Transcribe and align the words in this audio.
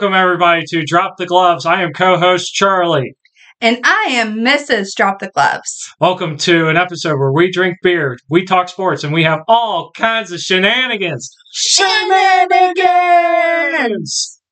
Welcome, 0.00 0.16
everybody, 0.16 0.62
to 0.68 0.82
Drop 0.82 1.18
the 1.18 1.26
Gloves. 1.26 1.66
I 1.66 1.82
am 1.82 1.92
co 1.92 2.16
host 2.16 2.54
Charlie. 2.54 3.14
And 3.60 3.80
I 3.84 4.06
am 4.08 4.36
Mrs. 4.36 4.94
Drop 4.96 5.18
the 5.18 5.28
Gloves. 5.28 5.92
Welcome 6.00 6.38
to 6.38 6.70
an 6.70 6.78
episode 6.78 7.18
where 7.18 7.34
we 7.34 7.52
drink 7.52 7.76
beer, 7.82 8.16
we 8.30 8.46
talk 8.46 8.70
sports, 8.70 9.04
and 9.04 9.12
we 9.12 9.24
have 9.24 9.40
all 9.46 9.90
kinds 9.94 10.32
of 10.32 10.40
shenanigans. 10.40 11.30
Shenanigans! 11.52 12.80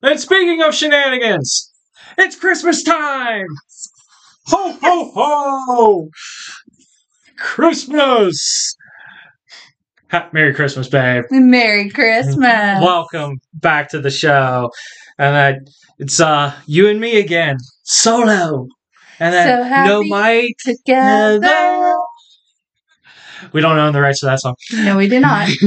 And 0.03 0.21
speaking 0.21 0.61
of 0.61 0.75
shenanigans, 0.75 1.73
it's 2.19 2.37
Christmas 2.37 2.83
time! 2.83 3.47
Ho, 4.49 4.77
ho, 4.83 5.13
ho! 5.15 6.11
Christmas! 7.39 8.77
Merry 10.33 10.53
Christmas, 10.53 10.89
babe. 10.89 11.25
Merry 11.31 11.89
Christmas. 11.89 12.83
Welcome 12.83 13.41
back 13.55 13.89
to 13.91 14.01
the 14.01 14.11
show. 14.11 14.71
And 15.19 15.37
uh, 15.37 15.71
it's 15.99 16.21
uh 16.21 16.55
you 16.67 16.89
and 16.89 17.01
me 17.01 17.19
again, 17.19 17.57
solo. 17.83 18.69
And 19.21 19.35
then 19.35 19.73
So 19.73 19.85
no 19.87 20.03
mic. 20.05 20.55
Together. 20.65 21.95
We 23.53 23.61
don't 23.61 23.79
own 23.79 23.93
the 23.93 24.01
rights 24.01 24.21
to 24.21 24.27
that 24.27 24.41
song. 24.41 24.55
No, 24.73 24.97
we 24.97 25.09
do 25.09 25.21
not. 25.21 25.49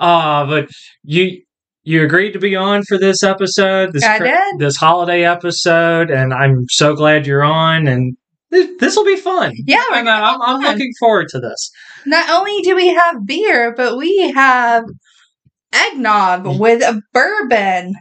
Ah, 0.00 0.46
but 0.46 0.68
you 1.02 1.42
you 1.82 2.04
agreed 2.04 2.32
to 2.32 2.38
be 2.38 2.54
on 2.54 2.84
for 2.84 2.98
this 2.98 3.22
episode, 3.22 3.92
this 3.92 4.04
I 4.04 4.18
did. 4.18 4.58
this 4.58 4.76
holiday 4.76 5.24
episode, 5.24 6.10
and 6.10 6.32
I'm 6.32 6.66
so 6.68 6.94
glad 6.94 7.26
you're 7.26 7.42
on. 7.42 7.88
And 7.88 8.16
this 8.50 8.94
will 8.94 9.04
be 9.04 9.16
fun. 9.16 9.54
Yeah, 9.66 9.82
uh, 9.90 9.94
I'm, 9.96 10.40
I'm 10.40 10.60
looking 10.60 10.92
forward 11.00 11.26
to 11.30 11.40
this. 11.40 11.70
Not 12.06 12.30
only 12.30 12.60
do 12.62 12.76
we 12.76 12.88
have 12.94 13.26
beer, 13.26 13.74
but 13.76 13.96
we 13.96 14.30
have 14.36 14.84
eggnog 15.72 16.60
with 16.60 16.82
a 16.82 17.00
bourbon, 17.12 17.94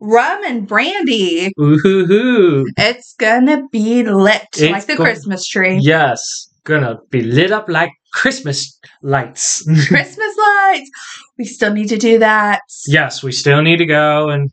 rum, 0.00 0.42
and 0.44 0.66
brandy. 0.66 1.52
Ooh 1.60 1.78
hoo 1.82 2.06
hoo! 2.06 2.66
It's 2.76 3.14
gonna 3.18 3.66
be 3.70 4.02
lit 4.04 4.42
It's 4.56 4.60
like 4.72 4.86
the 4.86 4.96
go- 4.96 5.04
Christmas 5.04 5.46
tree. 5.46 5.78
Yes, 5.80 6.48
gonna 6.64 6.96
be 7.10 7.22
lit 7.22 7.50
up 7.52 7.68
like 7.68 7.90
Christmas 8.12 8.78
lights. 9.02 9.62
Christmas 9.88 10.36
lights. 10.38 10.90
We 11.38 11.44
still 11.44 11.72
need 11.72 11.88
to 11.88 11.98
do 11.98 12.18
that. 12.18 12.60
yes, 12.86 13.22
we 13.22 13.32
still 13.32 13.62
need 13.62 13.76
to 13.78 13.86
go 13.86 14.28
and 14.30 14.50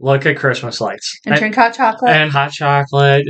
look 0.00 0.26
at 0.26 0.36
Christmas 0.36 0.80
lights 0.80 1.18
And 1.24 1.36
drink 1.36 1.54
hot 1.54 1.74
chocolate. 1.74 2.10
and 2.12 2.30
hot 2.30 2.50
chocolate. 2.52 3.24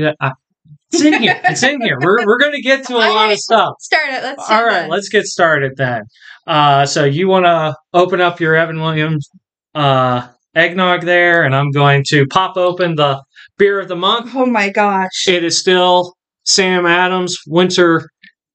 It's 0.93 1.03
in 1.03 1.21
here. 1.23 1.41
It's 1.45 1.63
in 1.63 1.81
here. 1.81 1.99
We're 2.01 2.25
we're 2.27 2.39
gonna 2.39 2.61
get 2.61 2.87
to 2.87 2.95
a 2.97 2.99
lot 3.13 3.33
of 3.33 3.39
stuff. 3.39 3.75
Start 3.81 4.09
it. 4.11 4.23
Let's 4.23 4.49
All 4.51 4.65
right, 4.65 4.89
let's 4.89 5.09
get 5.09 5.25
started 5.27 5.73
then. 5.77 6.03
Uh, 6.47 6.85
so 6.87 7.05
you 7.05 7.27
want 7.27 7.47
to 7.47 7.75
open 7.95 8.21
up 8.21 8.39
your 8.39 8.55
Evan 8.55 8.81
Williams 8.81 9.29
uh, 9.75 10.29
eggnog 10.55 11.03
there, 11.03 11.45
and 11.45 11.55
I'm 11.55 11.71
going 11.71 12.05
to 12.09 12.27
pop 12.27 12.57
open 12.57 12.97
the 12.97 13.23
beer 13.59 13.81
of 13.81 13.89
the 13.89 13.97
month. 13.97 14.33
Oh 14.35 14.47
my 14.47 14.71
gosh. 14.71 15.27
It 15.29 15.45
is 15.45 15.59
still 15.59 16.15
Sam 16.45 16.87
Adams 16.87 17.37
Winter 17.47 18.09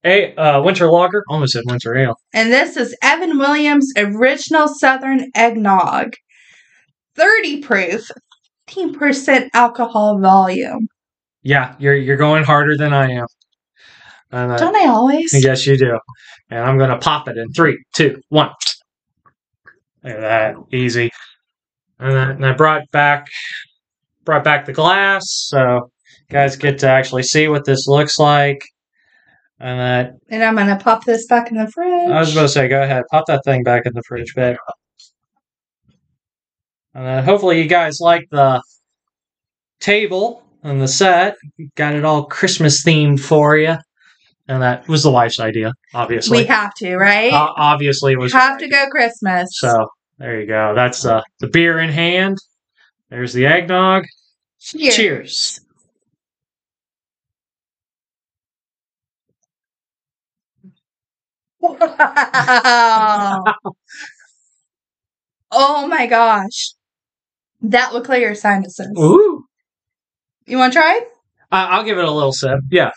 a 0.04 0.34
uh, 0.36 0.62
Winter 0.62 0.90
Lager. 0.90 1.24
Almost 1.28 1.52
said 1.52 1.64
Winter 1.66 1.96
Ale. 1.96 2.16
And 2.32 2.52
this 2.52 2.76
is 2.76 2.96
Evan 3.02 3.38
Williams 3.38 3.92
Original 3.96 4.68
Southern 4.68 5.30
Eggnog. 5.34 6.14
30 7.16 7.60
proof, 7.62 8.08
15% 8.68 9.48
alcohol 9.52 10.18
volume. 10.20 10.88
Yeah, 11.42 11.74
you're 11.78 11.96
you're 11.96 12.16
going 12.16 12.44
harder 12.44 12.76
than 12.76 12.92
I 12.92 13.10
am. 13.10 13.26
And, 14.32 14.52
uh, 14.52 14.56
Don't 14.58 14.76
I 14.76 14.86
always? 14.86 15.32
Yes, 15.44 15.66
you 15.66 15.76
do. 15.76 15.98
And 16.50 16.60
I'm 16.60 16.78
going 16.78 16.90
to 16.90 16.98
pop 16.98 17.28
it 17.28 17.36
in 17.36 17.50
three, 17.52 17.82
two, 17.94 18.20
one. 18.28 18.50
Look 20.04 20.14
at 20.14 20.20
that, 20.20 20.54
easy. 20.72 21.10
And 22.00 22.16
then 22.16 22.30
and 22.30 22.46
I 22.46 22.52
brought 22.54 22.90
back 22.90 23.26
brought 24.24 24.44
back 24.44 24.64
the 24.64 24.72
glass, 24.72 25.24
so 25.26 25.90
you 26.28 26.32
guys 26.32 26.56
get 26.56 26.78
to 26.78 26.88
actually 26.88 27.22
see 27.22 27.48
what 27.48 27.64
this 27.64 27.86
looks 27.86 28.18
like. 28.18 28.62
And 29.58 29.78
that 29.78 30.12
And 30.30 30.42
I'm 30.42 30.56
going 30.56 30.68
to 30.68 30.82
pop 30.82 31.04
this 31.04 31.26
back 31.26 31.50
in 31.50 31.58
the 31.58 31.70
fridge. 31.70 32.10
I 32.10 32.20
was 32.20 32.32
about 32.32 32.42
to 32.42 32.48
say, 32.48 32.68
go 32.68 32.82
ahead, 32.82 33.02
pop 33.10 33.26
that 33.26 33.42
thing 33.44 33.62
back 33.62 33.84
in 33.84 33.92
the 33.92 34.02
fridge, 34.08 34.34
babe. 34.34 34.56
And 36.94 37.06
then 37.06 37.24
hopefully 37.24 37.60
you 37.60 37.68
guys 37.68 37.98
like 38.00 38.26
the 38.30 38.62
table 39.80 40.42
and 40.62 40.80
the 40.80 40.88
set. 40.88 41.36
Got 41.76 41.94
it 41.94 42.04
all 42.04 42.24
Christmas 42.24 42.82
themed 42.82 43.20
for 43.20 43.56
you. 43.56 43.76
And 44.48 44.62
that 44.62 44.88
was 44.88 45.02
the 45.02 45.10
wife's 45.10 45.38
idea, 45.38 45.72
obviously. 45.94 46.38
we 46.38 46.44
have 46.46 46.74
to, 46.74 46.96
right? 46.96 47.32
Uh, 47.32 47.52
obviously, 47.56 48.14
it 48.14 48.18
was. 48.18 48.32
have 48.32 48.58
to 48.58 48.68
go 48.68 48.86
Christmas. 48.90 49.48
So 49.52 49.86
there 50.20 50.38
you 50.38 50.46
go. 50.46 50.74
That's 50.74 51.04
uh, 51.06 51.22
the 51.40 51.48
beer 51.48 51.80
in 51.80 51.88
hand. 51.88 52.36
There's 53.08 53.32
the 53.32 53.46
eggnog. 53.46 54.04
Cheers. 54.60 54.94
Cheers. 54.94 55.60
Wow. 61.58 63.44
oh 65.50 65.86
my 65.88 66.06
gosh. 66.06 66.74
That 67.62 67.92
will 67.92 68.02
clear 68.02 68.20
your 68.20 68.34
sinuses. 68.34 68.94
Ooh. 68.98 69.44
You 70.46 70.58
want 70.58 70.74
to 70.74 70.78
try? 70.78 71.00
I 71.50 71.64
I'll 71.64 71.84
give 71.84 71.98
it 71.98 72.04
a 72.04 72.10
little 72.10 72.32
sip. 72.32 72.60
Yeah. 72.70 72.90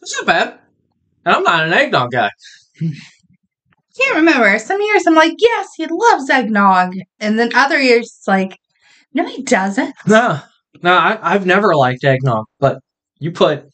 It's 0.00 0.16
not 0.16 0.26
bad. 0.26 0.61
And 1.24 1.34
I'm 1.36 1.42
not 1.42 1.64
an 1.66 1.72
eggnog 1.72 2.10
guy. 2.12 2.30
can't 2.80 4.16
remember. 4.16 4.58
Some 4.58 4.80
years 4.80 5.04
I'm 5.06 5.14
like, 5.14 5.34
yes, 5.38 5.68
he 5.76 5.86
loves 5.86 6.30
eggnog. 6.30 6.94
And 7.20 7.38
then 7.38 7.54
other 7.54 7.80
years 7.80 8.06
it's 8.18 8.26
like, 8.28 8.56
no, 9.14 9.26
he 9.26 9.42
doesn't. 9.42 9.94
No, 10.06 10.40
no, 10.82 10.92
I, 10.94 11.18
I've 11.22 11.46
never 11.46 11.74
liked 11.74 12.02
eggnog, 12.04 12.46
but 12.58 12.78
you 13.18 13.30
put 13.30 13.64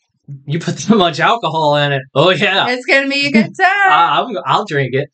you 0.46 0.58
put 0.58 0.78
so 0.78 0.96
much 0.96 1.20
alcohol 1.20 1.76
in 1.76 1.92
it. 1.92 2.02
Oh 2.14 2.30
yeah, 2.30 2.68
It's 2.68 2.84
gonna 2.86 3.08
be 3.08 3.26
a 3.26 3.32
good 3.32 3.52
time. 3.58 3.92
I, 3.92 4.20
I'm, 4.20 4.36
I'll 4.46 4.64
drink 4.66 4.90
it. 4.94 5.08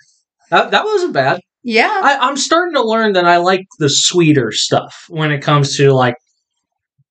That, 0.50 0.70
that 0.72 0.84
wasn't 0.84 1.12
bad. 1.12 1.40
yeah. 1.62 2.00
I, 2.02 2.18
I'm 2.28 2.36
starting 2.36 2.74
to 2.74 2.82
learn 2.82 3.12
that 3.14 3.24
I 3.26 3.36
like 3.38 3.66
the 3.78 3.88
sweeter 3.88 4.50
stuff 4.52 5.04
when 5.08 5.30
it 5.30 5.40
comes 5.42 5.76
to 5.76 5.92
like 5.92 6.16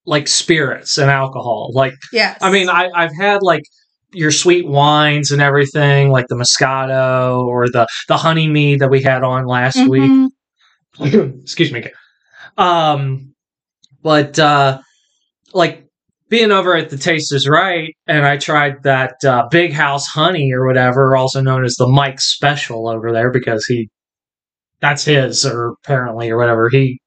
like 0.05 0.27
spirits 0.27 0.97
and 0.97 1.09
alcohol. 1.09 1.71
Like 1.73 1.93
Yes. 2.11 2.37
I 2.41 2.51
mean, 2.51 2.67
I, 2.69 2.89
I've 2.93 3.15
had 3.17 3.41
like 3.41 3.63
your 4.13 4.31
sweet 4.31 4.67
wines 4.67 5.31
and 5.31 5.41
everything, 5.41 6.09
like 6.09 6.27
the 6.27 6.35
Moscato 6.35 7.45
or 7.45 7.67
the 7.69 7.87
the 8.07 8.17
honey 8.17 8.47
mead 8.47 8.79
that 8.79 8.89
we 8.89 9.01
had 9.01 9.23
on 9.23 9.45
last 9.45 9.77
week. 9.87 10.29
Mhm. 10.99 11.41
excuse 11.41 11.71
me 11.71 11.83
um 12.57 13.33
but 14.03 14.37
uh 14.37 14.79
like 15.53 15.87
being 16.29 16.51
over 16.51 16.75
at 16.75 16.89
the 16.91 16.97
taste 16.97 17.33
is 17.33 17.47
right 17.49 17.95
and 18.05 18.25
i 18.25 18.37
tried 18.37 18.75
that 18.83 19.15
uh, 19.25 19.47
big 19.49 19.73
house 19.73 20.05
honey 20.05 20.51
or 20.53 20.67
whatever 20.67 21.15
also 21.15 21.41
known 21.41 21.65
as 21.65 21.75
the 21.75 21.87
mike 21.87 22.21
special 22.21 22.87
over 22.87 23.11
there 23.11 23.31
because 23.31 23.65
he 23.65 23.89
that's 24.81 25.03
his 25.05 25.45
or 25.45 25.69
apparently 25.83 26.29
or 26.29 26.37
whatever 26.37 26.69
he 26.69 26.99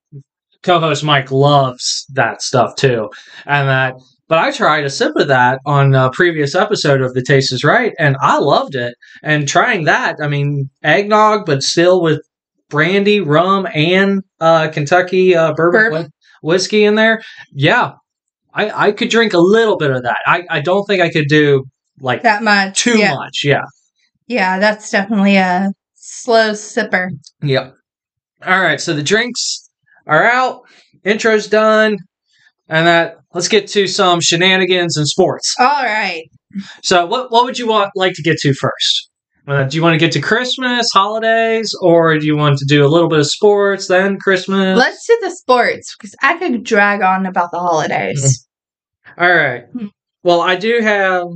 co-host 0.65 1.05
mike 1.05 1.31
loves 1.31 2.05
that 2.12 2.43
stuff 2.43 2.75
too 2.75 3.09
and 3.47 3.69
that 3.69 3.94
but 4.28 4.38
i 4.38 4.50
tried 4.50 4.84
a 4.84 4.91
sip 4.91 5.14
of 5.16 5.28
that 5.28 5.60
on 5.66 5.94
a 5.94 6.10
previous 6.10 6.54
episode 6.54 7.00
of 7.00 7.14
the 7.14 7.22
taste 7.22 7.53
is 7.53 7.64
right 7.64 7.93
and 7.99 8.17
i 8.20 8.38
loved 8.38 8.75
it 8.75 8.94
and 9.23 9.49
trying 9.49 9.84
that 9.84 10.17
i 10.23 10.28
mean 10.28 10.69
eggnog 10.82 11.44
but 11.46 11.62
still 11.62 12.02
with 12.02 12.20
brandy, 12.69 13.20
rum, 13.20 13.64
and 13.75 14.23
uh, 14.40 14.69
Kentucky 14.70 15.37
uh, 15.37 15.52
bourbon, 15.55 15.81
Bourbon. 15.81 16.02
whi- 16.02 16.11
whiskey 16.43 16.82
in 16.82 16.96
there. 16.96 17.23
Yeah, 17.52 17.93
I, 18.52 18.88
I 18.88 18.90
could 18.93 19.08
drink 19.08 19.34
a 19.34 19.38
little 19.38 19.76
bit 19.76 19.93
of 19.93 20.02
that. 20.02 20.17
I, 20.26 20.43
I 20.50 20.61
don't 20.62 20.84
think 20.84 21.00
I 21.00 21.08
could 21.08 21.28
do 21.28 21.62
like 22.00 22.23
That 22.25 22.43
much. 22.43 22.81
too 22.82 22.99
yeah. 22.99 23.14
much. 23.14 23.43
Yeah. 23.44 23.62
Yeah, 24.26 24.58
that's 24.58 24.90
definitely 24.90 25.37
a 25.37 25.70
slow 25.94 26.50
sipper. 26.55 27.11
Yep. 27.43 27.73
All 28.44 28.61
right. 28.61 28.81
So 28.81 28.94
the 28.94 29.02
drinks 29.05 29.70
are 30.08 30.25
out. 30.25 30.62
Intro's 31.05 31.46
done. 31.46 31.99
And 32.69 32.88
that 32.88 33.19
let's 33.37 33.49
get 33.49 33.69
to 33.69 33.87
some 33.87 34.21
shenanigans 34.21 34.97
and 34.97 35.06
sports. 35.06 35.55
All 35.61 35.67
right. 35.67 36.25
So 36.83 37.06
what 37.06 37.31
what 37.31 37.44
would 37.44 37.59
you 37.59 37.69
want 37.69 37.91
like 37.94 38.15
to 38.15 38.23
get 38.23 38.38
to 38.38 38.55
first? 38.55 39.11
Uh, 39.47 39.62
do 39.62 39.77
you 39.77 39.83
want 39.83 39.94
to 39.94 39.99
get 39.99 40.11
to 40.11 40.21
Christmas, 40.21 40.88
holidays, 40.93 41.73
or 41.81 42.19
do 42.19 42.27
you 42.27 42.37
want 42.37 42.59
to 42.59 42.65
do 42.65 42.85
a 42.85 42.88
little 42.88 43.09
bit 43.09 43.21
of 43.21 43.27
sports, 43.29 43.87
then 43.87 44.19
Christmas? 44.19 44.77
Let's 44.77 45.06
do 45.06 45.17
the 45.23 45.31
sports 45.31 45.94
because 45.97 46.17
I 46.21 46.37
could 46.37 46.65
drag 46.65 47.03
on 47.03 47.27
about 47.27 47.53
the 47.53 47.61
holidays. 47.61 48.44
All 49.17 49.33
right. 49.33 49.65
Hmm. 49.73 49.87
Well, 50.25 50.41
I 50.41 50.56
do 50.56 50.81
have. 50.81 51.27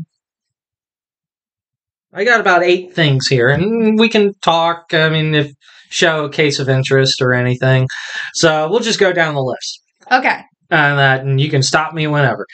I 2.12 2.24
got 2.24 2.40
about 2.40 2.64
eight 2.64 2.92
things 2.94 3.28
here, 3.28 3.48
and 3.48 3.96
we 3.96 4.08
can 4.08 4.34
talk. 4.42 4.92
I 4.92 5.08
mean, 5.10 5.34
if 5.34 5.52
show 5.90 6.24
a 6.24 6.30
case 6.30 6.58
of 6.58 6.68
interest 6.68 7.22
or 7.22 7.32
anything, 7.32 7.86
so 8.34 8.68
we'll 8.68 8.80
just 8.80 8.98
go 8.98 9.12
down 9.12 9.34
the 9.34 9.42
list, 9.42 9.80
Okay. 10.10 10.40
And 10.70 10.98
that, 10.98 11.20
and 11.20 11.40
you 11.40 11.50
can 11.50 11.62
stop 11.62 11.92
me 11.94 12.06
whenever. 12.06 12.46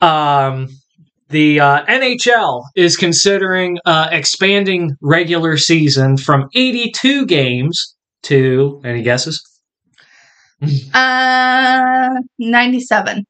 Um, 0.00 0.68
the 1.28 1.58
uh, 1.60 1.84
NHL 1.86 2.64
is 2.76 2.96
considering 2.96 3.78
uh, 3.84 4.08
expanding 4.12 4.96
regular 5.00 5.56
season 5.56 6.16
from 6.16 6.48
82 6.54 7.26
games 7.26 7.96
to 8.24 8.80
any 8.84 9.02
guesses? 9.02 9.42
Uh, 10.94 12.08
97. 12.38 13.24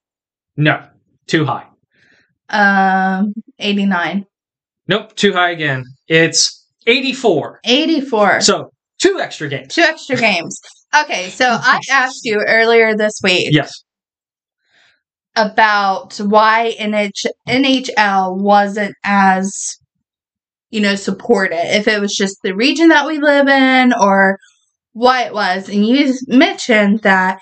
No, 0.56 0.86
too 1.26 1.44
high. 1.44 1.66
Um, 2.50 3.32
89. 3.58 4.24
Nope, 4.86 5.16
too 5.16 5.32
high 5.32 5.50
again. 5.50 5.84
It's 6.06 6.64
84. 6.86 7.60
84. 7.64 8.40
So 8.42 8.70
two 8.98 9.18
extra 9.20 9.48
games. 9.48 9.74
Two 9.74 9.82
extra 9.82 10.16
games. 10.16 10.60
Okay, 11.02 11.30
so 11.30 11.46
I 11.60 11.80
asked 11.90 12.20
you 12.24 12.44
earlier 12.46 12.96
this 12.96 13.18
week 13.24 13.48
Yes. 13.50 13.83
About 15.36 16.16
why 16.18 16.74
NH- 16.80 17.26
NHL 17.48 18.36
wasn't 18.40 18.94
as, 19.04 19.76
you 20.70 20.80
know, 20.80 20.94
supported. 20.94 21.76
If 21.76 21.88
it 21.88 22.00
was 22.00 22.14
just 22.14 22.38
the 22.42 22.54
region 22.54 22.88
that 22.88 23.06
we 23.06 23.18
live 23.18 23.48
in 23.48 23.92
or 24.00 24.38
why 24.92 25.22
it 25.24 25.34
was. 25.34 25.68
And 25.68 25.86
you 25.86 26.14
mentioned 26.28 27.00
that 27.00 27.40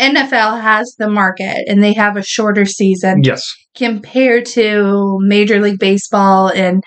NFL 0.00 0.60
has 0.60 0.94
the 0.98 1.10
market 1.10 1.64
and 1.68 1.82
they 1.82 1.92
have 1.94 2.16
a 2.16 2.22
shorter 2.22 2.64
season 2.64 3.22
Yes. 3.22 3.44
compared 3.76 4.46
to 4.46 5.18
Major 5.20 5.60
League 5.60 5.78
Baseball 5.80 6.48
and 6.48 6.82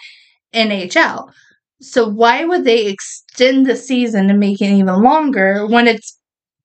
NHL. 0.53 1.29
So 1.81 2.07
why 2.07 2.45
would 2.45 2.63
they 2.63 2.87
extend 2.87 3.65
the 3.65 3.75
season 3.75 4.29
and 4.29 4.39
make 4.39 4.61
it 4.61 4.71
even 4.71 5.01
longer 5.01 5.67
when 5.67 5.87
it's 5.87 6.17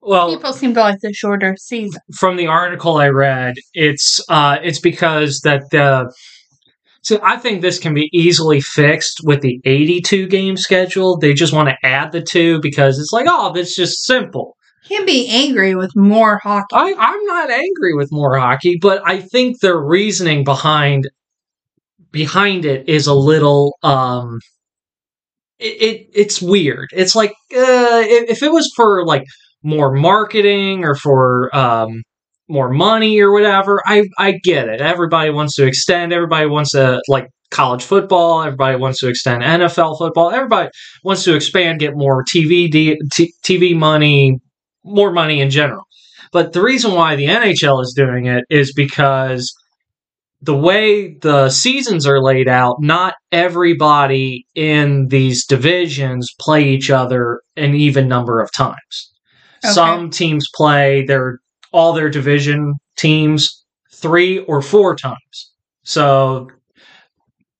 Well, 0.07 0.37
people 0.37 0.53
seem 0.53 0.73
to 0.75 0.81
like 0.81 1.01
the 1.01 1.13
shorter 1.13 1.57
season? 1.59 2.01
from 2.15 2.37
the 2.37 2.47
article 2.47 2.97
I 2.97 3.09
read, 3.09 3.57
it's 3.75 4.21
uh, 4.29 4.59
it's 4.63 4.79
because 4.79 5.41
that 5.41 5.63
the. 5.73 6.13
So 7.03 7.21
I 7.23 7.37
think 7.37 7.61
this 7.61 7.79
can 7.79 7.95
be 7.95 8.09
easily 8.13 8.61
fixed 8.61 9.21
with 9.23 9.41
the 9.41 9.61
82 9.65 10.27
game 10.27 10.57
schedule. 10.57 11.17
They 11.17 11.35
just 11.35 11.53
want 11.53 11.69
to 11.69 11.77
add 11.87 12.11
the 12.11 12.21
two 12.21 12.61
because 12.61 12.99
it's 12.99 13.13
like, 13.13 13.27
oh, 13.29 13.53
that's 13.53 13.77
just 13.77 14.05
simple. 14.05 14.57
Can't 14.89 15.07
be 15.07 15.29
angry 15.29 15.77
with 15.77 15.95
more 15.95 16.39
hockey. 16.39 16.75
I, 16.75 16.95
I'm 16.97 17.25
not 17.27 17.51
angry 17.51 17.95
with 17.95 18.09
more 18.11 18.37
hockey, 18.39 18.79
but 18.81 19.03
I 19.05 19.21
think 19.21 19.61
the 19.61 19.77
reasoning 19.77 20.45
behind 20.45 21.09
behind 22.13 22.65
it 22.65 22.89
is 22.89 23.07
a 23.09 23.15
little 23.15 23.77
um 23.83 24.39
it, 25.59 25.83
it 25.83 26.07
it's 26.15 26.41
weird. 26.41 26.91
It's 26.93 27.17
like 27.17 27.31
uh 27.53 28.03
if, 28.05 28.31
if 28.31 28.43
it 28.45 28.53
was 28.53 28.73
for 28.77 29.05
like 29.05 29.25
more 29.67 29.93
marketing 29.93 30.85
or 30.85 30.95
for 30.95 31.55
um 31.55 32.03
more 32.49 32.71
money 32.71 33.19
or 33.21 33.33
whatever, 33.33 33.83
I 33.85 34.05
I 34.19 34.39
get 34.45 34.69
it. 34.69 34.81
Everybody 34.81 35.31
wants 35.31 35.57
to 35.57 35.67
extend, 35.67 36.13
everybody 36.13 36.47
wants 36.47 36.71
to 36.71 37.03
like 37.09 37.27
college 37.51 37.83
football, 37.83 38.43
everybody 38.43 38.77
wants 38.77 39.01
to 39.01 39.09
extend 39.09 39.43
NFL 39.43 39.99
football, 39.99 40.31
everybody 40.31 40.71
wants 41.03 41.25
to 41.25 41.35
expand, 41.35 41.81
get 41.81 41.97
more 41.97 42.25
TV 42.25 42.71
TV 43.45 43.77
money, 43.77 44.39
more 44.85 45.11
money 45.11 45.41
in 45.41 45.51
general. 45.51 45.83
But 46.33 46.53
the 46.53 46.63
reason 46.63 46.93
why 46.93 47.17
the 47.17 47.27
NHL 47.27 47.83
is 47.83 47.93
doing 47.97 48.27
it 48.27 48.45
is 48.49 48.73
because 48.73 49.53
the 50.41 50.57
way 50.57 51.17
the 51.23 51.51
seasons 51.51 52.07
are 52.07 52.23
laid 52.23 52.47
out, 52.47 52.77
not 52.81 53.15
everybody 53.33 54.47
in 54.55 55.09
these 55.09 55.45
divisions 55.45 56.33
play 56.39 56.69
each 56.69 56.89
other 56.91 57.41
an 57.57 57.75
even 57.75 58.07
number 58.07 58.41
of 58.41 58.53
times. 58.53 59.13
Okay. 59.65 59.73
Some 59.73 60.11
teams 60.11 60.49
play 60.55 61.05
their 61.05 61.39
all 61.73 61.93
their 61.93 62.09
division 62.11 62.75
teams 62.97 63.65
three 63.93 64.39
or 64.41 64.63
four 64.63 64.95
times. 64.97 65.53
So 65.85 66.49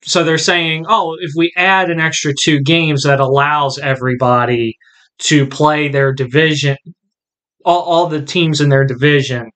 so 0.03 0.23
they're 0.23 0.39
saying, 0.39 0.87
oh, 0.89 1.17
if 1.21 1.33
we 1.37 1.53
add 1.57 1.91
an 1.91 1.99
extra 1.99 2.33
two 2.41 2.61
games 2.61 3.03
that 3.03 3.19
allows 3.19 3.79
everybody 3.79 4.77
to 5.19 5.47
play 5.47 5.89
their 5.89 6.13
division 6.13 6.77
all, 7.65 7.83
all 7.83 8.07
the 8.07 8.23
teams 8.23 8.61
in 8.61 8.69
their 8.69 8.85
division 8.85 9.51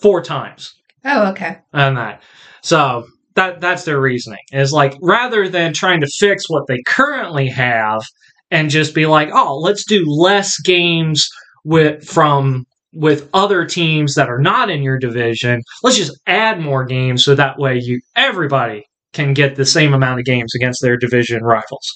four 0.00 0.22
times 0.22 0.74
Oh, 1.04 1.30
okay. 1.32 1.58
and 1.72 1.96
that. 1.96 2.22
So 2.62 3.04
that 3.34 3.60
that's 3.60 3.84
their 3.84 4.00
reasoning. 4.00 4.38
Is 4.52 4.72
like 4.72 4.94
rather 5.02 5.48
than 5.48 5.72
trying 5.74 6.00
to 6.00 6.06
fix 6.06 6.48
what 6.48 6.66
they 6.68 6.80
currently 6.86 7.48
have 7.48 8.02
and 8.50 8.70
just 8.70 8.94
be 8.94 9.06
like, 9.06 9.28
oh, 9.32 9.58
let's 9.58 9.84
do 9.84 10.04
less 10.06 10.58
games 10.60 11.28
with 11.64 12.04
from 12.04 12.64
with 12.94 13.28
other 13.32 13.64
teams 13.64 14.14
that 14.14 14.28
are 14.28 14.38
not 14.40 14.68
in 14.68 14.82
your 14.82 14.98
division. 14.98 15.62
Let's 15.82 15.96
just 15.96 16.18
add 16.26 16.60
more 16.60 16.84
games 16.84 17.24
so 17.24 17.34
that 17.34 17.58
way 17.58 17.78
you 17.78 18.00
everybody 18.16 18.84
can 19.12 19.32
get 19.34 19.56
the 19.56 19.64
same 19.66 19.94
amount 19.94 20.20
of 20.20 20.26
games 20.26 20.54
against 20.54 20.82
their 20.82 20.96
division 20.96 21.42
rivals. 21.42 21.88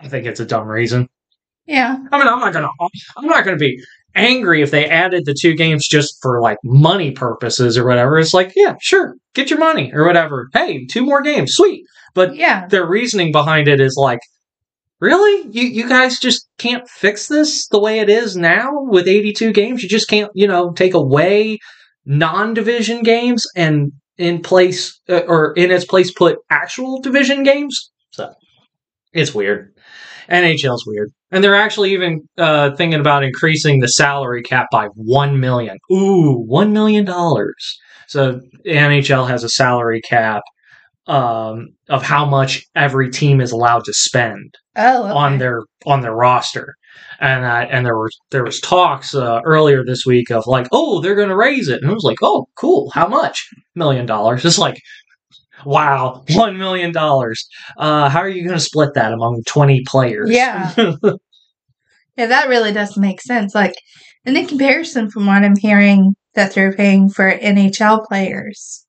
I 0.00 0.08
think 0.08 0.26
it's 0.26 0.40
a 0.40 0.46
dumb 0.46 0.66
reason. 0.66 1.08
Yeah. 1.66 1.98
I 2.10 2.18
mean, 2.18 2.26
I'm 2.26 2.40
not 2.40 2.52
gonna, 2.52 2.68
I'm 3.16 3.26
not 3.26 3.44
gonna 3.44 3.56
be 3.56 3.80
angry 4.16 4.62
if 4.62 4.70
they 4.72 4.86
added 4.86 5.24
the 5.24 5.36
two 5.38 5.54
games 5.54 5.86
just 5.86 6.16
for 6.20 6.40
like 6.40 6.58
money 6.64 7.12
purposes 7.12 7.78
or 7.78 7.86
whatever. 7.86 8.18
It's 8.18 8.34
like, 8.34 8.52
yeah, 8.56 8.74
sure, 8.80 9.14
get 9.34 9.50
your 9.50 9.58
money 9.58 9.92
or 9.94 10.04
whatever. 10.04 10.48
Hey, 10.52 10.86
two 10.86 11.04
more 11.04 11.22
games, 11.22 11.52
sweet. 11.52 11.84
But 12.14 12.34
Yeah. 12.34 12.66
their 12.66 12.86
reasoning 12.86 13.30
behind 13.30 13.68
it 13.68 13.80
is 13.80 13.96
like, 13.96 14.18
really, 15.00 15.48
you 15.50 15.62
you 15.62 15.88
guys 15.88 16.18
just 16.18 16.48
can't 16.58 16.88
fix 16.88 17.28
this 17.28 17.66
the 17.68 17.80
way 17.80 18.00
it 18.00 18.08
is 18.08 18.36
now 18.36 18.70
with 18.72 19.08
82 19.08 19.52
games. 19.52 19.82
You 19.82 19.88
just 19.88 20.08
can't, 20.08 20.30
you 20.34 20.46
know, 20.46 20.72
take 20.72 20.94
away 20.94 21.58
non-division 22.06 23.02
games 23.02 23.44
and 23.56 23.92
in 24.18 24.42
place 24.42 25.00
uh, 25.08 25.22
or 25.26 25.52
in 25.54 25.70
its 25.70 25.84
place 25.84 26.12
put 26.12 26.38
actual 26.50 27.00
division 27.00 27.42
games. 27.42 27.90
So 28.12 28.32
it's 29.12 29.34
weird. 29.34 29.74
NHL's 30.28 30.84
weird, 30.86 31.10
and 31.32 31.42
they're 31.42 31.56
actually 31.56 31.92
even 31.92 32.20
uh, 32.38 32.76
thinking 32.76 33.00
about 33.00 33.24
increasing 33.24 33.80
the 33.80 33.88
salary 33.88 34.42
cap 34.42 34.66
by 34.70 34.86
one 34.94 35.40
million. 35.40 35.76
Ooh, 35.90 36.44
one 36.46 36.72
million 36.72 37.04
dollars. 37.04 37.78
So 38.06 38.40
NHL 38.66 39.28
has 39.28 39.42
a 39.42 39.48
salary 39.48 40.00
cap 40.02 40.42
um, 41.06 41.68
of 41.88 42.02
how 42.02 42.24
much 42.24 42.64
every 42.76 43.10
team 43.10 43.40
is 43.40 43.50
allowed 43.50 43.84
to 43.84 43.92
spend 43.92 44.54
Oh, 44.80 45.04
okay. 45.04 45.12
on 45.12 45.38
their 45.38 45.62
on 45.86 46.00
their 46.00 46.14
roster, 46.14 46.74
and 47.20 47.44
that 47.44 47.68
and 47.70 47.84
there 47.84 47.96
was 47.96 48.16
there 48.30 48.44
was 48.44 48.60
talks 48.60 49.14
uh, 49.14 49.40
earlier 49.44 49.84
this 49.84 50.06
week 50.06 50.30
of 50.30 50.46
like, 50.46 50.66
oh, 50.72 51.00
they're 51.00 51.14
going 51.14 51.28
to 51.28 51.36
raise 51.36 51.68
it, 51.68 51.82
and 51.82 51.90
it 51.90 51.94
was 51.94 52.04
like, 52.04 52.18
oh, 52.22 52.46
cool, 52.56 52.90
how 52.94 53.06
much? 53.06 53.48
Million 53.74 54.06
dollars. 54.06 54.44
It's 54.50 54.58
like, 54.58 54.80
wow, 55.64 56.24
one 56.30 56.56
million 56.58 56.92
dollars. 56.92 57.46
Uh, 57.76 58.08
how 58.08 58.20
are 58.20 58.28
you 58.28 58.42
going 58.42 58.58
to 58.58 58.64
split 58.64 58.94
that 58.94 59.12
among 59.12 59.42
twenty 59.46 59.82
players? 59.86 60.30
Yeah. 60.30 60.74
Yeah, 62.16 62.26
that 62.26 62.48
really 62.48 62.72
does 62.72 62.98
make 62.98 63.22
sense. 63.22 63.54
Like, 63.54 63.72
and 64.26 64.36
in 64.36 64.46
comparison 64.46 65.10
from 65.10 65.24
what 65.24 65.42
I'm 65.42 65.56
hearing 65.56 66.14
that 66.34 66.52
they're 66.52 66.74
paying 66.74 67.08
for 67.08 67.30
NHL 67.30 68.04
players. 68.06 68.84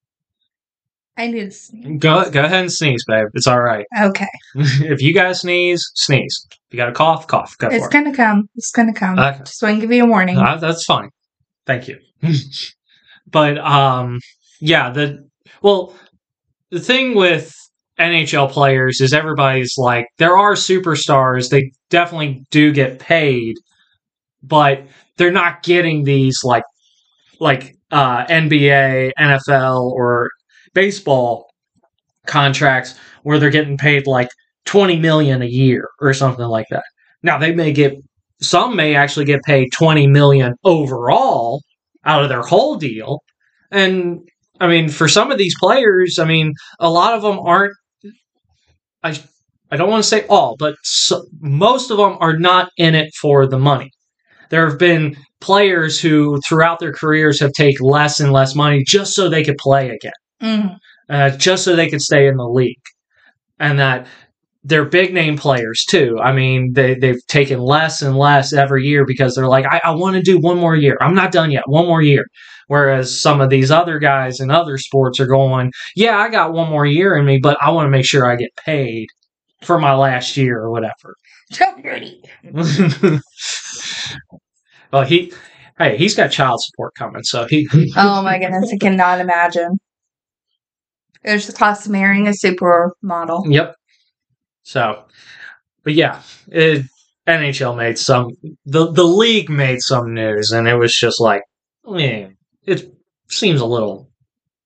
I 1.18 1.28
need 1.28 1.42
to 1.42 1.52
sneeze. 1.52 2.00
go 2.00 2.30
go 2.32 2.44
ahead 2.44 2.62
and 2.62 2.72
sneeze, 2.72 3.04
babe. 3.08 3.28
It's 3.34 3.48
all 3.48 3.62
right. 3.62 3.86
Okay. 4.02 4.28
if 4.56 5.02
you 5.02 5.14
guys 5.14 5.42
sneeze, 5.42 5.84
sneeze. 5.96 6.48
If 6.50 6.58
you 6.72 6.78
got 6.78 6.90
a 6.90 6.94
cough, 6.94 7.28
cough. 7.28 7.58
Go 7.58 7.68
It's 7.68 7.86
for 7.86 7.92
gonna 7.92 8.16
come. 8.16 8.50
It's 8.56 8.72
gonna 8.72 8.94
come. 8.94 9.20
Okay. 9.20 9.40
Just 9.40 9.62
want 9.62 9.76
to 9.76 9.82
give 9.82 9.92
you 9.92 10.04
a 10.06 10.08
warning. 10.08 10.38
Uh, 10.38 10.56
that's 10.58 10.86
fine. 10.86 11.10
Thank 11.66 11.88
you. 11.88 12.00
but 13.28 13.58
um 13.60 14.20
yeah, 14.60 14.90
the 14.90 15.28
well 15.62 15.94
the 16.70 16.80
thing 16.80 17.16
with 17.16 17.54
NHL 18.00 18.50
players 18.50 19.02
is 19.02 19.14
everybody's 19.14 19.76
like 19.78 20.08
there 20.18 20.38
are 20.38 20.54
superstars, 20.54 21.50
they 21.50 21.72
definitely 21.90 22.46
do 22.52 22.72
get 22.72 23.00
paid, 23.00 23.58
but 24.42 24.84
they're 25.18 25.32
not 25.32 25.62
getting 25.64 26.04
these 26.04 26.40
like 26.44 26.64
like 27.40 27.76
uh 27.92 28.26
NBA, 28.26 29.12
NFL 29.20 29.92
or 29.92 30.32
baseball 30.74 31.50
contracts 32.28 32.96
where 33.24 33.40
they're 33.40 33.50
getting 33.50 33.78
paid 33.78 34.08
like 34.08 34.30
20 34.66 34.98
million 35.00 35.42
a 35.42 35.48
year 35.48 35.90
or 36.00 36.14
something 36.14 36.46
like 36.46 36.68
that. 36.70 36.84
Now 37.24 37.38
they 37.38 37.54
may 37.54 37.72
get 37.72 37.94
some 38.42 38.76
may 38.76 38.96
actually 38.96 39.26
get 39.26 39.44
paid 39.44 39.70
20 39.72 40.08
million 40.08 40.56
overall 40.64 41.62
out 42.06 42.24
of 42.24 42.30
their 42.30 42.42
whole 42.42 42.76
deal. 42.76 43.20
And 43.72 44.22
i 44.62 44.68
mean 44.68 44.88
for 44.88 45.08
some 45.08 45.32
of 45.32 45.38
these 45.38 45.56
players 45.60 46.20
i 46.20 46.24
mean 46.24 46.54
a 46.80 46.90
lot 46.90 47.16
of 47.16 47.24
them 47.24 47.40
aren't 47.40 47.74
i 49.04 49.20
i 49.72 49.76
don't 49.76 49.90
want 49.90 50.04
to 50.04 50.08
say 50.08 50.26
all 50.28 50.56
but 50.58 50.76
so, 50.84 51.26
most 51.42 51.90
of 51.92 51.98
them 51.98 52.16
are 52.20 52.38
not 52.38 52.72
in 52.78 52.96
it 52.96 53.14
for 53.20 53.48
the 53.48 53.60
money. 53.60 53.92
There 54.50 54.70
have 54.70 54.78
been 54.78 55.18
players 55.40 56.00
who 56.00 56.40
throughout 56.42 56.80
their 56.80 56.94
careers 56.94 57.40
have 57.40 57.54
taken 57.54 57.86
less 57.86 58.20
and 58.20 58.32
less 58.32 58.54
money 58.54 58.84
just 58.86 59.16
so 59.16 59.28
they 59.28 59.44
could 59.44 59.58
play 59.58 59.90
again 59.90 60.12
Mm. 60.42 60.78
uh, 61.10 61.30
just 61.32 61.64
so 61.64 61.76
they 61.76 61.90
could 61.90 62.02
stay 62.02 62.28
in 62.28 62.38
the 62.38 62.48
league. 62.48 62.82
And 63.60 63.80
that 63.80 64.08
they're 64.64 64.86
big 64.86 65.14
name 65.14 65.38
players 65.38 65.86
too. 65.90 66.20
I 66.22 66.32
mean, 66.32 66.74
they, 66.74 66.96
they've 66.96 67.26
taken 67.28 67.60
less 67.60 68.02
and 68.02 68.18
less 68.18 68.54
every 68.54 68.86
year 68.86 69.06
because 69.06 69.36
they're 69.36 69.48
like, 69.48 69.66
I, 69.66 69.82
I 69.84 69.92
want 69.92 70.16
to 70.16 70.22
do 70.22 70.40
one 70.40 70.58
more 70.58 70.76
year. 70.76 70.98
I'm 71.02 71.16
not 71.16 71.32
done 71.32 71.52
yet. 71.52 71.68
One 71.68 71.88
more 71.88 72.02
year. 72.02 72.26
Whereas 72.68 73.20
some 73.22 73.42
of 73.42 73.50
these 73.50 73.70
other 73.70 74.00
guys 74.00 74.40
in 74.40 74.50
other 74.50 74.78
sports 74.78 75.20
are 75.20 75.28
going, 75.28 75.72
yeah, 75.96 76.18
I 76.18 76.30
got 76.30 76.54
one 76.54 76.70
more 76.70 76.86
year 76.86 77.16
in 77.18 77.26
me, 77.26 77.38
but 77.38 77.58
I 77.62 77.72
want 77.72 77.88
to 77.88 77.90
make 77.90 78.06
sure 78.06 78.26
I 78.26 78.36
get 78.36 78.56
paid 78.56 79.08
for 79.62 79.80
my 79.80 79.94
last 79.94 80.38
year 80.38 80.60
or 80.60 80.72
whatever. 80.72 81.16
So 81.52 81.66
dirty. 81.84 82.22
well, 84.94 85.04
he, 85.04 85.34
hey, 85.78 85.98
he's 85.98 86.16
got 86.16 86.32
child 86.32 86.62
support 86.64 86.94
coming, 86.96 87.24
so 87.24 87.46
he. 87.46 87.68
Oh 87.98 88.22
my 88.22 88.40
goodness, 88.40 88.72
I 88.74 88.78
cannot 88.78 89.20
imagine. 89.20 89.80
There's 91.24 91.48
the 91.48 91.54
cost 91.54 91.86
of 91.86 91.92
marrying 91.92 92.28
a 92.28 92.32
supermodel. 92.32 93.44
Yep. 93.54 93.76
So, 94.64 95.06
but 95.84 95.94
yeah, 95.94 96.22
it, 96.48 96.86
NHL 97.28 97.78
made 97.78 97.98
some 97.98 98.30
the 98.66 98.92
the 98.92 99.04
league 99.04 99.50
made 99.50 99.82
some 99.82 100.14
news, 100.14 100.52
and 100.52 100.68
it 100.68 100.76
was 100.76 100.94
just 100.94 101.20
like, 101.22 101.42
eh, 101.98 102.28
it 102.66 102.94
seems 103.30 103.62
a 103.62 103.66
little 103.66 104.10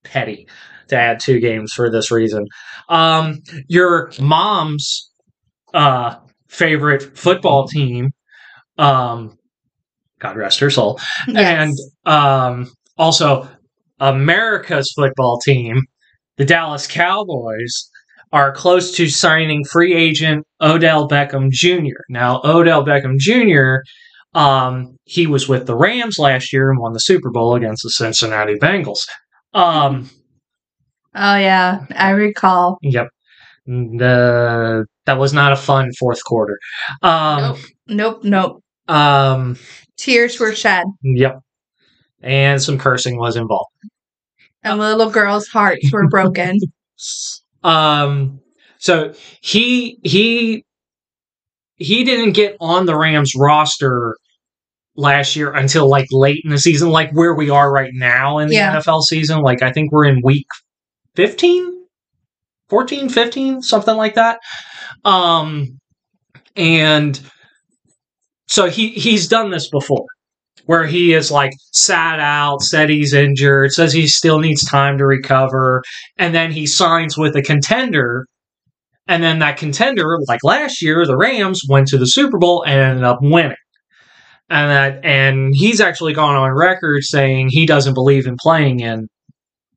petty 0.03 0.47
to 0.87 0.95
add 0.95 1.19
two 1.19 1.39
games 1.39 1.73
for 1.73 1.89
this 1.89 2.11
reason. 2.11 2.45
Um, 2.89 3.41
your 3.67 4.11
mom's 4.19 5.09
uh, 5.73 6.15
favorite 6.47 7.17
football 7.17 7.67
team, 7.67 8.11
um, 8.77 9.37
God 10.19 10.37
rest 10.37 10.59
her 10.59 10.69
soul, 10.69 10.99
Yes. 11.27 11.77
and 12.05 12.13
um, 12.13 12.71
also 12.97 13.47
America's 13.99 14.91
football 14.95 15.39
team, 15.39 15.81
the 16.37 16.45
Dallas 16.45 16.87
Cowboys, 16.87 17.89
are 18.31 18.51
close 18.51 18.91
to 18.97 19.07
signing 19.07 19.63
free 19.65 19.93
agent 19.93 20.45
Odell 20.61 21.07
Beckham 21.07 21.49
Jr. 21.51 22.01
Now, 22.09 22.41
Odell 22.43 22.85
Beckham 22.85 23.17
Jr. 23.17 23.83
Um, 24.37 24.97
he 25.05 25.27
was 25.27 25.47
with 25.47 25.65
the 25.67 25.75
Rams 25.75 26.17
last 26.19 26.51
year 26.51 26.69
and 26.69 26.79
won 26.79 26.91
the 26.93 26.99
Super 26.99 27.31
Bowl 27.31 27.55
against 27.55 27.83
the 27.83 27.89
Cincinnati 27.91 28.55
Bengals. 28.55 28.99
Um, 29.53 30.09
Oh 31.17 31.37
yeah, 31.37 31.85
I 31.95 32.09
recall. 32.09 32.77
yep. 32.81 33.07
The, 33.67 34.85
that 35.05 35.17
was 35.17 35.31
not 35.33 35.53
a 35.53 35.55
fun 35.55 35.91
fourth 35.97 36.21
quarter. 36.25 36.59
Um, 37.01 37.55
nope, 37.87 38.23
nope, 38.23 38.61
nope. 38.87 38.93
um, 38.93 39.57
Tears 39.97 40.39
were 40.39 40.53
shed, 40.53 40.83
yep. 41.03 41.39
And 42.21 42.61
some 42.61 42.77
cursing 42.77 43.17
was 43.17 43.37
involved. 43.37 43.71
And 44.65 44.79
little 44.79 45.09
girls' 45.09 45.47
hearts 45.47 45.91
were 45.93 46.07
broken. 46.09 46.59
Um, 47.63 48.39
so 48.77 49.13
he 49.41 49.97
he 50.03 50.63
he 51.77 52.03
didn't 52.03 52.33
get 52.33 52.55
on 52.59 52.85
the 52.85 52.95
Rams 52.95 53.33
roster 53.35 54.15
last 54.95 55.35
year 55.35 55.51
until 55.51 55.89
like 55.89 56.05
late 56.11 56.41
in 56.45 56.51
the 56.51 56.59
season, 56.59 56.89
like 56.91 57.11
where 57.11 57.33
we 57.33 57.49
are 57.49 57.71
right 57.71 57.91
now 57.93 58.37
in 58.37 58.49
the 58.49 58.53
Yeah. 58.55 58.79
NFL 58.79 59.01
season. 59.01 59.41
Like 59.41 59.63
I 59.63 59.71
think 59.71 59.91
we're 59.91 60.05
in 60.05 60.21
week 60.23 60.45
15, 61.15 61.85
14, 62.69 63.09
15, 63.09 63.61
something 63.63 63.97
like 63.97 64.13
that. 64.13 64.39
Um, 65.03 65.79
and 66.55 67.19
so 68.47 68.69
he 68.69 68.89
he's 68.89 69.27
done 69.27 69.49
this 69.49 69.69
before 69.69 70.05
where 70.65 70.85
he 70.85 71.13
is 71.13 71.31
like 71.31 71.53
sat 71.71 72.19
out, 72.19 72.61
said 72.61 72.89
he's 72.89 73.13
injured, 73.13 73.71
says 73.71 73.93
he 73.93 74.07
still 74.07 74.39
needs 74.39 74.63
time 74.63 74.97
to 74.97 75.05
recover, 75.05 75.83
and 76.17 76.33
then 76.33 76.51
he 76.51 76.65
signs 76.65 77.17
with 77.17 77.35
a 77.35 77.41
contender. 77.41 78.25
And 79.07 79.21
then 79.21 79.39
that 79.39 79.57
contender, 79.57 80.17
like 80.27 80.43
last 80.43 80.81
year, 80.81 81.05
the 81.05 81.17
Rams 81.17 81.61
went 81.69 81.87
to 81.89 81.97
the 81.97 82.07
Super 82.07 82.39
Bowl 82.39 82.63
and 82.63 82.79
ended 82.79 83.03
up 83.03 83.19
winning. 83.21 83.55
And 84.49 84.71
that 84.71 85.05
and 85.05 85.53
he's 85.55 85.81
actually 85.81 86.13
gone 86.13 86.35
on 86.35 86.51
record 86.51 87.03
saying 87.03 87.49
he 87.49 87.65
doesn't 87.65 87.95
believe 87.95 88.27
in 88.27 88.35
playing 88.39 88.79
in 88.79 89.07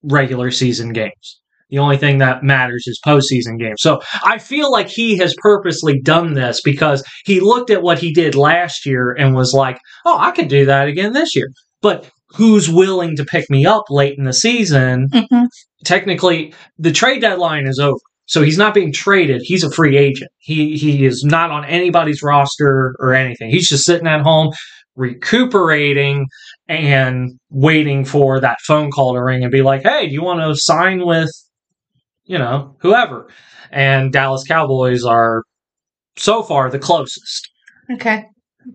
regular 0.02 0.50
season 0.50 0.92
games. 0.92 1.40
The 1.70 1.78
only 1.78 1.98
thing 1.98 2.18
that 2.18 2.42
matters 2.42 2.84
is 2.86 3.00
postseason 3.04 3.58
games. 3.58 3.80
So 3.82 4.00
I 4.24 4.38
feel 4.38 4.70
like 4.70 4.88
he 4.88 5.18
has 5.18 5.34
purposely 5.38 6.00
done 6.00 6.34
this 6.34 6.60
because 6.62 7.04
he 7.24 7.40
looked 7.40 7.70
at 7.70 7.82
what 7.82 7.98
he 7.98 8.12
did 8.12 8.34
last 8.34 8.86
year 8.86 9.12
and 9.12 9.34
was 9.34 9.52
like, 9.52 9.78
oh, 10.04 10.18
I 10.18 10.30
could 10.30 10.48
do 10.48 10.64
that 10.66 10.88
again 10.88 11.12
this 11.12 11.36
year. 11.36 11.48
But 11.82 12.10
who's 12.30 12.68
willing 12.70 13.16
to 13.16 13.24
pick 13.24 13.48
me 13.50 13.66
up 13.66 13.84
late 13.90 14.18
in 14.18 14.24
the 14.24 14.32
season? 14.32 15.08
hmm 15.12 15.44
Technically, 15.84 16.52
the 16.78 16.90
trade 16.90 17.20
deadline 17.20 17.68
is 17.68 17.78
over. 17.78 17.98
So 18.26 18.42
he's 18.42 18.58
not 18.58 18.74
being 18.74 18.92
traded. 18.92 19.42
He's 19.44 19.62
a 19.62 19.70
free 19.70 19.96
agent. 19.96 20.30
He 20.38 20.76
he 20.76 21.06
is 21.06 21.22
not 21.24 21.52
on 21.52 21.64
anybody's 21.64 22.20
roster 22.22 22.96
or 22.98 23.14
anything. 23.14 23.50
He's 23.50 23.68
just 23.68 23.84
sitting 23.84 24.08
at 24.08 24.22
home 24.22 24.50
recuperating 24.96 26.26
and 26.68 27.38
waiting 27.48 28.04
for 28.04 28.40
that 28.40 28.58
phone 28.66 28.90
call 28.90 29.14
to 29.14 29.22
ring 29.22 29.44
and 29.44 29.52
be 29.52 29.62
like, 29.62 29.82
"Hey, 29.82 30.08
do 30.08 30.12
you 30.12 30.22
want 30.22 30.40
to 30.40 30.60
sign 30.60 31.06
with 31.06 31.30
you 32.28 32.38
know, 32.38 32.76
whoever?" 32.80 33.28
And 33.72 34.12
Dallas 34.12 34.44
Cowboys 34.46 35.04
are 35.04 35.42
so 36.16 36.42
far 36.42 36.70
the 36.70 36.78
closest. 36.78 37.48
Okay, 37.92 38.24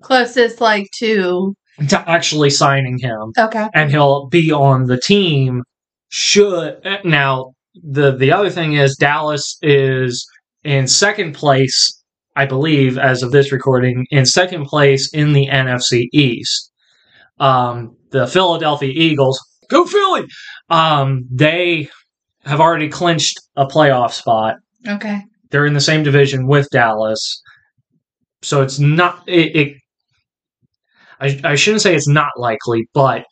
closest 0.02 0.60
like 0.62 0.88
to? 1.00 1.56
To 1.90 2.10
actually 2.10 2.52
signing 2.52 3.00
him. 3.00 3.32
Okay. 3.38 3.68
and 3.74 3.90
he'll 3.90 4.28
be 4.28 4.52
on 4.52 4.86
the 4.86 5.00
team 5.00 5.64
should 6.10 6.78
now 7.04 7.54
the 7.74 8.16
the 8.16 8.32
other 8.32 8.52
thing 8.52 8.74
is 8.74 8.96
Dallas 8.96 9.58
is 9.64 10.24
in 10.64 10.88
second 10.88 11.34
place 11.34 12.00
I 12.36 12.46
believe 12.46 13.00
as 13.00 13.24
of 13.24 13.32
this 13.32 13.52
recording 13.52 14.06
in 14.12 14.28
second 14.28 14.66
place 14.66 15.12
in 15.12 15.34
the 15.34 15.48
NFC 15.48 16.10
East. 16.14 16.72
Um 17.40 17.98
the 18.12 18.28
Philadelphia 18.28 18.92
Eagles 18.94 19.40
go 19.72 19.86
Philly! 19.86 20.26
Um 20.70 21.24
they 21.32 21.90
have 22.46 22.60
already 22.62 22.90
clinched 22.90 23.40
a 23.56 23.66
playoff 23.66 24.12
spot 24.12 24.56
Okay. 24.88 25.22
they're 25.50 25.66
in 25.66 25.74
the 25.74 25.80
same 25.82 26.04
division 26.04 26.48
with 26.48 26.68
Dallas 26.72 27.42
so 28.42 28.62
it's 28.62 28.80
not 28.80 29.24
it, 29.28 29.56
it 29.56 29.78
I, 31.20 31.40
I 31.44 31.56
shouldn't 31.56 31.82
say 31.82 31.96
it's 31.96 32.08
not 32.08 32.32
likely, 32.38 32.86
but 32.94 33.24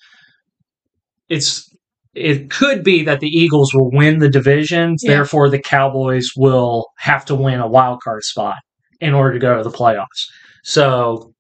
it's 1.30 1.68
it 2.14 2.50
could 2.50 2.84
be 2.84 3.04
that 3.04 3.20
the 3.22 3.28
Eagles 3.28 3.74
will 3.74 3.90
win 3.92 4.20
the 4.20 4.30
division, 4.30 4.96
Yeah. 5.02 5.14
therefore 5.14 5.50
the 5.50 5.60
Cowboys 5.60 6.30
will 6.36 6.88
have 7.00 7.26
to 7.26 7.36
win 7.36 7.60
a 7.60 7.68
wild 7.68 8.02
card 8.02 8.24
spot 8.24 8.56
in 9.00 9.14
order 9.14 9.34
to 9.34 9.40
go 9.40 9.58
to 9.58 9.64
the 9.64 9.76
playoffs. 9.76 10.26
So 10.64 11.34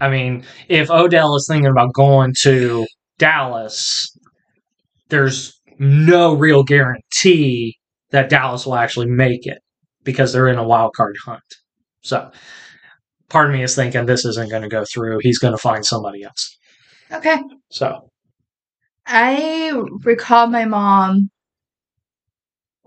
I 0.00 0.08
mean, 0.08 0.44
if 0.68 0.90
Odell 0.90 1.34
is 1.36 1.46
thinking 1.48 1.70
about 1.70 1.92
going 1.92 2.34
to 2.42 2.86
Dallas, 3.18 4.08
there's 5.08 5.57
no 5.78 6.34
real 6.34 6.62
guarantee 6.62 7.76
that 8.10 8.30
Dallas 8.30 8.66
will 8.66 8.76
actually 8.76 9.06
make 9.06 9.46
it 9.46 9.58
because 10.04 10.32
they're 10.32 10.48
in 10.48 10.58
a 10.58 10.66
wild 10.66 10.94
card 10.94 11.16
hunt. 11.24 11.42
So 12.02 12.30
part 13.28 13.48
of 13.48 13.52
me 13.54 13.62
is 13.62 13.74
thinking 13.74 14.06
this 14.06 14.24
isn't 14.24 14.50
going 14.50 14.62
to 14.62 14.68
go 14.68 14.84
through. 14.92 15.18
He's 15.20 15.38
going 15.38 15.52
to 15.52 15.58
find 15.58 15.84
somebody 15.84 16.24
else. 16.24 16.58
Okay. 17.12 17.38
So 17.70 18.08
I 19.06 19.72
recall 20.04 20.46
my 20.46 20.64
mom 20.64 21.30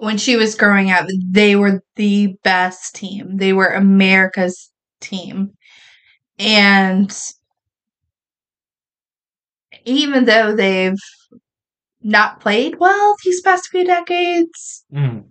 when 0.02 0.18
she 0.18 0.36
was 0.36 0.56
growing 0.56 0.90
up, 0.90 1.06
they 1.24 1.56
were 1.56 1.84
the 1.96 2.36
best 2.44 2.96
team. 2.96 3.38
They 3.38 3.54
were 3.54 3.68
America's 3.68 4.72
team. 5.00 5.52
And 6.40 7.16
even 9.86 10.26
though 10.26 10.56
they've 10.56 10.98
not 12.04 12.40
played 12.40 12.80
well 12.80 13.16
these 13.24 13.42
past 13.42 13.68
few 13.70 13.86
decades, 13.86 14.86
mm, 14.94 15.24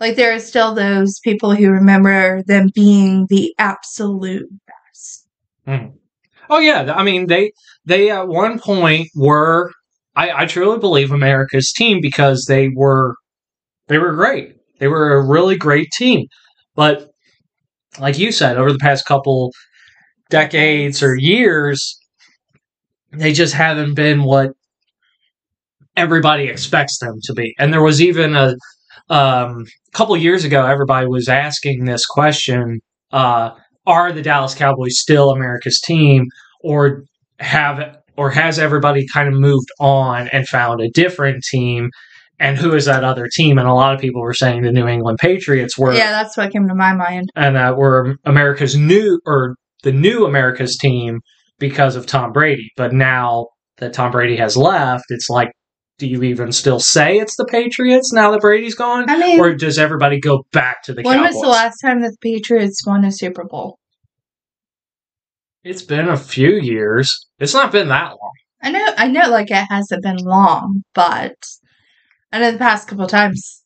like 0.00 0.16
there 0.16 0.34
are 0.34 0.40
still 0.40 0.74
those 0.74 1.18
people 1.20 1.54
who 1.54 1.70
remember 1.70 2.42
them 2.44 2.70
being 2.74 3.26
the 3.28 3.54
absolute 3.58 4.48
best. 4.66 5.28
oh 6.48 6.58
yeah, 6.58 6.92
I 6.94 7.02
mean 7.02 7.26
they 7.26 7.52
they 7.84 8.10
at 8.10 8.28
one 8.28 8.58
point 8.58 9.08
were 9.14 9.72
I, 10.14 10.42
I 10.42 10.46
truly 10.46 10.78
believe 10.78 11.12
America's 11.12 11.72
team 11.72 12.00
because 12.00 12.46
they 12.46 12.68
were 12.68 13.16
they 13.88 13.98
were 13.98 14.14
great. 14.14 14.56
They 14.78 14.88
were 14.88 15.14
a 15.14 15.26
really 15.26 15.56
great 15.56 15.90
team, 15.92 16.26
but 16.74 17.10
like 17.98 18.18
you 18.18 18.32
said, 18.32 18.56
over 18.56 18.72
the 18.72 18.78
past 18.78 19.06
couple 19.06 19.52
decades 20.28 21.02
or 21.02 21.14
years, 21.14 21.98
they 23.12 23.32
just 23.32 23.54
haven't 23.54 23.94
been 23.94 24.24
what 24.24 24.52
everybody 25.96 26.44
expects 26.44 26.98
them 26.98 27.14
to 27.24 27.32
be. 27.32 27.54
And 27.58 27.72
there 27.72 27.82
was 27.82 28.00
even 28.02 28.34
a 28.34 28.54
um, 29.08 29.64
couple 29.92 30.16
years 30.16 30.44
ago, 30.44 30.66
everybody 30.66 31.06
was 31.06 31.28
asking 31.28 31.84
this 31.84 32.04
question: 32.06 32.80
uh, 33.12 33.50
Are 33.86 34.12
the 34.12 34.22
Dallas 34.22 34.54
Cowboys 34.54 34.98
still 34.98 35.30
America's 35.30 35.80
team, 35.80 36.26
or 36.62 37.02
have 37.38 37.98
or 38.16 38.30
has 38.30 38.58
everybody 38.58 39.06
kind 39.06 39.28
of 39.28 39.34
moved 39.38 39.68
on 39.78 40.28
and 40.28 40.48
found 40.48 40.80
a 40.80 40.90
different 40.90 41.44
team? 41.44 41.90
And 42.38 42.58
who 42.58 42.74
is 42.74 42.84
that 42.84 43.02
other 43.02 43.28
team? 43.32 43.56
And 43.56 43.66
a 43.66 43.72
lot 43.72 43.94
of 43.94 44.00
people 44.00 44.20
were 44.20 44.34
saying 44.34 44.62
the 44.62 44.72
New 44.72 44.86
England 44.86 45.18
Patriots 45.18 45.78
were 45.78 45.94
Yeah, 45.94 46.10
that's 46.10 46.36
what 46.36 46.52
came 46.52 46.68
to 46.68 46.74
my 46.74 46.92
mind. 46.92 47.30
and 47.34 47.56
that 47.56 47.78
were 47.78 48.16
America's 48.24 48.76
new 48.76 49.18
or 49.24 49.56
the 49.82 49.92
new 49.92 50.26
America's 50.26 50.76
team 50.76 51.20
because 51.58 51.96
of 51.96 52.06
Tom 52.06 52.32
Brady. 52.32 52.70
But 52.76 52.92
now 52.92 53.46
that 53.78 53.94
Tom 53.94 54.10
Brady 54.12 54.36
has 54.36 54.56
left, 54.56 55.04
it's 55.08 55.30
like, 55.30 55.50
do 55.98 56.06
you 56.06 56.22
even 56.22 56.52
still 56.52 56.78
say 56.80 57.16
it's 57.16 57.36
the 57.36 57.46
Patriots 57.46 58.12
now 58.12 58.30
that 58.30 58.40
Brady's 58.40 58.74
gone? 58.74 59.08
I 59.08 59.18
mean, 59.18 59.40
Or 59.40 59.54
does 59.54 59.78
everybody 59.78 60.20
go 60.20 60.44
back 60.52 60.82
to 60.84 60.92
the 60.92 61.02
when 61.02 61.18
Cowboys? 61.18 61.34
was 61.34 61.42
the 61.42 61.48
last 61.48 61.78
time 61.80 62.02
that 62.02 62.10
the 62.20 62.32
Patriots 62.32 62.86
won 62.86 63.04
a 63.04 63.10
Super 63.12 63.44
Bowl? 63.44 63.78
It's 65.64 65.82
been 65.82 66.08
a 66.08 66.16
few 66.16 66.56
years. 66.60 67.26
It's 67.38 67.54
not 67.54 67.72
been 67.72 67.88
that 67.88 68.10
long. 68.10 68.32
I 68.62 68.70
know, 68.70 68.94
I 68.96 69.08
know, 69.08 69.28
like 69.30 69.50
it 69.50 69.66
hasn't 69.70 70.02
been 70.02 70.18
long, 70.18 70.82
but 70.94 71.34
I 72.32 72.38
know 72.40 72.52
the 72.52 72.58
past 72.58 72.88
couple 72.88 73.06
times 73.06 73.62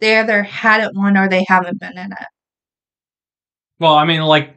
they 0.00 0.18
either 0.18 0.42
hadn't 0.42 0.96
won 0.96 1.16
or 1.16 1.28
they 1.28 1.44
haven't 1.48 1.80
been 1.80 1.98
in 1.98 2.12
it. 2.12 2.28
Well, 3.80 3.94
I 3.94 4.04
mean, 4.04 4.22
like, 4.22 4.56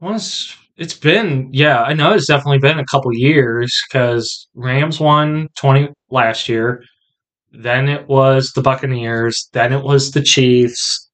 once 0.00 0.54
it's 0.76 0.94
been, 0.94 1.48
yeah, 1.52 1.82
I 1.82 1.94
know 1.94 2.12
it's 2.12 2.26
definitely 2.26 2.58
been 2.58 2.78
a 2.78 2.84
couple 2.84 3.10
years 3.14 3.74
because 3.88 4.48
Rams 4.54 5.00
won 5.00 5.48
20 5.56 5.88
last 6.10 6.48
year. 6.48 6.82
Then 7.52 7.88
it 7.88 8.06
was 8.08 8.52
the 8.54 8.60
Buccaneers. 8.62 9.48
Then 9.52 9.72
it 9.72 9.82
was 9.82 10.10
the 10.10 10.22
Chiefs. 10.22 11.08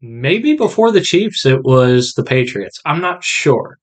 Maybe 0.00 0.54
before 0.54 0.90
the 0.90 1.00
Chiefs, 1.00 1.46
it 1.46 1.62
was 1.64 2.12
the 2.14 2.24
Patriots. 2.24 2.78
I'm 2.84 3.00
not 3.00 3.22
sure. 3.24 3.78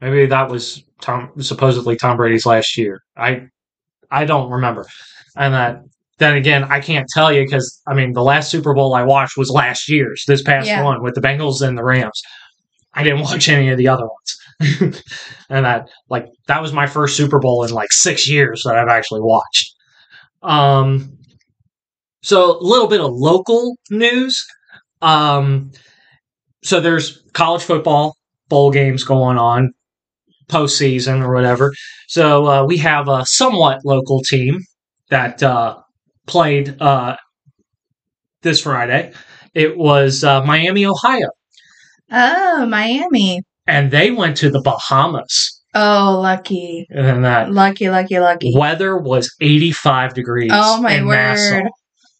Maybe 0.00 0.26
that 0.26 0.48
was 0.48 0.82
Tom, 1.00 1.30
supposedly 1.40 1.96
Tom 1.96 2.16
Brady's 2.16 2.46
last 2.46 2.78
year. 2.78 3.02
I, 3.16 3.48
I 4.10 4.24
don't 4.24 4.50
remember. 4.50 4.86
And 5.36 5.52
that 5.54 5.82
then 6.18 6.36
again, 6.36 6.64
I 6.64 6.80
can't 6.80 7.06
tell 7.14 7.32
you 7.32 7.44
because 7.44 7.80
I 7.86 7.94
mean 7.94 8.12
the 8.12 8.22
last 8.22 8.50
Super 8.50 8.74
Bowl 8.74 8.94
I 8.94 9.02
watched 9.04 9.36
was 9.36 9.50
last 9.50 9.88
year's, 9.88 10.24
this 10.26 10.42
past 10.42 10.66
Yeah. 10.66 10.82
one 10.82 11.02
with 11.02 11.14
the 11.14 11.20
Bengals 11.20 11.62
and 11.66 11.76
the 11.78 11.84
Rams. 11.84 12.20
I 12.98 13.04
didn't 13.04 13.20
watch 13.20 13.48
any 13.48 13.68
of 13.68 13.78
the 13.78 13.86
other 13.86 14.02
ones, 14.02 15.00
and 15.48 15.64
that 15.64 15.88
like 16.10 16.26
that 16.48 16.60
was 16.60 16.72
my 16.72 16.88
first 16.88 17.16
Super 17.16 17.38
Bowl 17.38 17.62
in 17.62 17.70
like 17.70 17.92
six 17.92 18.28
years 18.28 18.64
that 18.64 18.76
I've 18.76 18.88
actually 18.88 19.20
watched. 19.20 19.72
Um, 20.42 21.16
so 22.22 22.58
a 22.58 22.60
little 22.60 22.88
bit 22.88 23.00
of 23.00 23.12
local 23.12 23.76
news. 23.88 24.44
Um, 25.00 25.70
so 26.64 26.80
there's 26.80 27.22
college 27.34 27.62
football 27.62 28.16
bowl 28.48 28.72
games 28.72 29.04
going 29.04 29.38
on, 29.38 29.72
postseason 30.48 31.22
or 31.22 31.32
whatever. 31.32 31.72
So 32.08 32.46
uh, 32.46 32.64
we 32.66 32.78
have 32.78 33.08
a 33.08 33.24
somewhat 33.26 33.84
local 33.84 34.22
team 34.22 34.58
that 35.08 35.40
uh, 35.40 35.76
played 36.26 36.82
uh, 36.82 37.16
this 38.42 38.62
Friday. 38.62 39.12
It 39.54 39.78
was 39.78 40.24
uh, 40.24 40.42
Miami, 40.44 40.84
Ohio, 40.84 41.28
Oh, 42.10 42.66
Miami. 42.66 43.42
and 43.66 43.90
they 43.90 44.10
went 44.10 44.36
to 44.38 44.50
the 44.50 44.60
Bahamas. 44.62 45.54
Oh, 45.74 46.18
lucky. 46.22 46.86
And 46.90 47.24
that 47.24 47.52
Lucky, 47.52 47.90
lucky, 47.90 48.18
lucky. 48.18 48.52
weather 48.56 48.96
was 48.96 49.34
85 49.40 50.14
degrees. 50.14 50.50
Oh, 50.52 50.80
my 50.80 51.02
word. 51.04 51.64
Nassau. 51.64 51.68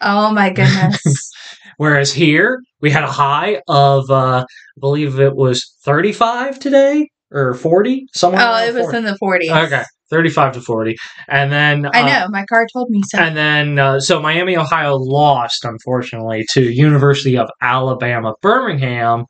Oh, 0.00 0.30
my 0.32 0.50
goodness. 0.54 1.30
Whereas 1.78 2.12
here 2.12 2.60
we 2.80 2.90
had 2.90 3.04
a 3.04 3.10
high 3.10 3.62
of, 3.68 4.10
uh, 4.10 4.44
I 4.46 4.80
believe 4.80 5.18
it 5.18 5.34
was 5.34 5.74
35 5.84 6.58
today 6.58 7.08
or 7.32 7.54
40, 7.54 8.06
somewhere. 8.14 8.42
oh, 8.44 8.64
it 8.66 8.74
was 8.74 8.92
in 8.94 9.04
the 9.04 9.16
40s. 9.22 9.66
okay, 9.66 9.82
35 10.10 10.52
to 10.54 10.60
40, 10.60 10.96
and 11.28 11.50
then 11.52 11.86
I 11.94 12.00
uh, 12.02 12.06
know. 12.06 12.26
My 12.30 12.44
car 12.46 12.66
told 12.72 12.90
me 12.90 13.00
so. 13.06 13.18
And 13.18 13.36
then, 13.36 13.78
uh, 13.78 14.00
so 14.00 14.20
Miami, 14.20 14.56
Ohio 14.56 14.96
lost, 14.96 15.64
unfortunately, 15.64 16.44
to 16.52 16.62
University 16.72 17.36
of 17.38 17.48
Alabama, 17.62 18.34
Birmingham. 18.42 19.24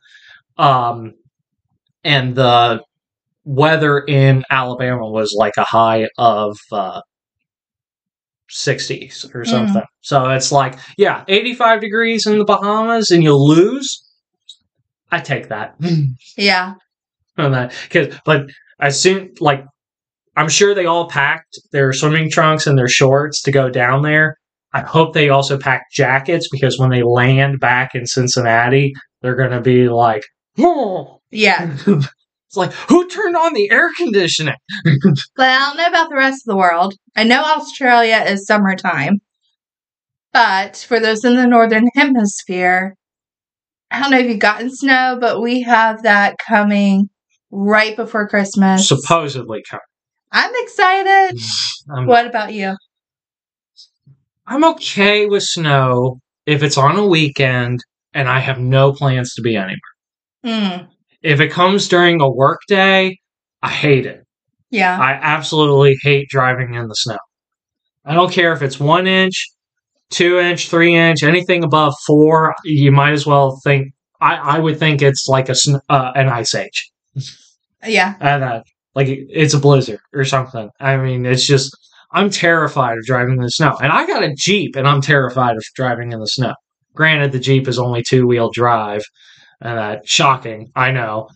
Um, 0.59 1.13
and 2.03 2.35
the 2.35 2.83
weather 3.45 3.99
in 3.99 4.43
Alabama 4.51 5.09
was 5.09 5.33
like 5.37 5.57
a 5.57 5.63
high 5.63 6.07
of 6.17 6.57
uh, 6.71 7.01
60s 8.51 9.25
or 9.33 9.43
Mm. 9.43 9.47
something. 9.49 9.83
So 10.01 10.29
it's 10.29 10.51
like, 10.51 10.75
yeah, 10.97 11.23
85 11.27 11.81
degrees 11.81 12.25
in 12.25 12.37
the 12.39 12.45
Bahamas 12.45 13.11
and 13.11 13.23
you'll 13.23 13.47
lose. 13.47 14.05
I 15.11 15.19
take 15.19 15.49
that. 15.49 15.75
yeah. 16.37 16.73
because 17.37 18.13
but 18.25 18.47
as 18.81 18.99
soon 18.99 19.31
like 19.39 19.63
i'm 20.35 20.49
sure 20.49 20.73
they 20.75 20.85
all 20.85 21.07
packed 21.07 21.57
their 21.71 21.93
swimming 21.93 22.29
trunks 22.29 22.67
and 22.67 22.77
their 22.77 22.89
shorts 22.89 23.41
to 23.41 23.49
go 23.51 23.69
down 23.69 24.01
there 24.01 24.35
i 24.73 24.81
hope 24.81 25.13
they 25.13 25.29
also 25.29 25.57
packed 25.57 25.93
jackets 25.93 26.49
because 26.51 26.77
when 26.77 26.89
they 26.89 27.01
land 27.01 27.59
back 27.61 27.95
in 27.95 28.05
cincinnati 28.05 28.93
they're 29.21 29.35
going 29.37 29.51
to 29.51 29.61
be 29.61 29.87
like. 29.87 30.23
Yeah. 31.31 31.77
it's 31.85 32.55
like 32.55 32.71
who 32.73 33.07
turned 33.07 33.35
on 33.35 33.53
the 33.53 33.69
air 33.71 33.89
conditioning 33.95 34.55
But 35.35 35.47
I 35.47 35.59
don't 35.59 35.77
know 35.77 35.87
about 35.87 36.09
the 36.09 36.15
rest 36.15 36.41
of 36.47 36.51
the 36.51 36.57
world. 36.57 36.95
I 37.15 37.23
know 37.23 37.41
Australia 37.43 38.23
is 38.27 38.45
summertime. 38.47 39.19
But 40.33 40.77
for 40.87 40.99
those 40.99 41.23
in 41.25 41.35
the 41.35 41.47
northern 41.47 41.87
hemisphere, 41.95 42.95
I 43.91 43.99
don't 44.01 44.11
know 44.11 44.19
if 44.19 44.27
you've 44.27 44.39
gotten 44.39 44.69
snow, 44.75 45.17
but 45.19 45.41
we 45.41 45.61
have 45.63 46.03
that 46.03 46.35
coming 46.47 47.09
right 47.51 47.95
before 47.95 48.27
Christmas. 48.27 48.87
supposedly 48.87 49.63
coming 49.69 49.81
I'm 50.31 50.51
excited. 50.55 51.39
I'm, 51.95 52.05
What 52.05 52.27
about 52.27 52.53
you? 52.53 52.75
I'm 54.45 54.63
okay 54.63 55.25
with 55.25 55.43
snow 55.43 56.19
if 56.45 56.63
it's 56.63 56.77
on 56.77 56.97
a 56.97 57.05
weekend 57.05 57.79
and 58.13 58.27
i 58.27 58.39
have 58.39 58.59
no 58.59 58.91
plans 58.91 59.35
to 59.35 59.41
be 59.41 59.55
anywhere 59.55 59.77
Mm, 60.45 60.87
if 61.21 61.39
it 61.39 61.51
comes 61.51 61.87
during 61.87 62.21
a 62.21 62.29
work 62.29 62.59
day 62.67 63.17
i 63.61 63.69
hate 63.69 64.05
it 64.05 64.23
yeah. 64.71 64.99
I 64.99 65.13
absolutely 65.13 65.97
hate 66.01 66.29
driving 66.29 66.75
in 66.75 66.87
the 66.87 66.93
snow. 66.93 67.17
I 68.05 68.13
don't 68.13 68.31
care 68.31 68.53
if 68.53 68.61
it's 68.61 68.79
one 68.79 69.07
inch, 69.07 69.47
two 70.09 70.39
inch, 70.39 70.69
three 70.69 70.95
inch, 70.95 71.23
anything 71.23 71.63
above 71.63 71.93
four. 72.05 72.53
You 72.63 72.91
might 72.91 73.13
as 73.13 73.25
well 73.25 73.59
think. 73.63 73.87
I, 74.21 74.35
I 74.35 74.59
would 74.59 74.77
think 74.77 75.01
it's 75.01 75.27
like 75.27 75.49
a 75.49 75.55
sn- 75.55 75.79
uh, 75.89 76.11
an 76.13 76.27
ice 76.27 76.53
age, 76.53 76.91
Yeah. 77.85 78.15
and 78.19 78.43
uh, 78.43 78.61
like 78.93 79.07
it's 79.09 79.53
a 79.53 79.59
blizzard 79.59 79.99
or 80.13 80.25
something. 80.25 80.69
I 80.79 80.97
mean, 80.97 81.25
it's 81.25 81.47
just 81.47 81.75
I'm 82.11 82.29
terrified 82.29 82.97
of 82.97 83.05
driving 83.05 83.35
in 83.37 83.41
the 83.43 83.49
snow, 83.49 83.77
and 83.81 83.91
I 83.91 84.05
got 84.05 84.23
a 84.23 84.33
Jeep, 84.35 84.75
and 84.75 84.87
I'm 84.87 85.01
terrified 85.01 85.55
of 85.55 85.63
driving 85.73 86.11
in 86.11 86.19
the 86.19 86.27
snow. 86.27 86.53
Granted, 86.93 87.31
the 87.31 87.39
Jeep 87.39 87.67
is 87.67 87.79
only 87.79 88.03
two 88.03 88.27
wheel 88.27 88.51
drive, 88.51 89.03
uh, 89.61 89.97
shocking, 90.05 90.71
I 90.75 90.91
know. 90.91 91.29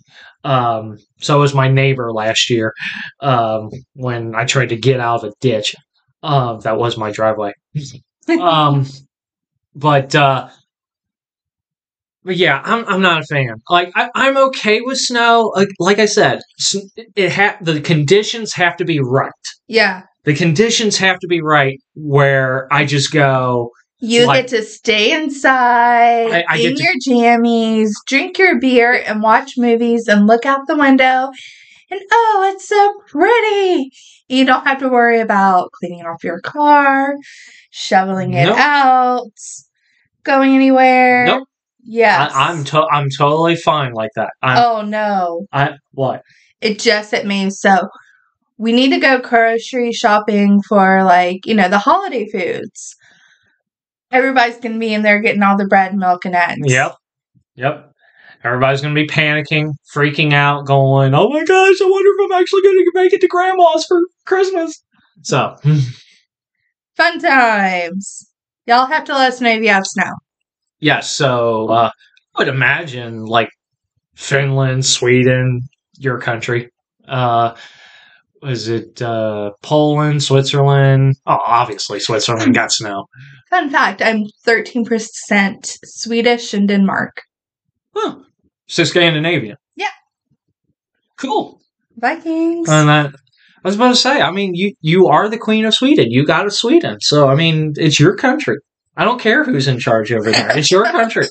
Um, 0.43 0.97
so 1.19 1.39
was 1.39 1.53
my 1.53 1.69
neighbor 1.69 2.12
last 2.12 2.49
year 2.49 2.73
um, 3.21 3.69
when 3.93 4.36
I 4.36 4.45
tried 4.45 4.69
to 4.69 4.75
get 4.75 4.99
out 4.99 5.23
of 5.23 5.31
a 5.31 5.33
ditch. 5.39 5.75
Um, 6.21 6.59
that 6.62 6.77
was 6.77 6.97
my 6.97 7.12
driveway. 7.12 7.53
um, 8.41 8.86
but 9.75 10.13
uh, 10.15 10.49
but 12.23 12.38
yeah, 12.38 12.62
I'm 12.63 12.86
I'm 12.88 13.01
not 13.01 13.21
a 13.21 13.25
fan. 13.25 13.55
Like 13.69 13.91
I, 13.95 14.09
I'm 14.15 14.38
okay 14.38 14.81
with 14.81 14.97
snow. 14.97 15.51
Like 15.55 15.69
like 15.79 15.99
I 15.99 16.05
said, 16.05 16.39
it 17.15 17.31
ha- 17.31 17.57
the 17.62 17.81
conditions 17.81 18.53
have 18.53 18.77
to 18.77 18.86
be 18.86 18.99
right. 18.99 19.31
Yeah. 19.67 20.03
The 20.23 20.33
conditions 20.33 20.97
have 20.97 21.19
to 21.19 21.27
be 21.27 21.41
right 21.41 21.79
where 21.95 22.71
I 22.71 22.86
just 22.86 23.12
go. 23.12 23.71
You 24.06 24.28
Like- 24.28 24.48
get 24.48 24.58
to 24.58 24.63
stay 24.63 25.13
inside 25.13 26.30
I- 26.32 26.44
I 26.50 26.58
in 26.58 26.76
get 26.76 26.78
to- 26.78 26.84
your 26.84 26.94
jammies, 27.08 27.89
drink 28.06 28.38
your 28.38 28.60
beer, 28.60 28.92
and 29.08 29.22
watch 29.24 29.52
movies 29.58 30.10
and 30.10 30.28
look 30.28 30.46
out 30.46 30.68
the 30.68 30.76
window. 30.76 31.32
And 31.89 32.02
oh, 32.12 32.52
it's 32.54 32.68
so 32.68 32.94
pretty. 33.08 33.92
You 34.28 34.44
don't 34.44 34.66
have 34.68 34.80
to 34.80 34.89
worry 34.89 35.22
about 35.22 35.70
cleaning 35.80 36.02
off 36.06 36.22
your 36.24 36.42
car, 36.42 37.16
shoveling 37.70 38.34
it 38.34 38.48
Nope. 38.48 38.58
out, 38.58 39.32
going 40.24 40.54
anywhere. 40.54 41.26
Nope. 41.26 41.48
Yes. 41.86 42.32
I, 42.34 42.50
I'm 42.50 42.63
to- 42.66 42.88
I'm 42.92 43.08
totally 43.18 43.56
fine 43.56 43.94
like 43.94 44.12
that. 44.18 44.32
I'm, 44.42 44.58
oh 44.58 44.82
no. 44.82 45.46
I 45.54 45.76
what? 45.94 46.24
It 46.60 46.78
just 46.80 47.12
hit 47.12 47.26
me. 47.26 47.50
So 47.52 47.88
we 48.58 48.74
need 48.74 48.89
to 48.89 49.00
go 49.00 49.20
grocery 49.20 49.94
shopping 49.94 50.62
for 50.68 51.04
like, 51.04 51.46
you 51.46 51.54
know, 51.54 51.70
the 51.70 51.78
holiday 51.80 52.28
foods. 52.30 52.96
Everybody's 54.13 54.58
gonna 54.58 54.80
be 54.80 54.93
in 54.93 55.02
there 55.02 55.19
getting 55.19 55.43
all 55.43 55.58
the 55.58 55.67
bread, 55.67 55.91
and 55.91 55.99
milk, 55.99 56.23
and 56.23 56.36
eggs. 56.36 56.71
Yep. 56.71 56.95
Yep. 57.56 57.89
Everybody's 58.43 58.82
going 58.82 58.93
to 58.93 59.02
be 59.02 59.08
panicking, 59.08 59.71
freaking 59.95 60.34
out, 60.34 60.65
going, 60.65 61.13
oh 61.13 61.30
my 61.30 61.45
gosh, 61.45 61.82
I 61.82 61.86
wonder 61.86 62.10
if 62.10 62.26
I'm 62.26 62.41
actually 62.41 62.62
going 62.62 62.76
to 62.76 62.91
make 62.93 63.13
it 63.13 63.21
to 63.21 63.28
grandma's 63.30 63.86
for 63.86 64.02
Christmas. 64.26 64.84
So, 65.21 65.56
Fun 66.97 67.19
times. 67.19 68.30
Y'all 68.67 68.86
have 68.88 69.06
to 69.06 69.13
let 69.13 69.32
us 69.32 69.39
know 69.39 69.49
if 69.49 69.62
you 69.63 69.69
have 69.69 69.86
snow. 69.88 70.12
yes. 70.80 71.10
So, 71.10 71.69
uh, 71.69 71.91
I 72.36 72.39
would 72.39 72.49
imagine 72.49 73.23
like 73.26 73.49
Finland, 74.15 74.86
Sweden, 74.86 75.62
your 75.97 76.19
country. 76.19 76.69
Uh, 77.08 77.56
was 78.43 78.67
it 78.67 79.01
uh, 79.01 79.51
Poland, 79.62 80.21
Switzerland? 80.21 81.15
Oh, 81.25 81.39
obviously, 81.45 81.99
Switzerland 81.99 82.53
got 82.53 82.71
snow. 82.71 83.06
Fun 83.49 83.69
fact 83.69 84.01
I'm 84.01 84.25
13% 84.45 85.77
Swedish 85.86 86.53
and 86.53 86.67
Denmark. 86.67 87.21
Huh. 87.95 88.17
So, 88.67 88.84
Scandinavian. 88.84 89.58
Yeah. 89.75 89.88
Cool. 91.17 91.60
Vikings. 91.97 92.69
And 92.69 92.89
that 92.89 93.13
I 93.63 93.67
was 93.67 93.75
about 93.75 93.89
to 93.89 93.95
say, 93.95 94.21
I 94.21 94.32
mean, 94.32 94.56
you 94.56 94.73
you 94.82 95.08
are 95.08 95.29
the 95.29 95.38
queen 95.38 95.65
of 95.65 95.73
Sweden. 95.73 96.12
You 96.12 96.25
got 96.25 96.45
a 96.45 96.51
Sweden, 96.51 96.97
so 96.99 97.29
I 97.29 97.36
mean, 97.36 97.73
it's 97.77 97.99
your 97.99 98.15
country. 98.15 98.58
I 98.97 99.06
don't 99.06 99.21
care 99.21 99.43
who's 99.43 99.67
in 99.67 99.79
charge 99.79 100.12
over 100.12 100.32
there. 100.32 100.58
It's 100.58 100.69
your 100.69 100.84
country. 100.91 101.27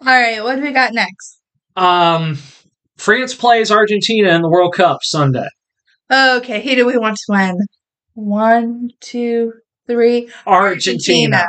All 0.00 0.06
right, 0.06 0.42
what 0.42 0.56
do 0.56 0.62
we 0.62 0.70
got 0.70 0.94
next? 0.94 1.40
Um, 1.76 2.38
France 2.96 3.34
plays 3.34 3.70
Argentina 3.70 4.30
in 4.34 4.42
the 4.42 4.48
World 4.48 4.74
Cup 4.74 5.00
Sunday. 5.02 5.48
Okay, 6.10 6.62
who 6.62 6.74
do 6.74 6.86
we 6.86 6.98
want 6.98 7.16
to 7.16 7.24
win? 7.28 7.56
One, 8.14 8.90
two, 9.00 9.52
three. 9.86 10.28
Argentina. 10.46 11.46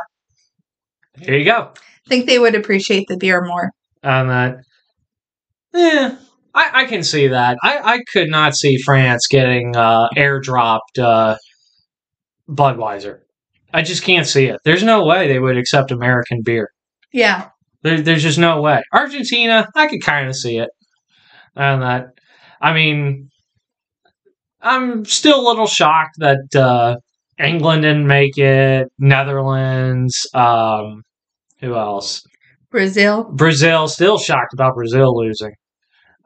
There 1.16 1.38
you 1.38 1.46
go. 1.46 1.72
I 2.06 2.10
think 2.10 2.28
they 2.28 2.40
would 2.40 2.56
appreciate 2.56 3.08
the 3.08 3.18
beer 3.18 3.44
more. 3.44 3.72
And 4.04 4.30
that, 4.30 4.58
yeah, 5.74 6.18
I, 6.54 6.70
I 6.74 6.86
can 6.86 7.04
see 7.04 7.28
that. 7.28 7.58
I, 7.64 7.80
I 7.80 8.04
could 8.12 8.30
not 8.30 8.56
see 8.56 8.78
France 8.78 9.28
getting 9.28 9.76
uh, 9.76 10.10
airdropped 10.18 11.00
uh, 11.00 11.38
Budweiser. 12.50 13.22
I 13.74 13.82
just 13.82 14.04
can't 14.04 14.28
see 14.28 14.46
it. 14.46 14.60
There's 14.66 14.84
no 14.84 15.06
way 15.06 15.28
they 15.28 15.40
would 15.40 15.58
accept 15.58 15.92
American 15.92 16.42
beer. 16.44 16.70
Yeah. 17.14 17.50
There, 17.84 18.02
there's 18.02 18.24
just 18.24 18.38
no 18.38 18.62
way. 18.62 18.84
Argentina, 18.94 19.68
I 19.76 19.88
could 19.88 20.04
kind 20.04 20.28
of 20.28 20.36
see 20.36 20.58
it. 20.58 20.70
And 21.56 21.82
that, 21.82 22.08
I 22.62 22.74
mean, 22.74 23.31
I'm 24.62 25.06
still 25.06 25.42
a 25.42 25.48
little 25.48 25.68
shocked 25.68 26.16
that 26.20 26.56
uh, 26.56 26.98
England 27.40 27.84
didn't 27.84 28.08
make 28.08 28.38
it. 28.38 28.88
Netherlands, 29.00 30.28
um, 30.34 31.04
who 31.60 31.76
else? 31.76 32.24
Brazil. 32.70 33.24
Brazil, 33.32 33.88
still 33.88 34.18
shocked 34.18 34.54
about 34.54 34.76
Brazil 34.76 35.18
losing. 35.18 35.54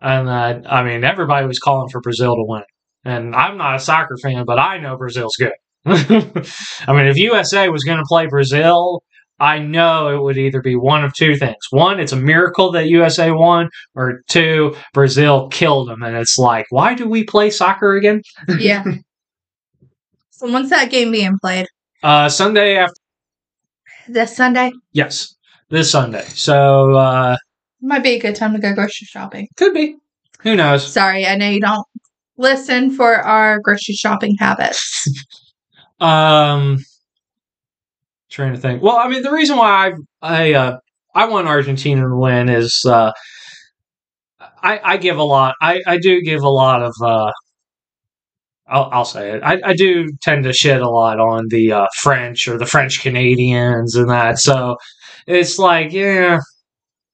And 0.02 0.28
that, 0.28 0.71
I 0.71 0.84
mean, 0.84 1.04
everybody 1.04 1.48
was 1.48 1.60
calling 1.60 1.89
for 1.89 2.02
Brazil 2.02 2.36
to 2.36 2.43
win. 2.45 2.63
And 3.04 3.36
I'm 3.36 3.58
not 3.58 3.76
a 3.76 3.80
soccer 3.80 4.17
fan, 4.21 4.45
but 4.45 4.60
I 4.60 4.78
know 4.80 4.98
Brazil's 4.98 5.36
good. 5.38 5.54
I 5.86 6.93
mean, 6.93 7.08
if 7.08 7.17
USA 7.17 7.69
was 7.69 7.84
going 7.84 8.00
to 8.00 8.06
play 8.08 8.28
Brazil, 8.28 9.04
I 9.39 9.60
know 9.60 10.08
it 10.15 10.21
would 10.21 10.38
either 10.38 10.62
be 10.62 10.76
one 10.76 11.04
of 11.04 11.13
two 11.13 11.36
things. 11.36 11.58
One, 11.71 12.00
it's 12.00 12.13
a 12.13 12.15
miracle 12.17 12.71
that 12.71 12.88
USA 12.88 13.32
won, 13.32 13.69
or 13.93 14.21
two, 14.28 14.76
Brazil 14.93 15.50
killed 15.50 15.89
them. 15.89 16.02
And 16.04 16.15
it's 16.15 16.38
like, 16.38 16.65
why 16.69 16.93
do 16.93 17.08
we 17.10 17.24
play 17.26 17.50
soccer 17.50 17.95
again? 17.95 18.21
Yeah. 18.58 18.84
so 20.32 20.52
when's 20.52 20.69
that 20.69 20.89
game 20.89 21.12
being 21.12 21.38
played? 21.41 21.67
Uh, 22.04 22.30
Sunday 22.30 22.78
after, 22.78 22.93
This 24.08 24.36
Sunday? 24.36 24.71
yes, 24.93 25.36
this 25.69 25.91
Sunday. 25.91 26.24
So, 26.30 26.93
uh, 26.93 27.36
Might 27.82 28.04
be 28.04 28.12
a 28.15 28.19
good 28.19 28.36
time 28.36 28.54
to 28.54 28.60
go 28.60 28.74
grocery 28.74 29.06
shopping. 29.08 29.48
could 29.58 29.74
be. 29.74 29.95
Who 30.41 30.56
knows? 30.56 30.86
Sorry, 30.91 31.26
I 31.26 31.36
know 31.36 31.50
you 31.50 31.60
don't 31.60 31.86
listen 32.38 32.91
for 32.91 33.15
our 33.15 33.60
grocery 33.60 33.95
shopping 33.95 34.36
habits. 34.39 35.08
Um, 36.02 36.80
trying 38.36 38.54
to 38.54 38.60
think. 38.60 38.84
Well, 38.84 38.98
I 38.98 39.08
mean, 39.08 39.24
the 39.24 39.32
reason 39.32 39.58
why 39.58 39.88
I 39.88 39.93
I 40.21 40.54
uh, 40.54 40.78
I 41.15 41.26
want 41.26 41.48
Argentina 41.48 42.02
to 42.02 42.15
win 42.15 42.50
is 42.50 42.84
uh, 42.88 43.12
I 44.39 44.80
I 44.84 44.98
give 44.98 45.17
a 45.17 45.24
lot. 45.24 45.56
I 45.62 45.82
I 45.88 45.98
do 45.98 46.21
give 46.21 46.41
a 46.41 46.50
lot 46.50 46.84
of. 46.84 46.93
Uh, 47.02 47.32
I'll 48.67 48.89
I'll 48.91 49.06
say 49.06 49.32
it. 49.32 49.43
I 49.43 49.60
I 49.63 49.74
do 49.74 50.08
tend 50.21 50.43
to 50.43 50.54
shit 50.54 50.82
a 50.82 50.89
lot 50.89 51.19
on 51.19 51.48
the 51.50 51.71
uh, 51.71 51.88
French 52.02 52.48
or 52.48 52.58
the 52.58 52.65
French 52.65 53.02
Canadians 53.02 53.95
and 53.95 54.10
that. 54.10 54.39
So 54.39 54.76
it's 55.28 55.58
like 55.58 55.93
yeah, 55.93 56.39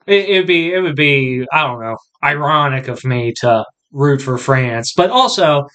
it, 0.07 0.29
it'd 0.29 0.47
be 0.47 0.73
it 0.73 0.81
would 0.81 0.95
be 0.95 1.45
I 1.51 1.63
don't 1.63 1.81
know 1.81 1.97
ironic 2.23 2.87
of 2.87 3.03
me 3.05 3.33
to 3.41 3.65
root 3.91 4.21
for 4.21 4.37
France, 4.37 4.93
but 4.95 5.09
also 5.09 5.67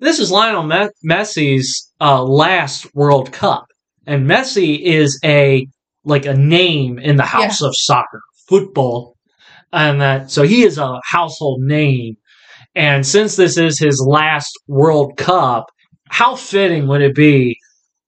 this 0.00 0.18
is 0.18 0.30
Lionel 0.30 0.64
Messi's 1.04 1.92
uh, 2.00 2.22
last 2.22 2.94
World 2.94 3.32
Cup, 3.32 3.66
and 4.08 4.26
Messi 4.28 4.80
is 4.80 5.20
a 5.24 5.66
like 6.04 6.24
a 6.26 6.34
name 6.34 6.98
in 6.98 7.16
the 7.16 7.22
house 7.24 7.60
of 7.62 7.76
soccer, 7.76 8.22
football, 8.48 9.14
and 9.72 10.00
that 10.00 10.30
so 10.30 10.42
he 10.42 10.62
is 10.64 10.78
a 10.78 10.98
household 11.04 11.60
name. 11.60 12.16
And 12.74 13.06
since 13.06 13.36
this 13.36 13.58
is 13.58 13.78
his 13.78 14.04
last 14.08 14.52
World 14.66 15.16
Cup, 15.16 15.66
how 16.08 16.36
fitting 16.36 16.88
would 16.88 17.02
it 17.02 17.14
be 17.14 17.58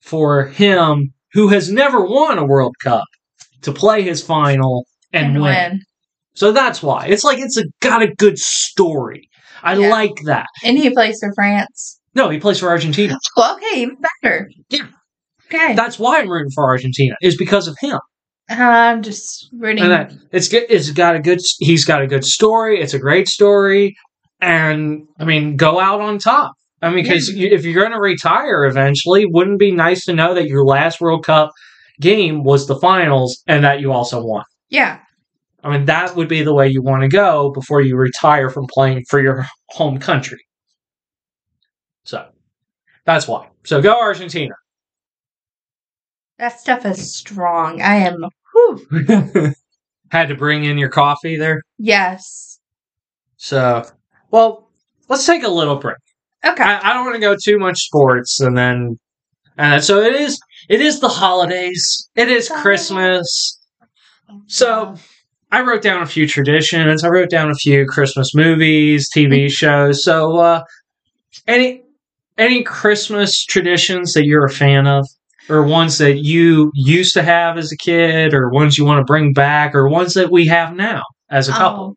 for 0.01 0.47
him, 0.47 1.13
who 1.35 1.49
has 1.49 1.71
never 1.71 2.05
won 2.05 2.39
a 2.39 2.47
World 2.47 2.75
Cup, 2.83 3.05
to 3.63 3.73
play 3.73 4.03
his 4.03 4.23
final 4.23 4.87
and, 5.13 5.41
win? 5.43 5.83
So 6.35 6.53
that's 6.53 6.83
why 6.83 7.07
it's 7.07 7.25
like 7.25 7.39
it's 7.39 7.59
a, 7.59 7.65
got 7.81 8.03
a 8.03 8.15
good 8.15 8.39
story. 8.39 9.29
I 9.63 9.77
Yeah. 9.77 9.91
like 9.91 10.17
that. 10.25 10.47
And 10.65 10.79
he 10.79 10.89
plays 10.91 11.19
for 11.21 11.35
France. 11.35 12.01
No, 12.15 12.31
he 12.31 12.39
plays 12.41 12.59
for 12.59 12.69
Argentina. 12.69 13.19
Well, 13.37 13.57
okay, 13.57 13.83
even 13.83 13.97
better. 14.23 14.51
Yeah. 14.71 14.87
Okay. 15.53 15.75
That's 15.75 15.99
why 15.99 16.21
I'm 16.21 16.29
rooting 16.29 16.51
for 16.55 16.65
Argentina 16.65 17.17
is 17.23 17.37
because 17.37 17.67
of 17.67 17.77
him. 17.81 17.99
I'm 18.49 19.03
just 19.03 19.49
rooting. 19.53 19.85
And 19.85 19.93
that 19.93 20.13
it's 20.33 20.49
good. 20.49 20.67
It's 20.69 20.91
got 20.91 21.15
a 21.15 21.21
good. 21.21 21.41
He's 21.59 21.85
got 21.85 22.03
a 22.03 22.07
good 22.07 22.25
story. 22.25 22.81
It's 22.81 22.95
a 22.95 22.99
great 22.99 23.29
story, 23.29 23.97
and 24.41 25.07
I 25.19 25.25
mean, 25.25 25.57
go 25.57 25.79
out 25.79 26.01
on 26.01 26.19
top. 26.19 26.53
I 26.83 26.89
mean, 26.91 27.05
because 27.05 27.29
if 27.29 27.65
you're 27.65 27.81
going 27.81 27.93
to 27.93 28.01
retire 28.01 28.65
eventually, 28.65 29.27
wouldn't 29.27 29.57
it 29.57 29.59
be 29.61 29.71
nice 29.71 30.05
to 30.07 30.15
know 30.15 30.35
that 30.35 30.49
your 30.49 30.65
last 30.65 31.01
World 31.01 31.25
Cup 31.25 31.51
game 32.01 32.43
was 32.43 32.67
the 32.67 32.79
finals 32.81 33.43
and 33.47 33.63
that 33.65 33.81
you 33.81 33.93
also 33.93 34.25
won? 34.25 34.45
yeah. 34.69 35.01
I 35.63 35.77
mean, 35.77 35.85
that 35.85 36.17
would 36.17 36.29
be 36.29 36.43
the 36.43 36.55
way 36.55 36.69
you 36.69 36.83
want 36.83 37.03
to 37.03 37.09
go 37.09 37.51
before 37.53 37.83
you 37.83 37.95
retire 37.97 38.49
from 38.49 38.67
playing 38.67 39.05
for 39.11 39.21
your 39.21 39.47
home 39.69 39.99
country. 39.99 40.39
So 42.05 42.29
that's 43.05 43.29
why. 43.29 43.49
So 43.65 43.83
go 43.83 44.01
Argentina. 44.01 44.55
That 46.41 46.59
stuff 46.59 46.87
is 46.87 47.15
strong. 47.15 47.83
I 47.83 47.97
am. 47.97 48.25
Whew. 48.55 48.87
Had 50.11 50.29
to 50.31 50.35
bring 50.35 50.65
in 50.65 50.79
your 50.79 50.89
coffee 50.89 51.37
there. 51.37 51.61
Yes. 51.79 52.59
So, 53.37 53.85
well, 54.31 54.71
let's 55.09 55.27
take 55.27 55.43
a 55.43 55.49
little 55.49 55.77
break. 55.77 55.99
Okay. 56.43 56.63
I, 56.63 56.91
I 56.91 56.95
don't 56.95 57.05
want 57.05 57.17
to 57.17 57.21
go 57.21 57.37
too 57.37 57.59
much 57.59 57.81
sports, 57.81 58.41
and 58.41 58.57
then, 58.57 58.99
and 59.59 59.85
so 59.85 60.01
it 60.01 60.15
is. 60.15 60.41
It 60.71 60.81
is 60.81 61.01
the 61.01 61.11
holidays. 61.11 62.09
It 62.17 62.29
is 62.29 62.49
Christmas. 62.49 63.61
So, 64.47 64.95
I 65.53 65.61
wrote 65.61 65.83
down 65.83 66.01
a 66.01 66.07
few 66.07 66.27
traditions. 66.27 67.05
I 67.05 67.09
wrote 67.09 67.29
down 67.29 67.51
a 67.51 67.55
few 67.55 67.85
Christmas 67.85 68.35
movies, 68.35 69.11
TV 69.15 69.51
shows. 69.51 70.03
So, 70.05 70.39
uh, 70.39 70.65
any 71.47 71.83
any 72.39 72.63
Christmas 72.63 73.45
traditions 73.45 74.15
that 74.15 74.25
you're 74.25 74.47
a 74.47 74.51
fan 74.51 74.87
of, 74.87 75.07
or 75.51 75.65
ones 75.65 75.99
that 75.99 76.19
you 76.19 76.71
used 76.75 77.15
to 77.15 77.23
have 77.23 77.59
as 77.59 77.73
a 77.73 77.77
kid, 77.77 78.33
or 78.33 78.51
ones 78.51 78.79
you 78.79 78.85
want 78.85 79.01
to 79.01 79.05
bring 79.05 79.33
back, 79.33 79.75
or 79.75 79.89
ones 79.89 80.15
that 80.15 80.31
we 80.31 80.47
have 80.47 80.75
now 80.75 81.03
as 81.31 81.49
a 81.49 81.53
couple? 81.53 81.97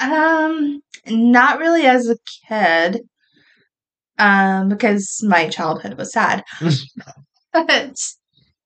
Um, 0.00 0.80
not 1.08 1.58
really 1.58 1.84
as 1.84 2.08
a 2.08 2.16
kid. 2.48 3.02
Um, 4.18 4.68
because 4.68 5.22
my 5.22 5.48
childhood 5.48 5.96
was 5.98 6.12
sad. 6.12 6.44
But, 7.52 7.96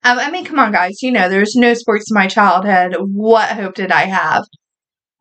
um, 0.03 0.19
I 0.19 0.31
mean, 0.31 0.45
come 0.45 0.59
on, 0.59 0.73
guys. 0.73 1.03
You 1.03 1.11
know, 1.11 1.31
there's 1.31 1.55
no 1.57 1.73
sports 1.73 2.11
in 2.11 2.15
my 2.15 2.27
childhood. 2.27 2.97
What 2.99 3.49
hope 3.49 3.75
did 3.75 3.91
I 3.91 4.05
have? 4.05 4.45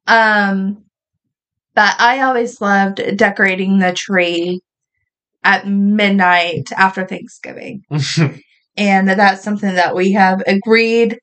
Um, 0.06 0.84
but 1.74 1.96
I 2.00 2.22
always 2.22 2.60
loved 2.60 3.02
decorating 3.16 3.80
the 3.80 3.94
tree 3.94 4.60
at 5.44 5.68
midnight 5.68 6.72
after 6.78 7.06
Thanksgiving. 7.06 7.82
and 8.78 9.08
that's 9.08 9.44
something 9.44 9.76
that 9.76 9.96
we 9.96 10.14
have 10.14 10.42
agreed 10.48 11.20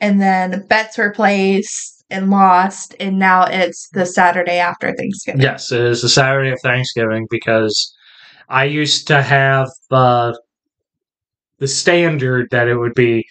and 0.00 0.20
then 0.20 0.66
bets 0.68 0.98
were 0.98 1.12
placed 1.12 2.04
and 2.10 2.30
lost 2.30 2.94
and 3.00 3.18
now 3.18 3.44
it's 3.44 3.88
the 3.92 4.04
saturday 4.04 4.58
after 4.58 4.94
thanksgiving 4.94 5.40
Yes, 5.40 5.72
it 5.72 5.80
is 5.80 6.02
the 6.02 6.08
Saturday 6.08 6.50
of 6.50 6.58
Thanksgiving 6.62 7.26
because 7.30 7.94
I 8.48 8.64
used 8.64 9.06
to 9.08 9.22
have 9.22 9.68
uh, 9.90 10.32
the 11.58 11.68
standard 11.68 12.48
that 12.50 12.68
it 12.68 12.76
would 12.76 12.94
be 12.94 13.24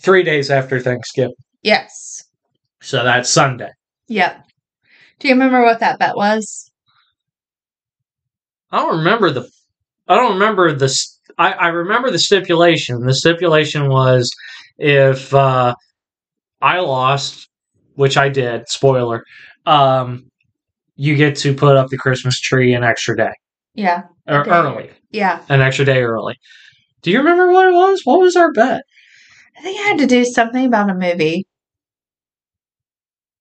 three 0.00 0.22
days 0.22 0.50
after 0.50 0.78
Thanksgiving. 0.80 1.34
yes 1.62 2.22
So 2.82 3.02
that's 3.02 3.30
Sunday. 3.30 3.70
yep 4.08 4.44
do 5.18 5.28
you 5.28 5.34
remember 5.34 5.62
what 5.62 5.80
that 5.80 5.98
bet 5.98 6.14
was 6.16 6.65
I 8.76 8.80
don't 8.80 8.98
remember 8.98 9.30
the. 9.30 9.48
I 10.06 10.16
don't 10.16 10.34
remember 10.34 10.72
the. 10.72 10.94
I 11.38 11.68
remember 11.68 12.10
the 12.10 12.18
stipulation. 12.18 13.00
The 13.06 13.14
stipulation 13.14 13.88
was 13.88 14.30
if 14.78 15.32
uh, 15.34 15.74
I 16.60 16.80
lost, 16.80 17.48
which 17.94 18.16
I 18.16 18.28
did. 18.28 18.68
Spoiler. 18.68 19.24
Um, 19.64 20.30
you 20.96 21.16
get 21.16 21.36
to 21.36 21.54
put 21.54 21.76
up 21.76 21.88
the 21.88 21.96
Christmas 21.98 22.38
tree 22.40 22.72
an 22.74 22.82
extra 22.84 23.16
day 23.16 23.32
yeah 23.74 24.04
or 24.26 24.40
Okay. 24.40 24.50
early, 24.50 24.90
yeah 25.10 25.42
an 25.50 25.60
extra 25.60 25.84
day 25.84 26.02
early. 26.02 26.34
Do 27.02 27.10
you 27.10 27.18
remember 27.18 27.50
what 27.52 27.68
it 27.68 27.72
was? 27.74 28.00
What 28.04 28.20
was 28.20 28.36
our 28.36 28.52
bet? 28.52 28.82
i 29.58 29.62
think 29.62 29.78
i 29.80 29.82
had 29.88 29.98
to 29.98 30.06
do 30.06 30.22
something 30.24 30.66
about 30.66 30.90
a 30.90 30.94
movie 30.94 31.46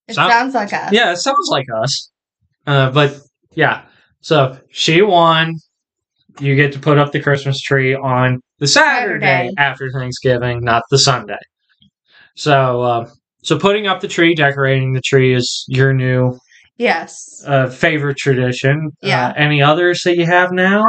it 0.08 0.16
Sound- 0.16 0.32
sounds 0.32 0.54
like 0.56 0.72
us 0.74 0.92
Yeah, 0.92 1.12
it 1.12 1.18
sounds 1.18 1.48
like 1.50 1.66
us. 1.84 2.10
Uh, 2.68 2.90
but 2.92 3.20
Yeah. 3.54 3.84
So 4.26 4.58
she 4.72 5.04
won. 5.04 5.54
You 6.40 6.56
get 6.56 6.74
to 6.74 6.80
put 6.80 6.98
up 6.98 7.12
the 7.12 7.22
Christmas 7.22 7.62
tree 7.62 7.94
on 7.94 8.42
the 8.58 8.66
Saturday, 8.66 9.24
Saturday. 9.24 9.54
after 9.60 9.92
Thanksgiving, 9.92 10.62
not 10.64 10.82
the 10.90 10.98
Sunday. 10.98 11.38
So, 12.36 12.82
uh, 12.82 13.10
so 13.44 13.60
putting 13.60 13.86
up 13.86 14.02
the 14.02 14.08
tree, 14.08 14.34
decorating 14.34 14.94
the 14.94 15.02
tree 15.02 15.36
is 15.36 15.64
your 15.68 15.94
new 15.94 16.40
Yes. 16.78 17.44
uh, 17.46 17.70
favorite 17.70 18.18
tradition. 18.18 18.90
Yeah. 19.04 19.28
Uh, 19.28 19.34
any 19.38 19.62
others 19.62 20.02
that 20.06 20.18
you 20.18 20.26
have 20.26 20.52
now? 20.52 20.84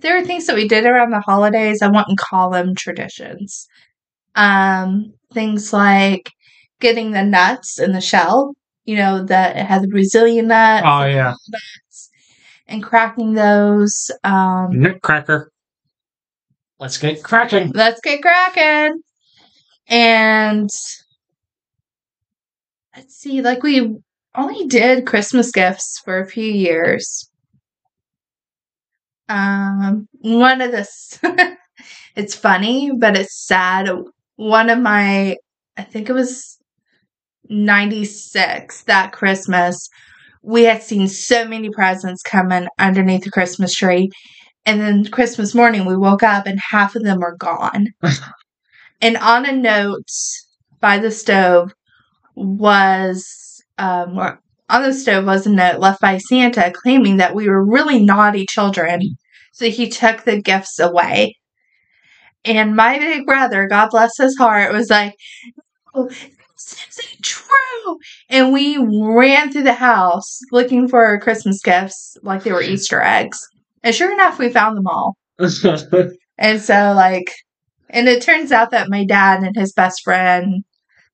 there 0.00 0.16
are 0.16 0.24
things 0.24 0.46
that 0.46 0.56
we 0.56 0.66
did 0.66 0.86
around 0.86 1.10
the 1.10 1.20
holidays. 1.20 1.82
I 1.82 1.88
wouldn't 1.88 2.18
call 2.18 2.48
them 2.48 2.74
traditions. 2.74 3.66
Um, 4.34 5.12
things 5.34 5.74
like 5.74 6.30
getting 6.80 7.10
the 7.10 7.22
nuts 7.22 7.78
in 7.78 7.92
the 7.92 8.00
shell, 8.00 8.54
you 8.86 8.96
know, 8.96 9.22
that 9.24 9.58
it 9.58 9.66
has 9.66 9.82
the 9.82 9.88
Brazilian 9.88 10.48
nuts 10.48 10.86
Oh 10.88 11.04
yeah, 11.04 11.34
and 12.72 12.82
cracking 12.82 13.34
those. 13.34 14.10
Um, 14.24 14.80
nutcracker. 14.80 15.52
Let's 16.80 16.98
get 16.98 17.22
cracking. 17.22 17.70
let's 17.74 18.00
get 18.00 18.22
cracking. 18.22 19.02
And 19.86 20.70
let's 22.96 23.14
see, 23.14 23.42
like 23.42 23.62
we 23.62 23.98
only 24.34 24.66
did 24.66 25.06
Christmas 25.06 25.52
gifts 25.52 26.00
for 26.04 26.18
a 26.18 26.26
few 26.26 26.50
years. 26.50 27.28
Um, 29.28 30.08
one 30.20 30.60
of 30.60 30.72
this, 30.72 31.20
it's 32.16 32.34
funny, 32.34 32.90
but 32.96 33.16
it's 33.16 33.46
sad. 33.46 33.90
One 34.36 34.70
of 34.70 34.80
my, 34.80 35.36
I 35.76 35.82
think 35.82 36.08
it 36.08 36.14
was 36.14 36.58
96, 37.48 38.82
that 38.84 39.12
Christmas, 39.12 39.88
we 40.42 40.64
had 40.64 40.82
seen 40.82 41.08
so 41.08 41.46
many 41.46 41.70
presents 41.70 42.22
coming 42.22 42.66
underneath 42.78 43.24
the 43.24 43.30
Christmas 43.30 43.74
tree. 43.74 44.10
And 44.66 44.80
then 44.80 45.04
Christmas 45.06 45.54
morning, 45.54 45.84
we 45.84 45.96
woke 45.96 46.22
up 46.22 46.46
and 46.46 46.58
half 46.60 46.94
of 46.94 47.02
them 47.02 47.20
were 47.20 47.36
gone. 47.36 47.88
and 49.00 49.16
on 49.16 49.46
a 49.46 49.52
note 49.52 50.08
by 50.80 50.98
the 50.98 51.10
stove 51.10 51.72
was, 52.34 53.62
um, 53.78 54.18
or 54.18 54.40
on 54.68 54.82
the 54.82 54.92
stove 54.92 55.26
was 55.26 55.46
a 55.46 55.50
note 55.50 55.80
left 55.80 56.00
by 56.00 56.18
Santa 56.18 56.72
claiming 56.74 57.18
that 57.18 57.34
we 57.34 57.48
were 57.48 57.64
really 57.64 58.04
naughty 58.04 58.46
children. 58.46 59.00
So 59.52 59.68
he 59.68 59.88
took 59.88 60.22
the 60.22 60.40
gifts 60.40 60.78
away. 60.78 61.36
And 62.44 62.74
my 62.74 62.98
big 62.98 63.26
brother, 63.26 63.68
God 63.68 63.90
bless 63.90 64.16
his 64.18 64.36
heart, 64.36 64.72
was 64.72 64.90
like, 64.90 65.14
isn't 66.66 67.22
true. 67.22 67.98
And 68.28 68.52
we 68.52 68.78
ran 68.78 69.50
through 69.50 69.64
the 69.64 69.72
house 69.72 70.40
looking 70.50 70.88
for 70.88 71.04
our 71.04 71.20
Christmas 71.20 71.60
gifts 71.62 72.16
like 72.22 72.42
they 72.42 72.52
were 72.52 72.62
Easter 72.62 73.00
eggs. 73.00 73.38
And 73.82 73.94
sure 73.94 74.12
enough, 74.12 74.38
we 74.38 74.48
found 74.48 74.76
them 74.76 74.86
all. 74.86 75.16
And 76.38 76.60
so, 76.60 76.92
like, 76.96 77.30
and 77.90 78.08
it 78.08 78.22
turns 78.22 78.52
out 78.52 78.70
that 78.70 78.88
my 78.90 79.04
dad 79.04 79.42
and 79.42 79.54
his 79.54 79.72
best 79.72 80.02
friend 80.02 80.64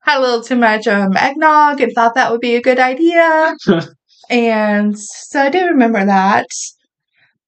had 0.00 0.18
a 0.18 0.20
little 0.20 0.42
too 0.42 0.56
much 0.56 0.86
um, 0.86 1.16
eggnog 1.16 1.80
and 1.80 1.92
thought 1.92 2.14
that 2.14 2.30
would 2.30 2.40
be 2.40 2.54
a 2.54 2.62
good 2.62 2.78
idea. 2.78 3.54
and 4.30 4.98
so 4.98 5.42
I 5.42 5.50
do 5.50 5.66
remember 5.66 6.04
that. 6.06 6.46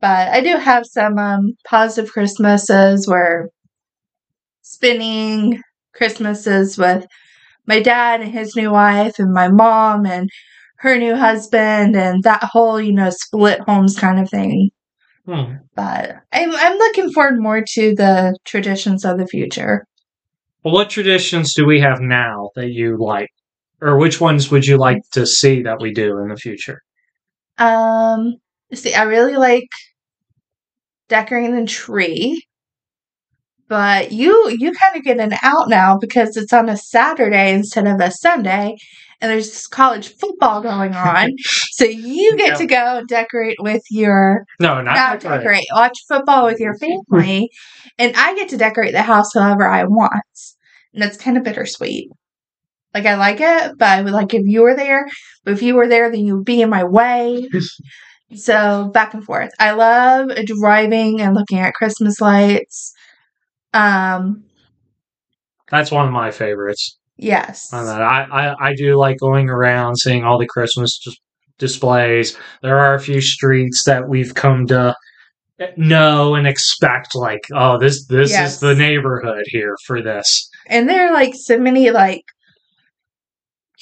But 0.01 0.29
I 0.29 0.41
do 0.41 0.57
have 0.57 0.85
some 0.85 1.17
um, 1.19 1.53
positive 1.67 2.13
Christmases 2.13 3.07
where 3.07 3.49
spinning 4.63 5.63
Christmases 5.95 6.77
with 6.77 7.07
my 7.67 7.81
dad 7.81 8.21
and 8.21 8.33
his 8.33 8.57
new 8.57 8.71
wife 8.71 9.19
and 9.19 9.33
my 9.33 9.49
mom 9.49 10.07
and 10.07 10.29
her 10.77 10.97
new 10.97 11.15
husband 11.15 11.95
and 11.97 12.23
that 12.23 12.43
whole, 12.43 12.81
you 12.81 12.93
know, 12.93 13.11
split 13.11 13.61
homes 13.61 13.99
kind 13.99 14.19
of 14.19 14.31
thing. 14.31 14.71
Hmm. 15.27 15.57
But 15.75 16.17
I'm 16.33 16.55
I'm 16.55 16.79
looking 16.79 17.13
forward 17.13 17.41
more 17.41 17.63
to 17.75 17.95
the 17.95 18.37
traditions 18.45 19.05
of 19.05 19.19
the 19.19 19.27
future. 19.27 19.85
Well, 20.65 20.75
what 20.75 20.91
traditions 20.91 21.55
do 21.55 21.67
we 21.67 21.81
have 21.81 22.01
now 22.01 22.51
that 22.57 22.71
you 22.71 22.97
like? 22.99 23.29
Or 23.83 23.97
which 23.99 24.21
ones 24.21 24.51
would 24.51 24.67
you 24.67 24.77
like 24.77 25.01
to 25.13 25.27
see 25.27 25.63
that 25.63 25.81
we 25.81 25.93
do 25.93 26.19
in 26.19 26.29
the 26.29 26.37
future? 26.37 26.83
Um, 27.57 28.35
see, 28.75 28.93
I 28.93 29.05
really 29.05 29.37
like 29.37 29.69
decorating 31.09 31.57
the 31.57 31.67
tree, 31.67 32.43
but 33.71 34.11
you 34.11 34.55
you 34.59 34.73
kind 34.73 34.97
of 34.97 35.05
get 35.05 35.21
an 35.21 35.33
out 35.43 35.69
now 35.71 35.97
because 35.97 36.37
it's 36.37 36.53
on 36.53 36.69
a 36.69 36.77
Saturday 36.77 37.55
instead 37.55 37.87
of 37.87 38.01
a 38.01 38.11
Sunday, 38.11 38.77
and 39.21 39.31
there's 39.31 39.67
college 39.69 40.15
football 40.19 40.61
going 40.61 40.93
on, 40.95 41.31
so 41.73 41.85
you 41.85 42.37
get 42.37 42.49
Yeah. 42.49 42.55
to 42.57 42.67
go 42.67 42.99
and 42.99 43.09
decorate 43.09 43.57
with 43.61 43.83
your 43.91 44.45
No, 44.59 44.83
not, 44.83 44.95
not 44.97 45.21
decorate. 45.21 45.39
decorate, 45.41 45.67
watch 45.73 45.97
football 46.09 46.45
with 46.47 46.59
your 46.61 46.77
family, 46.77 47.49
and 47.97 48.13
I 48.17 48.35
get 48.35 48.49
to 48.51 48.59
decorate 48.59 48.93
the 48.93 49.03
house 49.03 49.33
however 49.33 49.67
I 49.67 49.85
want, 49.85 50.25
and 50.93 51.03
that's 51.03 51.17
kind 51.17 51.39
of 51.39 51.45
bittersweet. 51.45 52.11
Like 52.93 53.07
I 53.07 53.15
like 53.15 53.41
it, 53.41 53.79
but 53.79 53.87
I 53.87 54.03
would 54.03 54.13
like 54.13 54.35
if 54.35 54.43
you 54.47 54.63
were 54.63 54.75
there. 54.75 55.07
But 55.45 55.53
if 55.55 55.63
you 55.63 55.77
were 55.77 55.87
there, 55.87 56.11
then 56.11 56.27
you 56.27 56.39
would 56.39 56.45
be 56.45 56.61
in 56.61 56.71
my 56.71 56.83
way. 56.83 57.49
so 58.35 58.91
back 58.93 59.15
and 59.15 59.25
forth. 59.25 59.53
I 59.61 59.71
love 59.73 60.31
driving 60.45 61.21
and 61.21 61.35
looking 61.37 61.61
at 61.61 61.75
Christmas 61.75 62.21
lights. 62.21 62.93
Um, 63.73 64.45
That's 65.71 65.91
one 65.91 66.07
of 66.07 66.13
my 66.13 66.31
favorites. 66.31 66.99
yes. 67.17 67.73
I, 67.73 67.79
I, 68.33 68.69
I 68.71 68.75
do 68.75 68.97
like 68.97 69.19
going 69.19 69.49
around 69.49 69.97
seeing 69.97 70.25
all 70.25 70.39
the 70.39 70.47
Christmas 70.47 70.99
dis- 71.05 71.17
displays. 71.59 72.37
There 72.63 72.79
are 72.79 72.95
a 72.95 73.01
few 73.01 73.21
streets 73.21 73.85
that 73.85 74.09
we've 74.09 74.35
come 74.35 74.67
to 74.69 74.95
know 75.77 76.35
and 76.35 76.47
expect 76.47 77.15
like, 77.15 77.43
oh, 77.55 77.79
this 77.79 78.07
this 78.07 78.31
Yes. 78.31 78.55
is 78.55 78.61
the 78.61 78.75
neighborhood 78.75 79.45
here 79.47 79.77
for 79.87 80.03
this. 80.03 80.49
and 80.67 80.89
there 80.89 81.09
are 81.09 81.13
like 81.15 81.35
so 81.35 81.59
many 81.59 81.91
like 81.91 82.25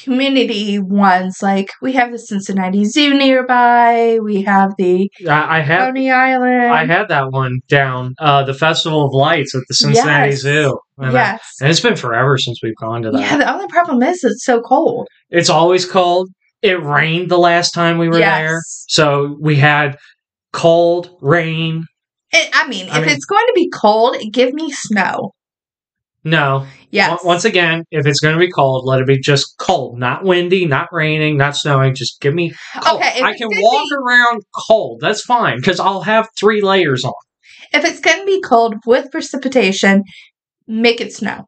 community 0.02 0.78
ones. 0.78 1.38
Like 1.42 1.70
we 1.82 1.92
have 1.92 2.12
the 2.12 2.18
Cincinnati 2.18 2.84
Zoo 2.84 3.14
nearby. 3.14 4.18
We 4.22 4.42
have 4.42 4.72
the 4.78 5.11
I, 5.28 5.58
I 5.58 5.61
had 5.61 5.87
Coney 5.87 6.11
Island. 6.11 6.72
I 6.72 6.87
had 6.87 7.08
that 7.08 7.30
one 7.30 7.61
down, 7.68 8.14
uh, 8.18 8.44
the 8.44 8.54
Festival 8.54 9.04
of 9.06 9.12
Lights 9.12 9.54
at 9.54 9.62
the 9.68 9.74
Cincinnati 9.74 10.30
Yes. 10.30 10.40
Zoo. 10.40 10.78
And, 10.98 11.11
I- 11.11 11.12
yes. 11.12 11.42
and 11.61 11.70
it's 11.70 11.80
been 11.80 11.96
forever 11.96 12.38
since 12.38 12.61
we've 12.62 12.76
gone 12.80 13.02
to 13.02 13.11
that. 13.11 13.20
Yeah, 13.20 13.37
the 13.37 13.52
only 13.52 13.66
problem 13.68 14.02
is 14.02 14.24
it's 14.24 14.44
so 14.44 14.61
cold. 14.61 15.06
It's 15.30 15.50
always 15.50 15.84
cold. 15.87 16.28
It 16.62 16.82
rained 16.82 17.30
the 17.30 17.38
last 17.38 17.70
time 17.72 17.98
we 17.98 18.08
were 18.08 18.18
Yes. 18.18 18.38
there. 18.40 18.61
So 18.88 19.37
we 19.40 19.56
had 19.56 19.96
cold, 20.52 21.11
rain. 21.20 21.84
It, 22.32 22.50
I 22.52 22.66
mean, 22.68 22.88
I 22.90 22.98
if 22.98 23.06
mean- 23.06 23.14
it's 23.14 23.24
going 23.24 23.46
to 23.46 23.52
be 23.54 23.70
cold, 23.74 24.16
give 24.32 24.52
me 24.54 24.70
snow. 24.72 25.32
No, 26.24 26.66
Yes. 26.90 27.11
Once- 27.11 27.24
Once 27.24 27.44
again, 27.44 27.85
if 27.90 28.07
it's 28.07 28.18
going 28.20 28.35
to 28.35 28.40
be 28.40 28.50
cold, 28.50 28.85
let 28.87 29.00
it 29.00 29.07
be 29.07 29.18
just 29.20 29.57
cold, 29.59 29.98
not 29.98 30.24
windy, 30.24 30.66
not 30.66 30.88
raining, 30.90 31.37
not 31.37 31.57
snowing. 31.57 31.94
Just 31.94 32.20
give 32.20 32.35
me 32.35 32.52
cold. 32.83 32.96
Okay, 33.02 33.22
I 33.22 33.37
can 33.37 33.48
walk 33.50 33.85
be- 33.88 33.96
around 33.96 34.42
cold. 34.68 35.00
That's 35.00 35.22
fine 35.22 35.57
because 35.57 35.78
I'll 35.81 36.02
have 36.02 36.28
three 36.38 36.61
layers 36.62 37.04
on. 37.04 37.12
if 37.72 37.85
it's 37.85 38.00
going 38.00 38.20
to 38.20 38.24
be 38.26 38.40
cold 38.40 38.74
with 38.87 39.11
precipitation, 39.11 40.02
make 40.66 41.00
it 41.00 41.12
snow. 41.12 41.44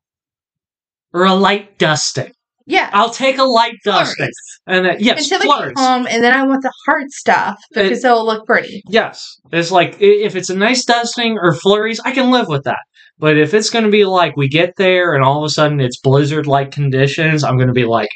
Or 1.13 1.25
a 1.25 1.35
light 1.35 1.79
dusting. 1.79 2.33
Yeah. 2.67 2.89
I'll 2.93 3.11
take 3.11 3.39
a 3.39 3.45
light 3.45 3.75
dusting. 3.85 4.17
Flurries. 4.17 4.61
And 4.67 4.87
then, 4.87 4.97
yes, 5.01 5.25
Until 5.31 5.41
flurries. 5.51 5.73
home, 5.77 6.07
and 6.09 6.23
then 6.23 6.33
I 6.33 6.45
want 6.45 6.63
the 6.63 6.73
hard 6.87 7.11
stuff 7.11 7.59
because 7.73 8.05
it'll 8.05 8.25
look 8.25 8.47
pretty. 8.47 8.83
Yes. 8.89 9.27
It's 9.51 9.73
like 9.73 9.97
if 10.01 10.37
it's 10.37 10.51
a 10.51 10.55
nice 10.57 10.85
dusting 10.85 11.37
or 11.41 11.55
flurries, 11.55 11.99
I 12.05 12.13
can 12.13 12.31
live 12.31 12.47
with 12.47 12.65
that. 12.65 12.79
But 13.21 13.37
if 13.37 13.53
it's 13.53 13.71
going 13.71 13.85
to 13.85 13.91
be 13.91 14.05
like 14.07 14.37
we 14.37 14.49
get 14.49 14.77
there 14.77 15.15
and 15.15 15.23
all 15.23 15.39
of 15.39 15.45
a 15.45 15.51
sudden 15.51 15.79
it's 15.81 15.99
blizzard 16.01 16.47
like 16.47 16.71
conditions, 16.73 17.45
I'm 17.45 17.57
going 17.57 17.69
to 17.69 17.75
be 17.75 17.85
like, 17.85 18.09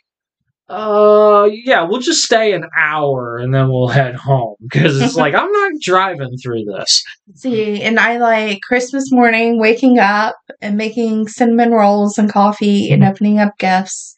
uh, 0.67 1.47
yeah, 1.53 1.83
we'll 1.83 2.01
just 2.01 2.23
stay 2.23 2.55
an 2.55 2.65
hour 2.75 3.37
and 3.37 3.53
then 3.55 3.69
we'll 3.69 3.89
head 3.89 4.15
home 4.15 4.57
because 4.63 4.99
it's 5.01 5.15
like 5.15 5.35
I'm 5.35 5.53
not 5.53 5.73
driving 5.83 6.39
through 6.43 6.65
this. 6.65 7.05
See, 7.35 7.83
and 7.83 8.01
I 8.01 8.17
like 8.17 8.63
Christmas 8.63 9.13
morning 9.13 9.61
waking 9.61 9.99
up 9.99 10.37
and 10.63 10.79
making 10.79 11.29
cinnamon 11.29 11.73
rolls 11.73 12.19
and 12.19 12.33
coffee 12.33 12.91
and 12.91 13.05
opening 13.05 13.39
up 13.39 13.59
gifts, 13.59 14.17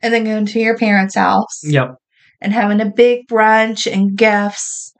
and 0.00 0.14
then 0.14 0.24
going 0.24 0.46
to 0.46 0.58
your 0.58 0.78
parents' 0.78 1.16
house. 1.16 1.60
Yep. 1.64 1.96
and 2.40 2.52
having 2.52 2.80
a 2.80 2.90
big 2.90 3.26
brunch 3.28 3.90
and 3.92 4.16
gifts 4.16 4.94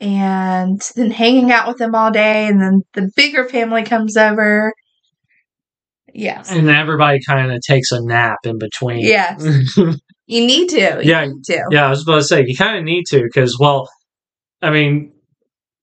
and 0.00 0.80
then 0.94 1.10
hanging 1.10 1.50
out 1.50 1.66
with 1.68 1.78
them 1.78 1.94
all 1.94 2.10
day 2.10 2.46
and 2.46 2.60
then 2.60 2.82
the 2.94 3.10
bigger 3.16 3.48
family 3.48 3.82
comes 3.82 4.16
over. 4.16 4.72
Yes. 6.14 6.50
And 6.50 6.68
everybody 6.68 7.18
kind 7.26 7.52
of 7.52 7.60
takes 7.60 7.92
a 7.92 8.00
nap 8.02 8.38
in 8.44 8.58
between. 8.58 9.00
yes. 9.00 9.44
You 10.28 10.44
need 10.44 10.68
to 10.70 10.80
you 11.04 11.08
Yeah, 11.12 11.26
need 11.26 11.44
to. 11.44 11.62
yeah, 11.70 11.86
I 11.86 11.90
was 11.90 12.02
about 12.02 12.16
to 12.16 12.24
say 12.24 12.44
you 12.44 12.56
kind 12.56 12.76
of 12.76 12.82
need 12.82 13.04
to 13.10 13.22
because, 13.22 13.56
well, 13.60 13.88
I 14.60 14.70
mean, 14.70 15.12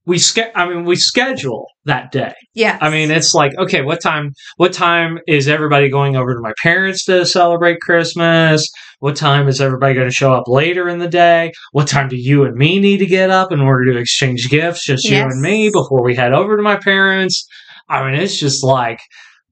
we 0.06 0.18
ske- 0.18 0.52
I 0.54 0.68
mean, 0.68 0.84
we 0.84 0.96
schedule 0.96 1.68
that 1.86 2.12
day. 2.12 2.34
Yeah. 2.54 2.78
I 2.82 2.90
mean, 2.90 3.10
it's 3.10 3.34
like, 3.34 3.58
okay, 3.58 3.82
what 3.82 4.02
time? 4.02 4.34
What 4.58 4.74
time 4.74 5.20
is 5.28 5.48
everybody 5.48 5.90
going 5.90 6.16
over 6.16 6.34
to 6.34 6.42
my 6.42 6.54
parents 6.62 7.06
to 7.06 7.26
celebrate 7.26 7.80
Christmas? 7.80 8.70
What 9.00 9.16
time 9.16 9.48
is 9.48 9.62
everybody 9.62 9.94
going 9.94 10.08
to 10.08 10.14
show 10.14 10.34
up 10.34 10.48
later 10.48 10.90
in 10.90 11.00
the 11.00 11.08
day? 11.08 11.54
What 11.72 11.88
time 11.88 12.10
do 12.10 12.18
you 12.18 12.44
and 12.44 12.56
me 12.56 12.80
need 12.80 12.98
to 12.98 13.06
get 13.06 13.30
up 13.30 13.52
in 13.52 13.62
order 13.62 13.94
to 13.94 14.00
exchange 14.00 14.50
gifts, 14.50 14.86
just 14.86 15.06
you 15.06 15.18
and 15.18 15.42
me, 15.42 15.70
before 15.70 16.04
we 16.04 16.16
head 16.16 16.34
over 16.34 16.58
to 16.58 16.64
my 16.64 16.78
parents? 16.78 17.48
I 17.90 18.04
mean, 18.06 18.20
it's 18.20 18.38
just 18.38 18.64
like, 18.64 19.00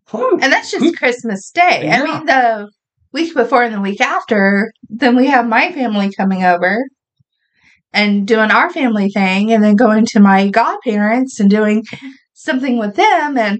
whew. 0.09 0.39
And 0.41 0.51
that's 0.51 0.71
just 0.71 0.97
Christmas 0.97 1.49
Day. 1.51 1.81
Yeah. 1.83 2.01
I 2.01 2.03
mean, 2.03 2.25
the 2.25 2.69
week 3.13 3.33
before 3.33 3.63
and 3.63 3.73
the 3.73 3.81
week 3.81 4.01
after, 4.01 4.71
then 4.89 5.15
we 5.15 5.27
have 5.27 5.47
my 5.47 5.71
family 5.71 6.11
coming 6.15 6.43
over 6.43 6.77
and 7.93 8.27
doing 8.27 8.51
our 8.51 8.69
family 8.69 9.09
thing, 9.09 9.51
and 9.51 9.63
then 9.63 9.75
going 9.75 10.05
to 10.07 10.19
my 10.19 10.49
godparents 10.49 11.39
and 11.39 11.49
doing 11.49 11.83
something 12.33 12.77
with 12.77 12.95
them. 12.95 13.37
And 13.37 13.59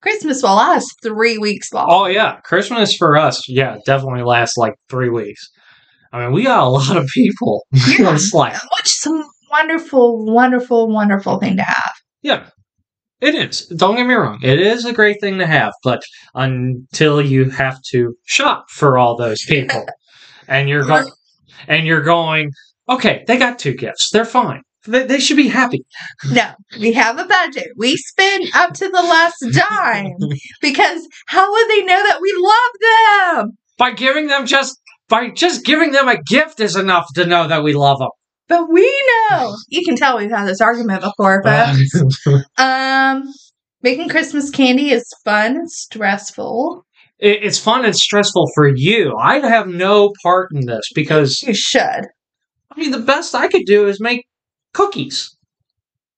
Christmas 0.00 0.42
will 0.42 0.56
last 0.56 0.94
three 1.02 1.38
weeks 1.38 1.72
long. 1.72 1.86
oh 1.88 2.06
yeah, 2.06 2.40
Christmas 2.44 2.94
for 2.94 3.16
us, 3.16 3.48
yeah, 3.48 3.78
definitely 3.86 4.22
lasts 4.22 4.56
like 4.56 4.74
three 4.90 5.08
weeks. 5.08 5.48
I 6.12 6.22
mean, 6.22 6.32
we 6.32 6.44
got 6.44 6.64
a 6.66 6.68
lot 6.78 6.96
of 6.96 7.06
people. 7.12 7.66
Yeah. 7.98 8.12
Which 8.12 8.96
is 8.96 9.06
a 9.06 9.22
wonderful, 9.50 10.24
wonderful, 10.26 10.88
wonderful 10.88 11.38
thing 11.38 11.56
to 11.56 11.62
have. 11.62 11.92
Yeah, 12.22 12.48
it 13.20 13.34
is. 13.34 13.66
Don't 13.66 13.96
get 13.96 14.06
me 14.06 14.14
wrong. 14.14 14.38
It 14.42 14.60
is 14.60 14.84
a 14.84 14.92
great 14.92 15.20
thing 15.20 15.38
to 15.38 15.46
have, 15.46 15.72
but 15.82 16.02
until 16.34 17.22
you 17.22 17.50
have 17.50 17.80
to 17.90 18.14
shop 18.26 18.66
for 18.70 18.98
all 18.98 19.16
those 19.16 19.42
people, 19.44 19.86
and 20.48 20.68
you're 20.68 20.84
going, 20.84 21.06
and 21.66 21.86
you're 21.86 22.02
going, 22.02 22.50
okay, 22.88 23.24
they 23.26 23.36
got 23.38 23.58
two 23.58 23.74
gifts. 23.74 24.10
They're 24.10 24.24
fine. 24.24 24.62
They, 24.86 25.04
they 25.06 25.18
should 25.18 25.38
be 25.38 25.48
happy. 25.48 25.84
No, 26.30 26.52
we 26.78 26.92
have 26.92 27.18
a 27.18 27.24
budget. 27.24 27.68
We 27.76 27.96
spend 27.96 28.44
up 28.54 28.74
to 28.74 28.88
the 28.88 29.02
last 29.02 29.36
dime 29.52 30.12
because 30.60 31.08
how 31.26 31.50
would 31.50 31.68
they 31.70 31.82
know 31.84 32.02
that 32.06 32.18
we 32.20 32.34
love 32.36 33.44
them? 33.46 33.58
By 33.78 33.92
giving 33.92 34.26
them 34.28 34.46
just 34.46 34.78
by 35.08 35.30
just 35.30 35.64
giving 35.64 35.92
them 35.92 36.08
a 36.08 36.22
gift 36.22 36.60
is 36.60 36.76
enough 36.76 37.06
to 37.14 37.26
know 37.26 37.48
that 37.48 37.62
we 37.62 37.72
love 37.74 37.98
them. 37.98 38.08
But 38.48 38.70
we 38.70 38.82
know. 39.30 39.56
You 39.68 39.82
can 39.86 39.96
tell 39.96 40.18
we've 40.18 40.30
had 40.30 40.46
this 40.46 40.60
argument 40.60 41.02
before, 41.02 41.40
but 41.42 41.74
um, 42.58 43.24
making 43.82 44.08
Christmas 44.10 44.50
candy 44.50 44.90
is 44.90 45.06
fun 45.24 45.56
and 45.56 45.70
stressful. 45.70 46.84
It- 47.18 47.42
it's 47.42 47.58
fun 47.58 47.84
and 47.84 47.96
stressful 47.96 48.50
for 48.54 48.68
you. 48.74 49.16
I 49.16 49.38
have 49.40 49.66
no 49.66 50.12
part 50.22 50.50
in 50.52 50.66
this 50.66 50.90
because 50.94 51.42
You 51.42 51.54
should. 51.54 52.06
I 52.76 52.80
mean, 52.80 52.90
the 52.90 52.98
best 52.98 53.34
I 53.34 53.48
could 53.48 53.64
do 53.66 53.86
is 53.86 54.00
make 54.00 54.26
cookies. 54.72 55.36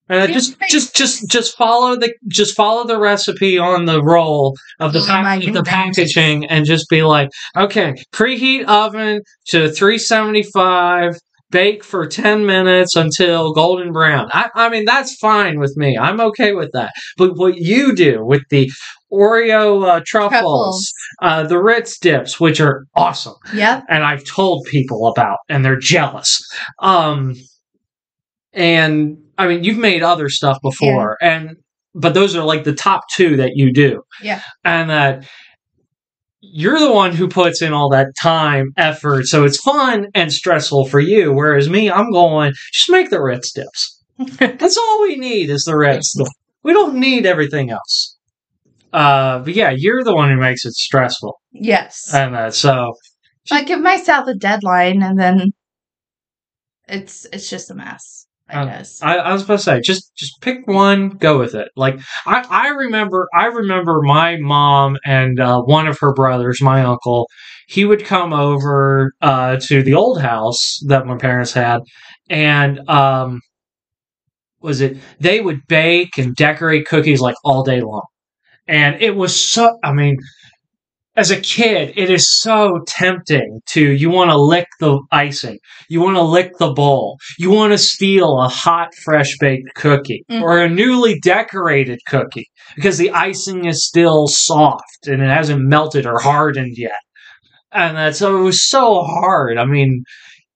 Uh, 0.09 0.15
and 0.15 0.23
I 0.23 0.27
just, 0.33 0.57
just, 0.69 0.95
just, 0.95 1.29
just 1.29 1.57
follow 1.57 1.97
the, 1.97 2.15
just 2.29 2.55
follow 2.55 2.87
the 2.87 2.99
recipe 2.99 3.59
on 3.59 3.87
the 3.87 4.03
roll 4.03 4.57
of 4.79 4.93
the 4.93 5.01
Oh 5.01 5.07
pack, 5.07 5.41
my 5.41 5.51
the 5.51 5.65
packaging, 5.65 6.47
and 6.47 6.65
just 6.65 6.89
be 6.89 7.03
like, 7.03 7.29
okay, 7.57 7.95
preheat 8.13 8.67
oven 8.67 9.23
to 9.49 9.69
three 9.69 9.99
seventy 9.99 10.45
five, 10.45 11.17
bake 11.51 11.85
for 11.85 12.07
ten 12.07 12.45
minutes 12.47 12.97
until 12.97 13.53
golden 13.53 13.93
brown. 13.93 14.29
I, 14.33 14.51
I 14.55 14.69
mean, 14.69 14.85
that's 14.85 15.17
fine 15.17 15.59
with 15.61 15.75
me. 15.77 15.97
I'm 15.97 16.21
okay 16.21 16.53
with 16.53 16.71
that. 16.73 16.93
But 17.17 17.37
what 17.37 17.57
you 17.57 17.95
do 17.95 18.25
with 18.25 18.43
the 18.51 18.71
Oreo 19.13 19.87
uh, 19.87 20.01
truffles, 20.05 20.33
Truffles. 20.41 20.93
uh, 21.23 21.43
the 21.45 21.63
Ritz 21.63 21.99
dips, 21.99 22.41
which 22.41 22.61
are 22.61 22.87
awesome 22.97 23.35
Yep. 23.55 23.85
and 23.89 24.03
I've 24.05 24.25
told 24.25 24.67
people 24.67 25.07
about, 25.07 25.39
and 25.49 25.65
they're 25.65 25.79
jealous. 25.79 26.41
Um, 26.81 27.35
and 28.53 29.19
I 29.39 29.47
mean, 29.49 29.65
you've 29.65 29.79
made 29.79 30.03
other 30.03 30.29
stuff 30.29 30.59
before, 30.63 31.17
and 31.21 31.57
but 31.95 32.15
those 32.15 32.35
are 32.37 32.45
like 32.45 32.65
the 32.65 32.75
top 32.75 33.03
two 33.13 33.37
that 33.37 33.53
you 33.55 33.73
do. 33.73 34.03
Yeah. 34.23 34.43
and 34.65 34.91
that 34.91 35.27
you're 36.53 36.79
the 36.79 36.93
one 36.93 37.13
who 37.13 37.29
puts 37.29 37.63
in 37.63 37.73
all 37.73 37.89
that 37.91 38.09
time, 38.21 38.73
effort, 38.77 39.27
so 39.27 39.45
it's 39.45 39.61
fun 39.61 40.07
and 40.15 40.33
stressful 40.33 40.87
for 40.87 41.01
you. 41.01 41.33
Whereas 41.33 41.69
me, 41.69 41.91
I'm 41.91 42.11
going 42.11 42.53
just 42.73 42.91
make 42.91 43.11
the 43.11 43.23
Ritz 43.23 43.53
dips. 43.53 44.03
That's 44.39 44.77
all 44.77 45.03
we 45.03 45.17
need 45.17 45.51
is 45.51 45.65
the 45.65 45.77
Ritz. 45.77 46.15
We 46.63 46.73
don't 46.73 46.97
need 46.97 47.27
everything 47.27 47.71
else. 47.71 48.17
Uh, 48.93 49.41
but 49.41 49.55
yeah, 49.55 49.73
you're 49.77 50.05
the 50.05 50.15
one 50.15 50.31
who 50.31 50.37
makes 50.39 50.65
it 50.65 50.73
stressful, 50.73 51.35
Yes. 51.53 52.13
and 52.15 52.35
uh, 52.35 52.51
so 52.51 52.95
I 53.51 53.63
give 53.65 53.81
myself 53.81 54.27
a 54.27 54.35
deadline 54.35 55.03
and 55.03 55.19
then 55.19 55.53
it's 56.89 57.27
it's 57.33 57.51
just 57.51 57.71
a 57.71 57.75
mess. 57.75 58.26
I 58.49 58.61
Uh, 58.63 58.65
guess. 58.67 59.03
I, 59.03 59.17
I 59.17 59.33
was 59.33 59.43
supposed 59.43 59.65
to 59.65 59.71
say, 59.73 59.81
just 59.81 60.15
just 60.17 60.41
pick 60.41 60.67
one, 60.67 61.11
go 61.11 61.39
with 61.39 61.55
it. 61.55 61.69
Like 61.77 61.99
I, 62.27 62.45
I 62.49 62.69
remember, 62.69 63.29
I 63.35 63.47
remember 63.47 64.01
my 64.03 64.37
mom 64.37 64.97
and 65.05 65.41
uh, 65.41 65.61
one 65.63 65.87
of 65.89 65.99
her 66.01 66.13
brothers, 66.15 66.63
my 66.63 66.83
uncle. 66.85 67.29
He 67.69 67.85
would 67.85 68.05
come 68.05 68.33
over 68.33 69.13
uh, 69.21 69.57
to 69.63 69.83
the 69.83 69.95
old 69.95 70.21
house 70.21 70.79
that 70.87 71.07
my 71.07 71.17
parents 71.17 71.53
had, 71.53 71.81
and 72.31 72.89
um, 72.89 73.41
was 74.61 74.81
it 74.81 74.97
they 75.21 75.41
would 75.41 75.61
bake 75.69 76.17
and 76.19 76.35
decorate 76.37 76.87
cookies 76.87 77.21
like 77.21 77.35
all 77.45 77.63
day 77.63 77.81
long, 77.81 78.05
and 78.69 79.01
it 79.03 79.17
was 79.17 79.35
so. 79.39 79.79
I 79.85 79.93
mean. 79.93 80.19
As 81.17 81.31
a 81.31 81.41
kid, 81.41 81.95
it 81.97 82.11
is 82.11 82.31
so 82.41 82.81
tempting 82.87 83.61
to 83.71 83.81
you 83.93 84.11
want 84.11 84.31
to 84.31 84.37
lick 84.37 84.69
the 84.81 85.01
icing, 85.11 85.59
you 85.89 86.03
want 86.03 86.17
to 86.17 86.23
lick 86.23 86.53
the 86.59 86.73
bowl. 86.75 87.17
You 87.39 87.51
want 87.51 87.73
to 87.73 87.79
steal 87.79 88.39
a 88.39 88.49
hot, 88.49 88.95
fresh 89.03 89.35
baked 89.41 89.75
cookie 89.75 90.25
Mhm. 90.31 90.43
or 90.43 90.59
a 90.59 90.69
newly 90.69 91.19
decorated 91.21 92.01
cookie 92.07 92.49
because 92.75 92.99
the 92.99 93.11
icing 93.13 93.65
is 93.65 93.83
still 93.87 94.27
soft 94.29 95.07
and 95.07 95.23
it 95.23 95.31
hasn't 95.31 95.65
melted 95.65 96.05
or 96.05 96.19
hardened 96.19 96.77
yet. 96.77 97.01
And 97.73 97.97
that's 97.97 98.19
so 98.19 98.37
it 98.39 98.43
was 98.43 98.63
so 98.69 99.03
hard. 99.03 99.57
I 99.57 99.65
mean, 99.65 100.05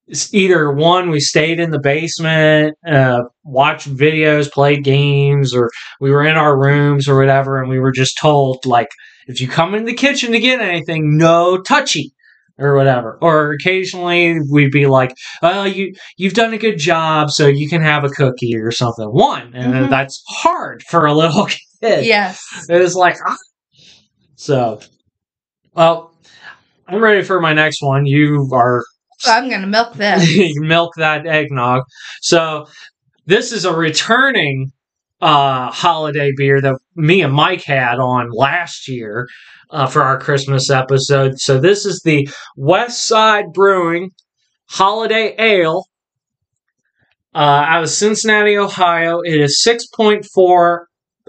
it's 0.08 0.32
either 0.34 0.70
one, 0.72 1.08
we 1.10 1.20
stayed 1.20 1.58
in 1.60 1.70
the 1.70 1.78
basement, 1.80 2.74
uh, 2.86 3.22
watched 3.44 3.88
videos, 3.88 4.50
played 4.52 4.84
games, 4.84 5.54
or 5.54 5.70
we 6.00 6.10
were 6.10 6.24
in 6.24 6.36
our 6.36 6.58
rooms 6.58 7.08
or 7.08 7.16
whatever, 7.18 7.60
and 7.60 7.70
we 7.70 7.78
were 7.78 7.92
just 7.92 8.18
told, 8.18 8.58
like, 8.66 8.88
if 9.26 9.40
you 9.40 9.48
come 9.48 9.74
in 9.74 9.84
the 9.84 9.94
kitchen 9.94 10.32
to 10.32 10.40
get 10.40 10.60
anything, 10.60 11.16
no 11.16 11.60
touchy 11.60 12.12
or 12.58 12.74
whatever. 12.76 13.18
Or 13.22 13.52
occasionally 13.52 14.38
we'd 14.50 14.70
be 14.70 14.86
like, 14.86 15.14
well, 15.42 15.66
you 15.66 15.94
you've 16.16 16.34
done 16.34 16.52
a 16.52 16.58
good 16.58 16.78
job, 16.78 17.30
so 17.30 17.46
you 17.46 17.68
can 17.68 17.82
have 17.82 18.04
a 18.04 18.08
cookie 18.10 18.56
or 18.56 18.70
something. 18.70 19.06
One, 19.08 19.54
and 19.54 19.72
Mhm. 19.74 19.90
that's 19.90 20.22
hard 20.28 20.82
for 20.82 21.06
a 21.06 21.14
little 21.14 21.46
kid. 21.82 22.04
yes. 22.04 22.42
It 22.68 22.78
was 22.78 22.94
like, 22.94 23.16
ah. 23.26 23.36
so. 24.36 24.80
Well, 25.74 26.12
I'm 26.88 27.02
ready 27.02 27.22
for 27.22 27.40
my 27.40 27.52
next 27.52 27.80
one. 27.82 28.04
You 28.06 28.48
are 28.52 28.82
I'm 29.26 29.48
gonna 29.48 29.66
milk 29.66 29.94
this. 29.94 30.28
milk 30.56 30.92
that 30.96 31.26
eggnog. 31.26 31.84
So 32.22 32.66
this 33.26 33.52
is 33.52 33.64
a 33.64 33.72
returning 33.74 34.72
uh, 35.20 35.70
holiday 35.70 36.32
beer 36.36 36.60
that 36.60 36.76
me 36.96 37.22
and 37.22 37.32
Mike 37.32 37.62
had 37.62 37.98
on 37.98 38.30
last 38.30 38.88
year 38.88 39.28
uh, 39.70 39.86
for 39.86 40.02
our 40.02 40.18
Christmas 40.18 40.70
episode. 40.70 41.38
So 41.38 41.58
this 41.60 41.84
is 41.84 42.02
the 42.04 42.28
West 42.56 43.06
Side 43.06 43.52
Brewing 43.52 44.10
Holiday 44.70 45.34
Ale 45.38 45.84
uh, 47.34 47.38
out 47.38 47.82
of 47.82 47.90
Cincinnati, 47.90 48.56
Ohio. 48.56 49.20
It 49.20 49.40
is 49.40 49.64
6.4 49.66 50.78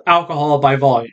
alcohol 0.08 0.60
by 0.60 0.75
volume. 0.75 1.12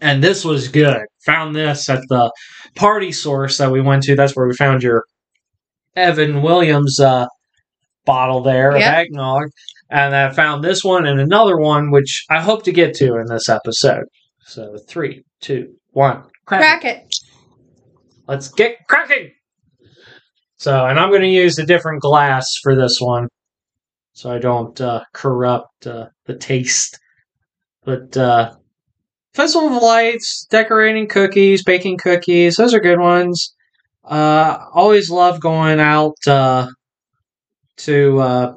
And 0.00 0.22
this 0.22 0.44
was 0.44 0.68
good. 0.68 1.02
Found 1.24 1.54
this 1.54 1.88
at 1.88 2.00
the 2.08 2.30
party 2.74 3.12
source 3.12 3.58
that 3.58 3.70
we 3.70 3.80
went 3.80 4.02
to. 4.04 4.16
That's 4.16 4.36
where 4.36 4.46
we 4.46 4.54
found 4.54 4.82
your 4.82 5.04
Evan 5.96 6.42
Williams 6.42 7.00
uh, 7.00 7.26
bottle 8.04 8.42
there 8.42 8.70
of 8.70 8.82
eggnog. 8.82 9.48
And 9.90 10.14
I 10.14 10.30
found 10.30 10.64
this 10.64 10.82
one 10.82 11.06
and 11.06 11.20
another 11.20 11.56
one, 11.56 11.90
which 11.90 12.24
I 12.30 12.40
hope 12.40 12.64
to 12.64 12.72
get 12.72 12.94
to 12.96 13.16
in 13.16 13.26
this 13.26 13.48
episode. 13.48 14.04
So 14.46 14.76
three, 14.88 15.24
two, 15.40 15.74
one, 15.92 16.24
crack. 16.46 16.62
it. 16.62 16.80
Crack 16.80 16.84
it. 16.84 17.14
Let's 18.26 18.48
get 18.48 18.78
cracking. 18.88 19.30
So, 20.56 20.86
and 20.86 20.98
I'm 20.98 21.10
going 21.10 21.22
to 21.22 21.28
use 21.28 21.58
a 21.58 21.66
different 21.66 22.00
glass 22.00 22.54
for 22.62 22.74
this 22.74 22.98
one, 22.98 23.28
so 24.12 24.32
I 24.32 24.38
don't 24.38 24.80
uh, 24.80 25.02
corrupt 25.12 25.86
uh, 25.86 26.06
the 26.24 26.36
taste. 26.36 26.98
But 27.84 28.16
uh, 28.16 28.54
Festival 29.34 29.76
of 29.76 29.82
Lights, 29.82 30.46
decorating 30.48 31.06
cookies, 31.06 31.62
baking 31.62 31.98
cookies, 31.98 32.56
those 32.56 32.72
are 32.72 32.80
good 32.80 32.98
ones. 32.98 33.54
Uh, 34.04 34.58
always 34.72 35.10
love 35.10 35.40
going 35.40 35.80
out 35.80 36.16
uh, 36.26 36.66
to 37.78 38.18
uh, 38.20 38.52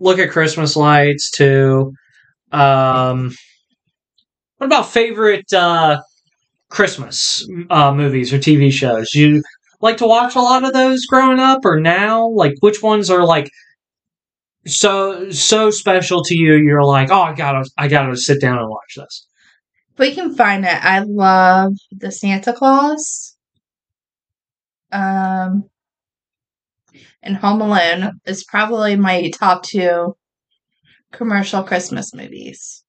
look 0.00 0.18
at 0.18 0.30
Christmas 0.30 0.76
lights. 0.76 1.30
To 1.32 1.92
um, 2.50 3.32
what 4.58 4.66
about 4.66 4.90
favorite 4.90 5.52
uh, 5.52 6.00
Christmas 6.68 7.46
uh, 7.70 7.94
movies 7.94 8.32
or 8.32 8.38
TV 8.38 8.72
shows? 8.72 9.14
You 9.14 9.42
like 9.80 9.98
to 9.98 10.06
watch 10.06 10.34
a 10.34 10.40
lot 10.40 10.64
of 10.64 10.72
those 10.72 11.06
growing 11.06 11.38
up, 11.38 11.64
or 11.64 11.78
now? 11.78 12.28
Like, 12.28 12.54
which 12.60 12.82
ones 12.82 13.10
are 13.10 13.24
like 13.24 13.50
so 14.66 15.30
so 15.30 15.70
special 15.70 16.22
to 16.24 16.36
you. 16.36 16.54
You're 16.54 16.84
like, 16.84 17.10
oh, 17.10 17.20
I 17.20 17.34
gotta 17.34 17.68
I 17.78 17.88
gotta 17.88 18.16
sit 18.16 18.40
down 18.40 18.58
and 18.58 18.68
watch 18.68 18.94
this. 18.96 19.26
We 19.98 20.14
can 20.14 20.34
find 20.34 20.64
it. 20.64 20.84
I 20.84 21.00
love 21.00 21.74
the 21.92 22.10
Santa 22.10 22.52
Claus. 22.52 23.36
Um, 24.92 25.68
and 27.22 27.36
Home 27.36 27.60
Alone 27.60 28.12
is 28.26 28.44
probably 28.44 28.96
my 28.96 29.30
top 29.38 29.62
two 29.62 30.16
commercial 31.12 31.62
Christmas 31.62 32.14
movies. 32.14 32.84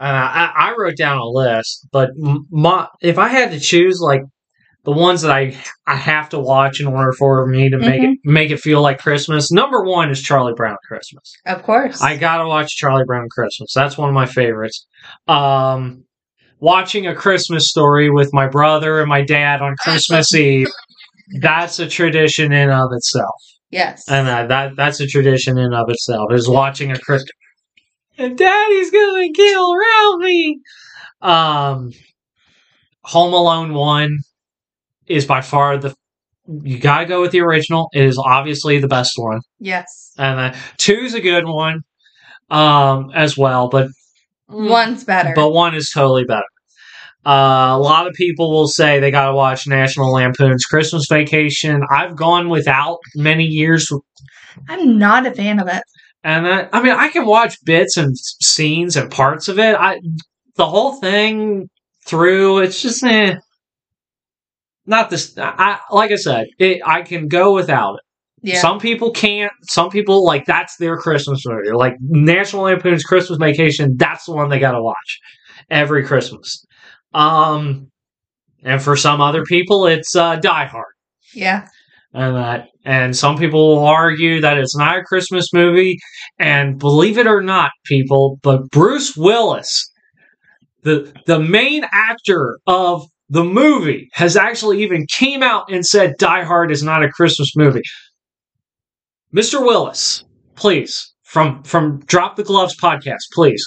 Uh, 0.00 0.04
I, 0.04 0.52
I 0.56 0.74
wrote 0.78 0.96
down 0.96 1.18
a 1.18 1.26
list, 1.26 1.88
but 1.90 2.10
my 2.16 2.86
if 3.00 3.18
I 3.18 3.28
had 3.28 3.50
to 3.50 3.58
choose 3.58 3.98
like 4.00 4.22
the 4.84 4.92
ones 4.92 5.22
that 5.22 5.32
I 5.32 5.56
I 5.88 5.96
have 5.96 6.28
to 6.30 6.38
watch 6.38 6.80
in 6.80 6.86
order 6.86 7.12
for 7.12 7.44
me 7.46 7.68
to 7.68 7.78
make 7.78 8.02
it 8.02 8.18
make 8.24 8.50
it 8.52 8.60
feel 8.60 8.80
like 8.80 9.00
Christmas, 9.00 9.50
number 9.50 9.82
one 9.82 10.10
is 10.10 10.22
Charlie 10.22 10.54
Brown 10.54 10.76
Christmas. 10.86 11.32
Of 11.46 11.64
course. 11.64 12.00
I 12.00 12.16
gotta 12.16 12.46
watch 12.46 12.76
Charlie 12.76 13.04
Brown 13.06 13.28
Christmas. 13.28 13.72
That's 13.74 13.98
one 13.98 14.08
of 14.08 14.14
my 14.14 14.26
favorites. 14.26 14.86
Um, 15.26 16.04
watching 16.60 17.08
a 17.08 17.14
Christmas 17.14 17.68
story 17.68 18.08
with 18.08 18.32
my 18.32 18.46
brother 18.46 19.00
and 19.00 19.08
my 19.08 19.22
dad 19.22 19.62
on 19.62 19.74
Christmas 19.76 20.32
Eve. 20.36 20.68
That's 21.40 21.78
a 21.78 21.88
tradition 21.88 22.52
in 22.52 22.70
of 22.70 22.90
itself, 22.92 23.42
yes. 23.70 24.04
and 24.08 24.28
uh, 24.28 24.46
that 24.46 24.76
that's 24.76 25.00
a 25.00 25.06
tradition 25.06 25.58
in 25.58 25.72
of 25.74 25.88
itself. 25.90 26.32
Is 26.32 26.48
watching 26.48 26.90
a 26.90 26.98
Christmas. 26.98 27.30
And 28.16 28.36
Daddy's 28.36 28.90
gonna 28.90 29.28
kill 29.34 29.76
Ralphie. 29.76 30.58
Um, 31.20 31.92
Home 33.02 33.32
Alone 33.32 33.74
one 33.74 34.18
is 35.06 35.26
by 35.26 35.40
far 35.40 35.76
the. 35.78 35.94
You 36.46 36.78
gotta 36.78 37.04
go 37.04 37.20
with 37.20 37.32
the 37.32 37.40
original. 37.40 37.90
It 37.92 38.04
is 38.04 38.16
obviously 38.18 38.78
the 38.78 38.88
best 38.88 39.12
one. 39.16 39.40
yes. 39.58 40.12
And 40.16 40.40
uh, 40.40 40.58
two's 40.78 41.12
a 41.14 41.20
good 41.20 41.44
one, 41.46 41.82
um, 42.50 43.10
as 43.14 43.36
well. 43.36 43.68
But 43.68 43.88
One's 44.48 45.04
better. 45.04 45.32
but 45.36 45.50
one 45.50 45.74
is 45.74 45.90
totally 45.90 46.24
better. 46.24 46.42
Uh, 47.26 47.74
a 47.74 47.78
lot 47.78 48.06
of 48.06 48.14
people 48.14 48.50
will 48.50 48.68
say 48.68 49.00
they 49.00 49.10
got 49.10 49.26
to 49.26 49.34
watch 49.34 49.66
National 49.66 50.12
Lampoon's 50.12 50.64
Christmas 50.64 51.06
Vacation. 51.08 51.82
I've 51.90 52.16
gone 52.16 52.48
without 52.48 52.98
many 53.16 53.44
years, 53.44 53.90
I'm 54.68 54.98
not 54.98 55.26
a 55.26 55.32
fan 55.32 55.60
of 55.60 55.68
it. 55.68 55.82
and 56.24 56.46
I, 56.46 56.68
I 56.72 56.82
mean 56.82 56.92
I 56.92 57.08
can 57.08 57.26
watch 57.26 57.56
bits 57.64 57.96
and 57.96 58.16
scenes 58.16 58.96
and 58.96 59.10
parts 59.10 59.48
of 59.48 59.58
it. 59.58 59.76
I 59.76 60.00
the 60.56 60.66
whole 60.66 60.94
thing 61.00 61.68
through. 62.06 62.58
It's 62.58 62.82
just 62.82 63.02
eh. 63.04 63.36
Not 64.86 65.10
this. 65.10 65.36
I 65.36 65.78
like 65.90 66.10
I 66.10 66.16
said, 66.16 66.46
it, 66.58 66.80
I 66.84 67.02
can 67.02 67.28
go 67.28 67.54
without 67.54 67.94
it. 67.94 68.00
Yeah. 68.42 68.60
Some 68.60 68.78
people 68.78 69.10
can't. 69.10 69.52
Some 69.64 69.90
people 69.90 70.24
like 70.24 70.46
that's 70.46 70.76
their 70.76 70.96
Christmas 70.96 71.42
movie. 71.46 71.72
Like 71.72 71.94
National 72.00 72.62
Lampoon's 72.62 73.04
Christmas 73.04 73.38
Vacation. 73.38 73.96
That's 73.96 74.24
the 74.24 74.32
one 74.32 74.48
they 74.48 74.58
got 74.58 74.72
to 74.72 74.82
watch 74.82 75.18
every 75.70 76.04
Christmas. 76.04 76.64
Um, 77.14 77.90
and 78.62 78.82
for 78.82 78.96
some 78.96 79.20
other 79.20 79.44
people, 79.44 79.86
it's 79.86 80.14
uh, 80.16 80.36
Die 80.36 80.66
Hard, 80.66 80.94
yeah. 81.34 81.66
and 82.12 82.36
that. 82.36 82.68
And 82.84 83.16
some 83.16 83.36
people 83.36 83.76
will 83.76 83.86
argue 83.86 84.40
that 84.40 84.58
it's 84.58 84.76
not 84.76 84.98
a 84.98 85.02
Christmas 85.02 85.52
movie. 85.52 85.98
And 86.38 86.78
believe 86.78 87.18
it 87.18 87.26
or 87.26 87.42
not, 87.42 87.70
people, 87.84 88.38
but 88.42 88.70
Bruce 88.70 89.16
Willis, 89.16 89.90
the 90.82 91.12
the 91.26 91.38
main 91.38 91.84
actor 91.92 92.58
of 92.66 93.02
the 93.28 93.44
movie, 93.44 94.08
has 94.14 94.36
actually 94.36 94.82
even 94.82 95.06
came 95.06 95.42
out 95.42 95.70
and 95.70 95.86
said 95.86 96.14
Die 96.18 96.44
Hard 96.44 96.70
is 96.70 96.82
not 96.82 97.04
a 97.04 97.10
Christmas 97.10 97.54
movie. 97.56 97.82
Mr. 99.34 99.60
Willis, 99.60 100.24
please, 100.56 101.12
from 101.22 101.62
from 101.62 102.00
Drop 102.06 102.36
the 102.36 102.44
Gloves 102.44 102.74
podcast, 102.80 103.20
please. 103.32 103.62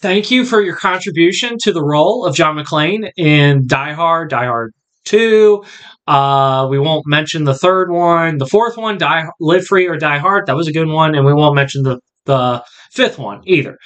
Thank 0.00 0.30
you 0.30 0.44
for 0.44 0.60
your 0.62 0.76
contribution 0.76 1.56
to 1.62 1.72
the 1.72 1.82
role 1.82 2.24
of 2.24 2.36
John 2.36 2.56
McClane 2.56 3.10
in 3.16 3.66
Die 3.66 3.92
Hard, 3.94 4.30
Die 4.30 4.44
Hard 4.44 4.72
2. 5.06 5.64
Uh, 6.06 6.68
we 6.70 6.78
won't 6.78 7.04
mention 7.06 7.42
the 7.44 7.54
third 7.54 7.90
one. 7.90 8.38
The 8.38 8.46
fourth 8.46 8.76
one, 8.76 8.96
Die 8.96 9.24
Live 9.40 9.66
Free 9.66 9.88
or 9.88 9.96
Die 9.96 10.18
Hard, 10.18 10.46
that 10.46 10.54
was 10.54 10.68
a 10.68 10.72
good 10.72 10.86
one, 10.86 11.16
and 11.16 11.26
we 11.26 11.34
won't 11.34 11.56
mention 11.56 11.82
the 11.82 11.98
the 12.26 12.62
fifth 12.92 13.18
one 13.18 13.40
either. 13.46 13.76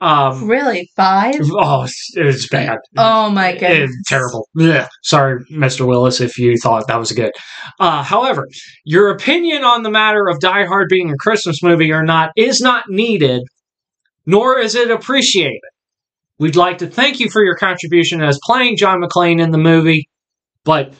Um, 0.00 0.48
Really? 0.48 0.90
Five? 0.96 1.36
oh, 1.52 1.86
it's, 2.14 2.48
bad. 2.48 2.78
Oh 2.98 3.30
my 3.30 3.52
goodness. 3.52 3.90
It's 3.90 4.08
terrible. 4.08 4.48
Blech. 4.56 4.88
Sorry, 5.02 5.42
Mr. 5.52 5.86
Willis, 5.86 6.20
if 6.20 6.38
you 6.38 6.56
thought 6.58 6.86
that 6.88 6.98
was 6.98 7.12
good. 7.12 7.32
Uh, 7.78 8.02
however, 8.02 8.46
your 8.84 9.10
opinion 9.10 9.64
on 9.64 9.84
the 9.84 9.90
matter 9.90 10.26
of 10.28 10.40
Die 10.40 10.64
Hard 10.66 10.88
being 10.88 11.10
a 11.10 11.16
Christmas 11.16 11.62
movie 11.62 11.92
or 11.92 12.02
not 12.02 12.30
is 12.36 12.60
not 12.60 12.84
needed, 12.88 13.42
nor 14.26 14.58
is 14.58 14.74
it 14.74 14.90
appreciated. 14.90 15.60
We'd 16.38 16.56
like 16.56 16.78
to 16.78 16.86
thank 16.86 17.18
you 17.18 17.30
for 17.30 17.42
your 17.42 17.56
contribution 17.56 18.22
as 18.22 18.38
playing 18.42 18.76
John 18.76 19.00
McClane 19.00 19.40
in 19.40 19.52
the 19.52 19.58
movie, 19.58 20.08
but 20.64 20.92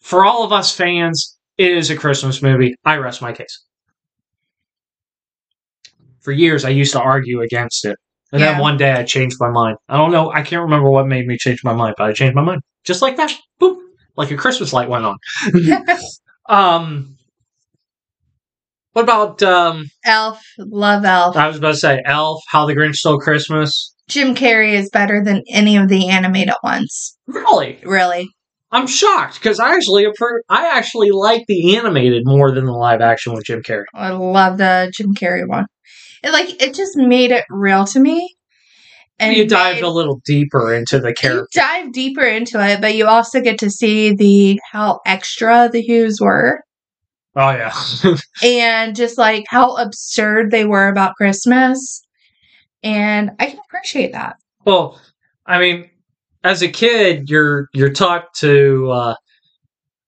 for 0.00 0.24
all 0.24 0.44
of 0.44 0.52
us 0.52 0.74
fans, 0.74 1.38
it 1.56 1.72
is 1.72 1.90
a 1.90 1.96
Christmas 1.96 2.42
movie. 2.42 2.74
I 2.84 2.96
rest 2.96 3.22
my 3.22 3.32
case. 3.32 3.64
For 6.20 6.32
years, 6.32 6.64
I 6.64 6.70
used 6.70 6.92
to 6.92 7.00
argue 7.00 7.40
against 7.40 7.84
it. 7.84 7.96
And 8.32 8.42
then 8.42 8.58
one 8.58 8.76
day 8.76 8.92
I 8.92 9.04
changed 9.04 9.36
my 9.40 9.48
mind. 9.48 9.78
I 9.88 9.96
don't 9.96 10.10
know. 10.10 10.30
I 10.30 10.42
can't 10.42 10.62
remember 10.62 10.90
what 10.90 11.06
made 11.06 11.26
me 11.26 11.38
change 11.38 11.64
my 11.64 11.72
mind, 11.72 11.94
but 11.96 12.08
I 12.08 12.12
changed 12.12 12.34
my 12.34 12.42
mind. 12.42 12.60
Just 12.84 13.00
like 13.00 13.16
that. 13.16 13.32
Boop. 13.60 13.78
Like 14.16 14.30
a 14.30 14.36
Christmas 14.36 14.72
light 14.72 14.88
went 14.88 15.04
on. 15.04 15.16
um, 16.48 17.17
what 18.98 19.04
about, 19.04 19.42
um, 19.42 19.86
Elf. 20.04 20.42
Love 20.58 21.04
Elf. 21.04 21.36
I 21.36 21.46
was 21.46 21.58
about 21.58 21.72
to 21.72 21.76
say 21.76 22.02
Elf, 22.04 22.42
How 22.48 22.66
the 22.66 22.74
Grinch 22.74 22.96
Stole 22.96 23.18
Christmas. 23.18 23.94
Jim 24.08 24.34
Carrey 24.34 24.72
is 24.72 24.90
better 24.90 25.22
than 25.22 25.42
any 25.50 25.76
of 25.76 25.88
the 25.88 26.08
animated 26.08 26.54
ones. 26.64 27.16
Really? 27.26 27.78
Really. 27.84 28.28
I'm 28.70 28.86
shocked 28.86 29.34
because 29.34 29.60
I 29.60 29.74
actually 29.74 30.04
appro- 30.04 30.40
I 30.48 30.76
actually 30.76 31.10
like 31.10 31.44
the 31.46 31.76
animated 31.76 32.24
more 32.26 32.50
than 32.52 32.64
the 32.66 32.72
live 32.72 33.00
action 33.00 33.32
with 33.34 33.44
Jim 33.44 33.62
Carrey. 33.62 33.84
I 33.94 34.10
love 34.10 34.58
the 34.58 34.92
Jim 34.94 35.14
Carrey 35.14 35.46
one. 35.46 35.66
It 36.22 36.32
like 36.32 36.60
it 36.62 36.74
just 36.74 36.96
made 36.96 37.30
it 37.30 37.44
real 37.48 37.84
to 37.86 38.00
me. 38.00 38.34
And 39.20 39.34
you 39.36 39.46
dived 39.46 39.76
made- 39.76 39.84
a 39.84 39.90
little 39.90 40.20
deeper 40.26 40.74
into 40.74 40.98
the 41.00 41.08
you 41.08 41.14
character. 41.14 41.46
dive 41.54 41.92
deeper 41.92 42.22
into 42.24 42.60
it, 42.66 42.80
but 42.80 42.94
you 42.94 43.06
also 43.06 43.40
get 43.40 43.58
to 43.60 43.70
see 43.70 44.14
the 44.14 44.58
how 44.72 45.00
extra 45.06 45.68
the 45.72 45.82
Whos 45.86 46.20
were. 46.20 46.60
Oh 47.40 47.50
yeah, 47.50 47.72
and 48.42 48.96
just 48.96 49.16
like 49.16 49.44
how 49.48 49.76
absurd 49.76 50.50
they 50.50 50.64
were 50.64 50.88
about 50.88 51.14
Christmas. 51.14 52.02
And 52.82 53.30
I 53.38 53.46
can 53.46 53.58
appreciate 53.68 54.12
that. 54.12 54.36
Well, 54.64 55.00
I 55.46 55.58
mean, 55.60 55.88
as 56.42 56.62
a 56.62 56.68
kid, 56.68 57.28
you're 57.30 57.68
you're 57.74 57.92
taught 57.92 58.34
to 58.38 58.90
uh, 58.90 59.14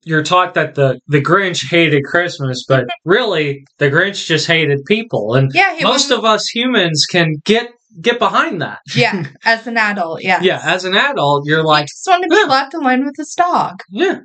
you're 0.03 0.25
taught 0.25 0.55
that 0.55 0.75
the 0.75 0.99
the 1.07 1.23
Grinch 1.23 1.71
hated 1.71 2.03
Christmas, 2.05 2.65
but 2.69 2.87
really 3.05 3.65
the 3.79 3.91
Grinch 3.91 4.27
just 4.27 4.47
hated 4.49 4.85
people, 4.87 5.35
and 5.37 5.53
Yeah, 5.55 5.77
he 5.77 5.85
most 5.85 6.11
was, 6.11 6.19
of 6.19 6.25
us 6.25 6.49
humans 6.49 7.07
can 7.09 7.35
get 7.45 7.71
get 8.01 8.19
behind 8.19 8.61
that. 8.61 8.81
yeah, 8.97 9.25
as 9.45 9.67
an 9.69 9.77
adult, 9.77 10.23
yeah. 10.23 10.41
Yeah, 10.43 10.61
as 10.65 10.85
an 10.85 10.97
adult, 10.97 11.47
you're 11.47 11.61
I 11.61 11.65
like, 11.65 11.87
just 11.87 12.07
want 12.09 12.23
to 12.25 12.29
be 12.29 12.35
Yeah. 12.37 12.45
left 12.47 12.75
alone 12.75 13.05
with 13.05 13.15
this 13.17 13.35
dog. 13.37 13.83
yeah, 13.89 14.19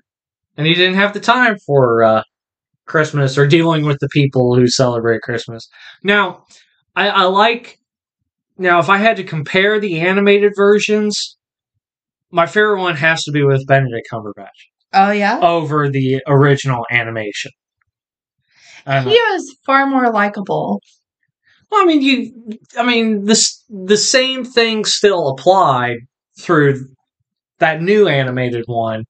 and 0.57 0.65
you 0.65 0.73
didn't 0.73 0.95
have 0.95 1.13
the 1.13 1.19
time 1.19 1.57
for 1.65 2.03
uh, 2.03 2.23
Christmas 2.86 3.38
or 3.38 3.47
dealing 3.47 3.86
with 3.86 3.99
the 3.99 4.09
people 4.09 4.55
who 4.55 4.67
celebrate 4.67 5.21
Christmas. 5.21 5.67
Now, 6.03 6.45
I, 6.95 7.09
I 7.09 7.23
like. 7.23 7.79
Now, 8.57 8.79
if 8.79 8.89
I 8.89 8.97
had 8.97 9.17
to 9.17 9.23
compare 9.23 9.79
the 9.79 9.99
animated 9.99 10.53
versions, 10.55 11.38
my 12.31 12.45
favorite 12.45 12.81
one 12.81 12.95
has 12.95 13.23
to 13.25 13.31
be 13.31 13.43
with 13.43 13.67
Benedict 13.67 14.07
Cumberbatch. 14.11 14.47
Oh 14.93 15.11
yeah, 15.11 15.39
over 15.41 15.89
the 15.89 16.21
original 16.27 16.86
animation. 16.89 17.51
And, 18.86 19.07
he 19.07 19.15
was 19.15 19.57
far 19.65 19.88
more 19.88 20.11
likable. 20.11 20.79
well, 21.71 21.81
I 21.81 21.86
mean, 21.86 22.01
you, 22.01 22.59
I 22.77 22.86
mean, 22.86 23.25
this 23.25 23.63
the 23.69 23.97
same 23.97 24.45
thing 24.45 24.86
still 24.86 25.29
applied 25.29 25.97
through 26.39 26.88
that 27.59 27.81
new 27.81 28.07
animated 28.07 28.65
one, 28.67 29.05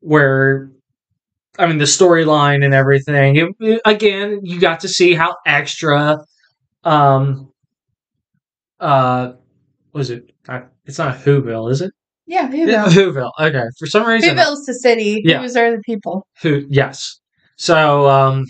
where, 0.00 0.70
I 1.58 1.66
mean, 1.66 1.78
the 1.78 1.84
storyline 1.84 2.64
and 2.64 2.72
everything. 2.74 3.36
It, 3.36 3.48
it- 3.60 3.82
again, 3.84 4.40
you 4.42 4.60
got 4.60 4.80
to 4.80 4.88
see 4.88 5.14
how 5.14 5.36
extra, 5.46 6.18
um, 6.84 7.50
uh, 8.78 9.32
was 9.92 10.10
it? 10.10 10.30
It's 10.86 10.98
not 10.98 11.16
Whoville, 11.18 11.70
is 11.70 11.80
it? 11.80 11.90
Yeah, 12.26 12.50
Yeah, 12.50 12.86
Whoville. 12.86 13.14
Whoville. 13.14 13.30
Okay, 13.48 13.64
for 13.78 13.86
some 13.86 14.06
reason, 14.06 14.36
Whoville's 14.36 14.64
the 14.66 14.74
city. 14.74 15.22
Yeah. 15.24 15.40
Who's 15.42 15.56
are 15.56 15.70
the 15.70 15.82
people? 15.84 16.26
who 16.42 16.64
yes 16.70 17.18
so 17.56 18.08
um 18.08 18.46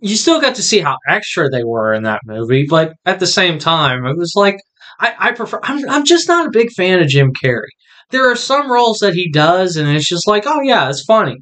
you 0.00 0.14
still 0.16 0.40
got 0.40 0.54
to 0.54 0.62
see 0.62 0.78
how 0.80 0.96
extra 1.08 1.48
they 1.50 1.64
were 1.64 1.92
in 1.92 2.04
that 2.04 2.20
movie 2.24 2.64
but 2.68 2.92
at 3.04 3.18
the 3.18 3.26
same 3.26 3.58
time 3.58 4.06
it 4.06 4.16
was 4.16 4.34
like 4.36 4.56
i 5.00 5.12
i 5.18 5.32
prefer 5.32 5.58
i'm, 5.64 5.88
I'm 5.90 6.04
just 6.04 6.28
not 6.28 6.46
a 6.46 6.50
big 6.50 6.70
fan 6.70 7.00
of 7.00 7.08
jim 7.08 7.32
carrey 7.42 7.66
there 8.10 8.30
are 8.30 8.36
some 8.36 8.70
roles 8.70 8.98
that 9.00 9.14
he 9.14 9.28
does 9.32 9.76
and 9.76 9.88
it's 9.88 10.08
just 10.08 10.28
like 10.28 10.44
oh 10.46 10.60
yeah 10.62 10.88
it's 10.88 11.02
funny 11.04 11.36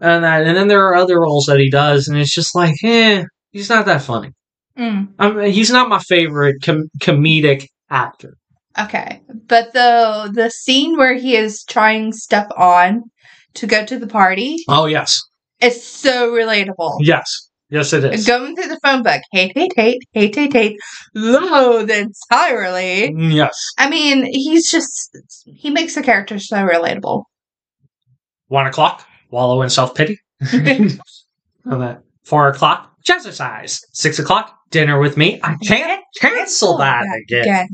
and 0.00 0.24
that 0.24 0.46
and 0.46 0.56
then 0.56 0.68
there 0.68 0.86
are 0.86 0.94
other 0.94 1.20
roles 1.20 1.44
that 1.46 1.58
he 1.60 1.70
does 1.70 2.08
and 2.08 2.18
it's 2.18 2.34
just 2.34 2.54
like 2.54 2.74
eh 2.84 3.24
he's 3.52 3.68
not 3.68 3.86
that 3.86 4.02
funny. 4.02 4.30
Mm, 4.78 5.14
I 5.20 5.30
mean, 5.30 5.52
he's 5.52 5.70
not 5.70 5.88
my 5.88 6.00
favorite 6.00 6.56
com- 6.62 6.88
comedic 7.00 7.68
actor. 7.90 8.34
okay, 8.78 9.20
but 9.46 9.72
the 9.72 10.30
the 10.34 10.50
scene 10.50 10.96
where 10.96 11.14
he 11.14 11.36
is 11.36 11.62
trying 11.64 12.12
stuff 12.12 12.48
on 12.56 13.02
to 13.54 13.66
go 13.68 13.84
to 13.86 13.98
the 13.98 14.08
party 14.08 14.56
Oh 14.68 14.86
yes, 14.86 15.20
is 15.60 15.80
so 15.86 16.32
relatable. 16.32 16.96
yes, 17.00 17.48
yes, 17.70 17.92
it 17.92 18.02
is. 18.04 18.26
Going 18.26 18.56
through 18.56 18.66
the 18.66 18.80
phone 18.82 19.04
book, 19.04 19.22
hate, 19.30 19.52
hate, 19.54 19.72
hate, 19.76 20.02
hate, 20.12 20.34
hate, 20.34 20.52
hate, 20.52 20.76
loathe 21.14 21.88
entirely. 21.90 23.14
Yes, 23.16 23.56
I 23.78 23.88
mean, 23.88 24.24
he's 24.26 24.68
just 24.68 25.16
he 25.44 25.70
makes 25.70 25.94
the 25.94 26.02
character 26.02 26.40
so 26.40 26.56
relatable. 26.56 27.22
one 28.48 28.66
o'clock, 28.66 29.06
wallow 29.34 29.60
in 29.62 29.68
self 29.68 29.94
pity. 29.94 30.18
four 32.24 32.48
o'clock, 32.48 32.92
jazzercise. 33.06 33.80
Six 33.92 34.18
o'clock, 34.18 34.56
dinner 34.70 34.98
with 34.98 35.16
me. 35.16 35.40
I 35.42 35.56
can't 35.66 36.02
cancel 36.20 36.78
that 36.78 37.04
again. 37.22 37.68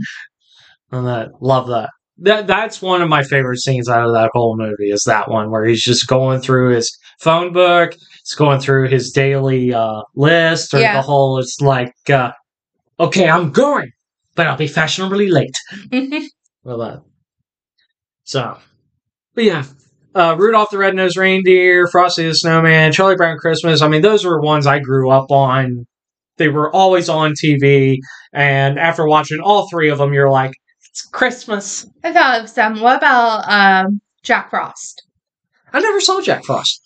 And 0.91 1.07
that 1.07 1.31
love 1.41 1.69
that. 1.69 1.91
That 2.19 2.47
that's 2.47 2.83
one 2.83 3.01
of 3.01 3.09
my 3.09 3.23
favorite 3.23 3.59
scenes 3.61 3.89
out 3.89 4.07
of 4.07 4.13
that 4.13 4.31
whole 4.35 4.57
movie 4.57 4.91
is 4.91 5.05
that 5.05 5.31
one 5.31 5.51
where 5.51 5.65
he's 5.65 5.83
just 5.83 6.07
going 6.07 6.41
through 6.41 6.75
his 6.75 6.95
phone 7.21 7.53
book, 7.53 7.93
he's 7.95 8.35
going 8.35 8.61
through 8.61 8.89
his 8.89 9.11
daily 9.11 9.73
uh, 9.73 10.03
list, 10.15 10.75
or 10.75 10.81
Yeah. 10.81 10.97
the 10.97 11.03
whole. 11.03 11.39
It's 11.39 11.61
like, 11.61 11.95
uh, 12.11 12.33
okay, 12.99 13.29
I'm 13.31 13.51
going, 13.53 13.91
but 14.35 14.47
I'll 14.47 14.57
be 14.57 14.67
fashionably 14.67 15.29
late. 15.31 15.57
Well, 16.63 16.77
that. 16.77 17.03
So, 18.25 18.59
but 19.35 19.45
yeah, 19.45 19.65
uh, 20.15 20.37
Rudolph 20.39 20.71
the 20.71 20.79
Red-Nosed 20.79 21.17
Reindeer, 21.17 21.87
Frosty 21.89 22.27
the 22.27 22.35
Snowman, 22.35 22.93
Charlie 22.93 23.17
Brown 23.17 23.39
Christmas. 23.39 23.83
I 23.83 23.89
mean, 23.89 24.03
those 24.03 24.25
were 24.25 24.41
ones 24.41 24.67
I 24.67 24.79
grew 24.79 25.11
up 25.11 25.31
on. 25.31 25.87
They 26.37 26.49
were 26.49 26.75
always 26.75 27.09
on 27.09 27.33
TV, 27.33 27.99
and 28.33 28.79
after 28.79 29.07
watching 29.07 29.41
all 29.41 29.69
three 29.69 29.91
of 29.91 29.99
them, 29.99 30.13
you're 30.13 30.31
like, 30.31 30.53
it's 30.91 31.03
Christmas. 31.03 31.87
I 32.03 32.13
thought 32.13 32.41
of 32.41 32.49
some. 32.49 32.81
What 32.81 32.97
about 32.97 33.49
um, 33.49 34.01
Jack 34.23 34.51
Frost? 34.51 35.03
I 35.73 35.81
never 35.81 36.01
saw 36.01 36.21
Jack 36.21 36.45
Frost. 36.45 36.81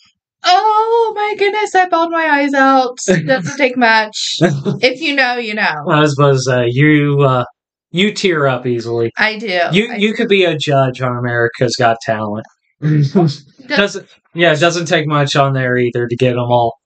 Oh 0.44 1.12
my 1.16 1.34
goodness, 1.38 1.74
I 1.74 1.88
bawled 1.88 2.10
my 2.10 2.26
eyes 2.26 2.52
out. 2.52 2.98
Doesn't 3.06 3.56
take 3.56 3.76
much. 3.76 4.38
If 4.40 5.00
you 5.00 5.14
know, 5.14 5.36
you 5.36 5.54
know. 5.54 5.86
I 5.88 6.06
suppose 6.06 6.46
uh, 6.46 6.64
you 6.66 7.22
uh, 7.22 7.44
you 7.90 8.12
tear 8.12 8.46
up 8.46 8.66
easily. 8.66 9.10
I 9.16 9.38
do. 9.38 9.60
You 9.72 9.92
I 9.92 9.96
you 9.96 10.12
could 10.14 10.28
be 10.28 10.44
a 10.44 10.58
judge 10.58 11.00
on 11.00 11.16
America's 11.16 11.76
Got 11.76 11.96
Talent. 12.02 12.44
doesn't 13.68 14.08
yeah, 14.34 14.52
it 14.52 14.60
doesn't 14.60 14.86
take 14.86 15.06
much 15.06 15.36
on 15.36 15.52
there 15.54 15.76
either 15.76 16.06
to 16.06 16.16
get 16.16 16.30
them 16.34 16.40
all. 16.50 16.78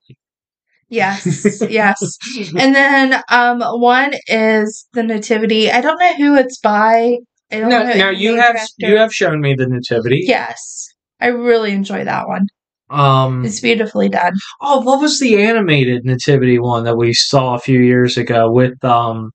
Yes, 0.88 1.62
yes. 1.68 2.16
And 2.56 2.74
then 2.74 3.22
um 3.30 3.60
one 3.80 4.12
is 4.28 4.86
the 4.92 5.02
Nativity. 5.02 5.70
I 5.70 5.80
don't 5.80 5.98
know 5.98 6.14
who 6.16 6.36
it's 6.36 6.58
by. 6.58 7.18
I 7.50 7.60
don't 7.60 7.68
Now, 7.70 7.82
know 7.82 7.94
now 7.94 8.10
you 8.10 8.36
have 8.36 8.54
director- 8.54 8.72
you 8.78 8.96
have 8.98 9.12
shown 9.14 9.40
me 9.40 9.54
the 9.54 9.66
nativity. 9.66 10.22
Yes. 10.26 10.86
I 11.20 11.26
really 11.28 11.72
enjoy 11.72 12.04
that 12.04 12.28
one. 12.28 12.46
Um. 12.90 13.44
It's 13.44 13.60
beautifully 13.60 14.08
done. 14.08 14.32
Oh, 14.62 14.80
what 14.80 15.00
was 15.00 15.18
the 15.20 15.42
animated 15.42 16.04
nativity 16.04 16.58
one 16.58 16.84
that 16.84 16.96
we 16.96 17.12
saw 17.12 17.54
a 17.54 17.58
few 17.58 17.80
years 17.80 18.16
ago 18.16 18.50
with 18.50 18.82
um? 18.84 19.30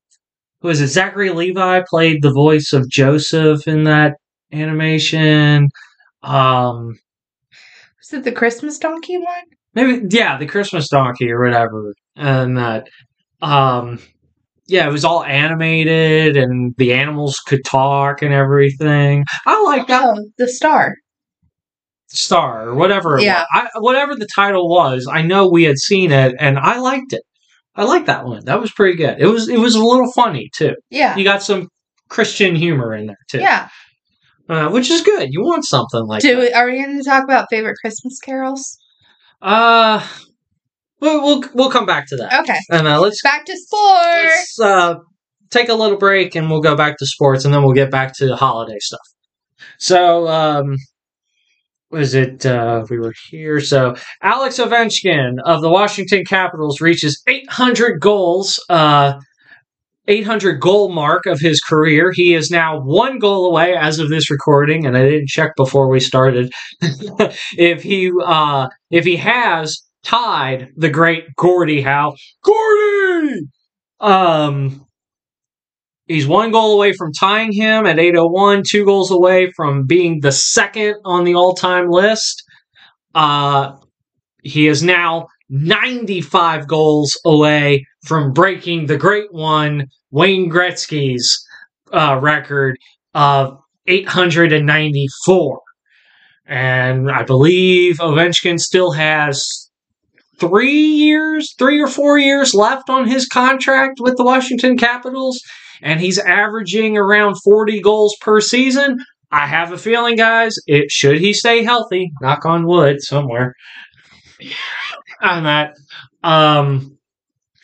Who 0.60 0.70
is 0.70 0.80
it? 0.80 0.88
Zachary 0.88 1.30
Levi 1.30 1.82
played 1.88 2.22
the 2.22 2.32
voice 2.32 2.72
of 2.72 2.88
Joseph 2.88 3.68
in 3.68 3.84
that 3.84 4.14
animation. 4.52 5.68
Um. 6.24 6.98
Was 8.00 8.12
it 8.12 8.24
the 8.24 8.32
Christmas 8.32 8.78
donkey 8.78 9.16
one? 9.18 9.44
maybe 9.74 10.06
yeah 10.14 10.38
the 10.38 10.46
christmas 10.46 10.88
donkey 10.88 11.28
or 11.32 11.42
whatever 11.42 11.92
and 12.14 12.56
that 12.56 12.86
um 13.42 13.98
yeah 14.68 14.86
it 14.86 14.92
was 14.92 15.04
all 15.04 15.24
animated 15.24 16.36
and 16.36 16.74
the 16.78 16.92
animals 16.92 17.40
could 17.40 17.64
talk 17.64 18.22
and 18.22 18.32
everything 18.32 19.24
i 19.46 19.60
like 19.64 19.88
that 19.88 20.04
Oh, 20.04 20.30
the 20.38 20.46
star. 20.46 20.94
star 22.08 22.68
or 22.68 22.74
whatever 22.74 23.18
Yeah. 23.20 23.44
I, 23.52 23.68
whatever 23.78 24.14
the 24.14 24.28
title 24.32 24.68
was 24.68 25.08
i 25.10 25.22
know 25.22 25.48
we 25.48 25.64
had 25.64 25.78
seen 25.78 26.12
it 26.12 26.36
and 26.38 26.56
i 26.58 26.78
liked 26.78 27.12
it 27.12 27.22
i 27.74 27.82
liked 27.82 28.06
that 28.06 28.24
one 28.26 28.44
that 28.44 28.60
was 28.60 28.70
pretty 28.70 28.96
good 28.96 29.16
it 29.18 29.26
was 29.26 29.48
it 29.48 29.58
was 29.58 29.74
a 29.74 29.82
little 29.84 30.12
funny 30.12 30.50
too 30.54 30.76
Yeah. 30.90 31.16
you 31.16 31.24
got 31.24 31.42
some 31.42 31.68
christian 32.08 32.54
humor 32.54 32.94
in 32.94 33.06
there 33.06 33.16
too 33.28 33.40
Yeah. 33.40 33.68
Uh, 34.48 34.68
which 34.70 34.90
is 34.90 35.00
good 35.02 35.28
you 35.32 35.42
want 35.42 35.64
something 35.64 36.04
like 36.06 36.22
Do 36.22 36.34
that 36.34 36.40
we, 36.40 36.52
are 36.52 36.66
we 36.66 36.82
going 36.82 36.96
to 36.98 37.04
talk 37.04 37.24
about 37.24 37.46
favorite 37.50 37.76
Christmas 37.80 38.18
carols? 38.20 38.76
uh 39.42 40.06
we'll, 41.00 41.22
we'll 41.22 41.44
we'll 41.54 41.70
come 41.70 41.86
back 41.86 42.06
to 42.08 42.16
that 42.16 42.40
Okay. 42.42 42.58
and 42.70 42.86
uh, 42.86 43.00
let's 43.00 43.22
Back 43.22 43.44
to 43.46 43.56
sports. 43.56 44.58
let's 44.58 44.60
uh, 44.60 44.94
take 45.50 45.68
a 45.68 45.74
little 45.74 45.98
break 45.98 46.34
and 46.34 46.50
we'll 46.50 46.60
go 46.62 46.76
back 46.76 46.96
to 46.98 47.06
sports 47.06 47.44
and 47.44 47.52
then 47.52 47.62
we'll 47.62 47.74
get 47.74 47.90
back 47.90 48.12
to 48.18 48.26
the 48.26 48.36
holiday 48.36 48.78
stuff. 48.78 49.00
So, 49.78 50.26
um, 50.28 50.76
was 51.90 52.14
it, 52.14 52.44
uh, 52.44 52.84
we 52.90 52.98
were 52.98 53.12
here. 53.30 53.60
So, 53.60 53.94
Alex 54.22 54.58
Ovechkin 54.58 55.36
of 55.44 55.60
the 55.62 55.70
Washington 55.70 56.24
Capitals 56.24 56.80
reaches 56.80 57.22
800 57.28 58.00
goals, 58.00 58.58
uh, 58.68 59.14
800 60.06 60.60
goal 60.60 60.92
mark 60.92 61.26
of 61.26 61.40
his 61.40 61.60
career. 61.60 62.12
He 62.12 62.34
is 62.34 62.50
now 62.50 62.80
one 62.80 63.18
goal 63.18 63.46
away 63.46 63.74
as 63.74 63.98
of 63.98 64.10
this 64.10 64.30
recording, 64.30 64.86
and 64.86 64.96
I 64.96 65.02
didn't 65.02 65.28
check 65.28 65.52
before 65.56 65.88
we 65.88 66.00
started. 66.00 66.52
if 67.56 67.82
he 67.82 68.12
uh, 68.24 68.68
if 68.90 69.04
he 69.04 69.16
has 69.16 69.80
tied 70.02 70.68
the 70.76 70.90
great 70.90 71.24
Gordie 71.36 71.80
Howe, 71.80 72.14
Gordie, 72.42 73.48
um, 74.00 74.86
he's 76.06 76.26
one 76.26 76.50
goal 76.50 76.74
away 76.74 76.92
from 76.92 77.12
tying 77.12 77.52
him 77.52 77.86
at 77.86 77.98
801, 77.98 78.62
two 78.68 78.84
goals 78.84 79.10
away 79.10 79.50
from 79.56 79.86
being 79.86 80.20
the 80.20 80.32
second 80.32 80.96
on 81.04 81.24
the 81.24 81.34
all-time 81.34 81.88
list. 81.88 82.42
Uh, 83.14 83.76
he 84.42 84.66
is 84.66 84.82
now 84.82 85.28
95 85.48 86.68
goals 86.68 87.18
away 87.24 87.86
from 88.04 88.32
breaking 88.32 88.86
the 88.86 88.96
great 88.96 89.32
one, 89.32 89.88
Wayne 90.10 90.50
Gretzky's 90.50 91.44
uh, 91.92 92.18
record 92.20 92.76
of 93.14 93.58
894. 93.86 95.60
And 96.46 97.10
I 97.10 97.22
believe 97.22 97.96
Ovechkin 97.98 98.60
still 98.60 98.92
has 98.92 99.70
three 100.38 100.72
years, 100.72 101.54
three 101.58 101.80
or 101.80 101.86
four 101.86 102.18
years 102.18 102.54
left 102.54 102.90
on 102.90 103.08
his 103.08 103.26
contract 103.26 103.98
with 104.00 104.16
the 104.16 104.24
Washington 104.24 104.76
Capitals, 104.76 105.40
and 105.80 106.00
he's 106.00 106.18
averaging 106.18 106.98
around 106.98 107.36
40 107.42 107.80
goals 107.80 108.14
per 108.20 108.40
season. 108.40 108.98
I 109.30 109.46
have 109.46 109.72
a 109.72 109.78
feeling, 109.78 110.16
guys, 110.16 110.56
it 110.66 110.90
should 110.90 111.18
he 111.18 111.32
stay 111.32 111.64
healthy, 111.64 112.12
knock 112.20 112.44
on 112.44 112.66
wood 112.66 113.02
somewhere. 113.02 113.54
on 115.22 115.44
that. 115.44 115.74
Um, 116.22 116.93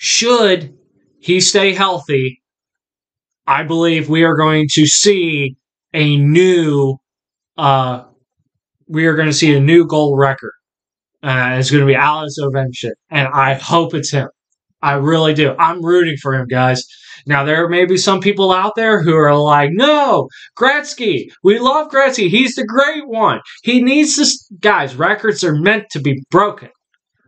should 0.02 0.74
he 1.18 1.42
stay 1.42 1.74
healthy, 1.74 2.40
I 3.46 3.64
believe 3.64 4.08
we 4.08 4.24
are 4.24 4.34
going 4.34 4.66
to 4.72 4.86
see 4.86 5.56
a 5.92 6.16
new, 6.16 6.96
uh, 7.58 8.04
we 8.88 9.04
are 9.04 9.14
going 9.14 9.28
to 9.28 9.34
see 9.34 9.54
a 9.54 9.60
new 9.60 9.86
goal 9.86 10.16
record. 10.16 10.52
Uh, 11.22 11.56
it's 11.58 11.70
going 11.70 11.82
to 11.82 11.86
be 11.86 11.94
Alex 11.94 12.36
Ovechkin, 12.40 12.92
and 13.10 13.28
I 13.28 13.52
hope 13.52 13.92
it's 13.92 14.10
him. 14.10 14.30
I 14.80 14.94
really 14.94 15.34
do. 15.34 15.54
I'm 15.58 15.84
rooting 15.84 16.16
for 16.16 16.34
him, 16.34 16.46
guys. 16.46 16.82
Now 17.26 17.44
there 17.44 17.68
may 17.68 17.84
be 17.84 17.98
some 17.98 18.20
people 18.20 18.52
out 18.52 18.76
there 18.76 19.02
who 19.02 19.14
are 19.14 19.36
like, 19.36 19.68
"No, 19.70 20.28
Gretzky. 20.58 21.26
We 21.44 21.58
love 21.58 21.90
Gretzky. 21.90 22.30
He's 22.30 22.54
the 22.54 22.64
great 22.64 23.06
one. 23.06 23.40
He 23.62 23.82
needs 23.82 24.16
this." 24.16 24.48
Guys, 24.60 24.96
records 24.96 25.44
are 25.44 25.54
meant 25.54 25.90
to 25.90 26.00
be 26.00 26.22
broken. 26.30 26.70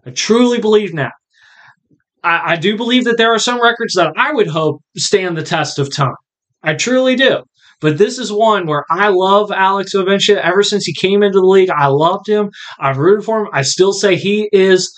I 0.06 0.10
truly 0.12 0.58
believe 0.58 0.94
now. 0.94 1.10
I, 2.22 2.52
I 2.52 2.56
do 2.56 2.76
believe 2.76 3.04
that 3.04 3.18
there 3.18 3.32
are 3.32 3.38
some 3.38 3.62
records 3.62 3.94
that 3.94 4.12
I 4.16 4.32
would 4.32 4.46
hope 4.46 4.82
stand 4.96 5.36
the 5.36 5.42
test 5.42 5.78
of 5.78 5.94
time. 5.94 6.14
I 6.62 6.74
truly 6.74 7.16
do. 7.16 7.42
But 7.80 7.98
this 7.98 8.18
is 8.18 8.32
one 8.32 8.66
where 8.66 8.84
I 8.90 9.08
love 9.08 9.50
Alex 9.50 9.92
Ovechkin. 9.94 10.36
Ever 10.36 10.62
since 10.62 10.84
he 10.84 10.94
came 10.94 11.22
into 11.22 11.40
the 11.40 11.46
league, 11.46 11.70
I 11.70 11.88
loved 11.88 12.28
him. 12.28 12.50
I've 12.78 12.98
rooted 12.98 13.24
for 13.24 13.40
him. 13.40 13.48
I 13.52 13.62
still 13.62 13.92
say 13.92 14.14
he 14.14 14.48
is. 14.52 14.94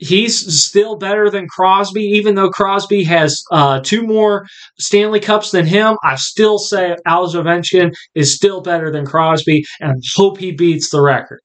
He's 0.00 0.62
still 0.62 0.96
better 0.96 1.28
than 1.28 1.48
Crosby, 1.48 2.04
even 2.04 2.36
though 2.36 2.50
Crosby 2.50 3.02
has 3.02 3.42
uh, 3.50 3.80
two 3.80 4.06
more 4.06 4.46
Stanley 4.78 5.18
Cups 5.18 5.50
than 5.50 5.66
him. 5.66 5.96
I 6.04 6.14
still 6.14 6.58
say 6.58 6.94
Alex 7.04 7.34
Ovechkin 7.34 7.92
is 8.14 8.32
still 8.32 8.60
better 8.60 8.92
than 8.92 9.04
Crosby, 9.04 9.64
and 9.80 9.90
I 9.90 9.94
hope 10.14 10.38
he 10.38 10.52
beats 10.52 10.90
the 10.90 11.00
record. 11.00 11.40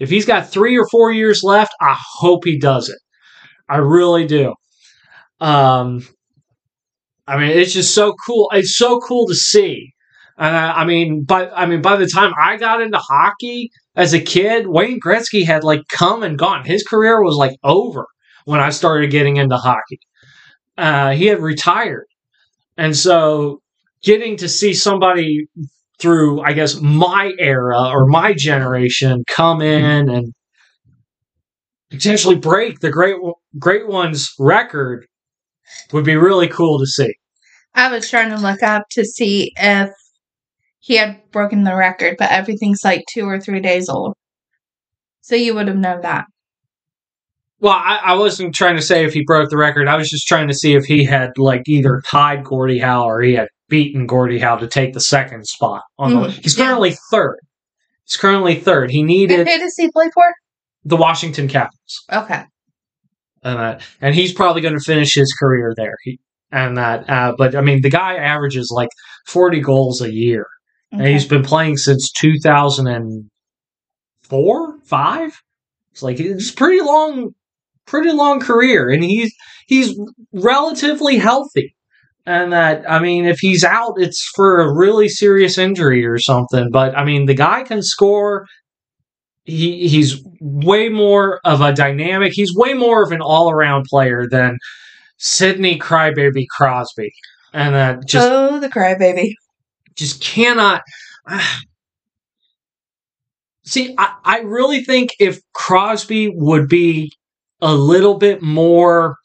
If 0.00 0.10
he's 0.10 0.26
got 0.26 0.48
three 0.48 0.76
or 0.76 0.88
four 0.88 1.12
years 1.12 1.44
left, 1.44 1.72
I 1.80 1.96
hope 2.18 2.44
he 2.44 2.58
does 2.58 2.88
it. 2.88 2.98
I 3.68 3.76
really 3.76 4.26
do. 4.26 4.52
Um, 5.42 6.06
I 7.26 7.38
mean, 7.38 7.50
it's 7.56 7.72
just 7.72 7.94
so 7.94 8.14
cool. 8.26 8.50
It's 8.52 8.76
so 8.76 9.00
cool 9.00 9.26
to 9.28 9.34
see. 9.34 9.92
Uh, 10.38 10.72
I 10.76 10.84
mean, 10.84 11.24
but 11.24 11.52
I 11.54 11.66
mean, 11.66 11.82
by 11.82 11.96
the 11.96 12.06
time 12.06 12.32
I 12.40 12.56
got 12.56 12.80
into 12.82 12.98
hockey 12.98 13.70
as 13.96 14.14
a 14.14 14.20
kid, 14.20 14.66
Wayne 14.68 15.00
Gretzky 15.00 15.44
had 15.46 15.64
like 15.64 15.82
come 15.90 16.22
and 16.22 16.38
gone. 16.38 16.64
His 16.64 16.82
career 16.84 17.22
was 17.22 17.36
like 17.36 17.56
over 17.64 18.06
when 18.46 18.60
I 18.60 18.70
started 18.70 19.10
getting 19.10 19.36
into 19.36 19.56
hockey. 19.56 20.00
uh, 20.78 21.12
he 21.12 21.26
had 21.26 21.40
retired, 21.40 22.06
and 22.76 22.96
so 22.96 23.60
getting 24.02 24.36
to 24.38 24.48
see 24.48 24.74
somebody 24.74 25.46
through, 26.00 26.40
I 26.42 26.52
guess, 26.54 26.80
my 26.80 27.32
era 27.38 27.78
or 27.90 28.06
my 28.06 28.34
generation 28.34 29.24
come 29.28 29.62
in 29.62 30.08
and 30.10 30.32
potentially 31.90 32.36
break 32.36 32.80
the 32.80 32.90
great 32.90 33.16
great 33.58 33.86
one's 33.88 34.32
record 34.38 35.06
would 35.92 36.04
be 36.04 36.16
really 36.16 36.48
cool 36.48 36.78
to 36.78 36.86
see. 36.86 37.14
I 37.74 37.90
was 37.90 38.08
trying 38.10 38.30
to 38.30 38.36
look 38.38 38.62
up 38.62 38.82
to 38.92 39.04
see 39.04 39.52
if 39.56 39.90
he 40.80 40.96
had 40.96 41.20
broken 41.30 41.64
the 41.64 41.74
record, 41.76 42.16
but 42.18 42.30
everything's 42.30 42.84
like 42.84 43.04
two 43.12 43.24
or 43.26 43.40
three 43.40 43.60
days 43.60 43.88
old. 43.88 44.14
So 45.22 45.36
you 45.36 45.54
would 45.54 45.68
have 45.68 45.76
known 45.76 46.00
that. 46.02 46.24
Well, 47.60 47.72
I, 47.74 48.00
I 48.02 48.14
wasn't 48.14 48.54
trying 48.56 48.74
to 48.76 48.82
say 48.82 49.04
if 49.04 49.14
he 49.14 49.22
broke 49.24 49.48
the 49.48 49.56
record. 49.56 49.86
I 49.86 49.96
was 49.96 50.10
just 50.10 50.26
trying 50.26 50.48
to 50.48 50.54
see 50.54 50.74
if 50.74 50.84
he 50.84 51.04
had 51.04 51.38
like 51.38 51.62
either 51.68 52.02
tied 52.04 52.42
Gordie 52.44 52.80
Howe 52.80 53.04
or 53.04 53.22
he 53.22 53.34
had 53.34 53.46
beaten 53.68 54.06
Gordie 54.08 54.40
Howe 54.40 54.56
to 54.56 54.66
take 54.66 54.92
the 54.94 55.00
second 55.00 55.46
spot. 55.46 55.82
On 55.98 56.10
the, 56.12 56.16
Mm, 56.28 56.30
he's 56.42 56.56
currently 56.56 56.96
third. 57.12 57.38
He's 58.04 58.16
currently 58.16 58.56
third. 58.56 58.90
He 58.90 58.98
And 59.00 59.06
needed 59.06 59.46
who 59.48 59.58
does 59.58 59.74
he 59.76 59.90
play 59.92 60.10
for? 60.12 60.24
the 60.84 60.96
Washington 60.96 61.46
Capitals, 61.46 62.02
Okay. 62.12 62.42
And 63.42 63.58
uh, 63.58 63.78
and 64.00 64.14
he's 64.14 64.32
probably 64.32 64.62
going 64.62 64.78
to 64.78 64.84
finish 64.84 65.14
his 65.14 65.32
career 65.38 65.72
there. 65.76 65.96
He, 66.02 66.18
and 66.50 66.76
that, 66.76 67.08
uh, 67.08 67.34
but 67.36 67.54
I 67.54 67.60
mean, 67.60 67.80
the 67.82 67.90
guy 67.90 68.16
averages 68.16 68.70
like 68.74 68.90
forty 69.26 69.60
goals 69.60 70.00
a 70.00 70.12
year, 70.12 70.46
and 70.90 71.06
he's 71.06 71.26
been 71.26 71.42
playing 71.42 71.76
since 71.78 72.10
two 72.12 72.38
thousand 72.42 72.88
and 72.88 73.30
four, 74.22 74.78
five. 74.84 75.32
It's 75.92 76.02
like 76.02 76.20
it's 76.20 76.50
a 76.50 76.54
pretty 76.54 76.80
long, 76.80 77.34
pretty 77.86 78.12
long 78.12 78.40
career, 78.40 78.90
and 78.90 79.02
he's 79.02 79.32
he's 79.66 79.98
relatively 80.32 81.18
healthy. 81.18 81.74
And 82.24 82.52
that 82.52 82.88
I 82.88 83.00
mean, 83.00 83.24
if 83.24 83.40
he's 83.40 83.64
out, 83.64 83.94
it's 83.96 84.30
for 84.34 84.60
a 84.60 84.72
really 84.72 85.08
serious 85.08 85.58
injury 85.58 86.06
or 86.06 86.18
something. 86.18 86.68
But 86.70 86.96
I 86.96 87.04
mean, 87.04 87.26
the 87.26 87.34
guy 87.34 87.64
can 87.64 87.82
score. 87.82 88.46
He 89.44 89.88
he's 89.88 90.24
way 90.40 90.88
more 90.88 91.40
of 91.44 91.60
a 91.60 91.72
dynamic. 91.72 92.32
He's 92.32 92.54
way 92.54 92.74
more 92.74 93.02
of 93.02 93.10
an 93.10 93.20
all 93.20 93.50
around 93.50 93.84
player 93.84 94.26
than 94.30 94.58
Sidney 95.18 95.78
Crybaby 95.78 96.46
Crosby, 96.48 97.12
and 97.52 97.74
that 97.74 98.06
just 98.06 98.28
oh, 98.30 98.60
the 98.60 98.68
crybaby. 98.68 99.32
just 99.96 100.22
cannot. 100.22 100.82
Ah. 101.28 101.60
See, 103.64 103.94
I, 103.96 104.14
I 104.24 104.38
really 104.40 104.82
think 104.82 105.10
if 105.18 105.40
Crosby 105.54 106.28
would 106.34 106.68
be 106.68 107.12
a 107.60 107.74
little 107.74 108.14
bit 108.14 108.42
more, 108.42 109.16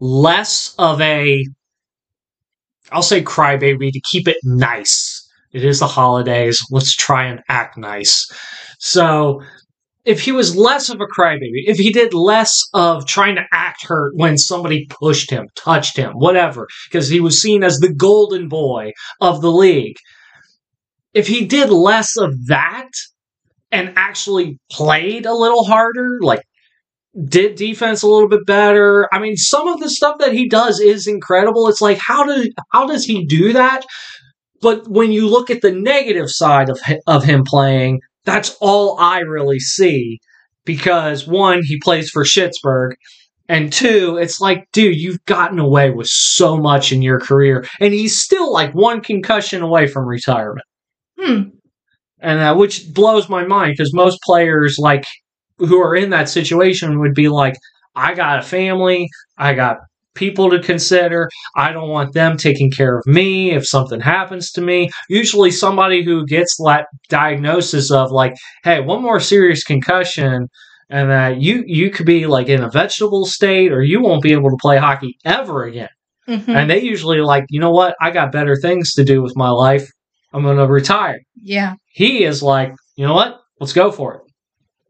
less 0.00 0.74
of 0.78 1.00
a, 1.00 1.46
I'll 2.90 3.02
say 3.02 3.22
crybaby 3.22 3.92
to 3.92 4.00
keep 4.10 4.26
it 4.26 4.38
nice. 4.42 5.17
It 5.52 5.64
is 5.64 5.80
the 5.80 5.86
holidays. 5.86 6.58
Let's 6.70 6.94
try 6.94 7.24
and 7.24 7.40
act 7.48 7.76
nice. 7.76 8.26
So, 8.78 9.42
if 10.04 10.22
he 10.22 10.32
was 10.32 10.56
less 10.56 10.88
of 10.88 11.00
a 11.00 11.06
crybaby, 11.06 11.64
if 11.66 11.76
he 11.76 11.92
did 11.92 12.14
less 12.14 12.56
of 12.72 13.06
trying 13.06 13.34
to 13.36 13.44
act 13.52 13.84
hurt 13.84 14.12
when 14.16 14.38
somebody 14.38 14.86
pushed 14.88 15.30
him, 15.30 15.48
touched 15.54 15.96
him, 15.96 16.12
whatever, 16.12 16.66
because 16.88 17.08
he 17.08 17.20
was 17.20 17.42
seen 17.42 17.62
as 17.62 17.78
the 17.78 17.92
golden 17.92 18.48
boy 18.48 18.92
of 19.20 19.42
the 19.42 19.52
league, 19.52 19.96
if 21.12 21.26
he 21.26 21.44
did 21.44 21.68
less 21.68 22.16
of 22.16 22.46
that 22.46 22.88
and 23.70 23.92
actually 23.96 24.58
played 24.70 25.26
a 25.26 25.34
little 25.34 25.64
harder, 25.64 26.18
like 26.22 26.42
did 27.24 27.56
defense 27.56 28.02
a 28.02 28.06
little 28.08 28.28
bit 28.28 28.46
better. 28.46 29.08
I 29.12 29.18
mean, 29.18 29.36
some 29.36 29.68
of 29.68 29.80
the 29.80 29.90
stuff 29.90 30.18
that 30.20 30.32
he 30.32 30.48
does 30.48 30.80
is 30.80 31.06
incredible. 31.06 31.68
It's 31.68 31.80
like 31.80 31.98
how 31.98 32.24
does 32.24 32.48
how 32.72 32.86
does 32.86 33.04
he 33.04 33.26
do 33.26 33.52
that? 33.52 33.84
But 34.60 34.88
when 34.88 35.12
you 35.12 35.28
look 35.28 35.50
at 35.50 35.62
the 35.62 35.72
negative 35.72 36.30
side 36.30 36.68
of 36.68 36.80
of 37.06 37.24
him 37.24 37.44
playing, 37.44 38.00
that's 38.24 38.56
all 38.60 38.98
I 38.98 39.20
really 39.20 39.60
see 39.60 40.20
because 40.64 41.26
one, 41.26 41.62
he 41.64 41.78
plays 41.78 42.10
for 42.10 42.24
Schittsburg. 42.24 42.92
And 43.48 43.72
two, 43.72 44.18
it's 44.18 44.40
like, 44.42 44.66
dude, 44.72 45.00
you've 45.00 45.24
gotten 45.24 45.58
away 45.58 45.90
with 45.90 46.08
so 46.08 46.58
much 46.58 46.92
in 46.92 47.00
your 47.00 47.18
career, 47.18 47.66
and 47.80 47.94
he's 47.94 48.20
still 48.20 48.52
like 48.52 48.74
one 48.74 49.00
concussion 49.00 49.62
away 49.62 49.86
from 49.86 50.06
retirement 50.06 50.66
Hmm. 51.18 51.42
and 52.20 52.40
uh, 52.40 52.54
which 52.54 52.92
blows 52.92 53.28
my 53.28 53.44
mind 53.44 53.74
because 53.76 53.92
most 53.94 54.20
players 54.22 54.76
like 54.78 55.06
who 55.58 55.80
are 55.80 55.96
in 55.96 56.10
that 56.10 56.28
situation 56.28 57.00
would 57.00 57.14
be 57.14 57.28
like 57.28 57.56
i 57.96 58.14
got 58.14 58.38
a 58.38 58.42
family 58.42 59.08
i 59.36 59.54
got 59.54 59.78
people 60.18 60.50
to 60.50 60.58
consider 60.60 61.28
i 61.56 61.72
don't 61.72 61.88
want 61.88 62.12
them 62.12 62.36
taking 62.36 62.70
care 62.70 62.98
of 62.98 63.06
me 63.06 63.52
if 63.52 63.66
something 63.66 64.00
happens 64.00 64.50
to 64.52 64.60
me 64.60 64.90
usually 65.08 65.50
somebody 65.50 66.02
who 66.04 66.26
gets 66.26 66.56
that 66.64 66.86
diagnosis 67.08 67.90
of 67.90 68.10
like 68.10 68.34
hey 68.64 68.80
one 68.80 69.02
more 69.02 69.20
serious 69.20 69.62
concussion 69.64 70.46
and 70.90 71.10
that 71.10 71.40
you 71.40 71.62
you 71.66 71.90
could 71.90 72.06
be 72.06 72.26
like 72.26 72.48
in 72.48 72.62
a 72.62 72.70
vegetable 72.70 73.24
state 73.26 73.72
or 73.72 73.82
you 73.82 74.00
won't 74.00 74.22
be 74.22 74.32
able 74.32 74.50
to 74.50 74.56
play 74.60 74.76
hockey 74.78 75.16
ever 75.24 75.64
again 75.64 75.88
Mhm. 76.28 76.48
and 76.48 76.68
they 76.70 76.80
usually 76.82 77.20
like 77.20 77.44
you 77.48 77.58
know 77.60 77.70
what 77.70 77.94
i 78.02 78.10
got 78.10 78.32
better 78.32 78.54
things 78.56 78.92
to 78.94 79.04
do 79.04 79.22
with 79.22 79.34
my 79.36 79.48
life 79.48 79.86
i'm 80.34 80.42
going 80.42 80.58
to 80.58 80.66
retire 80.66 81.20
Yeah. 81.42 81.74
he 81.86 82.24
is 82.24 82.42
like, 82.42 82.72
you 82.96 83.06
know 83.06 83.14
what? 83.14 83.40
Let's 83.60 83.72
go 83.72 83.90
for 83.90 84.14
it. 84.16 84.20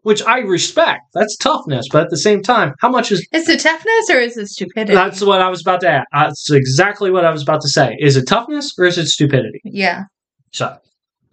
Which 0.08 0.22
I 0.22 0.38
respect. 0.38 1.02
That's 1.12 1.36
toughness, 1.36 1.86
but 1.92 2.04
at 2.04 2.08
the 2.08 2.16
same 2.16 2.40
time, 2.42 2.72
how 2.80 2.88
much 2.88 3.12
is 3.12 3.28
Is 3.30 3.46
it 3.46 3.60
toughness 3.60 4.08
or 4.10 4.18
is 4.18 4.38
it 4.38 4.46
stupidity? 4.48 4.94
that's 4.94 5.20
what 5.20 5.42
I 5.42 5.50
was 5.50 5.60
about 5.60 5.82
to 5.82 5.90
ask. 5.90 6.06
That's 6.14 6.50
exactly 6.50 7.10
what 7.10 7.26
I 7.26 7.30
was 7.30 7.42
about 7.42 7.60
to 7.60 7.68
say. 7.68 7.94
Is 8.00 8.16
it 8.16 8.24
toughness 8.26 8.72
or 8.78 8.86
is 8.86 8.96
it 8.96 9.08
stupidity? 9.08 9.60
yeah. 9.64 10.04
So, 10.52 10.78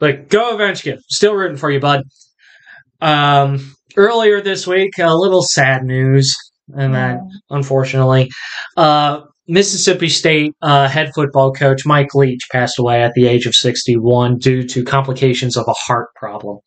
like, 0.02 0.28
go 0.28 0.58
Ovechkin. 0.58 0.98
Still 1.10 1.36
rooting 1.36 1.56
for 1.56 1.72
you, 1.72 1.80
bud. 1.80 2.04
Um, 3.00 3.74
earlier 3.96 4.42
this 4.42 4.68
week, 4.68 5.00
a 5.00 5.16
little 5.16 5.42
sad 5.42 5.86
news, 5.86 6.36
and 6.76 6.94
that 6.96 7.20
unfortunately, 7.50 8.30
uh, 8.76 9.22
Mississippi 9.48 10.10
State 10.10 10.52
uh, 10.62 10.90
head 10.90 11.12
football 11.16 11.54
coach 11.54 11.86
Mike 11.86 12.14
Leach 12.14 12.46
passed 12.52 12.78
away 12.78 13.02
at 13.02 13.14
the 13.14 13.26
age 13.26 13.46
of 13.46 13.56
61 13.56 14.40
due 14.40 14.68
to 14.68 14.84
complications 14.84 15.56
of 15.56 15.66
a 15.70 15.74
heart 15.88 16.10
problem 16.18 16.60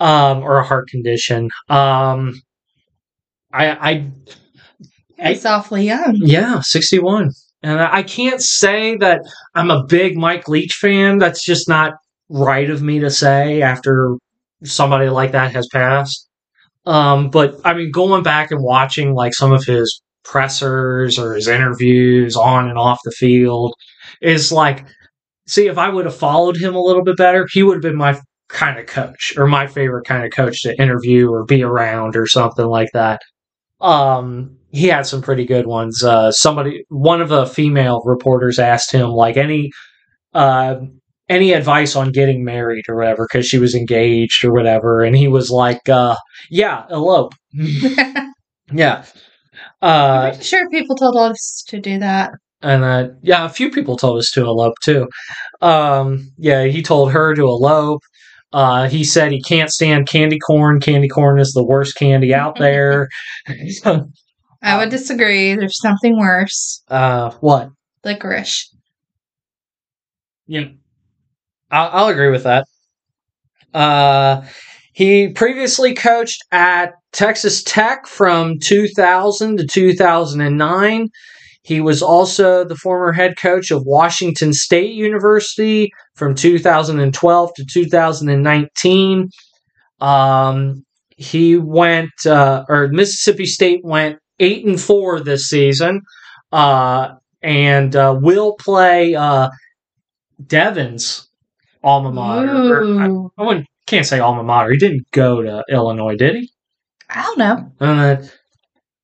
um, 0.00 0.42
or 0.42 0.58
a 0.58 0.64
heart 0.64 0.88
condition. 0.88 1.48
Um, 1.68 2.34
I, 3.52 3.70
I, 3.70 4.10
It's 5.18 5.46
awfully 5.46 5.86
young. 5.86 6.16
yeah, 6.16 6.60
61. 6.60 7.30
And 7.62 7.80
I 7.80 7.98
I 7.98 8.02
can't 8.02 8.42
say 8.42 8.96
that 8.96 9.22
I'm 9.54 9.70
a 9.70 9.84
big 9.86 10.16
Mike 10.16 10.48
Leach 10.48 10.74
fan. 10.74 11.18
That's 11.18 11.44
just 11.44 11.68
not 11.68 11.94
right 12.28 12.68
of 12.68 12.82
me 12.82 12.98
to 13.00 13.10
say 13.10 13.62
after 13.62 14.16
somebody 14.64 15.08
like 15.08 15.32
that 15.32 15.52
has 15.54 15.68
passed. 15.72 16.28
Um, 16.86 17.30
but 17.30 17.58
I 17.64 17.72
mean, 17.74 17.90
going 17.90 18.22
back 18.22 18.50
and 18.50 18.62
watching 18.62 19.14
like 19.14 19.34
some 19.34 19.52
of 19.52 19.64
his 19.64 20.02
pressers 20.24 21.18
or 21.18 21.34
his 21.34 21.48
interviews 21.48 22.36
on 22.36 22.68
and 22.68 22.78
off 22.78 22.98
the 23.04 23.12
field 23.12 23.74
is 24.20 24.52
like, 24.52 24.84
see, 25.46 25.66
if 25.66 25.78
I 25.78 25.88
would 25.88 26.04
have 26.04 26.16
followed 26.16 26.56
him 26.56 26.74
a 26.74 26.82
little 26.82 27.02
bit 27.02 27.16
better, 27.16 27.46
he 27.50 27.62
would 27.62 27.76
have 27.76 27.82
been 27.82 27.96
my 27.96 28.20
kind 28.48 28.78
of 28.78 28.86
coach 28.86 29.34
or 29.36 29.46
my 29.46 29.66
favorite 29.66 30.06
kind 30.06 30.24
of 30.24 30.32
coach 30.32 30.62
to 30.62 30.80
interview 30.80 31.30
or 31.30 31.44
be 31.44 31.62
around 31.62 32.16
or 32.16 32.26
something 32.26 32.66
like 32.66 32.88
that. 32.92 33.20
Um, 33.80 34.56
he 34.70 34.88
had 34.88 35.06
some 35.06 35.22
pretty 35.22 35.44
good 35.44 35.66
ones. 35.66 36.02
Uh, 36.02 36.32
somebody, 36.32 36.84
one 36.88 37.20
of 37.20 37.28
the 37.28 37.46
female 37.46 38.02
reporters 38.04 38.58
asked 38.58 38.92
him 38.92 39.10
like 39.10 39.36
any, 39.36 39.70
uh, 40.34 40.76
any 41.28 41.52
advice 41.52 41.96
on 41.96 42.12
getting 42.12 42.44
married 42.44 42.84
or 42.88 42.96
whatever 42.96 43.26
because 43.30 43.46
she 43.46 43.58
was 43.58 43.74
engaged 43.74 44.44
or 44.44 44.52
whatever, 44.52 45.02
and 45.02 45.16
he 45.16 45.28
was 45.28 45.50
like, 45.50 45.88
uh, 45.88 46.16
"Yeah, 46.50 46.84
elope." 46.90 47.34
yeah, 48.72 49.04
uh, 49.82 50.32
I'm 50.34 50.40
sure 50.40 50.68
people 50.70 50.96
told 50.96 51.16
us 51.16 51.64
to 51.68 51.80
do 51.80 51.98
that. 51.98 52.32
and 52.62 52.84
uh, 52.84 53.08
yeah, 53.22 53.44
a 53.44 53.48
few 53.48 53.70
people 53.70 53.96
told 53.96 54.18
us 54.18 54.30
to 54.32 54.42
elope 54.44 54.74
too. 54.82 55.08
Um, 55.60 56.32
yeah, 56.38 56.64
he 56.64 56.82
told 56.82 57.12
her 57.12 57.34
to 57.34 57.42
elope. 57.42 58.02
Uh, 58.54 58.88
he 58.88 59.02
said 59.02 59.32
he 59.32 59.42
can't 59.42 59.68
stand 59.70 60.08
candy 60.08 60.38
corn. 60.38 60.80
Candy 60.80 61.08
corn 61.08 61.40
is 61.40 61.52
the 61.52 61.64
worst 61.64 61.96
candy 61.96 62.32
out 62.32 62.56
there. 62.58 63.08
I 64.62 64.78
would 64.78 64.88
disagree. 64.90 65.54
There's 65.56 65.80
something 65.82 66.16
worse. 66.18 66.82
uh, 66.88 67.30
what? 67.40 67.68
Licorice. 68.04 68.70
Yeah, 70.46 70.68
I'll, 71.70 71.90
I'll 71.92 72.08
agree 72.08 72.30
with 72.30 72.44
that. 72.44 72.66
Uh, 73.74 74.42
he 74.92 75.28
previously 75.32 75.92
coached 75.94 76.40
at 76.52 76.92
Texas 77.12 77.62
Tech 77.64 78.06
from 78.06 78.58
2000 78.60 79.56
to 79.58 79.66
2009. 79.66 81.08
He 81.64 81.80
was 81.80 82.02
also 82.02 82.64
the 82.64 82.76
former 82.76 83.12
head 83.12 83.36
coach 83.38 83.70
of 83.70 83.84
Washington 83.86 84.52
State 84.52 84.94
University 84.94 85.90
from 86.14 86.34
2012 86.34 87.54
to 87.56 87.66
2019. 87.72 89.30
Um, 90.00 90.84
he 91.16 91.56
went, 91.56 92.10
uh, 92.26 92.64
or 92.68 92.88
Mississippi 92.88 93.46
State 93.46 93.80
went 93.84 94.18
eight 94.40 94.66
and 94.66 94.80
four 94.80 95.20
this 95.20 95.48
season. 95.48 96.02
uh, 96.52 97.14
and 97.42 97.94
uh, 97.96 98.16
will 98.20 98.54
play 98.56 99.14
uh, 99.14 99.50
Devin's 100.46 101.28
alma 101.82 102.12
mater. 102.12 102.50
Or, 102.74 103.00
I, 103.00 103.06
I 103.42 103.46
wouldn't, 103.46 103.66
can't 103.86 104.06
say 104.06 104.20
alma 104.20 104.42
mater. 104.42 104.70
He 104.72 104.78
didn't 104.78 105.10
go 105.12 105.42
to 105.42 105.64
Illinois, 105.70 106.16
did 106.16 106.36
he? 106.36 106.50
I 107.10 107.22
don't 107.22 107.38
know. 107.38 107.72
Uh, 107.80 108.16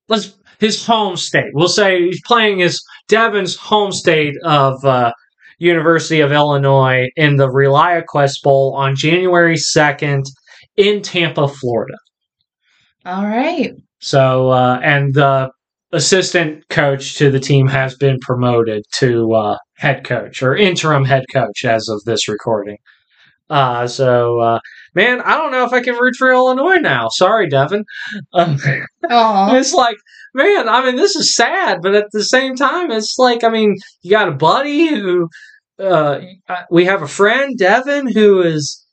let's 0.09 0.35
his 0.61 0.85
home 0.85 1.17
state. 1.17 1.51
We'll 1.53 1.69
say 1.69 2.03
he's 2.03 2.21
playing 2.27 2.59
his 2.59 2.81
Devin's 3.09 3.57
home 3.57 3.93
state 3.93 4.37
of 4.45 4.85
uh, 4.85 5.13
University 5.59 6.21
of 6.21 6.33
Illinois 6.33 7.09
in 7.17 7.37
the 7.37 7.49
ReliaQuest 7.49 8.43
Bowl 8.43 8.75
on 8.77 8.95
January 8.95 9.57
second 9.57 10.27
in 10.77 11.03
Tampa, 11.03 11.49
Florida. 11.49 11.97
All 13.05 13.27
right. 13.27 13.73
So, 13.99 14.51
uh, 14.51 14.81
and 14.83 15.15
the 15.15 15.51
assistant 15.93 16.69
coach 16.69 17.17
to 17.17 17.31
the 17.31 17.41
team 17.41 17.67
has 17.67 17.97
been 17.97 18.19
promoted 18.21 18.85
to 18.93 19.33
uh, 19.33 19.57
head 19.77 20.05
coach 20.05 20.43
or 20.43 20.57
interim 20.57 21.05
head 21.05 21.25
coach 21.33 21.65
as 21.65 21.89
of 21.89 22.03
this 22.05 22.29
recording. 22.29 22.77
Uh, 23.51 23.87
so, 23.87 24.39
uh, 24.39 24.61
man, 24.95 25.21
I 25.23 25.37
don't 25.37 25.51
know 25.51 25.65
if 25.65 25.73
I 25.73 25.83
can 25.83 25.97
root 25.97 26.15
for 26.17 26.33
Illinois 26.33 26.77
now. 26.77 27.09
Sorry, 27.09 27.49
Devin. 27.49 27.85
Um, 28.33 28.59
it's 29.03 29.75
like, 29.75 29.97
man, 30.35 30.69
I 30.69 30.85
mean, 30.85 30.97
this 30.97 31.17
is 31.17 31.35
sad, 31.35 31.79
but 31.83 31.95
at 31.95 32.07
the 32.13 32.25
same 32.25 32.57
time, 32.57 32.91
it's 32.91 33.17
like, 33.19 33.45
I 33.45 33.49
mean, 33.49 33.77
you 34.03 34.11
got 34.11 34.29
a 34.29 34.33
buddy 34.33 34.89
who, 34.89 35.29
uh, 35.79 36.21
we 36.71 36.85
have 36.85 37.03
a 37.03 37.09
friend, 37.09 37.57
Devin, 37.59 38.13
who 38.13 38.43
is 38.43 38.87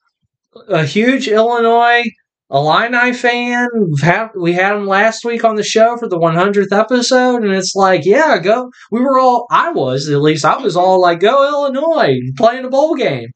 a 0.70 0.86
huge 0.86 1.28
Illinois 1.28 2.04
Illini 2.50 3.14
fan. 3.14 3.68
We've 3.76 4.02
had, 4.02 4.30
we 4.40 4.54
had 4.54 4.76
him 4.76 4.88
last 4.88 5.26
week 5.26 5.44
on 5.44 5.56
the 5.56 5.64
show 5.64 5.98
for 5.98 6.08
the 6.08 6.18
100th 6.18 6.72
episode, 6.72 7.44
and 7.44 7.54
it's 7.54 7.76
like, 7.76 8.06
yeah, 8.06 8.38
go. 8.40 8.70
We 8.92 9.02
were 9.02 9.20
all, 9.20 9.48
I 9.52 9.72
was 9.72 10.10
at 10.10 10.22
least, 10.22 10.46
I 10.46 10.58
was 10.58 10.76
all 10.78 11.02
like, 11.02 11.20
go 11.20 11.48
Illinois, 11.48 12.20
playing 12.38 12.66
a 12.66 12.70
bowl 12.70 12.96
game. 12.96 13.30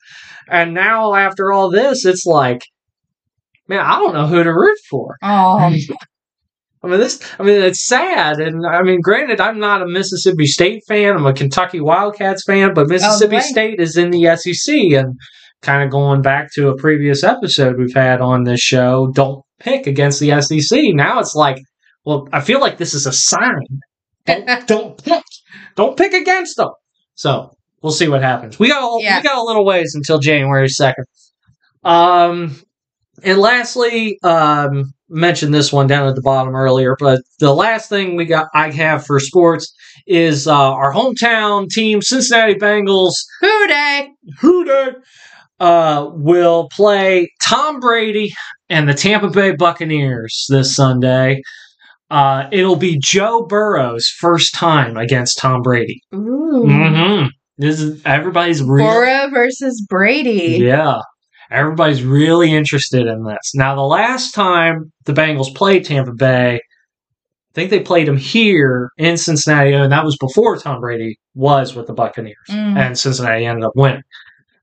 And 0.48 0.74
now 0.74 1.14
after 1.14 1.52
all 1.52 1.70
this, 1.70 2.06
it's 2.06 2.26
like, 2.26 2.64
man, 3.68 3.80
I 3.80 4.00
don't 4.00 4.14
know 4.14 4.28
who 4.28 4.44
to 4.44 4.54
root 4.54 4.78
for. 4.90 5.18
oh, 5.22 5.72
I 6.84 6.88
mean, 6.88 7.00
this. 7.00 7.20
I 7.40 7.44
mean, 7.44 7.62
it's 7.62 7.86
sad, 7.86 8.40
and 8.40 8.66
I 8.66 8.82
mean, 8.82 9.02
granted, 9.02 9.40
I'm 9.40 9.60
not 9.60 9.82
a 9.84 9.88
Mississippi 9.88 10.48
State 10.48 10.84
fan. 10.88 11.16
I'm 11.16 11.26
a 11.28 11.34
Kentucky 11.34 11.80
Wildcats 11.80 12.44
fan, 12.46 12.74
but 12.74 12.88
Mississippi. 12.88 13.36
State 13.42 13.80
is 13.80 13.98
in 13.98 14.10
the 14.10 14.36
SEC, 14.36 14.74
and 14.94 15.16
kind 15.62 15.84
of 15.84 15.92
going 15.92 16.22
back 16.24 16.52
to 16.54 16.70
a 16.70 16.76
previous 16.78 17.24
episode 17.24 17.78
we've 17.78 17.94
had 17.94 18.20
on 18.20 18.44
this 18.46 18.62
show. 18.62 19.12
Don't 19.14 19.44
pick 19.60 19.86
against 19.86 20.20
the 20.20 20.42
SEC. 20.42 20.80
Now 20.96 21.20
it's 21.20 21.36
like, 21.36 21.60
well, 22.04 22.28
I 22.34 22.42
feel 22.42 22.60
like 22.60 22.78
this 22.80 22.96
is 22.96 23.06
a 23.06 23.14
sign. 23.14 23.68
Don't, 24.26 24.48
don't 24.68 25.04
pick. 25.04 25.24
Don't 25.76 25.96
pick 25.96 26.14
against 26.14 26.58
them. 26.58 26.70
So 27.14 27.52
we'll 27.84 27.92
see 27.92 28.08
what 28.08 28.24
happens. 28.24 28.58
We 28.58 28.70
got 28.70 28.82
a, 28.82 29.04
Yeah. 29.04 29.18
we 29.20 29.24
got 29.24 29.38
a 29.38 29.44
little 29.44 29.64
ways 29.66 29.94
until 29.94 30.18
January 30.18 30.68
second. 30.68 31.06
Um, 31.84 32.60
and 33.24 33.38
lastly, 33.40 34.18
um, 34.24 34.94
mentioned 35.12 35.54
this 35.54 35.72
one 35.72 35.88
down 35.88 36.08
at 36.08 36.16
the 36.16 36.22
bottom 36.22 36.56
earlier, 36.56 36.96
but 37.00 37.22
the 37.40 37.54
last 37.54 37.90
thing 37.90 38.16
we 38.16 38.26
got 38.26 38.48
I 38.56 38.72
have 38.72 39.06
for 39.06 39.20
sports 39.20 39.72
is 40.08 40.48
uh, 40.48 40.54
our 40.56 40.94
hometown 40.94 41.70
team, 41.70 42.02
Cincinnati 42.02 42.56
Bengals. 42.56 43.14
who 43.42 43.68
dey? 43.68 44.10
Who 44.40 44.66
dey? 44.66 44.90
Uh, 45.60 46.10
will 46.14 46.70
play 46.76 47.30
Tom 47.44 47.80
Brady 47.80 48.34
and 48.70 48.90
the 48.90 48.96
Tampa 48.96 49.30
Bay 49.30 49.56
Buccaneers 49.56 50.48
this 50.50 50.76
Sunday. 50.76 51.42
Uh, 52.10 52.48
it'll 52.52 52.76
be 52.76 52.98
Joe 53.02 53.46
Burrow's 53.46 54.08
first 54.20 54.56
time 54.56 54.98
against 54.98 55.38
Tom 55.38 55.62
Brady. 55.62 56.02
Ooh. 56.16 56.66
hmm 56.68 57.26
This 57.58 57.80
is 57.80 58.02
everybody's 58.06 58.64
really 58.64 58.84
Burrow 58.86 59.30
versus 59.30 59.86
Brady. 59.88 60.58
yeah. 60.64 61.02
Everybody's 61.52 62.04
really 62.04 62.54
interested 62.54 63.08
in 63.08 63.24
this. 63.26 63.52
Now, 63.54 63.76
the 63.76 63.82
last 63.82 64.32
time 64.34 64.92
the 65.06 65.14
Bengals 65.14 65.54
played 65.54 65.86
Tampa 65.86 66.14
Bay, 66.14 66.56
I 66.56 67.54
think 67.54 67.70
they 67.70 67.82
played 67.82 68.08
them 68.08 68.18
here 68.18 68.92
in 68.98 69.18
Cincinnati, 69.18 69.74
and 69.74 69.92
that 69.92 70.06
was 70.06 70.16
before 70.18 70.58
Tom 70.58 70.80
Brady 70.80 71.20
was 71.36 71.76
with 71.76 71.88
the 71.88 71.94
Buccaneers, 71.94 72.38
Mm. 72.50 72.78
and 72.78 72.98
Cincinnati 72.98 73.46
ended 73.46 73.66
up 73.66 73.74
winning. 73.76 74.04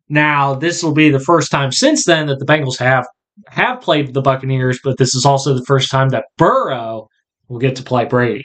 Now, 0.09 0.55
this 0.55 0.83
will 0.83 0.95
be 0.95 1.11
the 1.11 1.21
first 1.21 1.51
time 1.51 1.71
since 1.71 2.07
then 2.07 2.29
that 2.29 2.39
the 2.39 2.47
Bengals 2.47 2.79
have 2.79 3.07
have 3.49 3.81
played 3.81 4.15
the 4.15 4.23
Buccaneers, 4.23 4.81
but 4.83 4.99
this 4.99 5.15
is 5.15 5.25
also 5.25 5.55
the 5.55 5.65
first 5.65 5.91
time 5.93 6.09
that 6.09 6.25
Burrow 6.39 7.09
will 7.49 7.61
get 7.61 7.77
to 7.77 7.85
play 7.85 8.05
Brady. 8.05 8.45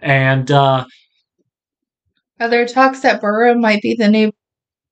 And 0.00 0.50
uh, 0.50 0.84
Are 2.40 2.48
there 2.48 2.66
talks 2.66 3.00
that 3.00 3.20
Burrow 3.20 3.54
might 3.54 3.80
be 3.80 3.94
the 3.94 4.08
new? 4.08 4.32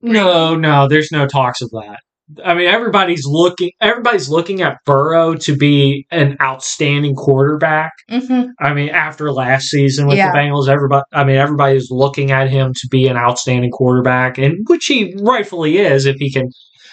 No, 0.00 0.54
no, 0.54 0.86
there's 0.86 1.10
no 1.10 1.26
talks 1.26 1.60
of 1.60 1.70
that. 1.70 1.98
I 2.44 2.54
mean, 2.54 2.66
everybody's 2.68 3.24
looking. 3.26 3.70
Everybody's 3.80 4.28
looking 4.28 4.62
at 4.62 4.78
Burrow 4.86 5.34
to 5.34 5.56
be 5.56 6.06
an 6.10 6.36
outstanding 6.40 7.14
quarterback. 7.14 7.92
hmm 8.08 8.44
I 8.60 8.72
mean, 8.74 8.90
after 8.90 9.32
last 9.32 9.66
season 9.68 10.06
with 10.06 10.16
Yeah. 10.18 10.30
the 10.32 10.38
Bengals, 10.38 10.68
everybody. 10.68 11.04
I 11.12 11.24
mean, 11.24 11.36
everybody's 11.36 11.88
looking 11.90 12.30
at 12.30 12.50
him 12.50 12.72
to 12.74 12.88
be 12.90 13.06
an 13.08 13.16
outstanding 13.16 13.70
quarterback, 13.70 14.38
and 14.38 14.56
which 14.68 14.86
he 14.86 15.14
rightfully 15.20 15.78
is 15.78 16.06
if 16.06 16.16
he 16.16 16.32
can 16.32 16.48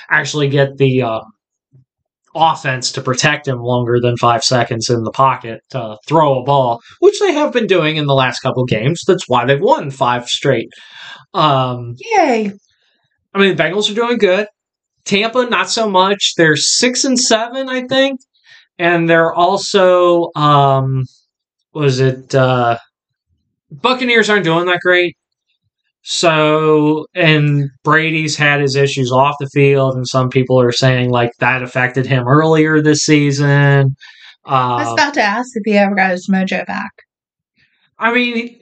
actually 0.10 0.50
get 0.50 0.78
the 0.78 1.04
uh, 1.04 1.20
offense 2.36 2.92
to 2.94 3.02
protect 3.02 3.48
him 3.48 3.60
longer 3.60 4.00
than 4.02 4.16
five 4.18 4.44
seconds 4.44 4.90
in 4.90 5.04
the 5.04 5.12
pocket 5.12 5.62
to 5.72 5.98
throw 6.08 6.40
a 6.40 6.44
ball, 6.44 6.80
which 7.00 7.20
they 7.20 7.34
have 7.34 7.52
been 7.52 7.68
doing 7.68 7.98
in 7.98 8.06
the 8.06 8.14
last 8.14 8.40
couple 8.40 8.64
games. 8.66 9.04
That's 9.08 9.26
why 9.28 9.46
they've 9.46 9.60
won 9.60 9.90
five 9.92 10.28
straight. 10.28 10.70
Um, 11.34 11.96
Yay! 12.18 12.52
I 13.34 13.40
mean, 13.40 13.56
the 13.56 13.64
Bengals 13.64 13.92
are 13.92 13.96
doing 13.96 14.18
good. 14.18 14.48
Tampa, 15.06 15.46
not 15.46 15.70
so 15.70 15.90
much. 15.90 16.34
They're 16.38 16.56
six 16.56 17.04
and 17.04 17.20
seven, 17.20 17.70
I 17.70 17.88
think, 17.88 18.20
and 18.78 19.10
they're 19.10 19.34
also 19.34 20.30
um, 20.36 21.04
was 21.74 22.00
it 22.00 22.34
uh, 22.36 22.78
Buccaneers 23.72 24.30
aren't 24.30 24.44
doing 24.46 24.66
that 24.66 24.80
great. 24.82 25.16
So, 26.02 27.06
and 27.14 27.70
Brady's 27.84 28.38
had 28.38 28.62
his 28.62 28.76
issues 28.76 29.12
off 29.12 29.36
the 29.40 29.50
field, 29.54 29.96
and 29.96 30.08
some 30.08 30.30
people 30.30 30.60
are 30.60 30.72
saying 30.72 31.10
like 31.12 31.32
that 31.40 31.62
affected 31.62 32.06
him 32.06 32.28
earlier 32.28 32.82
this 32.82 33.02
season. 33.02 33.96
I 34.46 34.76
was 34.78 34.88
Uh, 34.88 34.94
about 34.94 35.14
to 35.16 35.22
ask 35.22 35.52
if 35.56 35.64
he 35.66 35.78
ever 35.78 35.96
got 35.96 36.12
his 36.12 36.30
mojo 36.30 36.66
back. 36.66 36.92
I 38.00 38.14
mean, 38.14 38.58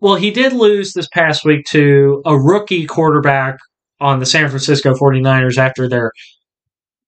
well, 0.00 0.14
he 0.14 0.30
did 0.30 0.52
lose 0.52 0.92
this 0.92 1.08
past 1.08 1.44
week 1.44 1.66
to 1.66 2.22
a 2.24 2.38
rookie 2.38 2.86
quarterback 2.86 3.56
on 4.00 4.18
the 4.18 4.26
San 4.26 4.48
Francisco 4.48 4.94
49ers 4.94 5.58
after 5.58 5.88
their, 5.88 6.12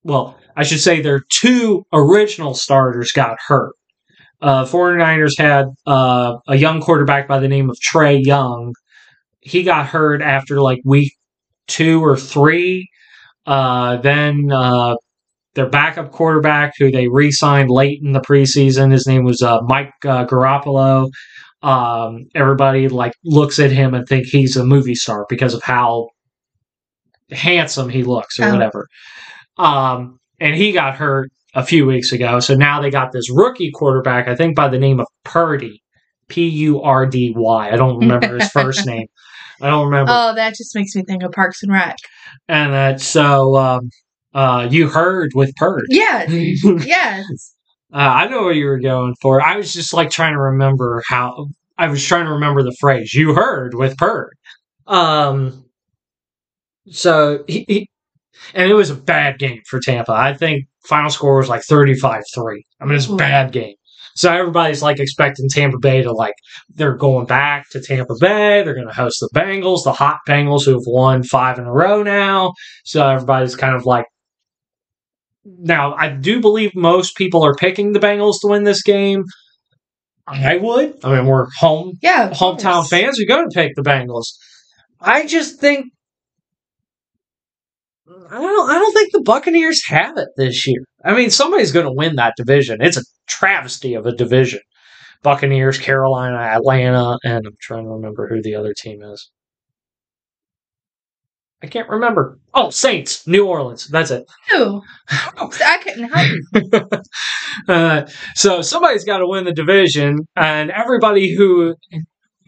well, 0.03 0.37
I 0.57 0.65
should 0.65 0.81
say 0.81 1.01
their 1.01 1.23
two 1.41 1.85
original 1.93 2.55
starters 2.55 3.13
got 3.13 3.37
hurt. 3.47 3.75
Uh, 4.41 4.65
49ers 4.65 5.39
had 5.39 5.67
uh, 5.87 6.37
a 6.49 6.57
young 6.57 6.81
quarterback 6.81 7.29
by 7.29 7.39
the 7.39 7.49
name 7.49 7.71
of 7.71 7.79
Trey 7.81 8.17
Young. 8.17 8.75
He 9.41 9.63
got 9.63 9.87
hurt 9.87 10.23
after 10.23 10.61
like 10.61 10.81
week 10.85 11.15
two 11.67 12.03
or 12.03 12.17
three. 12.17 12.89
Uh, 13.47 13.99
then 13.99 14.51
uh, 14.51 14.97
their 15.55 15.69
backup 15.69 16.11
quarterback, 16.11 16.73
who 16.79 16.91
they 16.91 17.09
re 17.09 17.31
signed 17.31 17.71
late 17.71 18.01
in 18.03 18.13
the 18.13 18.21
preseason, 18.21 18.93
his 18.93 19.07
name 19.07 19.25
was 19.25 19.43
uh, 19.43 19.61
Mike 19.63 19.93
uh, 20.05 20.25
Garoppolo 20.25 21.11
um, 21.63 22.27
everybody 22.35 22.89
like 22.89 23.13
looks 23.25 23.59
at 23.59 23.71
him 23.71 23.95
and 23.95 24.07
think 24.07 24.27
he's 24.27 24.57
a 24.57 24.65
movie 24.65 24.95
star 24.95 25.27
because 25.29 25.55
of 25.55 25.63
how 25.63 26.09
handsome 27.33 27.89
he 27.89 28.03
looks 28.05 28.39
or 28.39 28.45
Oh. 28.49 28.53
whatever. 28.53 28.87
Um, 29.59 30.19
and 30.39 30.55
he 30.55 30.73
got 30.73 30.97
hurt 30.97 31.31
a 31.55 31.65
few 31.65 31.85
weeks 31.87 32.13
ago, 32.13 32.41
so 32.41 32.55
now 32.55 32.81
they 32.81 32.91
got 32.91 33.13
this 33.13 33.31
rookie 33.31 33.71
quarterback, 33.75 34.29
I 34.29 34.35
think 34.37 34.57
by 34.57 34.69
the 34.69 34.79
name 34.79 35.01
of 35.01 35.07
Purdy, 35.25 35.83
P 36.29 36.49
U 36.49 36.81
R 36.81 37.07
D 37.07 37.33
Y. 37.37 37.71
I 37.71 37.77
don't 37.77 37.99
remember 37.99 38.39
his 38.39 38.51
first 38.51 38.87
name. 38.93 39.07
I 39.61 39.69
don't 39.69 39.87
remember. 39.87 40.13
Oh, 40.15 40.35
that 40.35 40.55
just 40.55 40.75
makes 40.75 40.95
me 40.97 41.03
think 41.03 41.23
of 41.23 41.33
Parks 41.33 41.63
and 41.63 41.71
Rec. 41.73 41.97
and 42.49 42.73
that 42.73 43.01
so 43.01 43.57
um, 43.57 43.91
uh, 44.33 44.67
you 44.71 44.89
heard 44.89 45.33
with 45.35 45.55
Purdy. 45.57 45.85
Yes, 45.91 46.31
yes. 46.87 47.55
Uh, 47.93 47.97
I 47.99 48.29
know 48.29 48.45
what 48.45 48.55
you 48.55 48.67
were 48.67 48.79
going 48.79 49.15
for. 49.21 49.43
I 49.43 49.57
was 49.57 49.73
just 49.73 49.93
like 49.93 50.11
trying 50.11 50.33
to 50.35 50.41
remember 50.41 51.03
how 51.09 51.49
I 51.77 51.89
was 51.89 52.03
trying 52.05 52.27
to 52.27 52.33
remember 52.33 52.63
the 52.63 52.77
phrase 52.81 53.13
you 53.13 53.35
heard 53.35 53.75
with 53.75 53.97
Purd. 53.99 54.31
Um, 54.87 55.65
so 56.89 57.45
he, 57.47 57.65
he 57.69 57.91
and 58.55 58.71
it 58.71 58.75
was 58.75 58.91
a 58.91 58.95
bad 58.95 59.39
game 59.39 59.61
for 59.69 59.81
Tampa. 59.81 60.13
I 60.13 60.35
think 60.35 60.67
final 60.87 61.11
score 61.11 61.39
was 61.39 61.49
like 61.49 61.63
35-3. 61.63 62.23
I 62.81 62.85
mean, 62.85 62.95
it's 62.95 63.07
a 63.07 63.11
hmm. 63.11 63.17
bad 63.17 63.53
game. 63.53 63.75
So 64.17 64.33
everybody's 64.33 64.83
like 64.83 64.99
expecting 64.99 65.49
Tampa 65.49 65.79
Bay 65.79 66.03
to 66.03 66.13
like 66.13 66.35
they're 66.75 66.97
going 66.97 67.27
back 67.27 67.69
to 67.71 67.81
Tampa 67.81 68.15
Bay. 68.21 68.63
They're 68.63 68.75
going 68.75 68.89
to 68.89 68.93
host 68.93 69.21
the 69.21 69.31
Bengals, 69.39 69.85
the 69.85 69.93
hot 69.93 70.19
Bengals 70.29 70.65
who 70.65 70.73
have 70.73 70.83
won 70.87 71.23
five 71.23 71.59
in 71.59 71.65
a 71.65 71.73
row 71.73 72.03
now. 72.03 72.53
So 72.85 73.07
everybody's 73.09 73.57
kind 73.57 73.77
of 73.77 73.87
like 73.87 74.07
now, 75.45 75.95
I 75.95 76.09
do 76.09 76.41
believe 76.41 76.75
most 76.75 77.17
people 77.17 77.45
are 77.45 77.55
picking 77.55 77.93
the 77.93 78.01
Bengals 78.01 78.41
to 78.43 78.49
win 78.49 78.65
this 78.65 78.83
game. 78.83 79.25
I 80.27 80.59
would. 80.59 80.99
I 81.03 81.17
mean, 81.17 81.27
we're 81.27 81.47
home 81.59 81.95
Yeah, 82.03 82.31
hometown 82.31 82.75
course. 82.75 82.91
fans. 82.91 83.19
We're 83.19 83.35
going 83.35 83.49
to 83.49 83.55
pick 83.55 83.75
the 83.75 83.83
Bengals. 83.83 84.27
I 85.01 85.27
just 85.27 85.59
think 85.59 85.87
I 88.31 88.41
don't. 88.41 88.71
I 88.71 88.75
don't 88.75 88.93
think 88.93 89.13
the 89.13 89.23
Buccaneers 89.23 89.83
have 89.89 90.17
it 90.17 90.29
this 90.37 90.67
year. 90.67 90.83
I 91.05 91.15
mean, 91.15 91.31
somebody's 91.31 91.73
going 91.73 91.87
to 91.87 91.93
win 91.93 92.17
that 92.17 92.35
division. 92.37 92.79
It's 92.81 92.97
a 92.97 93.03
travesty 93.27 93.95
of 93.95 94.07
a 94.07 94.15
division. 94.15 94.61
Buccaneers, 95.23 95.79
Carolina, 95.79 96.37
Atlanta, 96.37 97.19
and 97.25 97.47
I'm 97.47 97.57
trying 97.61 97.85
to 97.85 97.91
remember 97.91 98.29
who 98.29 98.41
the 98.41 98.55
other 98.55 98.73
team 98.73 99.03
is. 99.03 99.31
I 101.63 101.67
can't 101.67 101.89
remember. 101.91 102.39
Oh, 102.55 102.71
Saints, 102.71 103.27
New 103.27 103.47
Orleans. 103.47 103.89
That's 103.89 104.11
it. 104.11 104.25
Ew. 104.53 104.81
I 105.09 105.81
couldn't 105.83 106.11
help 106.11 106.39
you. 106.55 106.89
uh, 107.75 108.07
so 108.35 108.63
somebody's 108.63 109.05
got 109.05 109.19
to 109.19 109.27
win 109.27 109.45
the 109.45 109.53
division, 109.53 110.21
and 110.37 110.71
everybody 110.71 111.35
who 111.35 111.75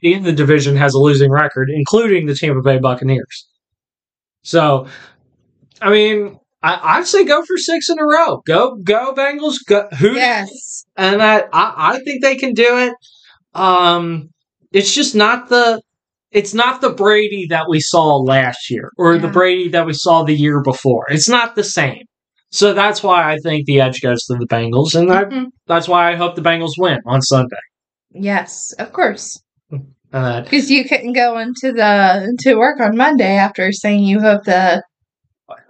in 0.02 0.22
the 0.22 0.32
division 0.32 0.76
has 0.76 0.94
a 0.94 0.98
losing 0.98 1.30
record, 1.30 1.68
including 1.70 2.26
the 2.26 2.34
Tampa 2.34 2.62
Bay 2.62 2.78
Buccaneers. 2.78 3.48
So, 4.42 4.88
I 5.82 5.90
mean, 5.90 6.38
I, 6.62 6.98
I'd 6.98 7.06
say 7.06 7.24
go 7.24 7.42
for 7.44 7.56
six 7.58 7.88
in 7.90 7.98
a 7.98 8.04
row. 8.04 8.42
Go, 8.46 8.76
go 8.84 9.12
Bengals. 9.14 9.56
Go, 9.66 9.88
who? 9.98 10.12
Yes. 10.14 10.84
And 10.96 11.20
that 11.20 11.48
I, 11.52 11.74
I 11.94 11.98
think 12.04 12.22
they 12.22 12.36
can 12.36 12.54
do 12.54 12.78
it. 12.78 12.94
Um, 13.54 14.30
it's 14.72 14.94
just 14.94 15.14
not 15.14 15.48
the. 15.48 15.82
It's 16.30 16.54
not 16.54 16.80
the 16.80 16.88
Brady 16.90 17.46
that 17.50 17.66
we 17.68 17.78
saw 17.80 18.16
last 18.16 18.70
year 18.70 18.90
or 18.96 19.18
the 19.18 19.28
Brady 19.28 19.68
that 19.68 19.84
we 19.84 19.92
saw 19.92 20.22
the 20.22 20.32
year 20.34 20.62
before. 20.62 21.04
It's 21.10 21.28
not 21.28 21.56
the 21.56 21.64
same. 21.64 22.04
So 22.50 22.72
that's 22.72 23.02
why 23.02 23.30
I 23.30 23.36
think 23.42 23.66
the 23.66 23.82
edge 23.82 24.00
goes 24.00 24.24
to 24.24 24.36
the 24.38 24.46
Bengals, 24.46 24.94
and 24.94 25.12
I, 25.12 25.24
Mhm. 25.24 25.46
that's 25.66 25.88
why 25.88 26.10
I 26.10 26.16
hope 26.16 26.34
the 26.34 26.40
Bengals 26.40 26.78
win 26.78 27.00
on 27.06 27.20
Sunday. 27.20 27.56
Yes, 28.14 28.72
of 28.78 28.92
course. 28.94 29.38
Uh, 30.12 30.40
Because 30.42 30.70
you 30.70 30.84
couldn't 30.84 31.12
go 31.14 31.38
into 31.38 31.70
the 31.72 32.34
to 32.40 32.54
work 32.54 32.80
on 32.80 32.96
Monday 32.96 33.36
after 33.36 33.70
saying 33.72 34.04
you 34.04 34.20
hope 34.20 34.44
the 34.44 34.82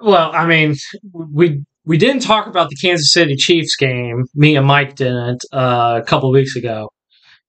well, 0.01 0.31
I 0.33 0.47
mean, 0.47 0.75
we 1.13 1.65
we 1.85 1.99
didn't 1.99 2.23
talk 2.23 2.47
about 2.47 2.71
the 2.71 2.77
Kansas 2.77 3.13
City 3.13 3.35
Chiefs 3.37 3.77
game. 3.77 4.25
Me 4.35 4.57
and 4.57 4.67
Mike 4.67 4.97
didn't 4.97 5.45
uh, 5.53 6.01
a 6.03 6.07
couple 6.07 6.31
weeks 6.31 6.57
ago, 6.57 6.91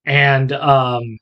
and 0.04 0.52
um, 0.52 1.18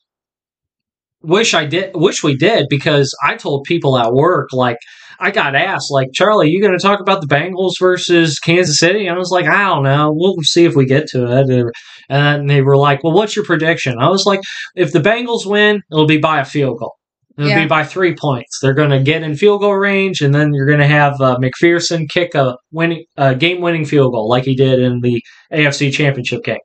wish 1.22 1.54
I 1.54 1.66
did. 1.66 1.92
Wish 1.94 2.22
we 2.22 2.36
did 2.36 2.66
because 2.68 3.14
I 3.24 3.36
told 3.36 3.64
people 3.64 3.98
at 3.98 4.12
work 4.12 4.52
like 4.52 4.78
I 5.20 5.30
got 5.30 5.54
asked 5.54 5.90
like 5.90 6.08
Charlie, 6.12 6.50
you 6.50 6.60
going 6.60 6.76
to 6.76 6.82
talk 6.82 7.00
about 7.00 7.20
the 7.20 7.28
Bengals 7.28 7.78
versus 7.78 8.38
Kansas 8.38 8.78
City? 8.78 9.06
And 9.06 9.14
I 9.14 9.18
was 9.18 9.30
like, 9.30 9.46
I 9.46 9.66
don't 9.66 9.84
know. 9.84 10.12
We'll 10.12 10.36
see 10.42 10.64
if 10.64 10.74
we 10.74 10.84
get 10.84 11.06
to 11.08 11.26
it. 11.26 11.72
And 12.08 12.50
they 12.50 12.62
were 12.62 12.76
like, 12.76 13.04
Well, 13.04 13.12
what's 13.12 13.36
your 13.36 13.44
prediction? 13.44 13.98
I 14.00 14.08
was 14.08 14.26
like, 14.26 14.40
If 14.74 14.92
the 14.92 14.98
Bengals 15.00 15.46
win, 15.46 15.82
it'll 15.90 16.06
be 16.06 16.18
by 16.18 16.40
a 16.40 16.44
field 16.44 16.78
goal. 16.78 16.96
It'll 17.38 17.48
Yeah. 17.50 17.62
be 17.62 17.66
by 17.68 17.84
three 17.84 18.14
points. 18.14 18.58
They're 18.60 18.74
going 18.74 18.90
to 18.90 19.00
get 19.02 19.22
in 19.22 19.34
field 19.36 19.60
goal 19.62 19.74
range, 19.76 20.20
and 20.20 20.34
then 20.34 20.52
you're 20.52 20.66
going 20.66 20.78
to 20.80 20.86
have 20.86 21.20
uh, 21.20 21.36
McPherson 21.38 22.08
kick 22.10 22.34
a 22.34 22.56
winning, 22.72 23.04
uh, 23.16 23.34
game-winning 23.34 23.84
field 23.86 24.12
goal 24.12 24.28
like 24.28 24.44
he 24.44 24.54
did 24.54 24.78
in 24.80 25.00
the 25.00 25.22
AFC 25.52 25.90
Championship 25.92 26.44
game, 26.44 26.58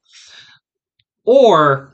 or 1.25 1.93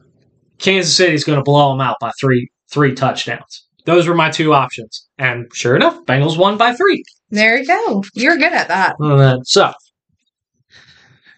Kansas 0.59 0.95
City's 0.95 1.23
going 1.23 1.37
to 1.37 1.43
blow 1.43 1.71
them 1.71 1.81
out 1.81 1.97
by 2.01 2.11
three 2.19 2.49
three 2.71 2.93
touchdowns. 2.95 3.67
Those 3.85 4.07
were 4.07 4.15
my 4.15 4.29
two 4.31 4.53
options, 4.53 5.07
and 5.17 5.45
sure 5.53 5.75
enough, 5.75 6.03
Bengals 6.05 6.37
won 6.37 6.57
by 6.57 6.73
three. 6.73 7.03
there 7.29 7.57
you 7.57 7.67
go. 7.67 8.03
You're 8.13 8.37
good 8.37 8.53
at 8.53 8.67
that. 8.69 8.95
So, 9.43 9.71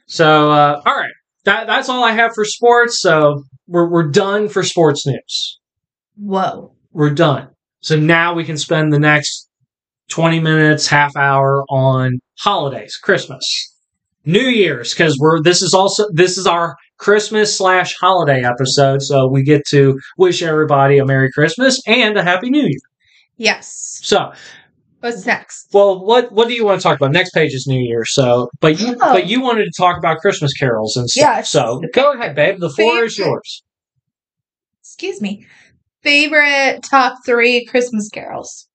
so 0.08 0.52
uh, 0.52 0.82
all 0.86 0.96
right, 0.96 1.12
that 1.46 1.68
that's 1.68 1.90
all 1.90 2.04
I 2.04 2.12
have 2.12 2.34
for 2.36 2.46
sports. 2.46 3.02
So 3.02 3.44
we're 3.68 3.90
we're 3.90 4.10
done 4.10 4.48
for 4.48 4.64
sports 4.64 5.06
news. 5.08 5.60
Whoa. 6.18 6.75
We're 6.96 7.14
done. 7.14 7.50
So 7.82 7.96
now 8.00 8.34
we 8.34 8.44
can 8.44 8.58
spend 8.58 8.92
the 8.92 9.00
next 9.00 9.48
20 10.10 10.40
minutes, 10.40 10.88
half 10.88 11.16
hour 11.16 11.64
on 11.70 12.20
holidays, 12.40 12.96
Christmas, 12.98 13.44
New 14.26 14.40
Year's, 14.40 14.94
because 14.94 15.18
we're 15.20 15.42
this 15.44 15.62
is 15.62 15.74
also 15.74 16.06
this 16.14 16.38
is 16.38 16.48
our 16.48 16.76
Christmas 16.98 17.56
slash 17.56 17.96
holiday 18.00 18.44
episode. 18.44 19.02
So 19.02 19.28
we 19.28 19.44
get 19.44 19.66
to 19.68 20.00
wish 20.18 20.42
everybody 20.42 20.98
a 20.98 21.06
Merry 21.06 21.30
Christmas 21.32 21.82
and 21.86 22.18
a 22.18 22.24
Happy 22.24 22.50
New 22.50 22.64
Year. 22.64 22.80
Yes. 23.38 24.00
So 24.02 24.32
What's 25.02 25.26
next? 25.26 25.68
well 25.74 26.04
what 26.04 26.32
what 26.32 26.48
do 26.48 26.56
you 26.56 26.66
want 26.66 26.82
to 26.82 26.84
talk 26.84 26.98
about? 26.98 27.12
Next 27.12 27.32
page 27.32 27.54
is 27.54 27.68
New 27.68 27.80
Year. 27.80 28.06
So 28.06 28.50
but 28.62 28.80
you 28.80 28.96
Oh. 29.02 29.14
but 29.14 29.28
you 29.28 29.42
wanted 29.42 29.66
to 29.66 29.72
talk 29.78 29.98
about 29.98 30.20
Christmas 30.20 30.54
carols 30.54 30.96
and 30.96 31.08
stuff. 31.10 31.22
Yes. 31.22 31.50
So 31.52 31.82
go 31.94 32.14
ahead, 32.14 32.36
babe. 32.36 32.60
The 32.60 32.70
floor 32.70 33.04
is 33.04 33.18
yours. 33.18 33.64
Excuse 34.82 35.22
me. 35.22 35.46
Favorite 36.06 36.84
top 36.84 37.18
three 37.26 37.66
Christmas 37.66 38.10
carols. 38.10 38.68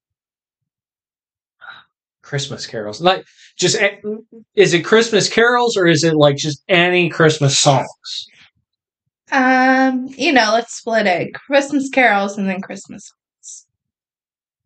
Christmas 2.22 2.66
carols. 2.66 3.00
Like 3.00 3.24
just 3.56 3.76
is 4.56 4.74
it 4.74 4.84
Christmas 4.84 5.28
carols 5.28 5.76
or 5.76 5.86
is 5.86 6.02
it 6.02 6.14
like 6.14 6.36
just 6.36 6.62
any 6.68 7.08
Christmas 7.08 7.56
songs? 7.58 7.86
Um, 9.30 10.08
you 10.16 10.32
know, 10.32 10.50
let's 10.54 10.74
split 10.76 11.06
it. 11.06 11.32
Christmas 11.34 11.88
carols 11.88 12.36
and 12.36 12.48
then 12.48 12.60
Christmas. 12.60 13.06
songs. 13.06 13.66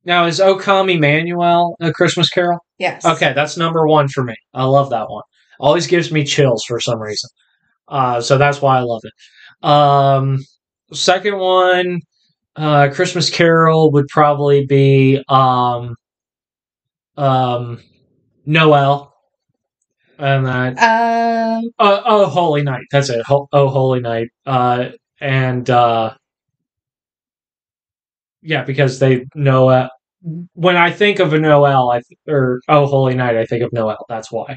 Now 0.07 0.25
is 0.25 0.41
O 0.41 0.57
Come 0.57 0.89
Emmanuel 0.89 1.77
a 1.81 1.93
Christmas 1.93 2.31
carol? 2.31 2.61
Yes. 2.79 3.05
Okay, 3.05 3.35
that's 3.35 3.59
number 3.59 3.87
one 3.87 4.09
for 4.09 4.25
me. 4.25 4.35
I 4.55 4.65
love 4.65 4.89
that 4.89 5.11
one. 5.11 5.23
Always 5.61 5.87
gives 5.87 6.11
me 6.11 6.25
chills 6.25 6.65
for 6.65 6.81
some 6.81 6.99
reason. 6.99 7.29
Uh, 7.89 8.23
so 8.23 8.39
that's 8.39 8.62
why 8.62 8.79
I 8.79 8.81
love 8.81 9.03
it. 9.05 9.67
Um, 9.67 10.39
second 10.93 11.39
one, 11.39 12.01
uh, 12.57 12.89
Christmas 12.93 13.31
Carol 13.31 13.91
would 13.93 14.07
probably 14.09 14.67
be 14.67 15.23
um, 15.29 15.97
um, 17.17 17.81
Noel, 18.47 19.13
and 20.19 20.47
that 20.47 20.79
Um, 20.79 21.71
Uh, 21.79 22.01
oh, 22.05 22.27
Holy 22.27 22.63
Night. 22.63 22.85
That's 22.93 23.11
it. 23.11 23.25
Ho- 23.27 23.49
oh, 23.53 23.69
Holy 23.69 24.01
Night. 24.01 24.29
Uh, 24.47 24.91
and 25.21 25.69
uh, 25.71 26.15
yeah, 28.43 28.65
because 28.65 28.99
they 28.99 29.25
Noel. 29.35 29.91
When 30.55 30.77
I 30.77 30.91
think 30.91 31.19
of 31.19 31.33
a 31.35 31.39
Noel, 31.39 31.91
I 31.91 31.97
th- 31.97 32.19
or 32.29 32.61
Oh 32.69 32.87
Holy 32.87 33.15
Night, 33.15 33.37
I 33.37 33.45
think 33.47 33.63
of 33.63 33.73
Noel. 33.73 34.05
That's 34.09 34.33
why. 34.33 34.57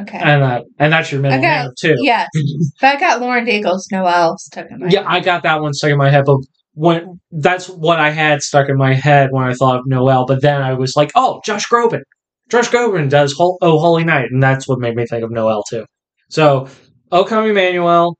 okay. 0.00 0.18
And 0.18 0.42
that 0.42 0.64
and 0.78 0.92
that's 0.92 1.10
your 1.12 1.20
middle 1.20 1.38
Okay, 1.38 1.62
name 1.62 1.70
too. 1.78 1.96
Yes. 2.00 2.28
But 2.80 2.96
I 2.96 3.00
got 3.00 3.20
Lauren 3.20 3.44
Daigle's 3.44 3.88
Noel 3.90 4.36
stuck 4.38 4.66
in 4.70 4.80
my 4.80 4.88
Yeah, 4.88 5.04
I 5.06 5.20
got 5.20 5.42
that 5.44 5.60
one 5.60 5.72
stuck 5.74 5.90
in 5.90 5.98
my 5.98 6.10
head, 6.10 6.24
but 6.26 6.38
when 6.78 7.20
that's 7.32 7.68
what 7.68 7.98
I 7.98 8.10
had 8.10 8.40
stuck 8.40 8.68
in 8.68 8.76
my 8.76 8.94
head 8.94 9.30
when 9.32 9.42
I 9.42 9.52
thought 9.52 9.80
of 9.80 9.86
Noel. 9.86 10.26
But 10.26 10.42
then 10.42 10.62
I 10.62 10.74
was 10.74 10.94
like, 10.94 11.10
oh, 11.16 11.40
Josh 11.44 11.68
Groban. 11.68 12.02
Josh 12.48 12.68
Groban 12.68 13.10
does 13.10 13.32
Hol- 13.32 13.58
Oh 13.60 13.80
Holy 13.80 14.04
Night, 14.04 14.30
and 14.30 14.40
that's 14.40 14.68
what 14.68 14.78
made 14.78 14.94
me 14.94 15.04
think 15.04 15.24
of 15.24 15.32
Noel 15.32 15.64
too. 15.68 15.84
So, 16.30 16.68
Oh 17.10 17.24
Come 17.24 17.46
Emmanuel, 17.46 18.16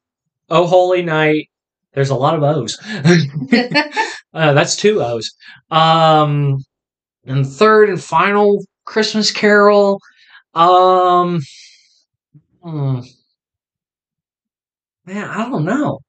Oh 0.50 0.66
Holy 0.66 1.02
Night. 1.02 1.46
There's 1.92 2.10
a 2.10 2.16
lot 2.16 2.34
of 2.34 2.42
O's. 2.42 2.76
uh, 4.34 4.52
that's 4.52 4.74
two 4.74 5.02
O's. 5.02 5.30
Um, 5.70 6.58
and 7.26 7.46
third 7.46 7.90
and 7.90 8.02
final 8.02 8.64
Christmas 8.84 9.30
Carol. 9.30 10.00
Um, 10.54 11.40
hmm. 12.60 13.00
man, 15.06 15.28
I 15.30 15.48
don't 15.48 15.64
know. 15.64 16.00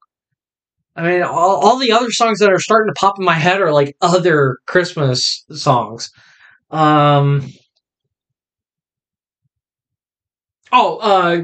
I 0.99 1.03
mean, 1.03 1.21
all, 1.23 1.65
all 1.65 1.77
the 1.77 1.93
other 1.93 2.11
songs 2.11 2.39
that 2.39 2.51
are 2.51 2.59
starting 2.59 2.93
to 2.93 2.99
pop 2.99 3.17
in 3.17 3.25
my 3.25 3.35
head 3.35 3.61
are 3.61 3.71
like 3.71 3.95
other 4.01 4.57
Christmas 4.65 5.45
songs. 5.51 6.11
Um, 6.71 7.47
oh, 10.73 10.97
uh, 10.97 11.41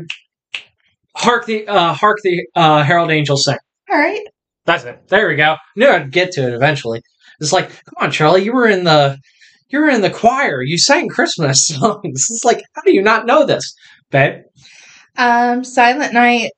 hark 1.15 1.45
the 1.45 1.67
uh, 1.67 1.93
hark 1.93 2.17
the 2.23 2.45
uh, 2.55 2.83
herald 2.83 3.11
angels 3.11 3.45
sing. 3.45 3.57
All 3.89 3.97
right. 3.97 4.25
That's 4.65 4.83
it. 4.83 5.07
There 5.07 5.29
we 5.29 5.35
go. 5.35 5.55
Knew 5.77 5.87
I'd 5.87 6.11
get 6.11 6.33
to 6.33 6.47
it 6.47 6.53
eventually. 6.53 7.01
It's 7.39 7.53
like, 7.53 7.69
come 7.69 7.93
on, 7.99 8.11
Charlie, 8.11 8.43
you 8.43 8.53
were 8.53 8.67
in 8.67 8.83
the 8.83 9.17
you 9.69 9.79
were 9.79 9.89
in 9.89 10.01
the 10.01 10.09
choir. 10.09 10.61
You 10.61 10.77
sang 10.77 11.07
Christmas 11.07 11.67
songs. 11.67 12.27
It's 12.29 12.43
like, 12.43 12.61
how 12.73 12.81
do 12.81 12.93
you 12.93 13.01
not 13.01 13.25
know 13.25 13.45
this, 13.45 13.73
babe? 14.11 14.41
Um, 15.17 15.63
Silent 15.63 16.13
Night. 16.13 16.51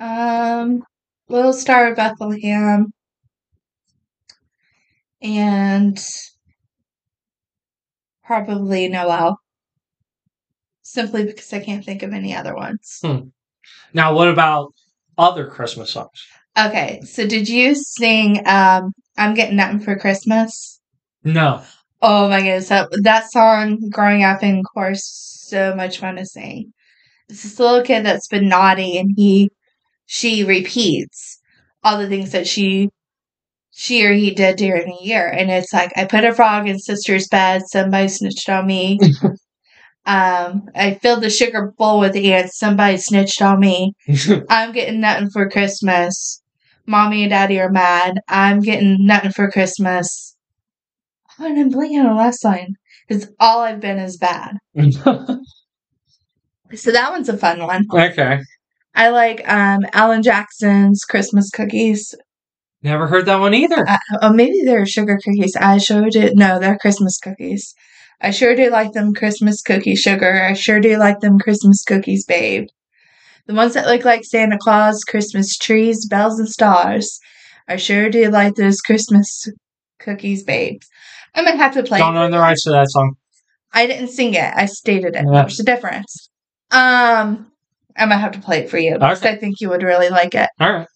Um, 0.00 0.82
Little 1.28 1.52
Star 1.52 1.90
of 1.90 1.96
Bethlehem. 1.96 2.92
And 5.20 5.98
probably 8.24 8.88
Noel. 8.88 9.38
Simply 10.82 11.24
because 11.24 11.52
I 11.52 11.60
can't 11.60 11.84
think 11.84 12.02
of 12.02 12.12
any 12.12 12.34
other 12.34 12.54
ones. 12.54 13.02
Now, 13.92 14.14
what 14.14 14.28
about 14.28 14.72
other 15.18 15.46
Christmas 15.46 15.90
songs? 15.90 16.26
Okay, 16.58 17.00
so 17.02 17.26
did 17.26 17.48
you 17.48 17.74
sing 17.74 18.46
um 18.46 18.92
I'm 19.16 19.34
Getting 19.34 19.56
Nothing 19.56 19.80
for 19.80 19.98
Christmas? 19.98 20.80
No. 21.24 21.62
Oh 22.00 22.28
my 22.28 22.38
goodness, 22.38 22.68
that, 22.68 22.88
that 23.02 23.30
song 23.30 23.90
growing 23.90 24.22
up 24.22 24.42
in 24.42 24.62
chorus 24.62 25.04
so 25.48 25.74
much 25.74 25.98
fun 25.98 26.16
to 26.16 26.24
sing. 26.24 26.72
It's 27.28 27.42
this 27.42 27.58
little 27.58 27.82
kid 27.82 28.06
that's 28.06 28.28
been 28.28 28.48
naughty 28.48 28.98
and 28.98 29.12
he 29.16 29.50
she 30.08 30.42
repeats 30.42 31.38
all 31.84 31.98
the 31.98 32.08
things 32.08 32.32
that 32.32 32.46
she 32.46 32.88
she 33.70 34.04
or 34.04 34.12
he 34.12 34.32
did 34.32 34.56
during 34.56 34.86
the 34.86 35.04
year. 35.04 35.28
And 35.28 35.50
it's 35.50 35.72
like 35.72 35.92
I 35.96 36.06
put 36.06 36.24
a 36.24 36.34
frog 36.34 36.66
in 36.66 36.78
sister's 36.78 37.28
bed, 37.28 37.62
somebody 37.66 38.08
snitched 38.08 38.48
on 38.48 38.66
me. 38.66 38.98
um, 40.06 40.68
I 40.74 40.98
filled 41.00 41.22
the 41.22 41.30
sugar 41.30 41.72
bowl 41.76 42.00
with 42.00 42.16
ants, 42.16 42.58
somebody 42.58 42.96
snitched 42.96 43.42
on 43.42 43.60
me. 43.60 43.92
I'm 44.48 44.72
getting 44.72 45.00
nothing 45.00 45.30
for 45.30 45.48
Christmas. 45.48 46.42
Mommy 46.86 47.22
and 47.22 47.30
daddy 47.30 47.60
are 47.60 47.70
mad. 47.70 48.18
I'm 48.28 48.60
getting 48.60 48.96
nothing 49.06 49.32
for 49.32 49.50
Christmas. 49.50 50.34
Oh, 51.38 51.46
and 51.46 51.58
I'm 51.58 51.68
blinking 51.68 52.00
on 52.00 52.06
the 52.06 52.14
last 52.14 52.42
line. 52.42 52.74
Because 53.06 53.30
all 53.38 53.60
I've 53.60 53.80
been 53.80 53.98
is 53.98 54.16
bad. 54.16 54.56
So 56.74 56.92
that 56.92 57.10
one's 57.10 57.30
a 57.30 57.36
fun 57.38 57.60
one. 57.60 57.86
okay. 57.90 58.40
I 58.98 59.10
like 59.10 59.48
um 59.48 59.86
Alan 59.92 60.24
Jackson's 60.24 61.04
Christmas 61.04 61.50
cookies. 61.50 62.16
Never 62.82 63.06
heard 63.06 63.26
that 63.26 63.38
one 63.38 63.54
either. 63.54 63.88
Uh, 63.88 63.98
oh, 64.22 64.32
maybe 64.32 64.62
they're 64.64 64.86
sugar 64.86 65.18
cookies. 65.24 65.54
I 65.54 65.78
sure 65.78 66.10
do. 66.10 66.32
No, 66.34 66.58
they're 66.58 66.78
Christmas 66.78 67.16
cookies. 67.18 67.74
I 68.20 68.32
sure 68.32 68.56
do 68.56 68.70
like 68.70 68.92
them 68.92 69.14
Christmas 69.14 69.62
cookie 69.62 69.94
sugar. 69.94 70.42
I 70.42 70.54
sure 70.54 70.80
do 70.80 70.96
like 70.96 71.20
them 71.20 71.38
Christmas 71.38 71.84
cookies, 71.84 72.24
babe. 72.24 72.66
The 73.46 73.54
ones 73.54 73.74
that 73.74 73.86
look 73.86 74.04
like 74.04 74.24
Santa 74.24 74.58
Claus, 74.58 75.04
Christmas 75.04 75.56
trees, 75.56 76.08
bells, 76.08 76.40
and 76.40 76.48
stars. 76.48 77.20
I 77.68 77.76
sure 77.76 78.10
do 78.10 78.28
like 78.30 78.56
those 78.56 78.80
Christmas 78.80 79.46
cookies, 80.00 80.42
babes. 80.42 80.88
I'm 81.36 81.44
gonna 81.44 81.56
have 81.56 81.74
to 81.74 81.84
play. 81.84 82.00
Don't 82.00 82.16
own 82.16 82.32
the 82.32 82.38
rights 82.38 82.64
to 82.64 82.70
that 82.70 82.90
song. 82.90 83.14
I 83.72 83.86
didn't 83.86 84.08
sing 84.08 84.34
it. 84.34 84.52
I 84.56 84.66
stated 84.66 85.14
it. 85.14 85.24
Yeah. 85.24 85.42
There's 85.42 85.60
a 85.60 85.64
difference. 85.64 86.30
Um, 86.72 87.47
I'm 87.98 88.08
gonna 88.08 88.20
have 88.20 88.32
to 88.32 88.40
play 88.40 88.60
it 88.60 88.70
for 88.70 88.78
you 88.78 88.94
because 88.94 89.18
Okay. 89.22 89.30
I 89.30 89.36
think 89.36 89.60
you 89.60 89.68
would 89.70 89.82
really 89.82 90.08
like 90.10 90.34
it. 90.34 90.48
All 90.60 90.72
right. 90.72 90.86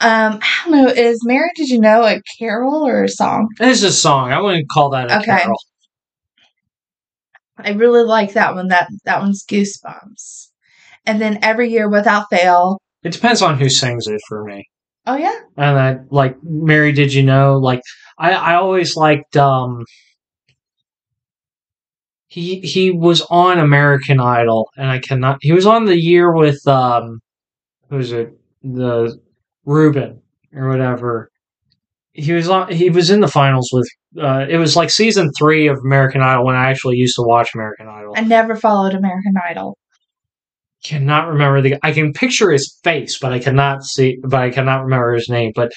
Um, 0.00 0.40
I 0.42 0.62
don't 0.64 0.72
know. 0.72 0.86
Is 0.88 1.20
Mary? 1.24 1.50
Did 1.54 1.68
you 1.68 1.80
know 1.80 2.02
a 2.04 2.20
carol 2.38 2.86
or 2.86 3.04
a 3.04 3.08
song? 3.08 3.48
It's 3.60 3.82
a 3.82 3.92
song. 3.92 4.32
I 4.32 4.40
wouldn't 4.40 4.68
call 4.68 4.90
that 4.90 5.10
a 5.10 5.18
Okay. 5.20 5.42
carol. 5.42 5.58
I 7.58 7.70
really 7.72 8.02
like 8.02 8.32
that 8.32 8.54
one. 8.54 8.68
That 8.68 8.88
that 9.04 9.20
one's 9.20 9.44
goosebumps. 9.44 10.48
And 11.06 11.20
then 11.20 11.38
every 11.42 11.70
year 11.70 11.88
without 11.88 12.26
fail. 12.30 12.78
It 13.02 13.12
depends 13.12 13.42
on 13.42 13.58
who 13.58 13.68
sings 13.68 14.06
it 14.06 14.20
for 14.28 14.44
me. 14.44 14.64
Oh 15.06 15.16
yeah, 15.16 15.36
And 15.56 15.78
I 15.78 15.98
like 16.10 16.36
Mary. 16.42 16.92
Did 16.92 17.12
you 17.12 17.22
know? 17.24 17.58
Like 17.58 17.82
I, 18.18 18.32
I 18.32 18.54
always 18.54 18.96
liked. 18.96 19.36
um 19.36 19.84
He 22.32 22.60
he 22.60 22.90
was 22.90 23.20
on 23.28 23.58
American 23.58 24.18
Idol, 24.18 24.70
and 24.78 24.88
I 24.88 25.00
cannot. 25.00 25.36
He 25.42 25.52
was 25.52 25.66
on 25.66 25.84
the 25.84 26.00
year 26.00 26.34
with 26.34 26.66
um, 26.66 27.20
who's 27.90 28.10
it? 28.10 28.32
The 28.62 29.20
Ruben 29.66 30.22
or 30.54 30.70
whatever. 30.70 31.28
He 32.14 32.32
was 32.32 32.48
on. 32.48 32.72
He 32.72 32.88
was 32.88 33.10
in 33.10 33.20
the 33.20 33.28
finals 33.28 33.68
with. 33.70 33.86
Uh, 34.18 34.46
it 34.48 34.56
was 34.56 34.76
like 34.76 34.88
season 34.88 35.30
three 35.38 35.68
of 35.68 35.76
American 35.84 36.22
Idol 36.22 36.46
when 36.46 36.56
I 36.56 36.70
actually 36.70 36.96
used 36.96 37.16
to 37.16 37.22
watch 37.22 37.50
American 37.54 37.86
Idol. 37.86 38.14
I 38.16 38.22
never 38.22 38.56
followed 38.56 38.94
American 38.94 39.34
Idol. 39.50 39.76
cannot 40.82 41.28
remember 41.28 41.60
the. 41.60 41.76
I 41.82 41.92
can 41.92 42.14
picture 42.14 42.50
his 42.50 42.78
face, 42.82 43.18
but 43.18 43.34
I 43.34 43.40
cannot 43.40 43.84
see. 43.84 44.16
But 44.22 44.40
I 44.40 44.48
cannot 44.48 44.84
remember 44.84 45.12
his 45.12 45.28
name. 45.28 45.52
But 45.54 45.72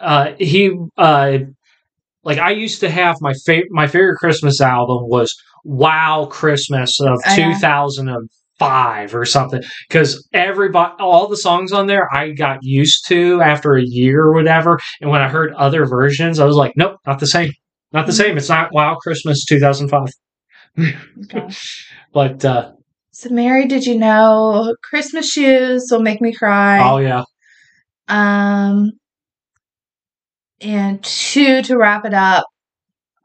uh, 0.00 0.32
he, 0.40 0.76
uh, 0.96 1.38
like, 2.24 2.38
I 2.38 2.50
used 2.50 2.80
to 2.80 2.90
have 2.90 3.18
my 3.20 3.32
favorite. 3.46 3.70
My 3.70 3.86
favorite 3.86 4.16
Christmas 4.16 4.60
album 4.60 5.08
was 5.08 5.40
"Wow 5.64 6.26
Christmas" 6.30 7.00
of 7.00 7.18
I 7.26 7.36
know. 7.36 7.52
two 7.52 7.58
thousand 7.58 8.08
and 8.08 8.28
five 8.58 9.14
or 9.14 9.24
something. 9.24 9.62
Because 9.88 10.26
everybody, 10.34 10.92
all 11.00 11.26
the 11.28 11.36
songs 11.36 11.72
on 11.72 11.86
there, 11.86 12.06
I 12.14 12.30
got 12.32 12.58
used 12.62 13.06
to 13.08 13.40
after 13.40 13.74
a 13.76 13.82
year 13.82 14.20
or 14.22 14.34
whatever. 14.34 14.78
And 15.00 15.10
when 15.10 15.22
I 15.22 15.28
heard 15.28 15.52
other 15.54 15.86
versions, 15.86 16.38
I 16.38 16.44
was 16.44 16.56
like, 16.56 16.72
nope, 16.76 16.96
not 17.06 17.20
the 17.20 17.26
same. 17.26 17.52
Not 17.92 18.06
the 18.06 18.12
Mhm. 18.12 18.16
same. 18.16 18.36
It's 18.36 18.48
not 18.50 18.72
"Wow 18.72 18.96
Christmas" 18.96 19.44
two 19.44 19.58
thousand 19.58 19.88
five. 19.88 20.08
Gosh. 21.28 21.86
But 22.12 22.44
uh, 22.44 22.72
So 23.12 23.30
Mary, 23.30 23.66
did 23.66 23.86
you 23.86 23.98
know 23.98 24.74
Christmas 24.82 25.30
shoes 25.30 25.88
will 25.90 26.02
make 26.02 26.20
me 26.20 26.32
cry? 26.34 26.80
oh 26.82 26.98
yeah, 26.98 27.22
Um, 28.08 28.92
and 30.60 31.02
two 31.02 31.62
to 31.62 31.76
wrap 31.76 32.04
it 32.04 32.14
up 32.14 32.44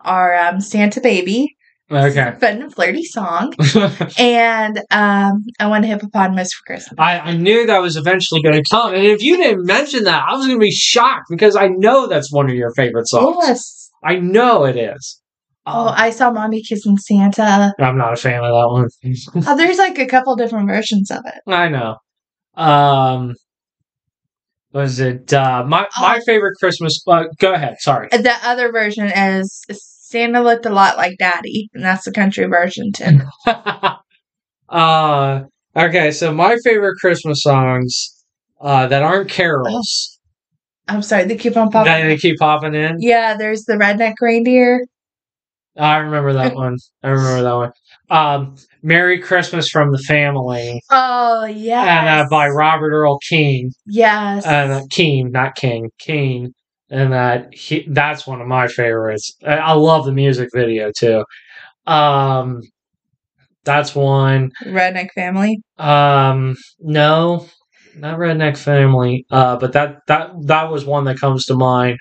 are 0.01 0.36
um, 0.36 0.61
Santa 0.61 1.01
Baby, 1.01 1.55
okay. 1.91 2.33
fun 2.39 2.61
and 2.63 2.73
flirty 2.73 3.03
song, 3.03 3.53
and 4.17 4.79
um, 4.91 5.43
I 5.59 5.67
want 5.67 5.86
a 5.86 5.88
hippopotamus 5.88 6.53
for 6.53 6.63
Christmas. 6.65 6.95
I, 6.97 7.19
I 7.19 7.36
knew 7.38 7.65
that 7.65 7.81
was 7.81 7.95
eventually 7.97 8.41
going 8.41 8.55
to 8.55 8.63
come, 8.71 8.93
and 8.93 9.03
if 9.03 9.21
you 9.21 9.38
didn't 9.38 9.65
mention 9.65 10.03
that, 10.05 10.23
I 10.27 10.33
was 10.36 10.45
going 10.47 10.57
to 10.59 10.63
be 10.63 10.71
shocked 10.71 11.25
because 11.29 11.55
I 11.55 11.67
know 11.67 12.07
that's 12.07 12.31
one 12.31 12.49
of 12.49 12.55
your 12.55 12.73
favorite 12.73 13.07
songs. 13.07 13.38
Yes. 13.41 13.89
I 14.03 14.15
know 14.17 14.65
it 14.65 14.77
is. 14.77 15.21
Oh, 15.67 15.88
I 15.95 16.11
saw 16.11 16.31
Mommy 16.31 16.61
kissing 16.61 16.95
Santa. 16.97 17.73
I'm 17.79 17.97
not 17.97 18.13
a 18.13 18.17
fan 18.17 18.43
of 18.43 18.51
that 18.51 18.69
one. 18.69 19.45
Oh, 19.47 19.55
there's 19.57 19.79
like 19.79 19.97
a 19.97 20.05
couple 20.05 20.36
different 20.36 20.67
versions 20.67 21.09
of 21.09 21.23
it. 21.25 21.41
I 21.51 21.69
know. 21.69 21.95
Um, 22.53 23.33
was 24.71 24.99
it 24.99 25.33
uh, 25.33 25.63
my 25.67 25.88
my 25.99 26.17
Oh. 26.17 26.23
favorite 26.25 26.55
Christmas? 26.59 27.01
Uh, 27.07 27.23
go 27.39 27.53
ahead. 27.53 27.77
Sorry. 27.79 28.09
The 28.11 28.36
other 28.43 28.71
version 28.71 29.07
is 29.07 29.63
Santa 30.16 30.41
looked 30.41 30.66
a 30.66 30.70
lot 30.70 30.95
like 30.95 31.18
Daddy, 31.18 31.70
and 31.74 31.84
that's 31.84 32.05
the 32.05 32.11
country 32.11 32.45
version 32.45 32.91
too. 32.93 33.20
uh, 34.70 35.41
okay, 35.76 36.11
so 36.11 36.34
my 36.34 36.55
favorite 36.63 36.95
Christmas 37.01 37.43
songs 37.43 38.24
uh, 38.61 38.88
that 38.88 39.03
aren't 39.03 39.30
carols 39.30 40.16
I'm 40.88 41.01
sorry, 41.01 41.26
they 41.26 41.36
keep 41.36 41.57
on 41.57 41.70
popping. 41.70 41.91
that 41.91 42.03
they 42.05 42.18
keep 42.18 42.38
popping 42.38 42.76
in. 42.76 42.97
Yeah, 42.99 43.36
there's 43.36 43.63
the 43.63 43.74
redneck 43.74 44.13
reindeer. 44.22 44.86
I 45.78 45.97
remember 45.97 46.34
that 46.34 46.55
one. 46.55 46.78
I 47.03 47.09
remember 47.09 47.41
that 47.43 47.53
one. 47.55 47.72
Um, 48.09 48.55
Merry 48.84 49.20
Christmas 49.20 49.68
from 49.68 49.91
the 49.91 49.97
Family, 49.97 50.82
Oh 50.91 51.45
yeah, 51.45 51.99
and 51.99 52.07
uh, 52.26 52.30
by 52.30 52.47
Robert 52.47 52.91
Earl 52.91 53.18
King, 53.28 53.72
yes. 53.88 54.45
and 54.45 54.72
uh, 54.72 54.82
Keen, 54.91 55.32
not 55.32 55.55
King, 55.55 55.89
Keen, 55.99 56.53
and 56.89 57.13
that 57.13 57.53
he, 57.53 57.88
that's 57.89 58.27
one 58.27 58.41
of 58.41 58.47
my 58.47 58.67
favorites. 58.67 59.33
I, 59.45 59.73
love 59.73 60.05
the 60.05 60.11
music 60.11 60.49
video 60.53 60.91
too. 60.95 61.23
Um, 61.88 62.61
that's 63.63 63.95
one. 63.95 64.51
redneck 64.65 65.09
family. 65.15 65.61
Um, 65.77 66.55
no, 66.79 67.47
not 67.97 68.19
Redneck 68.19 68.57
Family. 68.57 69.25
Uh, 69.29 69.57
but 69.57 69.73
that 69.73 69.97
that 70.07 70.31
that 70.43 70.71
was 70.71 70.86
one 70.86 71.05
that 71.05 71.19
comes 71.19 71.45
to 71.45 71.55
mind. 71.55 71.97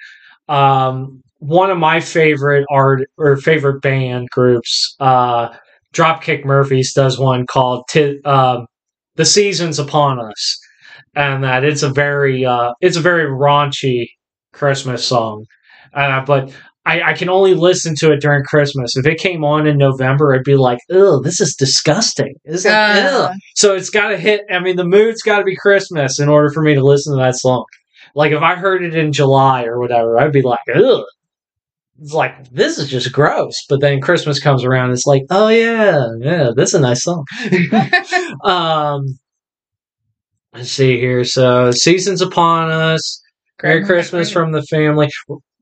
Um, 0.49 1.23
one 1.39 1.71
of 1.71 1.79
my 1.79 2.01
favorite 2.01 2.67
art 2.71 3.09
or 3.17 3.37
favorite 3.37 3.81
band 3.81 4.29
groups, 4.31 4.95
uh, 5.01 5.49
Dropkick 5.95 6.45
Murphys, 6.45 6.93
does 6.93 7.19
one 7.19 7.47
called 7.47 7.85
Ti 7.91 8.21
um, 8.25 8.67
"The 9.17 9.25
Seasons 9.25 9.79
Upon 9.79 10.21
Us," 10.21 10.59
and 11.15 11.45
that 11.45 11.65
it's 11.65 11.83
a 11.83 11.91
very 11.91 12.45
uh, 12.45 12.73
it's 12.81 12.97
a 12.97 13.01
very 13.01 13.27
raunchy 13.27 14.07
Christmas 14.55 15.05
song. 15.07 15.45
Uh, 15.93 16.25
but 16.25 16.53
I, 16.87 17.03
I 17.03 17.13
can 17.15 17.29
only 17.29 17.55
listen 17.55 17.95
to 17.97 18.13
it 18.13 18.21
during 18.21 18.45
Christmas. 18.45 18.97
If 18.97 19.07
it 19.07 19.19
came 19.19 19.45
on 19.45 19.67
in 19.67 19.79
November, 19.79 20.35
I'd 20.35 20.45
be 20.45 20.57
like, 20.57 20.79
"Ugh, 20.91 21.23
this 21.23 21.41
is 21.41 21.55
disgusting." 21.55 22.35
It's 22.45 22.65
like, 22.65 22.75
Uh. 22.75 23.33
So 23.55 23.75
it's 23.75 23.91
got 23.91 24.09
to 24.09 24.19
hit. 24.19 24.43
I 24.51 24.59
mean, 24.61 24.77
the 24.77 24.85
mood's 24.85 25.23
got 25.23 25.39
to 25.39 25.45
be 25.45 25.57
Christmas 25.57 26.19
in 26.19 26.29
order 26.29 26.51
for 26.51 26.63
me 26.63 26.75
to 26.75 26.85
listen 26.85 27.17
to 27.17 27.23
that 27.23 27.37
song. 27.37 27.65
Like 28.15 28.33
if 28.33 28.43
I 28.43 28.55
heard 28.55 28.85
it 28.85 28.95
in 28.95 29.13
July 29.13 29.65
or 29.65 29.79
whatever, 29.79 30.19
I'd 30.19 30.33
be 30.33 30.43
like, 30.43 30.61
"Ugh." 30.75 31.05
It's 32.03 32.13
like 32.13 32.51
this 32.51 32.79
is 32.79 32.91
just 32.91 33.13
gross. 33.13 33.65
But 33.69 33.81
then 33.81 34.01
Christmas 34.01 34.41
comes 34.41 34.65
around, 34.65 34.91
it's 34.91 35.07
like, 35.07 35.23
"Oh 35.31 35.49
yeah, 35.49 36.09
yeah, 36.19 36.51
this 36.55 36.71
is 36.71 36.75
a 36.75 36.81
nice 36.81 37.03
song." 37.05 37.25
um, 38.45 39.07
let's 40.53 40.71
see 40.71 40.99
here. 40.99 41.25
So 41.25 41.71
seasons 41.71 42.21
upon 42.21 42.71
us. 42.71 43.23
Merry 43.63 43.85
Christmas 43.85 44.31
from 44.31 44.53
the 44.53 44.63
family. 44.63 45.11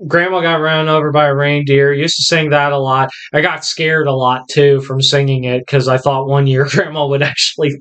Grandma 0.06 0.40
got 0.40 0.56
run 0.56 0.88
over 0.88 1.12
by 1.12 1.26
a 1.26 1.34
reindeer. 1.34 1.92
Used 1.92 2.16
to 2.16 2.22
sing 2.22 2.50
that 2.50 2.72
a 2.72 2.78
lot. 2.78 3.10
I 3.32 3.40
got 3.40 3.64
scared 3.64 4.06
a 4.06 4.14
lot 4.14 4.48
too 4.48 4.80
from 4.82 5.00
singing 5.00 5.44
it 5.44 5.60
because 5.60 5.88
I 5.88 5.98
thought 5.98 6.26
one 6.26 6.46
year 6.46 6.66
Grandma 6.70 7.06
would 7.06 7.22
actually 7.22 7.72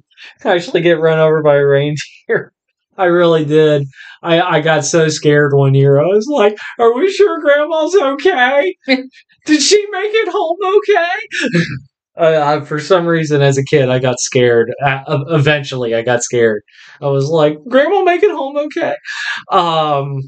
actually 0.43 0.81
get 0.81 0.99
run 0.99 1.19
over 1.19 1.41
by 1.41 1.55
a 1.55 1.65
reindeer. 1.65 2.53
I 2.97 3.05
really 3.05 3.45
did. 3.45 3.87
I, 4.21 4.41
I 4.41 4.61
got 4.61 4.85
so 4.85 5.07
scared 5.07 5.53
one 5.55 5.73
year. 5.73 5.99
I 5.99 6.05
was 6.05 6.27
like, 6.27 6.55
"Are 6.77 6.93
we 6.93 7.11
sure 7.11 7.39
Grandma's 7.39 7.95
okay? 7.95 8.75
Did 9.45 9.61
she 9.61 9.87
make 9.89 10.11
it 10.13 10.29
home 10.29 10.57
okay?" 10.77 11.71
Uh, 12.17 12.59
I, 12.61 12.65
for 12.65 12.79
some 12.79 13.05
reason, 13.07 13.41
as 13.41 13.57
a 13.57 13.63
kid, 13.63 13.89
I 13.89 13.99
got 13.99 14.19
scared. 14.19 14.73
Uh, 14.83 15.19
eventually, 15.29 15.95
I 15.95 16.01
got 16.01 16.23
scared. 16.23 16.61
I 17.01 17.07
was 17.07 17.29
like, 17.29 17.57
"Grandma, 17.67 18.03
make 18.03 18.21
it 18.23 18.31
home 18.31 18.57
okay." 18.57 18.95
Um, 19.51 20.21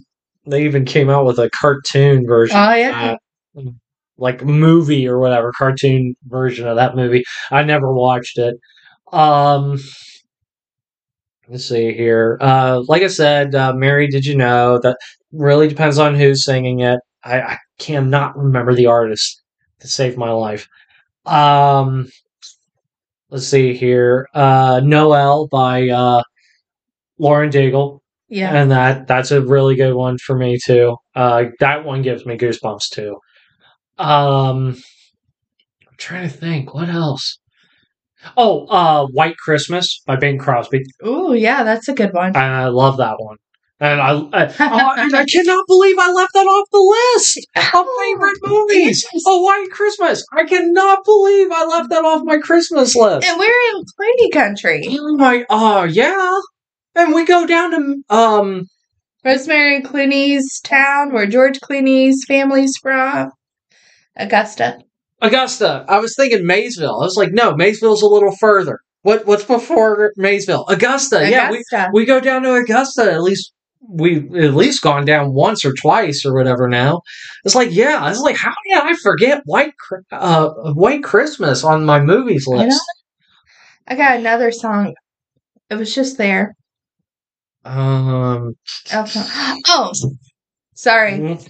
they 0.46 0.64
even 0.66 0.86
came 0.86 1.10
out 1.10 1.26
with 1.26 1.40
a 1.40 1.50
cartoon 1.50 2.26
version, 2.26 2.58
Oh 2.58 2.72
of 2.72 2.78
yeah. 2.78 3.16
that, 3.56 3.74
like 4.18 4.44
movie 4.44 5.08
or 5.08 5.20
whatever, 5.20 5.52
cartoon 5.58 6.16
version 6.26 6.68
of 6.68 6.78
that 6.78 6.96
movie. 6.96 7.24
I 7.52 7.64
never 7.64 7.94
watched 7.94 8.38
it. 8.38 8.56
Um, 9.12 9.78
let's 11.48 11.68
see 11.68 11.94
here. 11.94 12.38
Uh, 12.42 12.82
like 12.88 13.02
I 13.02 13.08
said, 13.08 13.56
uh, 13.56 13.74
Mary, 13.74 14.08
did 14.08 14.26
you 14.26 14.36
know 14.38 14.80
that 14.84 14.98
really 15.32 15.68
depends 15.68 15.98
on 15.98 16.16
who's 16.16 16.46
singing 16.46 16.80
it. 16.82 17.00
I, 17.24 17.42
I 17.42 17.58
cannot 17.80 18.38
remember 18.38 18.74
the 18.74 18.86
artist 18.88 19.42
to 19.80 19.88
save 19.88 20.18
my 20.18 20.32
life. 20.32 20.68
Um, 21.26 22.08
let's 23.30 23.48
see 23.48 23.74
here. 23.74 24.28
Uh, 24.34 24.82
Noel 24.84 25.48
by 25.48 25.90
uh, 25.90 26.24
Lauren 27.18 27.50
Daigle. 27.50 28.00
Yeah. 28.30 28.56
and 28.56 28.72
that 28.72 29.06
that's 29.06 29.30
a 29.30 29.42
really 29.42 29.76
good 29.76 29.94
one 29.94 30.18
for 30.18 30.36
me 30.36 30.58
too. 30.64 30.98
Uh, 31.16 31.46
that 31.60 31.86
one 31.86 32.02
gives 32.02 32.26
me 32.26 32.36
goosebumps 32.36 32.90
too. 32.92 33.20
Um, 34.00 34.76
I'm 35.88 35.98
trying 35.98 36.28
to 36.28 36.36
think 36.36 36.74
what 36.74 36.90
else. 36.90 37.38
Oh, 38.36 38.66
uh, 38.68 39.06
White 39.08 39.38
Christmas 39.38 40.02
by 40.08 40.16
Bing 40.16 40.40
Crosby. 40.40 40.84
Oh 41.04 41.34
yeah, 41.34 41.64
that's 41.64 41.88
a 41.90 41.94
good 41.94 42.12
one. 42.14 42.36
I 42.36 42.68
love 42.70 42.98
that 42.98 43.16
one, 43.20 43.38
and 43.80 44.02
I 44.02 44.12
I, 44.12 44.46
oh, 44.60 45.02
and 45.02 45.16
I 45.16 45.26
cannot 45.26 45.66
believe 45.68 45.96
I 46.00 46.12
left 46.12 46.34
that 46.34 46.46
off 46.46 46.70
the 46.72 46.78
list 47.16 47.48
of 47.74 47.88
favorite 48.00 48.38
movies. 48.44 49.06
Oh, 49.26 49.42
White 49.42 49.70
Christmas! 49.72 50.24
I 50.34 50.46
cannot 50.46 51.04
believe 51.06 51.48
I 51.52 51.66
left 51.66 51.90
that 51.90 52.06
off 52.06 52.24
my 52.24 52.38
Christmas 52.38 52.96
list. 52.96 53.28
And 53.28 53.40
we're 53.40 53.76
in 53.76 53.84
Clooney 53.84 54.32
country. 54.32 54.84
Oh 54.90 55.16
my! 55.18 55.46
Oh 55.50 55.84
yeah, 55.84 56.40
and 56.96 57.14
we 57.14 57.26
go 57.26 57.46
down 57.46 57.72
to 57.72 58.16
um 58.16 58.68
Rosemary 59.26 59.82
Clooney's 59.82 60.60
town, 60.62 61.14
where 61.14 61.26
George 61.26 61.60
Clooney's 61.60 62.26
family's 62.28 62.78
from. 62.82 63.32
Augusta. 64.16 64.80
Augusta. 65.22 65.86
I 65.88 66.00
was 66.00 66.16
thinking 66.16 66.46
Maysville. 66.46 67.00
I 67.00 67.06
was 67.06 67.16
like, 67.16 67.32
no, 67.32 67.56
Maysville's 67.56 68.02
a 68.02 68.08
little 68.08 68.36
further. 68.36 68.80
What 69.02 69.26
what's 69.26 69.46
before 69.46 70.14
Maysville? 70.18 70.66
Augusta. 70.68 71.30
Yeah, 71.30 71.52
we, 71.52 71.64
we 71.94 72.06
go 72.06 72.20
down 72.20 72.44
to 72.44 72.54
Augusta. 72.56 73.12
At 73.12 73.24
least 73.24 73.54
we 73.90 74.18
at 74.40 74.54
least 74.54 74.82
gone 74.82 75.06
down 75.06 75.34
once 75.34 75.66
or 75.66 75.74
twice 75.74 76.26
or 76.26 76.34
whatever. 76.34 76.68
Now 76.68 77.02
it's 77.44 77.56
like, 77.56 77.70
yeah. 77.72 77.98
I 78.02 78.10
was 78.10 78.20
like, 78.22 78.38
how 78.38 78.54
did 78.68 78.82
I 78.82 78.94
forget 78.96 79.42
White 79.46 79.74
uh 80.12 80.50
White 80.74 81.04
Christmas 81.04 81.64
on 81.64 81.86
my 81.86 82.00
movies 82.00 82.46
I 82.52 82.56
list? 82.58 82.82
I 83.88 83.96
got 83.96 84.18
another 84.18 84.52
song. 84.52 84.94
It 85.70 85.76
was 85.76 85.94
just 85.94 86.18
there. 86.18 86.56
Um. 87.66 88.56
Oh, 88.94 89.92
sorry. 90.76 91.12
mhm. 91.14 91.50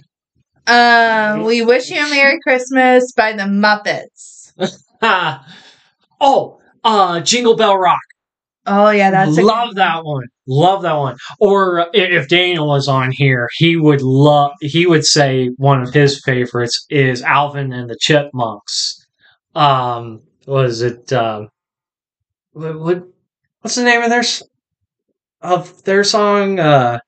Um, 0.66 1.44
we 1.44 1.62
wish 1.62 1.90
you 1.90 1.98
a 2.04 2.08
Merry 2.08 2.38
Christmas 2.42 3.12
by 3.12 3.32
the 3.32 3.42
Muppets. 3.44 4.52
Oh, 6.20 6.60
uh, 6.84 7.20
Jingle 7.20 7.56
Bell 7.56 7.76
Rock. 7.76 7.98
Oh 8.66 8.90
yeah, 8.90 9.10
that's 9.10 9.36
a 9.36 9.42
love 9.42 9.74
that 9.74 10.04
one. 10.04 10.24
Love 10.46 10.82
that 10.82 10.94
one. 10.94 11.16
Or 11.38 11.80
uh, 11.80 11.86
if 11.94 12.28
Daniel 12.28 12.68
was 12.68 12.86
on 12.88 13.10
here, 13.12 13.48
he 13.56 13.76
would 13.76 14.02
love. 14.02 14.52
He 14.60 14.86
would 14.86 15.04
say 15.06 15.48
one 15.56 15.82
of 15.82 15.94
his 15.94 16.20
favorites 16.24 16.84
is 16.90 17.22
Alvin 17.22 17.72
and 17.72 17.88
the 17.88 17.96
Chipmunks. 18.00 19.06
Um, 19.54 20.20
was 20.46 20.82
it? 20.82 21.12
Um, 21.12 21.48
what, 22.52 22.78
what? 22.78 23.04
What's 23.62 23.76
the 23.76 23.84
name 23.84 24.02
of 24.02 24.10
their 24.10 24.24
of 25.40 25.82
their 25.84 26.04
song? 26.04 26.58
Uh, 26.58 26.98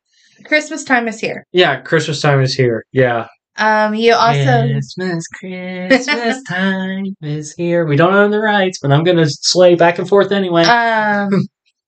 Christmas 0.44 0.84
time 0.84 1.08
is 1.08 1.20
here. 1.20 1.44
yeah, 1.52 1.80
Christmas 1.80 2.20
time 2.20 2.40
is 2.40 2.54
here. 2.54 2.84
Yeah. 2.92 3.26
Um, 3.58 3.94
you 3.94 4.12
also 4.12 4.68
Christmas, 4.68 5.26
Christmas 5.28 6.42
time 6.48 7.06
is 7.22 7.54
here. 7.54 7.86
We 7.86 7.96
don't 7.96 8.12
own 8.14 8.30
the 8.30 8.38
rights, 8.38 8.78
but 8.80 8.92
I'm 8.92 9.02
gonna 9.02 9.26
slay 9.28 9.74
back 9.74 9.98
and 9.98 10.08
forth 10.08 10.30
anyway. 10.30 10.64
um 10.64 11.30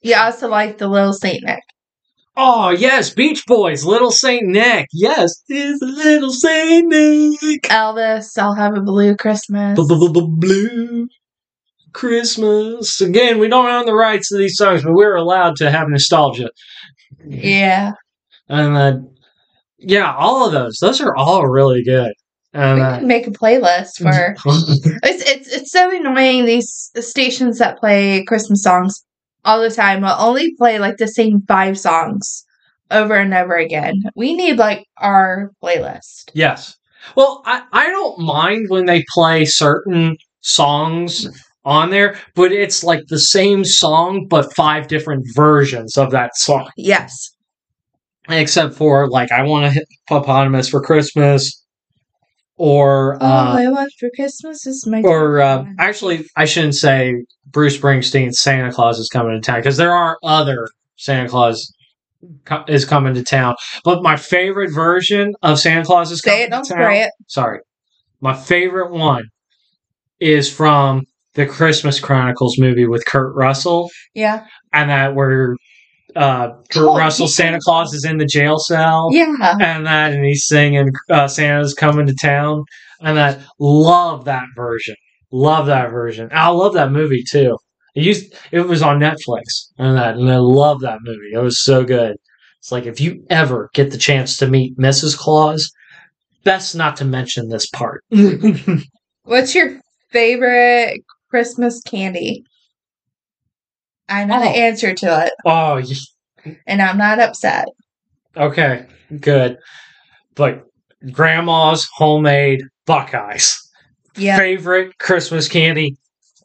you 0.03 0.15
also 0.15 0.49
like 0.49 0.79
the 0.79 0.89
Little 0.89 1.13
Saint 1.13 1.45
Nick. 1.45 1.63
Oh 2.37 2.71
yes, 2.71 3.11
Beach 3.11 3.45
Boys, 3.47 3.85
Little 3.85 4.13
Saint 4.13 4.47
Nick. 4.47 4.87
Yes, 4.93 5.43
is 5.49 5.81
Little 5.83 6.31
Saint 6.31 6.87
Nick. 6.87 7.63
Elvis, 7.63 8.39
I'll 8.39 8.55
have 8.55 8.77
a 8.77 8.81
blue 8.81 9.17
Christmas. 9.17 9.77
Blue 9.77 11.09
Christmas. 11.93 13.01
Again, 13.01 13.39
we 13.39 13.49
don't 13.49 13.67
own 13.69 13.87
the 13.87 13.95
rights 13.95 14.29
to 14.29 14.39
these 14.39 14.57
songs, 14.57 14.85
but 14.85 14.93
we're 14.93 15.17
allowed 15.17 15.57
to 15.57 15.71
have 15.71 15.89
nostalgia. 15.89 16.51
Yeah. 17.27 17.93
And 18.49 18.77
uh, 18.77 18.99
yeah, 19.79 20.15
all 20.15 20.47
of 20.47 20.53
those. 20.53 20.79
Those 20.81 21.01
are 21.01 21.17
all 21.17 21.47
really 21.47 21.83
good. 21.83 22.13
And 22.55 22.77
We 22.77 22.83
uh, 22.83 23.01
make 23.01 23.27
a 23.27 23.31
playlist 23.31 24.01
for 24.01 24.37
it's 25.03 25.23
it's 25.29 25.49
it's 25.49 25.73
so 25.73 25.95
annoying 25.95 26.45
these 26.45 26.91
stations 27.01 27.59
that 27.59 27.79
play 27.79 28.25
Christmas 28.25 28.63
songs 28.63 29.05
all 29.45 29.61
the 29.61 29.71
time 29.71 30.03
will 30.03 30.17
only 30.19 30.55
play 30.57 30.79
like 30.79 30.97
the 30.97 31.09
same 31.09 31.43
five 31.47 31.79
songs 31.79 32.45
over 32.91 33.15
and 33.15 33.35
over 33.35 33.55
again. 33.55 34.03
We 34.15 34.35
need 34.35 34.59
like 34.59 34.87
our 34.99 35.53
playlist. 35.63 36.31
Yes. 36.35 36.77
Well, 37.17 37.43
I, 37.47 37.63
I 37.73 37.91
don't 37.91 38.21
mind 38.21 38.67
when 38.69 38.87
they 38.87 39.05
play 39.13 39.45
certain 39.45 40.17
songs 40.41 41.27
on 41.65 41.91
there, 41.91 42.19
but 42.35 42.53
it's 42.53 42.83
like 42.83 43.05
the 43.09 43.19
same 43.19 43.65
song, 43.65 44.27
but 44.29 44.55
five 44.55 44.89
different 44.89 45.27
versions 45.35 45.97
of 45.97 46.11
that 46.11 46.37
song. 46.37 46.71
Yes. 46.77 47.31
Except 48.29 48.75
for, 48.75 49.09
like, 49.09 49.33
I 49.33 49.43
want 49.43 49.65
to 49.65 49.71
hit 49.71 49.87
Hippopotamus 50.09 50.69
for 50.69 50.83
Christmas, 50.83 51.65
or, 52.59 53.15
All 53.23 53.29
uh, 53.29 53.59
I 53.59 53.69
want 53.69 53.93
for 53.99 54.11
Christmas 54.15 54.67
is 54.67 54.87
my 54.87 55.01
or, 55.03 55.41
uh, 55.41 55.65
actually, 55.79 56.27
I 56.37 56.45
shouldn't 56.45 56.75
say 56.75 57.15
Bruce 57.47 57.79
Springsteen's 57.79 58.41
Santa 58.41 58.73
Claus 58.73 58.99
is 58.99 59.09
coming 59.09 59.41
to 59.41 59.41
town, 59.41 59.61
because 59.61 59.77
there 59.77 59.93
are 59.95 60.19
other 60.23 60.69
Santa 60.97 61.29
Claus 61.29 61.73
co- 62.45 62.65
is 62.69 62.85
coming 62.85 63.15
to 63.15 63.23
town. 63.23 63.55
But 63.85 64.03
my 64.03 64.17
favorite 64.17 64.73
version 64.75 65.35
of 65.43 65.59
Santa 65.59 65.85
Claus 65.85 66.11
is 66.11 66.21
say 66.21 66.31
coming 66.31 66.43
it, 66.47 66.51
don't 66.51 66.65
to 66.65 66.75
town 66.75 66.83
spray 66.83 67.03
it. 67.03 67.11
sorry. 67.29 67.61
My 68.21 68.35
favorite 68.35 68.91
one 68.91 69.25
is 70.21 70.53
from 70.53 71.03
the 71.35 71.47
Christmas 71.47 72.01
Chronicles 72.01 72.59
movie 72.59 72.87
with 72.87 73.07
Kurt 73.07 73.35
Russell, 73.37 73.89
Yeah. 74.15 74.45
and 74.73 74.91
that 74.91 75.15
where 75.15 75.55
uh, 76.19 76.51
Oh, 76.77 76.97
Russell 76.97 77.27
yeah. 77.27 77.31
Santa 77.33 77.59
Claus 77.63 77.95
is 77.95 78.05
in 78.05 78.19
the 78.19 78.27
jail 78.27 78.59
cell, 78.59 79.09
Yeah. 79.13 79.35
and 79.61 79.87
that, 79.87 80.13
and 80.13 80.25
he's 80.25 80.47
singing 80.47 80.91
uh, 81.11 81.29
"Santa's 81.29 81.75
Coming 81.75 82.07
to 82.07 82.15
Town," 82.15 82.65
and 83.01 83.17
that 83.17 83.41
love 83.59 84.25
that 84.27 84.45
version, 84.57 84.97
love 85.33 85.67
that 85.67 85.91
version. 85.91 86.29
I 86.33 86.49
love 86.49 86.75
that 86.75 86.91
movie 86.93 87.23
too. 87.31 87.57
It 87.95 88.03
used 88.05 88.35
it 88.53 88.61
was 88.61 88.83
on 88.83 88.99
Netflix, 89.01 89.45
and 89.79 89.97
that, 89.97 90.17
and 90.17 90.31
I 90.31 90.37
love 90.39 90.81
that 90.81 90.99
movie. 91.03 91.31
It 91.33 91.39
was 91.39 91.63
so 91.63 91.85
good. 91.85 92.17
It's 92.59 92.73
like 92.73 92.87
if 92.87 93.01
you 93.01 93.25
ever 93.31 93.71
get 93.75 93.91
the 93.93 93.99
chance 93.99 94.37
to 94.39 94.47
meet 94.49 94.77
Mrs. 94.77 95.17
Claus, 95.17 95.71
best 96.45 96.75
not 96.75 96.97
to 96.97 97.05
mention 97.05 97.49
this 97.49 97.67
part. 97.71 98.03
What's 99.25 99.55
your 99.55 99.81
favorite 100.11 101.01
Christmas 101.31 101.81
candy? 101.83 102.43
I 104.09 104.25
know 104.25 104.41
the 104.41 104.47
Oh. 104.47 104.53
answer 104.53 104.95
to 104.95 105.27
it, 105.27 105.33
oh, 105.45 105.83
and 106.67 106.81
I'm 106.83 106.99
not 106.99 107.19
upset. 107.21 107.67
okay, 108.37 108.87
good. 109.21 109.59
But 110.35 110.65
grandma's 111.13 111.87
homemade 111.95 112.63
Buckeyes, 112.87 113.59
favorite 114.15 114.97
Christmas 114.99 115.49
candy 115.49 115.97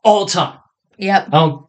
all 0.03 0.25
time. 0.25 0.57
Yep. 0.97 1.33
Um, 1.33 1.65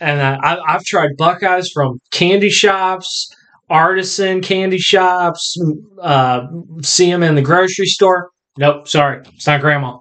and 0.00 0.20
uh, 0.20 0.38
I, 0.42 0.58
I've 0.74 0.84
tried 0.84 1.10
Buckeyes 1.18 1.70
from 1.72 2.00
candy 2.10 2.48
shops, 2.50 3.28
artisan 3.68 4.40
candy 4.40 4.78
shops. 4.78 5.56
Uh, 6.00 6.46
see 6.82 7.10
them 7.10 7.22
in 7.22 7.34
the 7.34 7.42
grocery 7.42 7.86
store. 7.86 8.30
Nope, 8.58 8.88
sorry, 8.88 9.22
it's 9.34 9.46
not 9.46 9.60
grandma. 9.60 9.98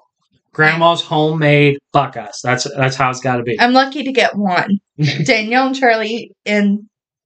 Grandma's 0.53 1.01
homemade 1.01 1.77
Buckeyes. 1.93 2.39
That's 2.43 2.67
that's 2.75 2.95
how 2.95 3.09
it's 3.09 3.19
got 3.21 3.37
to 3.37 3.43
be. 3.43 3.59
I'm 3.59 3.73
lucky 3.73 4.03
to 4.03 4.11
get 4.11 4.35
one. 4.35 4.79
Danielle 5.23 5.67
and 5.67 5.75
Charlie 5.75 6.31
and 6.45 6.79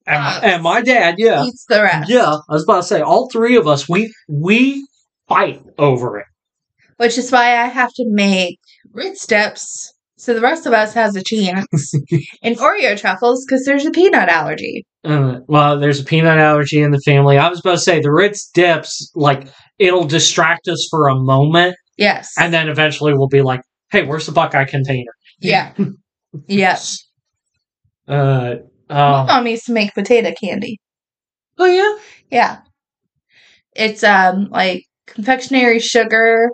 And 0.06 0.24
my, 0.24 0.40
and 0.44 0.64
my 0.64 0.82
dad, 0.82 1.16
yeah, 1.18 1.44
eats 1.44 1.66
the 1.68 1.82
rest. 1.82 2.10
yeah. 2.10 2.38
I 2.50 2.54
was 2.54 2.64
about 2.64 2.78
to 2.78 2.84
say, 2.84 3.02
all 3.02 3.30
three 3.30 3.56
of 3.56 3.68
us, 3.68 3.88
we 3.88 4.14
we 4.28 4.86
fight 5.28 5.64
over 5.78 6.20
it. 6.20 6.26
Which 6.98 7.18
is 7.18 7.32
why 7.32 7.58
I 7.58 7.68
have 7.68 7.92
to 7.96 8.06
make 8.08 8.60
Ritz 8.94 9.26
dips 9.26 9.94
so 10.24 10.34
the 10.34 10.40
rest 10.40 10.66
of 10.66 10.72
us 10.72 10.94
has 10.94 11.18
a 11.18 11.22
chance. 11.22 11.94
and 12.44 12.56
Oreo 12.56 12.98
truffles 12.98 13.44
because 13.46 13.66
there's 13.66 13.86
a 13.86 13.92
peanut 13.92 14.30
allergy. 14.30 14.86
Uh, 15.04 15.40
well, 15.48 15.78
there's 15.78 16.00
a 16.00 16.06
peanut 16.06 16.38
allergy 16.38 16.82
in 16.82 16.92
the 16.92 17.02
family. 17.02 17.38
I 17.38 17.50
was 17.50 17.60
about 17.60 17.72
to 17.74 17.78
say 17.80 18.00
the 18.00 18.10
Ritz 18.10 18.50
dips, 18.54 19.12
like 19.16 19.50
it'll 19.80 20.06
distract 20.06 20.70
us 20.70 20.88
for 20.90 21.10
a 21.10 21.16
moment, 21.16 21.76
Yes. 21.98 22.34
and 22.38 22.54
then 22.54 22.70
eventually 22.70 23.14
we'll 23.14 23.28
be 23.28 23.42
like, 23.42 23.62
"Hey, 23.92 24.04
where's 24.04 24.26
the 24.26 24.32
Buckeye 24.32 24.66
container?" 24.66 25.12
yeah. 25.40 25.74
yes. 26.48 27.00
Uh, 28.08 28.56
My 28.90 29.22
um, 29.22 29.28
mom 29.28 29.48
used 29.48 29.66
to 29.68 29.74
make 29.74 29.94
potato 29.94 30.34
candy. 30.42 30.78
oh 31.58 31.66
yeah, 31.66 31.96
Yeah. 32.30 32.60
It's 33.76 34.04
um 34.04 34.50
like 34.52 34.84
confectionery 35.08 35.80
sugar, 35.80 36.50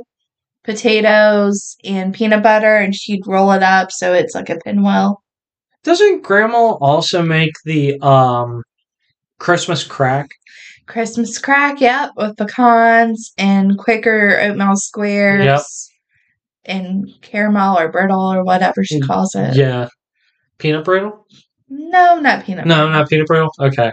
potatoes, 0.63 1.75
and 1.83 2.13
peanut 2.13 2.43
butter, 2.43 2.75
and 2.77 2.95
she'd 2.95 3.25
roll 3.27 3.51
it 3.51 3.63
up 3.63 3.91
so 3.91 4.13
it's 4.13 4.35
like 4.35 4.49
a 4.49 4.57
pinwheel. 4.63 5.21
Doesn't 5.83 6.23
Grandma 6.23 6.73
also 6.81 7.21
make 7.23 7.53
the 7.65 7.99
um 8.01 8.63
Christmas 9.39 9.83
crack? 9.83 10.27
Christmas 10.89 11.37
crack, 11.37 11.79
yep, 11.79 12.11
with 12.17 12.35
pecans 12.35 13.31
and 13.37 13.77
Quaker 13.77 14.37
oatmeal 14.41 14.75
squares. 14.75 15.45
Yep. 15.45 15.61
And 16.65 17.09
caramel 17.21 17.79
or 17.79 17.89
brittle 17.89 18.19
or 18.33 18.43
whatever 18.43 18.83
she 18.83 18.99
Mm, 18.99 19.07
calls 19.07 19.33
it. 19.35 19.55
Yeah. 19.55 19.87
Peanut 20.57 20.83
brittle? 20.83 21.25
No, 21.69 22.19
not 22.19 22.43
peanut. 22.43 22.65
No, 22.65 22.75
butter. 22.87 22.91
not 22.91 23.09
peanut 23.09 23.27
brittle. 23.27 23.51
Okay. 23.59 23.91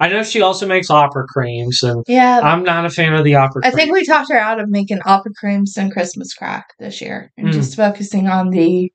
I 0.00 0.08
know 0.08 0.22
she 0.22 0.40
also 0.42 0.66
makes 0.66 0.90
opera 0.90 1.24
creams, 1.26 1.82
and 1.82 2.04
Yeah, 2.06 2.40
I'm 2.42 2.62
not 2.62 2.84
a 2.84 2.90
fan 2.90 3.14
of 3.14 3.24
the 3.24 3.34
opera. 3.34 3.62
I 3.64 3.70
cream. 3.70 3.76
think 3.78 3.92
we 3.92 4.04
talked 4.04 4.30
her 4.30 4.38
out 4.38 4.60
of 4.60 4.68
making 4.68 5.00
opera 5.06 5.32
creams 5.34 5.76
and 5.76 5.90
Christmas 5.92 6.34
crack 6.34 6.66
this 6.78 7.00
year, 7.00 7.32
and 7.36 7.48
Mm. 7.48 7.52
just 7.52 7.74
focusing 7.74 8.28
on 8.28 8.50
the 8.50 8.92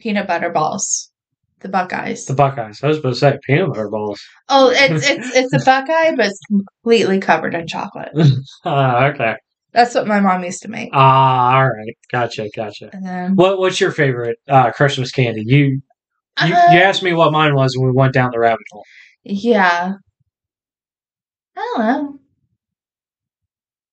peanut 0.00 0.26
butter 0.28 0.50
balls, 0.50 1.10
the 1.62 1.68
Buckeyes. 1.68 2.26
the 2.26 2.34
Buckeyes. 2.34 2.82
I 2.82 2.88
was 2.88 2.96
supposed 2.98 3.20
to 3.20 3.30
say 3.32 3.38
peanut 3.46 3.68
butter 3.68 3.88
balls. 3.88 4.20
oh, 4.48 4.70
it's 4.74 5.08
it's 5.08 5.34
it's 5.36 5.54
a 5.54 5.64
Buckeye, 5.64 6.14
but 6.16 6.26
it's 6.26 6.40
completely 6.48 7.18
covered 7.20 7.54
in 7.54 7.66
chocolate. 7.66 8.10
Ah, 8.64 9.06
okay. 9.06 9.34
That's 9.72 9.94
what 9.94 10.06
my 10.06 10.20
mom 10.20 10.44
used 10.44 10.60
to 10.62 10.68
make. 10.68 10.90
Ah, 10.92 11.56
all 11.56 11.64
right. 11.70 11.96
Gotcha, 12.10 12.48
gotcha. 12.54 12.90
And 12.92 13.06
then 13.06 13.36
What 13.36 13.58
What's 13.58 13.80
your 13.80 13.90
favorite 13.92 14.36
uh, 14.48 14.70
Christmas 14.72 15.10
candy? 15.10 15.44
You 15.46 15.64
you, 16.44 16.54
Uh, 16.54 16.68
you 16.72 16.78
asked 16.80 17.02
me 17.02 17.12
what 17.14 17.32
mine 17.32 17.54
was 17.54 17.76
when 17.76 17.86
we 17.86 17.92
went 17.92 18.12
down 18.12 18.30
the 18.32 18.38
rabbit 18.38 18.66
hole. 18.70 18.84
yeah, 19.24 19.92
I 21.56 21.60
don't 21.74 21.78
know. 21.86 22.18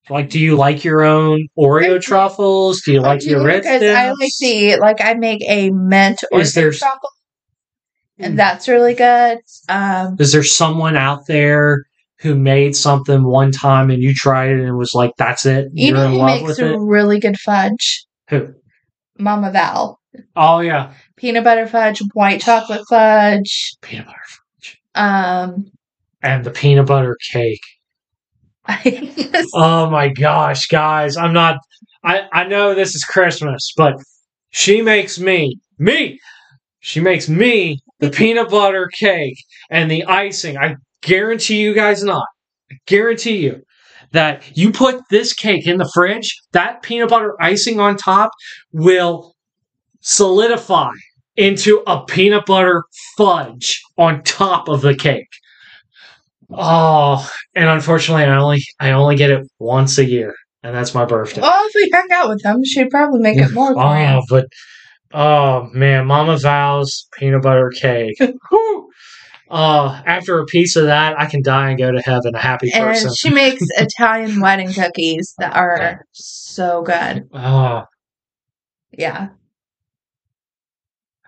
Like, 0.09 0.29
do 0.31 0.39
you 0.39 0.55
like 0.55 0.83
your 0.83 1.03
own 1.03 1.47
Oreo 1.57 1.95
I- 1.97 1.99
truffles? 1.99 2.81
Do 2.81 2.93
you 2.93 2.99
like 3.01 3.23
your 3.23 3.43
Ritz? 3.43 3.67
because 3.67 3.83
I 3.83 4.09
like 4.09 4.31
the 4.39 4.77
like 4.77 5.01
I 5.01 5.13
make 5.13 5.43
a 5.47 5.69
mint 5.69 6.23
Is 6.31 6.53
there- 6.55 6.71
chocolate, 6.71 7.11
and 8.19 8.37
that's 8.37 8.67
really 8.67 8.93
good. 8.93 9.39
Um, 9.67 10.17
Is 10.19 10.31
there 10.31 10.43
someone 10.43 10.95
out 10.95 11.27
there 11.27 11.85
who 12.19 12.35
made 12.35 12.75
something 12.75 13.23
one 13.23 13.51
time 13.51 13.89
and 13.89 14.03
you 14.03 14.13
tried 14.13 14.49
it 14.49 14.59
and 14.59 14.67
it 14.67 14.73
was 14.73 14.93
like, 14.93 15.11
"That's 15.17 15.45
it"? 15.45 15.69
you 15.73 15.93
know 15.93 16.09
who 16.09 16.25
makes 16.25 16.59
it. 16.59 16.77
really 16.77 17.19
good 17.19 17.39
fudge? 17.39 18.05
Who? 18.29 18.53
Mama 19.17 19.51
Val. 19.51 19.99
Oh 20.35 20.59
yeah, 20.59 20.93
peanut 21.15 21.43
butter 21.43 21.67
fudge, 21.67 22.01
white 22.13 22.41
chocolate 22.41 22.85
fudge, 22.89 23.75
peanut 23.81 24.05
butter 24.05 24.17
fudge 24.25 24.39
um, 24.95 25.71
and 26.21 26.43
the 26.43 26.51
peanut 26.51 26.87
butter 26.87 27.17
cake. 27.31 27.61
Oh 29.53 29.89
my 29.89 30.09
gosh, 30.09 30.67
guys. 30.67 31.17
I'm 31.17 31.33
not 31.33 31.57
I 32.03 32.27
I 32.31 32.43
know 32.45 32.75
this 32.75 32.93
is 32.93 33.03
Christmas, 33.03 33.71
but 33.75 33.95
she 34.51 34.81
makes 34.81 35.19
me 35.19 35.59
me 35.79 36.19
she 36.79 36.99
makes 36.99 37.27
me 37.27 37.79
the 37.99 38.09
peanut 38.09 38.49
butter 38.49 38.87
cake 38.87 39.37
and 39.69 39.89
the 39.89 40.05
icing. 40.05 40.57
I 40.57 40.75
guarantee 41.01 41.61
you 41.61 41.73
guys 41.73 42.03
not. 42.03 42.27
I 42.71 42.75
guarantee 42.85 43.37
you 43.37 43.61
that 44.11 44.43
you 44.57 44.71
put 44.71 45.01
this 45.09 45.33
cake 45.33 45.67
in 45.67 45.77
the 45.77 45.89
fridge, 45.93 46.35
that 46.53 46.81
peanut 46.81 47.09
butter 47.09 47.35
icing 47.41 47.79
on 47.79 47.95
top 47.95 48.31
will 48.71 49.35
solidify 50.01 50.91
into 51.35 51.83
a 51.87 52.03
peanut 52.05 52.45
butter 52.45 52.83
fudge 53.17 53.81
on 53.97 54.23
top 54.23 54.67
of 54.67 54.81
the 54.81 54.95
cake. 54.95 55.29
Oh, 56.51 57.29
and 57.55 57.69
unfortunately, 57.69 58.23
I 58.23 58.35
only 58.35 58.63
I 58.79 58.91
only 58.91 59.15
get 59.15 59.29
it 59.29 59.47
once 59.59 59.99
a 59.99 60.05
year, 60.05 60.33
and 60.63 60.75
that's 60.75 60.95
my 60.95 61.05
birthday. 61.05 61.41
well, 61.41 61.67
if 61.67 61.71
we 61.75 61.91
hung 61.93 62.07
out 62.11 62.29
with 62.29 62.41
them, 62.41 62.63
she'd 62.65 62.89
probably 62.89 63.19
make 63.21 63.37
it 63.37 63.53
more 63.53 63.73
Oh, 63.77 64.21
but 64.29 64.47
oh 65.13 65.69
man, 65.73 66.05
Mama 66.07 66.37
Val's 66.37 67.07
peanut 67.17 67.41
butter 67.43 67.71
cake. 67.75 68.17
Uh, 69.51 69.99
after 70.05 70.37
a 70.37 70.45
piece 70.45 70.75
of 70.75 70.85
that, 70.85 71.19
I 71.19 71.25
can 71.25 71.41
die 71.41 71.69
and 71.71 71.79
go 71.79 71.91
to 71.91 71.99
heaven 72.01 72.35
a 72.35 72.37
happy 72.37 72.69
person. 72.69 73.07
And 73.07 73.17
she 73.17 73.31
makes 73.31 73.63
Italian 73.79 74.41
wedding 74.41 74.71
cookies 74.71 75.33
that 75.39 75.55
are 75.55 76.05
so 76.11 76.83
good. 76.83 77.27
oh, 77.33 77.85
Yeah. 78.95 79.29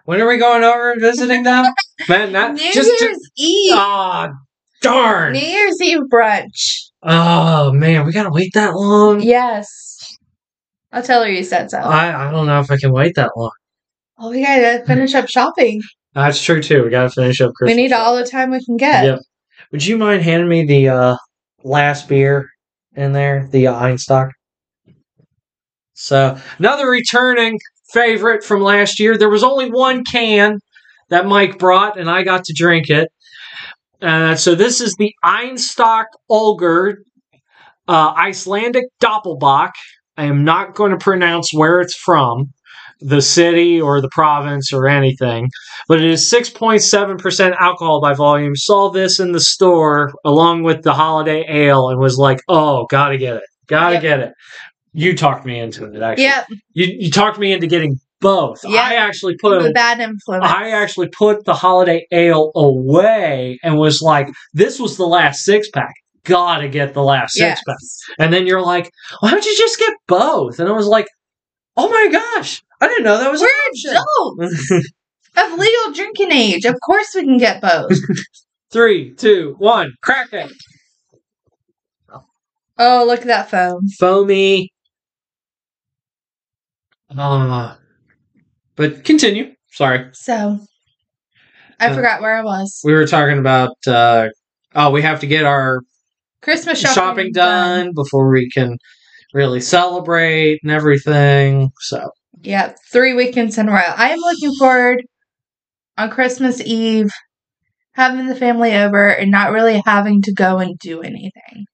when 0.06 0.22
are 0.22 0.28
we 0.28 0.38
going 0.38 0.64
over 0.64 0.92
and 0.92 1.02
visiting 1.02 1.42
them? 1.42 1.74
Man, 2.10 2.32
that 2.34 2.54
New 2.54 2.72
just 2.72 2.92
Year's 3.02 3.18
Eve. 3.38 3.74
ah 3.76 4.30
darn. 4.82 5.34
New 5.34 5.40
Year's 5.40 5.82
Eve 5.82 6.02
brunch. 6.14 6.90
Oh 7.02 7.74
man, 7.74 8.06
we 8.06 8.12
gotta 8.12 8.30
wait 8.32 8.52
that 8.54 8.76
long. 8.76 9.22
Yes. 9.22 10.16
I'll 10.92 11.02
tell 11.02 11.24
her 11.24 11.30
you 11.32 11.44
said 11.44 11.72
so. 11.72 11.80
I 11.80 12.28
I 12.28 12.32
don't 12.32 12.46
know 12.46 12.60
if 12.60 12.70
I 12.70 12.78
can 12.78 12.92
wait 12.94 13.16
that 13.16 13.32
long. 13.36 13.50
Oh, 14.22 14.30
we 14.30 14.44
gotta 14.44 14.84
finish 14.86 15.16
up 15.16 15.28
shopping. 15.28 15.82
That's 16.14 16.42
true 16.42 16.62
too. 16.62 16.84
We 16.84 16.90
gotta 16.92 17.10
finish 17.10 17.42
up 17.42 17.54
Christmas. 17.56 17.76
we 17.76 17.82
need 17.82 17.92
all 17.92 18.16
the 18.16 18.26
time 18.26 18.52
we 18.52 18.64
can 18.64 18.78
get. 18.78 19.04
Yep. 19.06 19.20
Would 19.72 19.86
you 19.86 19.98
mind 19.98 20.22
handing 20.22 20.48
me 20.48 20.66
the 20.66 20.90
uh, 20.90 21.16
last 21.64 22.08
beer 22.08 22.48
in 22.96 23.14
there, 23.14 23.48
the 23.52 23.68
uh, 23.68 23.82
Einstök? 23.82 24.30
So 25.94 26.38
another 26.60 26.88
returning 26.88 27.60
favorite 27.94 28.44
from 28.44 28.62
last 28.62 29.00
year. 29.00 29.18
There 29.18 29.30
was 29.30 29.44
only 29.44 29.72
one 29.72 30.04
can 30.04 30.60
that 31.10 31.26
Mike 31.26 31.58
brought, 31.58 32.00
and 32.00 32.10
I 32.10 32.24
got 32.24 32.46
to 32.46 32.54
drink 32.56 32.90
it. 32.90 33.10
Uh, 34.02 34.36
so 34.36 34.56
this 34.56 34.82
is 34.82 34.96
the 34.96 35.14
Einstock 35.24 36.06
Olger 36.30 36.96
uh, 37.88 38.14
Icelandic 38.18 38.86
Doppelbock. 39.02 39.72
I 40.18 40.26
am 40.26 40.44
not 40.44 40.76
going 40.76 40.92
to 40.92 40.98
pronounce 40.98 41.54
where 41.54 41.82
it's 41.82 41.96
from, 41.96 42.52
the 43.02 43.22
city 43.22 43.82
or 43.82 44.00
the 44.02 44.10
province 44.10 44.72
or 44.72 44.88
anything 44.88 45.50
but 45.88 46.00
it 46.00 46.10
is 46.10 46.22
6.7% 46.32 47.56
alcohol 47.60 48.02
by 48.02 48.14
volume. 48.14 48.56
Saw 48.56 48.90
this 48.90 49.20
in 49.20 49.32
the 49.32 49.40
store 49.40 50.14
along 50.24 50.64
with 50.64 50.84
the 50.84 50.94
holiday 50.94 51.44
ale 51.50 51.90
and 51.90 52.00
was 52.00 52.18
like, 52.18 52.40
oh, 52.48 52.86
gotta 52.90 53.18
get 53.18 53.36
it. 53.38 53.44
Gotta 53.68 53.96
Yep. 53.96 54.02
get 54.02 54.20
it. 54.20 54.34
You 54.94 55.18
talked 55.18 55.46
me 55.46 55.60
into 55.60 55.86
it, 55.86 56.02
actually. 56.02 56.26
Yep. 56.26 56.48
You, 56.74 56.86
you 57.00 57.12
talked 57.12 57.40
me 57.40 57.52
into 57.52 57.68
getting 57.68 58.00
both. 58.20 58.60
Yep. 58.64 58.82
I 58.82 58.96
actually 58.96 59.36
put 59.42 59.62
The 59.62 59.70
a, 59.70 59.74
bad 59.74 60.00
influence. 60.00 60.46
I 60.46 60.70
actually 60.70 61.10
put 61.10 61.46
the 61.46 61.54
holiday 61.56 62.06
ale 62.12 62.52
away 62.56 63.60
and 63.64 63.78
was 63.78 64.02
like, 64.02 64.28
this 64.54 64.80
was 64.80 64.98
the 64.98 65.08
last 65.08 65.44
six 65.44 65.70
pack. 65.70 65.94
Gotta 66.24 66.68
get 66.68 66.94
the 66.94 67.04
last 67.04 67.38
yes. 67.38 67.60
six 67.60 67.64
pack. 67.68 68.16
And 68.20 68.34
then 68.34 68.46
you're 68.48 68.62
like, 68.62 68.92
why 69.22 69.32
don't 69.32 69.46
you 69.46 69.58
just 69.58 69.80
get 69.80 69.94
both? 70.08 70.60
And 70.60 70.70
I 70.70 70.72
was 70.72 70.88
like, 70.88 71.08
oh 71.78 71.90
my 71.90 72.10
gosh, 72.12 72.62
I 72.82 72.88
didn't 72.88 73.04
know 73.04 73.18
that 73.20 73.32
was 73.32 73.42
an 73.42 73.48
We're 73.48 73.70
option. 73.70 74.04
adults 74.42 74.90
of 75.38 75.60
legal 75.60 75.94
drinking 75.94 76.32
age. 76.32 76.66
Of 76.66 76.76
course 76.84 77.14
we 77.16 77.24
can 77.24 77.38
get 77.38 77.62
both. 77.62 77.92
Three, 78.74 79.14
two, 79.16 79.56
one, 79.60 79.94
crack 80.02 80.34
it. 80.34 80.52
oh, 82.78 83.06
look 83.06 83.22
at 83.22 83.28
that 83.28 83.50
foam. 83.52 83.88
Foamy. 84.00 84.72
Uh, 87.16 87.76
but 88.76 89.04
continue. 89.04 89.54
Sorry. 89.72 90.10
So 90.14 90.60
I 91.80 91.88
Uh, 91.90 91.96
forgot 91.96 92.22
where 92.22 92.36
I 92.36 92.42
was. 92.44 92.80
We 92.84 92.94
were 92.94 93.06
talking 93.08 93.38
about, 93.38 93.76
uh, 93.88 94.30
oh, 94.76 94.92
we 94.92 95.02
have 95.02 95.20
to 95.20 95.28
get 95.28 95.44
our 95.46 95.82
Christmas 96.42 96.80
shopping, 96.80 96.96
shopping, 96.96 97.32
done, 97.34 97.92
before 97.94 98.32
we 98.32 98.50
can 98.50 98.78
really 99.34 99.60
celebrate 99.62 100.60
and 100.64 100.72
everything. 100.72 101.72
So, 101.82 102.10
Yeah, 102.42 102.74
three 102.92 103.14
weekends 103.14 103.58
in 103.58 103.70
a 103.70 103.72
row. 103.72 103.78
I 103.78 104.10
am 104.10 104.20
looking 104.20 104.54
forward 104.56 105.04
on 105.98 106.10
Christmas 106.10 106.62
Eve 106.62 107.12
having 107.94 108.28
the 108.28 108.36
family 108.36 108.74
over 108.74 109.10
and 109.10 109.30
not 109.30 109.52
really 109.52 109.82
having 109.86 110.22
to 110.24 110.34
go 110.34 110.58
and 110.60 110.78
do 110.80 111.02
anything. 111.02 111.66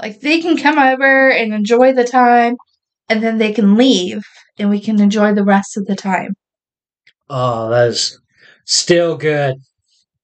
Like 0.00 0.20
they 0.20 0.40
can 0.40 0.56
come 0.56 0.78
over 0.78 1.30
and 1.30 1.52
enjoy 1.52 1.92
the 1.92 2.04
time 2.04 2.56
and 3.08 3.22
then 3.22 3.38
they 3.38 3.52
can 3.52 3.76
leave 3.76 4.22
and 4.58 4.70
we 4.70 4.80
can 4.80 5.00
enjoy 5.00 5.34
the 5.34 5.44
rest 5.44 5.76
of 5.76 5.86
the 5.86 5.96
time. 5.96 6.34
oh, 7.30 7.68
that 7.70 7.88
is 7.88 8.18
still 8.64 9.16
good. 9.16 9.56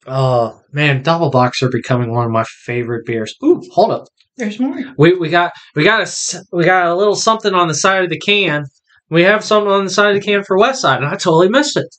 Oh, 0.06 0.60
man, 0.72 1.02
Doppelbocks 1.02 1.62
are 1.62 1.70
becoming 1.70 2.12
one 2.12 2.26
of 2.26 2.30
my 2.30 2.44
favorite 2.44 3.06
beers. 3.06 3.34
Ooh, 3.42 3.62
hold 3.72 3.90
up. 3.90 4.04
There's 4.36 4.58
more. 4.58 4.76
We 4.98 5.14
we 5.14 5.28
got 5.30 5.52
we 5.76 5.84
got 5.84 6.02
a 6.02 6.44
we 6.52 6.64
got 6.64 6.88
a 6.88 6.94
little 6.94 7.14
something 7.14 7.54
on 7.54 7.68
the 7.68 7.74
side 7.74 8.02
of 8.02 8.10
the 8.10 8.18
can. 8.18 8.64
We 9.10 9.22
have 9.22 9.44
something 9.44 9.70
on 9.70 9.84
the 9.84 9.90
side 9.90 10.14
of 10.14 10.20
the 10.20 10.26
can 10.26 10.44
for 10.44 10.58
West 10.58 10.80
Side, 10.80 11.02
and 11.02 11.06
I 11.06 11.16
totally 11.16 11.48
missed 11.48 11.76
it. 11.76 11.94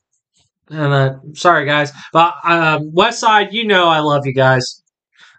And 0.69 0.93
uh, 0.93 1.15
sorry 1.33 1.65
guys, 1.65 1.91
but 2.11 2.33
um, 2.43 2.91
West 2.93 3.19
Side, 3.19 3.53
you 3.53 3.65
know 3.65 3.87
I 3.87 3.99
love 3.99 4.25
you 4.25 4.33
guys. 4.33 4.81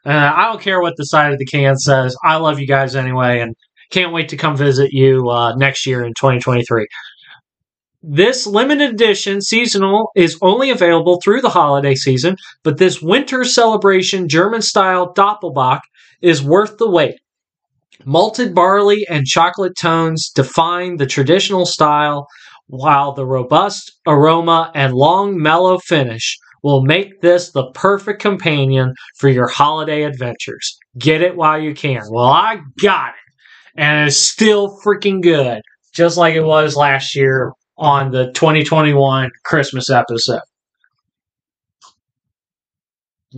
Uh, 0.05 0.33
I 0.35 0.45
don't 0.45 0.63
care 0.63 0.81
what 0.81 0.95
the 0.97 1.05
side 1.05 1.33
of 1.33 1.39
the 1.39 1.45
can 1.45 1.77
says. 1.77 2.17
I 2.23 2.37
love 2.37 2.61
you 2.61 2.67
guys 2.67 2.95
anyway, 2.95 3.41
and 3.41 3.57
can't 3.91 4.13
wait 4.13 4.29
to 4.29 4.37
come 4.37 4.57
visit 4.57 4.93
you 4.93 5.29
uh, 5.29 5.55
next 5.57 5.85
year 5.87 6.05
in 6.05 6.13
2023. 6.15 6.87
This 8.09 8.47
limited 8.47 8.95
edition 8.95 9.41
seasonal 9.41 10.11
is 10.15 10.39
only 10.41 10.71
available 10.71 11.21
through 11.21 11.41
the 11.41 11.49
holiday 11.49 11.97
season, 11.97 12.37
but 12.63 12.79
this 12.79 13.03
winter 13.03 13.43
celebration 13.43 14.29
German 14.29 14.63
style 14.63 15.13
Doppelbock 15.13 15.81
is 16.23 16.41
worth 16.41 16.79
the 16.79 16.89
wait. 16.89 17.17
Malted 18.05 18.55
barley 18.55 19.07
and 19.09 19.27
chocolate 19.27 19.77
tones 19.77 20.31
define 20.31 20.97
the 20.97 21.07
traditional 21.07 21.67
style, 21.67 22.27
while 22.67 23.13
the 23.13 23.27
robust 23.27 23.93
aroma 24.07 24.71
and 24.75 24.93
long 24.93 25.41
mellow 25.41 25.79
finish 25.79 26.39
will 26.63 26.83
make 26.83 27.21
this 27.21 27.53
the 27.53 27.71
perfect 27.73 28.21
companion 28.21 28.93
for 29.19 29.29
your 29.29 29.47
holiday 29.47 30.03
adventures. 30.03 30.77
Get 30.99 31.23
it 31.23 31.37
while 31.37 31.61
you 31.61 31.75
can. 31.75 32.03
Well, 32.11 32.25
I 32.25 32.59
got 32.81 33.11
it. 33.11 33.81
And 33.81 34.09
it's 34.09 34.17
still 34.17 34.79
freaking 34.85 35.23
good, 35.23 35.61
just 35.95 36.17
like 36.17 36.35
it 36.35 36.43
was 36.45 36.77
last 36.77 37.15
year 37.15 37.53
on 37.79 38.11
the 38.11 38.33
2021 38.33 39.31
Christmas 39.45 39.91
episode. 39.91 40.41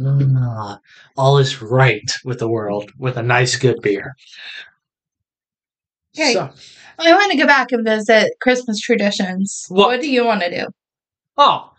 Ah, 0.00 0.78
all 1.16 1.38
is 1.38 1.60
right 1.62 2.10
with 2.24 2.38
the 2.38 2.48
world 2.48 2.90
with 2.98 3.16
a 3.16 3.22
nice, 3.22 3.56
good 3.56 3.80
beer. 3.82 4.14
Okay. 6.16 6.34
So- 6.34 6.50
I 7.00 7.12
want 7.12 7.30
to 7.30 7.38
go 7.38 7.46
back 7.46 7.70
and 7.70 7.86
visit 7.86 8.32
Christmas 8.40 8.80
traditions. 8.80 9.66
What- 9.68 9.88
What, 9.88 10.00
do 10.00 10.10
you 10.10 10.24
want 10.24 10.40
to 10.42 10.50
do? 10.50 10.66
Oh, 11.36 11.70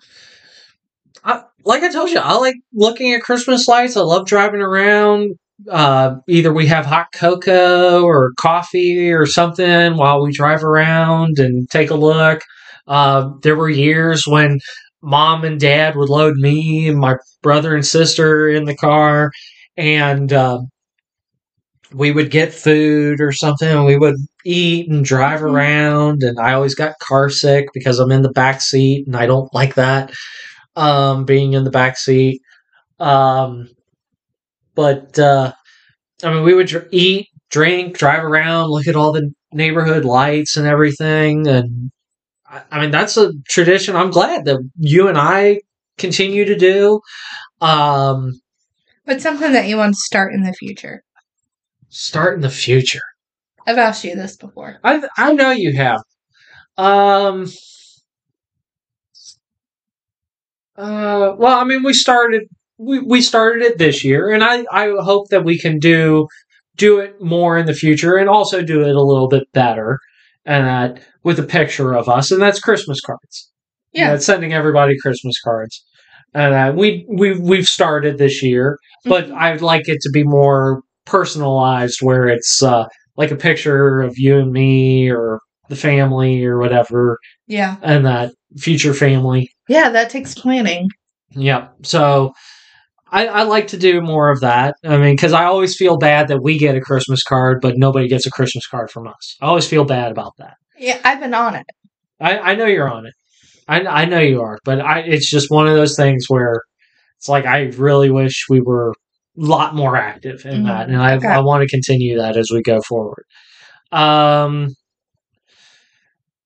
I, 1.25 1.43
like 1.65 1.83
I 1.83 1.89
told 1.89 2.09
you, 2.09 2.19
I 2.19 2.35
like 2.37 2.55
looking 2.73 3.13
at 3.13 3.21
Christmas 3.21 3.67
lights. 3.67 3.97
I 3.97 4.01
love 4.01 4.25
driving 4.25 4.61
around. 4.61 5.31
Uh, 5.69 6.15
either 6.29 6.53
we 6.53 6.67
have 6.67 6.85
hot 6.85 7.07
cocoa 7.13 8.01
or 8.01 8.31
coffee 8.39 9.11
or 9.11 9.25
something 9.25 9.97
while 9.97 10.23
we 10.23 10.31
drive 10.31 10.63
around 10.63 11.37
and 11.37 11.69
take 11.69 11.89
a 11.89 11.95
look. 11.95 12.41
Uh, 12.87 13.31
there 13.43 13.57
were 13.57 13.69
years 13.69 14.25
when 14.25 14.59
mom 15.01 15.43
and 15.45 15.59
dad 15.59 15.95
would 15.95 16.09
load 16.09 16.35
me 16.37 16.89
and 16.89 16.99
my 16.99 17.15
brother 17.43 17.75
and 17.75 17.85
sister 17.85 18.49
in 18.49 18.65
the 18.65 18.75
car, 18.75 19.31
and 19.77 20.31
uh, 20.33 20.59
we 21.93 22.11
would 22.11 22.29
get 22.29 22.53
food 22.53 23.19
or 23.19 23.31
something. 23.31 23.67
And 23.67 23.85
we 23.85 23.97
would 23.97 24.15
eat 24.45 24.89
and 24.91 25.03
drive 25.03 25.39
Mhm. 25.39 25.51
around. 25.53 26.23
And 26.23 26.39
I 26.39 26.53
always 26.53 26.75
got 26.75 26.93
car 26.99 27.29
sick 27.29 27.67
because 27.73 27.99
I'm 27.99 28.11
in 28.11 28.21
the 28.21 28.31
back 28.31 28.61
seat, 28.61 29.07
and 29.07 29.15
I 29.15 29.25
don't 29.25 29.53
like 29.53 29.75
that 29.75 30.11
um, 30.75 31.25
being 31.25 31.53
in 31.53 31.63
the 31.65 31.71
back 31.71 31.97
seat. 31.97 32.41
Um, 32.99 33.69
but 34.75 35.17
uh, 35.19 35.51
I 36.23 36.33
mean, 36.33 36.43
we 36.43 36.55
would 36.55 36.67
dr- 36.67 36.89
eat, 36.91 37.27
drink, 37.51 37.97
drive 37.97 38.23
around, 38.23 38.69
look 38.69 38.87
at 38.87 38.95
all 38.95 39.11
the 39.13 39.31
neighborhood 39.53 40.05
lights 40.05 40.57
and 40.57 40.67
everything, 40.67 41.47
and 41.47 41.91
I, 42.49 42.61
I 42.71 42.81
mean 42.81 42.91
that's 42.91 43.17
a 43.17 43.33
tradition. 43.47 43.95
I'm 43.95 44.11
glad 44.11 44.45
that 44.45 44.57
you 44.77 45.07
and 45.07 45.17
I 45.17 45.61
continue 45.97 46.45
to 46.45 46.55
do. 46.57 47.01
Um, 47.61 48.39
What's 49.05 49.23
something 49.23 49.53
that 49.53 49.67
you 49.67 49.77
want 49.77 49.95
to 49.95 50.01
start 50.01 50.33
in 50.33 50.43
the 50.43 50.53
future? 50.53 51.03
start 51.89 52.35
in 52.35 52.41
the 52.41 52.49
future. 52.49 53.01
I've 53.67 53.77
asked 53.77 54.03
you 54.03 54.15
this 54.15 54.37
before. 54.37 54.79
I 54.83 55.03
I 55.17 55.33
know 55.33 55.51
you 55.51 55.73
have. 55.75 56.01
Um. 56.77 57.47
Uh. 60.77 61.35
Well, 61.37 61.59
I 61.59 61.63
mean, 61.65 61.83
we 61.83 61.93
started 61.93 62.43
we 62.77 62.99
we 62.99 63.21
started 63.21 63.63
it 63.63 63.77
this 63.77 64.03
year, 64.03 64.29
and 64.31 64.43
I 64.43 64.65
I 64.71 64.93
hope 64.99 65.29
that 65.29 65.43
we 65.43 65.57
can 65.59 65.79
do 65.79 66.27
do 66.77 66.99
it 66.99 67.21
more 67.21 67.57
in 67.57 67.65
the 67.65 67.73
future, 67.73 68.15
and 68.15 68.29
also 68.29 68.61
do 68.61 68.81
it 68.81 68.95
a 68.95 69.01
little 69.03 69.27
bit 69.27 69.51
better, 69.53 69.99
and 70.49 70.65
that 70.67 71.01
with 71.23 71.39
a 71.39 71.43
picture 71.43 71.93
of 71.93 72.09
us, 72.09 72.31
and 72.31 72.41
that's 72.41 72.59
Christmas 72.59 72.99
cards. 72.99 73.49
Yeah. 73.93 74.11
that's 74.11 74.25
sending 74.25 74.53
everybody 74.53 74.95
Christmas 75.01 75.39
cards, 75.41 75.83
and 76.33 76.53
uh, 76.53 76.73
we 76.75 77.05
we 77.09 77.39
we've 77.39 77.67
started 77.67 78.17
this 78.17 78.43
year, 78.43 78.77
but 79.05 79.27
Mhm. 79.27 79.35
I'd 79.37 79.61
like 79.61 79.87
it 79.87 79.99
to 80.01 80.09
be 80.11 80.23
more 80.23 80.81
personalized, 81.05 81.99
where 82.01 82.27
it's 82.27 82.61
uh, 82.61 82.85
like 83.17 83.31
a 83.31 83.35
picture 83.35 84.01
of 84.01 84.17
you 84.17 84.37
and 84.39 84.51
me, 84.51 85.09
or 85.09 85.39
the 85.69 85.75
family, 85.75 86.43
or 86.45 86.57
whatever, 86.59 87.17
yeah. 87.47 87.77
and 87.81 88.05
that 88.05 88.31
future 88.57 88.93
family. 88.93 89.49
Yeah, 89.67 89.89
that 89.89 90.09
takes 90.09 90.33
planning. 90.35 90.89
Yep. 91.35 91.75
So 91.83 92.33
I, 93.11 93.27
I 93.27 93.43
like 93.43 93.67
to 93.69 93.77
do 93.77 94.01
more 94.01 94.29
of 94.31 94.41
that. 94.41 94.75
I 94.83 94.97
mean, 94.97 95.15
because 95.15 95.33
I 95.33 95.45
always 95.45 95.75
feel 95.75 95.97
bad 95.97 96.27
that 96.27 96.43
we 96.43 96.57
get 96.57 96.75
a 96.75 96.81
Christmas 96.81 97.23
card, 97.23 97.59
but 97.61 97.77
nobody 97.77 98.07
gets 98.07 98.25
a 98.25 98.31
Christmas 98.31 98.67
card 98.67 98.91
from 98.91 99.07
us. 99.07 99.35
I 99.41 99.47
always 99.47 99.67
feel 99.67 99.85
bad 99.85 100.11
about 100.11 100.33
that. 100.37 100.55
Yeah, 100.77 100.99
I've 101.03 101.19
been 101.19 101.33
on 101.33 101.55
it. 101.55 101.65
I, 102.19 102.37
I 102.39 102.55
know 102.55 102.65
you're 102.65 102.91
on 102.91 103.05
it. 103.05 103.13
I, 103.67 103.81
I 103.81 104.05
know 104.05 104.19
you 104.19 104.41
are, 104.41 104.57
but 104.65 104.81
I 104.81 104.99
it's 105.01 105.29
just 105.29 105.49
one 105.51 105.67
of 105.67 105.73
those 105.75 105.95
things 105.95 106.25
where 106.27 106.61
it's 107.17 107.29
like 107.29 107.45
I 107.45 107.65
really 107.77 108.09
wish 108.09 108.45
we 108.49 108.61
were 108.61 108.89
a 108.91 108.93
lot 109.35 109.75
more 109.75 109.95
active 109.95 110.45
in 110.45 110.63
Mhm. 110.63 110.67
that, 110.67 110.87
and 110.89 110.97
I 111.01 111.15
Okay. 111.15 111.27
I 111.27 111.39
want 111.39 111.61
to 111.63 111.67
continue 111.69 112.17
that 112.17 112.35
as 112.37 112.49
we 112.51 112.61
go 112.61 112.81
forward. 112.81 113.23
Um. 113.91 114.69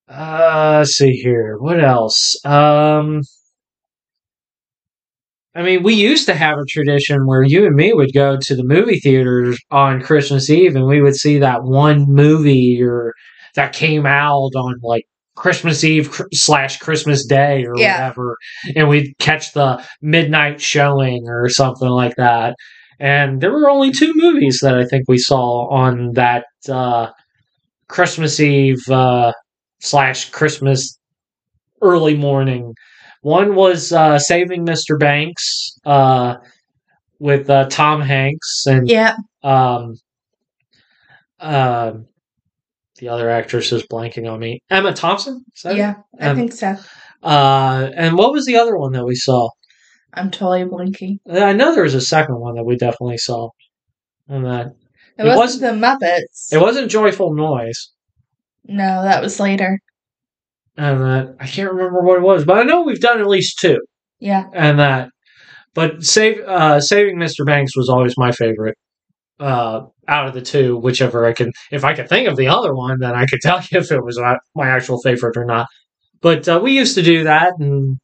Uh, 0.08 0.78
let's 0.80 0.92
see 0.98 1.12
here. 1.14 1.58
What 1.58 1.84
else? 1.84 2.36
Um. 2.46 3.22
I 5.56 5.62
mean, 5.62 5.84
we 5.84 5.94
used 5.94 6.26
to 6.28 6.34
have 6.36 6.58
a 6.58 6.66
tradition 6.68 7.28
where 7.28 7.44
you 7.44 7.66
and 7.66 7.76
me 7.76 7.94
would 7.94 8.14
go 8.14 8.38
to 8.38 8.56
the 8.56 8.64
movie 8.64 9.00
theaters 9.00 9.60
on 9.70 10.02
Christmas 10.02 10.50
Eve, 10.50 10.76
and 10.76 10.88
we 10.88 11.02
would 11.02 11.16
see 11.16 11.38
that 11.40 11.64
one 11.64 12.06
movie 12.08 12.82
or 12.82 13.14
that 13.56 13.74
came 13.74 14.06
out 14.08 14.52
on 14.56 14.76
like 14.82 15.04
Christmas 15.36 15.84
Eve 15.84 16.12
slash 16.34 16.80
Christmas 16.80 17.26
Day 17.26 17.66
or 17.66 17.74
Yeah. 17.78 17.98
whatever, 17.98 18.38
and 18.76 18.90
we'd 18.90 19.14
catch 19.20 19.54
the 19.54 19.84
midnight 20.02 20.60
showing 20.60 21.26
or 21.28 21.48
something 21.50 21.90
like 21.90 22.16
that. 22.18 22.56
And 23.00 23.42
there 23.42 23.52
were 23.52 23.70
only 23.70 23.92
two 23.92 24.14
movies 24.16 24.60
that 24.64 24.76
I 24.76 24.86
think 24.86 25.06
we 25.08 25.18
saw 25.20 25.68
on 25.70 26.14
that 26.14 26.46
uh, 26.70 27.10
Christmas 27.90 28.40
Eve 28.40 28.82
uh, 28.90 29.34
slash 29.82 30.30
Christmas 30.32 30.98
early 31.82 32.16
morning. 32.16 32.74
One 33.24 33.56
was 33.56 33.92
uh, 33.94 34.20
Saving 34.20 34.66
Mr. 34.66 35.00
Banks 35.00 35.78
uh, 35.86 36.36
with 37.20 37.50
uh, 37.50 37.68
Tom 37.70 38.02
Hanks 38.02 38.66
and 38.68 38.88
Yeah. 38.88 39.16
um, 39.44 39.96
uh, 41.40 41.94
the 43.00 43.08
other 43.10 43.30
actress 43.30 43.72
is 43.72 43.84
blanking 43.88 44.30
on 44.32 44.40
me. 44.40 44.62
Emma 44.70 44.94
Thompson. 44.94 45.44
Is 45.56 45.62
that 45.64 45.74
it? 45.76 45.78
Yeah, 45.78 45.96
I 46.20 46.28
Um, 46.30 46.36
think 46.36 46.52
so. 46.54 46.76
Uh, 47.24 47.90
and 47.96 48.18
what 48.18 48.34
was 48.34 48.46
the 48.46 48.58
other 48.58 48.78
one 48.78 48.92
that 48.92 49.06
we 49.06 49.16
saw? 49.16 49.50
I'm 50.14 50.30
totally 50.30 50.66
blinking. 50.66 51.20
I 51.30 51.54
know 51.54 51.74
there 51.74 51.84
was 51.84 51.96
a 51.96 52.02
second 52.02 52.40
one 52.40 52.56
that 52.56 52.66
we 52.66 52.76
definitely 52.76 53.18
saw. 53.18 53.50
And 54.28 54.46
that 54.46 54.68
It, 55.18 55.26
It 55.26 55.38
wasn't 55.38 55.62
the 55.62 55.86
Muppets. 55.88 56.52
it 56.52 56.60
wasn't 56.62 56.92
Joyful 56.92 57.34
Noise. 57.34 57.90
no, 58.66 59.02
that 59.04 59.22
was 59.22 59.40
later. 59.40 59.80
And 60.76 61.02
that 61.02 61.36
I 61.40 61.48
can't 61.48 61.72
remember 61.72 62.02
what 62.02 62.18
it 62.18 62.24
was, 62.24 62.46
but 62.46 62.58
I 62.58 62.64
know 62.64 62.82
we've 62.82 63.00
done 63.00 63.20
at 63.20 63.28
least 63.28 63.60
two. 63.60 63.80
Yeah. 64.20 64.46
and 64.54 64.80
that. 64.80 65.10
But 65.74 66.04
save 66.04 66.40
uh, 66.40 66.80
saving 66.80 67.18
Mr. 67.18 67.46
Banks 67.46 67.76
was 67.76 67.90
always 67.90 68.18
my 68.18 68.32
favorite 68.32 68.78
uh, 69.40 69.82
out 70.08 70.28
of 70.28 70.34
the 70.34 70.42
two. 70.42 70.78
Whichever 70.78 71.26
I 71.26 71.34
can, 71.34 71.52
if 71.72 71.84
I 71.84 71.94
could 71.94 72.10
think 72.10 72.28
of 72.28 72.38
the 72.38 72.48
other 72.48 72.74
one, 72.74 73.00
then 73.00 73.16
I 73.16 73.26
could 73.26 73.40
tell 73.42 73.60
you 73.60 73.80
if 73.80 73.92
it 73.92 74.04
was 74.04 74.20
my, 74.56 74.70
actual 74.70 75.02
favorite 75.02 75.38
or 75.38 75.46
not. 75.46 75.68
But 76.22 76.48
uh, 76.48 76.60
we 76.64 76.78
used 76.78 76.96
to 76.96 77.02
do 77.02 77.24
that, 77.26 77.54
and 77.60 77.98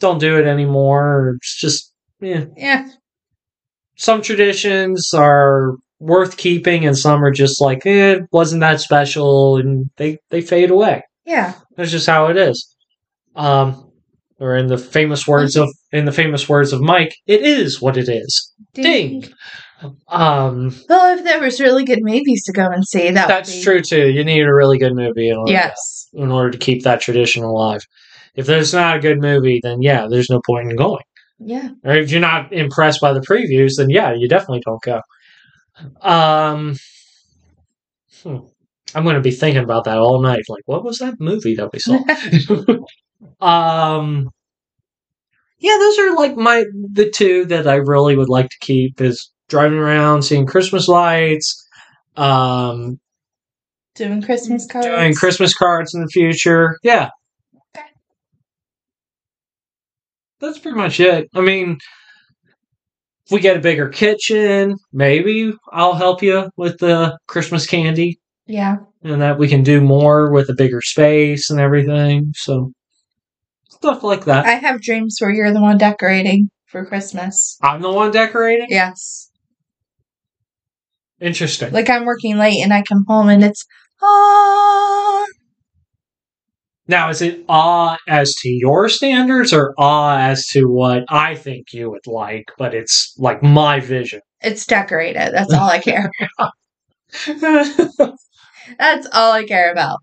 don't 0.00 0.18
do 0.18 0.38
it 0.38 0.46
anymore. 0.46 1.34
It's 1.36 1.60
just 1.60 1.92
yeah. 2.20 2.46
Yeah. 2.56 2.88
Some 3.96 4.22
traditions 4.22 5.12
are 5.12 5.74
worth 5.98 6.36
keeping, 6.36 6.86
and 6.86 6.96
some 6.96 7.22
are 7.24 7.32
just 7.32 7.60
like 7.60 7.84
eh, 7.84 8.12
it 8.12 8.22
wasn't 8.32 8.60
that 8.60 8.80
special, 8.80 9.56
and 9.56 9.90
they 9.96 10.18
they 10.30 10.40
fade 10.40 10.70
away. 10.70 11.02
Yeah. 11.24 11.54
That's 11.76 11.90
just 11.90 12.06
how 12.06 12.26
it 12.28 12.36
is. 12.36 12.74
Um, 13.34 13.90
or 14.38 14.56
in 14.56 14.66
the 14.66 14.78
famous 14.78 15.26
words 15.26 15.56
of 15.56 15.68
in 15.92 16.04
the 16.04 16.12
famous 16.12 16.48
words 16.48 16.72
of 16.72 16.80
Mike, 16.80 17.14
it 17.26 17.42
is 17.42 17.80
what 17.80 17.96
it 17.96 18.08
is. 18.08 18.52
Ding. 18.74 19.24
Um, 20.08 20.74
Well, 20.88 21.18
if 21.18 21.24
there 21.24 21.40
was 21.40 21.60
really 21.60 21.84
good 21.84 22.00
movies 22.02 22.42
to 22.44 22.52
go 22.52 22.66
and 22.66 22.86
see, 22.86 23.10
that 23.10 23.28
that's 23.28 23.50
would 23.50 23.58
be, 23.58 23.62
true 23.64 23.80
too. 23.82 24.08
You 24.10 24.24
need 24.24 24.42
a 24.42 24.54
really 24.54 24.78
good 24.78 24.94
movie 24.94 25.28
in 25.28 25.36
order, 25.36 25.52
Yes. 25.52 26.08
in 26.14 26.30
order 26.30 26.50
to 26.50 26.58
keep 26.58 26.82
that 26.84 27.00
tradition 27.00 27.44
alive. 27.44 27.82
If 28.34 28.46
there's 28.46 28.72
not 28.72 28.96
a 28.96 29.00
good 29.00 29.20
movie, 29.20 29.60
then 29.62 29.82
yeah, 29.82 30.06
there's 30.10 30.30
no 30.30 30.40
point 30.46 30.70
in 30.70 30.76
going. 30.76 31.02
Yeah. 31.38 31.68
Or 31.84 31.92
if 31.94 32.10
you're 32.10 32.20
not 32.20 32.52
impressed 32.52 33.00
by 33.02 33.12
the 33.12 33.20
previews, 33.20 33.72
then 33.76 33.90
yeah, 33.90 34.14
you 34.14 34.28
definitely 34.28 34.62
don't 34.64 34.82
go. 34.82 35.00
Um, 36.00 36.76
hmm. 38.22 38.38
I'm 38.94 39.04
going 39.04 39.16
to 39.16 39.20
be 39.20 39.30
thinking 39.30 39.62
about 39.62 39.84
that 39.84 39.98
all 39.98 40.22
night. 40.22 40.44
Like, 40.48 40.62
what 40.66 40.84
was 40.84 40.98
that 40.98 41.20
movie 41.20 41.56
that 41.56 41.72
we 41.72 41.78
saw? 41.78 41.98
um, 43.40 44.30
yeah, 45.58 45.76
those 45.78 45.98
are 45.98 46.14
like 46.14 46.36
my 46.36 46.64
the 46.92 47.10
two 47.10 47.44
that 47.46 47.66
I 47.66 47.76
really 47.76 48.16
would 48.16 48.28
like 48.28 48.48
to 48.48 48.58
keep 48.60 49.00
is 49.00 49.30
driving 49.48 49.78
around, 49.78 50.22
seeing 50.22 50.46
Christmas 50.46 50.88
lights, 50.88 51.66
um, 52.16 52.98
Doing 53.94 54.20
Christmas 54.20 54.66
cards. 54.66 54.86
doing 54.86 55.14
Christmas 55.14 55.54
cards 55.54 55.94
in 55.94 56.02
the 56.02 56.08
future. 56.08 56.78
Yeah. 56.82 57.08
Okay. 57.74 57.86
That's 60.40 60.58
pretty 60.58 60.76
much 60.76 61.00
it. 61.00 61.28
I 61.34 61.40
mean, 61.40 61.78
if 63.24 63.32
we 63.32 63.40
get 63.40 63.56
a 63.56 63.60
bigger 63.60 63.88
kitchen, 63.88 64.76
maybe 64.92 65.54
I'll 65.72 65.94
help 65.94 66.22
you 66.22 66.50
with 66.58 66.78
the 66.78 67.18
Christmas 67.26 67.66
candy. 67.66 68.20
Yeah. 68.46 68.76
and 69.02 69.20
that 69.22 69.38
we 69.38 69.48
can 69.48 69.62
do 69.62 69.80
more 69.80 70.30
with 70.30 70.48
a 70.48 70.54
bigger 70.54 70.80
space 70.80 71.50
and 71.50 71.58
everything. 71.60 72.32
So 72.36 72.72
stuff 73.68 74.02
like 74.02 74.24
that. 74.26 74.46
I 74.46 74.52
have 74.52 74.80
dreams 74.80 75.16
where 75.20 75.30
you're 75.30 75.52
the 75.52 75.60
one 75.60 75.78
decorating 75.78 76.50
for 76.66 76.84
Christmas. 76.86 77.58
I'm 77.62 77.82
the 77.82 77.90
one 77.92 78.10
decorating. 78.12 78.66
Yes. 78.68 79.30
Interesting. 81.20 81.72
Like 81.72 81.88
I'm 81.90 82.04
working 82.04 82.36
late 82.36 82.62
and 82.62 82.72
I 82.72 82.82
come 82.82 83.04
home 83.08 83.28
and 83.28 83.42
it's 83.42 83.64
ah 84.02 85.24
Now, 86.88 87.08
is 87.08 87.22
it 87.22 87.44
awe 87.48 87.96
as 88.08 88.32
to 88.42 88.48
your 88.48 88.88
standards 88.88 89.52
or 89.52 89.74
awe 89.78 90.18
as 90.18 90.46
to 90.48 90.66
what 90.66 91.04
I 91.08 91.34
think 91.34 91.72
you 91.72 91.90
would 91.90 92.06
like, 92.06 92.44
but 92.58 92.74
it's 92.74 93.14
like 93.18 93.42
my 93.42 93.80
vision? 93.80 94.20
it's 94.42 94.66
decorated. 94.66 95.32
That's 95.32 95.52
all 95.52 95.68
I 95.68 95.80
care. 95.80 96.10
That's 98.78 99.06
all 99.12 99.32
I 99.32 99.44
care 99.44 99.72
about. 99.72 99.98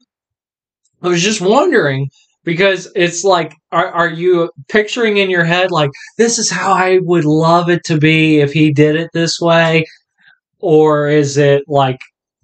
I 1.01 1.07
was 1.09 1.21
just 1.21 1.41
wondering 1.41 2.09
because 2.43 2.91
it's 2.95 3.23
like, 3.23 3.53
are, 3.71 3.87
are 3.87 4.09
you 4.09 4.49
picturing 4.69 5.17
in 5.17 5.29
your 5.29 5.43
head, 5.43 5.71
like, 5.71 5.89
this 6.17 6.39
is 6.39 6.49
how 6.49 6.73
I 6.73 6.99
would 7.01 7.25
love 7.25 7.69
it 7.69 7.81
to 7.85 7.97
be 7.97 8.39
if 8.39 8.53
he 8.53 8.71
did 8.71 8.95
it 8.95 9.09
this 9.13 9.39
way? 9.39 9.85
Or 10.59 11.07
is 11.07 11.37
it 11.37 11.63
like, 11.67 11.99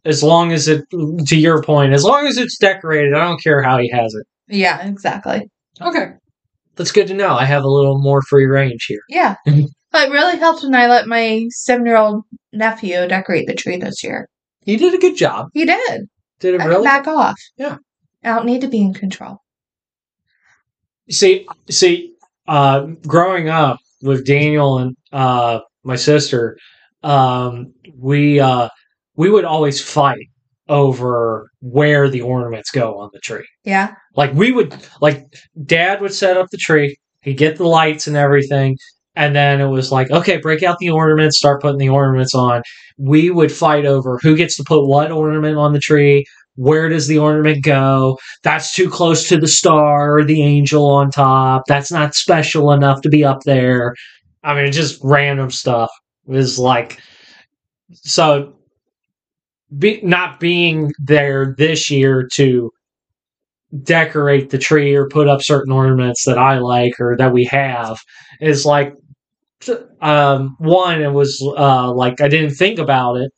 as 0.05 0.23
long 0.23 0.51
as 0.51 0.67
it, 0.67 0.83
to 0.91 1.37
your 1.37 1.61
point, 1.63 1.93
as 1.93 2.03
long 2.03 2.27
as 2.27 2.37
it's 2.37 2.57
decorated, 2.57 3.13
I 3.13 3.23
don't 3.23 3.41
care 3.41 3.61
how 3.61 3.77
he 3.77 3.89
has 3.89 4.13
it. 4.13 4.25
Yeah, 4.47 4.85
exactly. 4.85 5.49
Okay. 5.81 6.13
That's 6.75 6.91
good 6.91 7.07
to 7.07 7.13
know. 7.13 7.35
I 7.35 7.45
have 7.45 7.63
a 7.63 7.69
little 7.69 8.01
more 8.01 8.21
free 8.21 8.45
range 8.45 8.85
here. 8.87 9.01
Yeah. 9.09 9.35
It 9.91 10.11
really 10.11 10.37
helped 10.37 10.63
when 10.63 10.75
I 10.75 10.85
let 10.85 11.07
my 11.07 11.47
seven 11.49 11.87
year 11.87 11.97
old 11.97 12.23
nephew 12.53 13.07
decorate 13.07 13.47
the 13.47 13.55
tree 13.55 13.77
this 13.77 14.03
year. 14.03 14.27
You 14.69 14.77
did 14.77 14.93
a 14.93 14.97
good 14.99 15.15
job. 15.17 15.49
He 15.53 15.65
did. 15.65 16.07
Did 16.39 16.55
it 16.55 16.61
I 16.61 16.65
really? 16.65 16.83
back 16.83 17.07
off. 17.07 17.39
Yeah. 17.57 17.77
I 18.23 18.35
don't 18.35 18.45
need 18.45 18.61
to 18.61 18.67
be 18.67 18.81
in 18.81 18.93
control. 18.93 19.37
see 21.09 21.47
see 21.69 22.13
uh 22.47 22.81
growing 23.07 23.49
up 23.49 23.79
with 24.01 24.25
daniel 24.25 24.77
and 24.79 24.95
uh 25.11 25.59
my 25.83 25.95
sister 25.95 26.57
um 27.03 27.73
we 27.97 28.39
uh 28.39 28.69
we 29.15 29.29
would 29.29 29.45
always 29.45 29.81
fight 29.81 30.27
over 30.67 31.49
where 31.61 32.09
the 32.09 32.21
ornaments 32.21 32.69
go 32.69 32.99
on 32.99 33.09
the 33.13 33.19
tree 33.19 33.47
Yeah. 33.63 33.95
like 34.15 34.33
we 34.33 34.51
would 34.51 34.75
like 35.01 35.25
dad 35.65 35.99
would 36.01 36.13
set 36.13 36.37
up 36.37 36.47
the 36.51 36.57
tree 36.57 36.97
he'd 37.21 37.37
get 37.37 37.57
the 37.57 37.67
lights 37.67 38.05
and 38.07 38.15
everything 38.15 38.77
and 39.15 39.35
then 39.35 39.59
it 39.61 39.67
was 39.67 39.91
like 39.91 40.09
okay 40.11 40.37
break 40.37 40.63
out 40.63 40.77
the 40.79 40.89
ornaments 40.89 41.37
start 41.37 41.61
putting 41.61 41.77
the 41.79 41.89
ornaments 41.89 42.35
on. 42.35 42.61
We 42.97 43.29
would 43.29 43.51
fight 43.51 43.85
over 43.85 44.19
who 44.21 44.35
gets 44.35 44.57
to 44.57 44.63
put 44.63 44.85
what 44.85 45.11
ornament 45.11 45.57
on 45.57 45.73
the 45.73 45.79
tree 45.79 46.25
where 46.55 46.89
does 46.89 47.07
the 47.07 47.17
ornament 47.17 47.63
go? 47.63 48.19
That's 48.43 48.73
too 48.73 48.89
close 48.89 49.29
to 49.29 49.37
the 49.37 49.47
star 49.47 50.17
or 50.17 50.25
the 50.25 50.43
angel 50.43 50.85
on 50.91 51.09
top. 51.09 51.63
That's 51.69 51.89
not 51.89 52.15
special 52.15 52.73
enough 52.73 52.99
to 53.03 53.09
be 53.09 53.23
up 53.23 53.39
there. 53.45 53.95
I 54.43 54.55
mean 54.55 54.71
just 54.71 54.99
random 55.03 55.51
stuff 55.51 55.89
it 56.27 56.33
was 56.33 56.59
like 56.59 56.99
so 57.93 58.53
be, 59.77 60.01
not 60.01 60.39
being 60.39 60.91
there 60.99 61.55
this 61.57 61.89
year 61.89 62.27
to 62.33 62.71
decorate 63.83 64.49
the 64.49 64.57
tree 64.57 64.95
or 64.95 65.07
put 65.07 65.27
up 65.27 65.41
certain 65.43 65.71
ornaments 65.71 66.25
that 66.25 66.37
I 66.37 66.57
like 66.57 66.99
or 66.99 67.15
that 67.17 67.33
we 67.33 67.45
have 67.45 67.97
is 68.41 68.65
like 68.65 68.93
um 70.01 70.55
one 70.59 71.01
it 71.01 71.11
was 71.11 71.41
uh 71.57 71.91
like 71.93 72.21
I 72.21 72.27
didn't 72.29 72.55
think 72.55 72.79
about 72.79 73.17
it. 73.17 73.31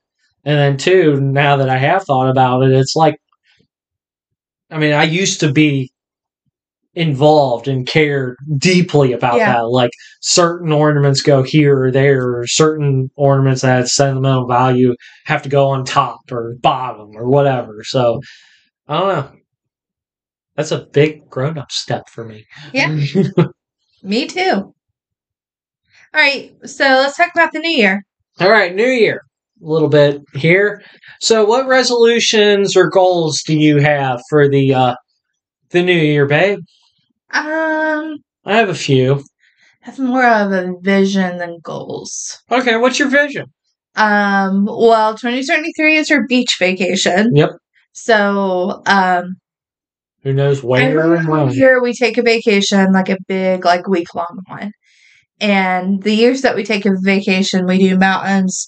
And 0.45 0.57
then 0.57 0.77
two 0.77 1.19
now 1.19 1.57
that 1.57 1.69
I 1.69 1.77
have 1.77 2.03
thought 2.03 2.29
about 2.29 2.63
it 2.63 2.71
it's 2.71 2.95
like 2.95 3.15
I 4.69 4.77
mean 4.77 4.93
I 4.93 5.03
used 5.03 5.39
to 5.41 5.51
be 5.51 5.91
involved 6.93 7.67
and 7.67 7.87
cared 7.87 8.35
deeply 8.57 9.13
about 9.13 9.37
Yeah. 9.37 9.53
that. 9.53 9.69
Like 9.69 9.91
certain 10.21 10.71
ornaments 10.71 11.21
go 11.21 11.41
here 11.41 11.83
or 11.83 11.91
there 11.91 12.37
or 12.39 12.47
certain 12.47 13.09
ornaments 13.15 13.61
that 13.61 13.77
have 13.77 13.89
sentimental 13.89 14.45
value 14.47 14.95
have 15.25 15.41
to 15.43 15.49
go 15.49 15.69
on 15.69 15.85
top 15.85 16.19
or 16.31 16.55
bottom 16.61 17.11
or 17.15 17.27
whatever. 17.29 17.83
So 17.83 18.21
I 18.87 18.99
don't 18.99 19.07
know 19.07 19.40
that's 20.61 20.71
a 20.71 20.85
big 20.91 21.27
grown 21.27 21.57
up 21.57 21.71
step 21.71 22.07
for 22.07 22.23
me. 22.23 22.45
Yeah. 22.71 22.95
Me 24.03 24.27
too. 24.27 24.51
All 24.53 24.73
right. 26.13 26.51
So 26.65 26.83
let's 26.83 27.17
talk 27.17 27.31
about 27.33 27.51
the 27.51 27.59
new 27.59 27.71
year. 27.71 28.05
All 28.39 28.51
right, 28.51 28.75
New 28.75 28.85
Year. 28.85 29.23
A 29.63 29.67
little 29.67 29.89
bit 29.89 30.21
here. 30.35 30.83
So, 31.19 31.45
what 31.45 31.67
resolutions 31.67 32.77
or 32.77 32.89
goals 32.89 33.41
do 33.43 33.57
you 33.57 33.79
have 33.79 34.21
for 34.29 34.47
the 34.47 34.73
uh 34.73 34.95
the 35.71 35.81
New 35.81 35.97
Year, 35.97 36.27
babe? 36.27 36.59
Um, 37.31 38.17
I 38.45 38.57
have 38.57 38.69
a 38.69 38.75
few. 38.75 39.23
I 39.83 39.87
have 39.87 39.99
more 39.99 40.25
of 40.25 40.51
a 40.51 40.73
vision 40.81 41.37
than 41.37 41.59
goals. 41.63 42.39
Okay, 42.51 42.77
what's 42.77 42.99
your 42.99 43.09
vision? 43.09 43.45
Um, 43.95 44.65
well, 44.65 45.15
2023 45.15 45.97
is 45.97 46.11
our 46.11 46.25
beach 46.27 46.57
vacation. 46.59 47.35
Yep. 47.35 47.49
So, 47.93 48.81
um, 48.85 49.35
Who 50.23 50.33
knows 50.33 50.63
where 50.63 51.15
and 51.15 51.27
when? 51.27 51.49
year 51.49 51.81
we 51.81 51.93
take 51.93 52.17
a 52.17 52.21
vacation, 52.21 52.91
like 52.93 53.09
a 53.09 53.17
big, 53.27 53.65
like 53.65 53.87
week 53.87 54.13
long 54.13 54.39
one. 54.47 54.71
And 55.39 56.03
the 56.03 56.13
years 56.13 56.41
that 56.41 56.55
we 56.55 56.63
take 56.63 56.85
a 56.85 56.91
vacation, 57.01 57.65
we 57.65 57.79
do 57.79 57.97
mountains 57.97 58.67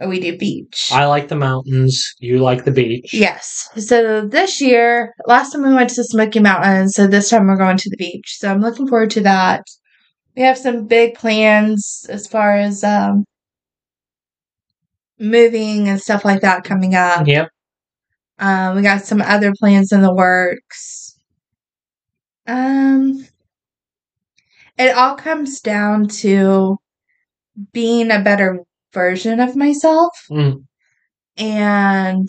or 0.00 0.08
we 0.08 0.20
do 0.20 0.36
beach. 0.36 0.90
I 0.92 1.04
like 1.06 1.28
the 1.28 1.36
mountains. 1.36 2.14
You 2.18 2.38
like 2.38 2.64
the 2.64 2.70
beach. 2.70 3.12
Yes. 3.12 3.68
So 3.76 4.26
this 4.26 4.60
year, 4.60 5.12
last 5.26 5.52
time 5.52 5.62
we 5.62 5.74
went 5.74 5.90
to 5.90 5.96
the 5.96 6.04
Smoky 6.04 6.40
Mountains, 6.40 6.94
so 6.94 7.06
this 7.06 7.28
time 7.28 7.46
we're 7.46 7.56
going 7.56 7.76
to 7.76 7.90
the 7.90 7.96
beach. 7.96 8.36
So 8.38 8.50
I'm 8.50 8.60
looking 8.60 8.88
forward 8.88 9.10
to 9.10 9.20
that. 9.22 9.64
We 10.34 10.42
have 10.42 10.58
some 10.58 10.86
big 10.86 11.14
plans 11.14 12.06
as 12.08 12.26
far 12.26 12.56
as 12.56 12.82
um 12.84 13.24
moving 15.18 15.88
and 15.88 16.00
stuff 16.00 16.24
like 16.24 16.42
that 16.42 16.64
coming 16.64 16.94
up. 16.94 17.26
Yep. 17.26 17.48
Um, 18.38 18.76
we 18.76 18.82
got 18.82 19.04
some 19.04 19.22
other 19.22 19.52
plans 19.58 19.92
in 19.92 20.02
the 20.02 20.12
works. 20.14 21.16
Um, 22.46 23.26
it 24.78 24.96
all 24.96 25.14
comes 25.16 25.60
down 25.60 26.08
to 26.08 26.78
being 27.72 28.10
a 28.10 28.22
better 28.22 28.60
version 28.92 29.40
of 29.40 29.56
myself 29.56 30.12
Mm. 30.30 30.64
and 31.38 32.28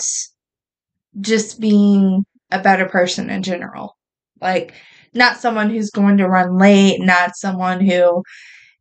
just 1.20 1.60
being 1.60 2.26
a 2.52 2.60
better 2.60 2.86
person 2.88 3.30
in 3.30 3.44
general. 3.44 3.96
Like, 4.42 4.74
not 5.14 5.38
someone 5.38 5.70
who's 5.70 5.90
going 5.90 6.18
to 6.18 6.28
run 6.28 6.58
late, 6.58 7.00
not 7.02 7.36
someone 7.36 7.80
who 7.82 8.24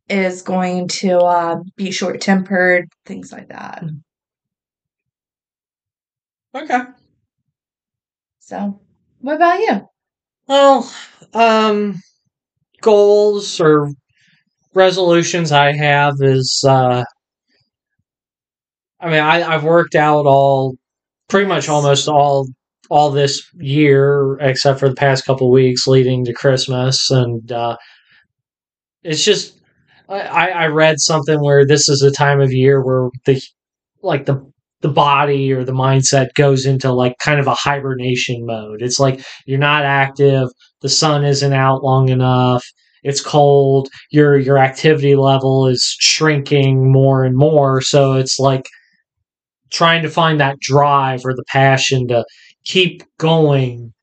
is 0.09 0.41
going 0.43 0.87
to 0.89 1.17
uh, 1.19 1.57
be 1.77 1.91
short 1.91 2.21
tempered, 2.21 2.87
things 3.05 3.31
like 3.31 3.49
that. 3.49 3.83
Okay. 6.53 6.96
So, 8.47 8.79
what 9.19 9.35
about 9.35 9.59
you? 9.59 9.81
Well, 10.47 10.89
um, 11.33 12.01
goals 12.81 13.59
or 13.59 13.89
resolutions 14.73 15.51
I 15.51 15.73
have 15.73 16.15
is, 16.21 16.63
uh, 16.65 17.03
I 19.01 19.09
mean, 19.09 19.19
I, 19.19 19.43
I've 19.43 19.65
worked 19.65 19.95
out 19.95 20.25
all, 20.25 20.77
pretty 21.27 21.45
much 21.45 21.67
almost 21.67 22.07
all, 22.07 22.47
all 22.89 23.11
this 23.11 23.45
year, 23.55 24.37
except 24.39 24.79
for 24.79 24.87
the 24.87 24.95
past 24.95 25.25
couple 25.25 25.51
weeks 25.51 25.85
leading 25.85 26.23
to 26.23 26.33
Christmas. 26.33 27.11
And, 27.11 27.51
uh, 27.51 27.75
it's 29.03 29.25
just, 29.25 29.59
I, 30.07 30.21
I 30.21 30.45
I 30.45 30.67
read 30.67 31.01
something 31.01 31.41
where 31.41 31.65
this 31.65 31.89
is 31.89 32.01
a 32.01 32.11
time 32.11 32.39
of 32.39 32.53
year 32.53 32.81
where 32.81 33.09
the, 33.25 33.41
like 34.01 34.25
the, 34.25 34.49
the 34.81 34.89
body 34.89 35.51
or 35.51 35.63
the 35.63 35.71
mindset 35.71 36.27
goes 36.35 36.65
into 36.65 36.91
like 36.91 37.15
kind 37.19 37.39
of 37.39 37.47
a 37.47 37.53
hibernation 37.55 38.45
mode. 38.45 38.81
It's 38.81 38.99
like 38.99 39.21
you're 39.45 39.57
not 39.59 39.83
active, 39.83 40.49
the 40.81 40.89
sun 40.89 41.23
isn't 41.25 41.53
out 41.53 41.83
long 41.83 42.09
enough, 42.09 42.63
it's 43.03 43.21
cold, 43.21 43.89
your 44.11 44.37
your 44.37 44.57
activity 44.57 45.15
level 45.15 45.67
is 45.67 45.95
shrinking 45.99 46.91
more 46.91 47.23
and 47.23 47.35
more, 47.35 47.81
so 47.81 48.13
it's 48.13 48.37
like 48.39 48.67
trying 49.71 50.01
to 50.03 50.09
find 50.09 50.39
that 50.39 50.59
drive 50.59 51.21
or 51.25 51.33
the 51.33 51.43
passion 51.47 52.07
to 52.07 52.23
keep 52.63 53.03
going 53.17 53.93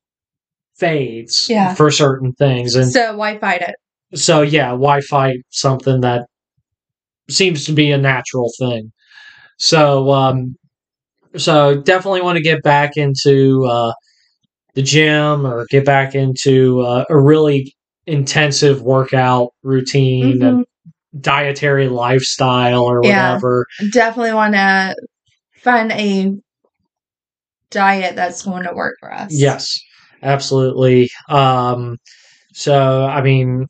fades 0.77 1.47
Yeah. 1.49 1.73
for 1.73 1.89
certain 1.89 2.33
things 2.33 2.75
and 2.75 2.91
So, 2.91 3.15
why 3.15 3.37
fight 3.39 3.61
it? 3.61 3.75
so 4.13 4.41
yeah, 4.41 4.73
why 4.73 5.01
fight 5.01 5.37
something 5.49 6.01
that 6.01 6.25
seems 7.29 7.65
to 7.65 7.71
be 7.71 7.91
a 7.91 7.97
natural 7.97 8.51
thing? 8.59 8.91
So 9.57 10.11
um 10.11 10.55
so 11.37 11.81
definitely 11.81 12.21
want 12.21 12.37
to 12.37 12.43
get 12.43 12.61
back 12.63 12.97
into 12.97 13.65
uh 13.65 13.93
the 14.75 14.81
gym 14.81 15.47
or 15.47 15.65
get 15.69 15.85
back 15.85 16.15
into 16.15 16.81
uh, 16.81 17.05
a 17.09 17.17
really 17.17 17.73
intensive 18.07 18.81
workout 18.81 19.49
routine 19.63 20.39
Mhm. 20.39 20.47
and 20.47 20.65
dietary 21.21 21.87
lifestyle 21.87 22.83
or 22.83 23.01
Yeah. 23.03 23.31
whatever. 23.33 23.65
Definitely 23.91 24.33
want 24.33 24.53
to 24.55 24.95
find 25.63 25.91
a 25.93 26.33
diet 27.71 28.15
that's 28.15 28.43
going 28.43 28.63
to 28.63 28.73
work 28.73 28.95
for 28.99 29.13
us. 29.13 29.31
Yes, 29.31 29.79
absolutely. 30.21 31.09
Um, 31.29 31.97
so, 32.53 33.05
I 33.05 33.21
mean, 33.21 33.67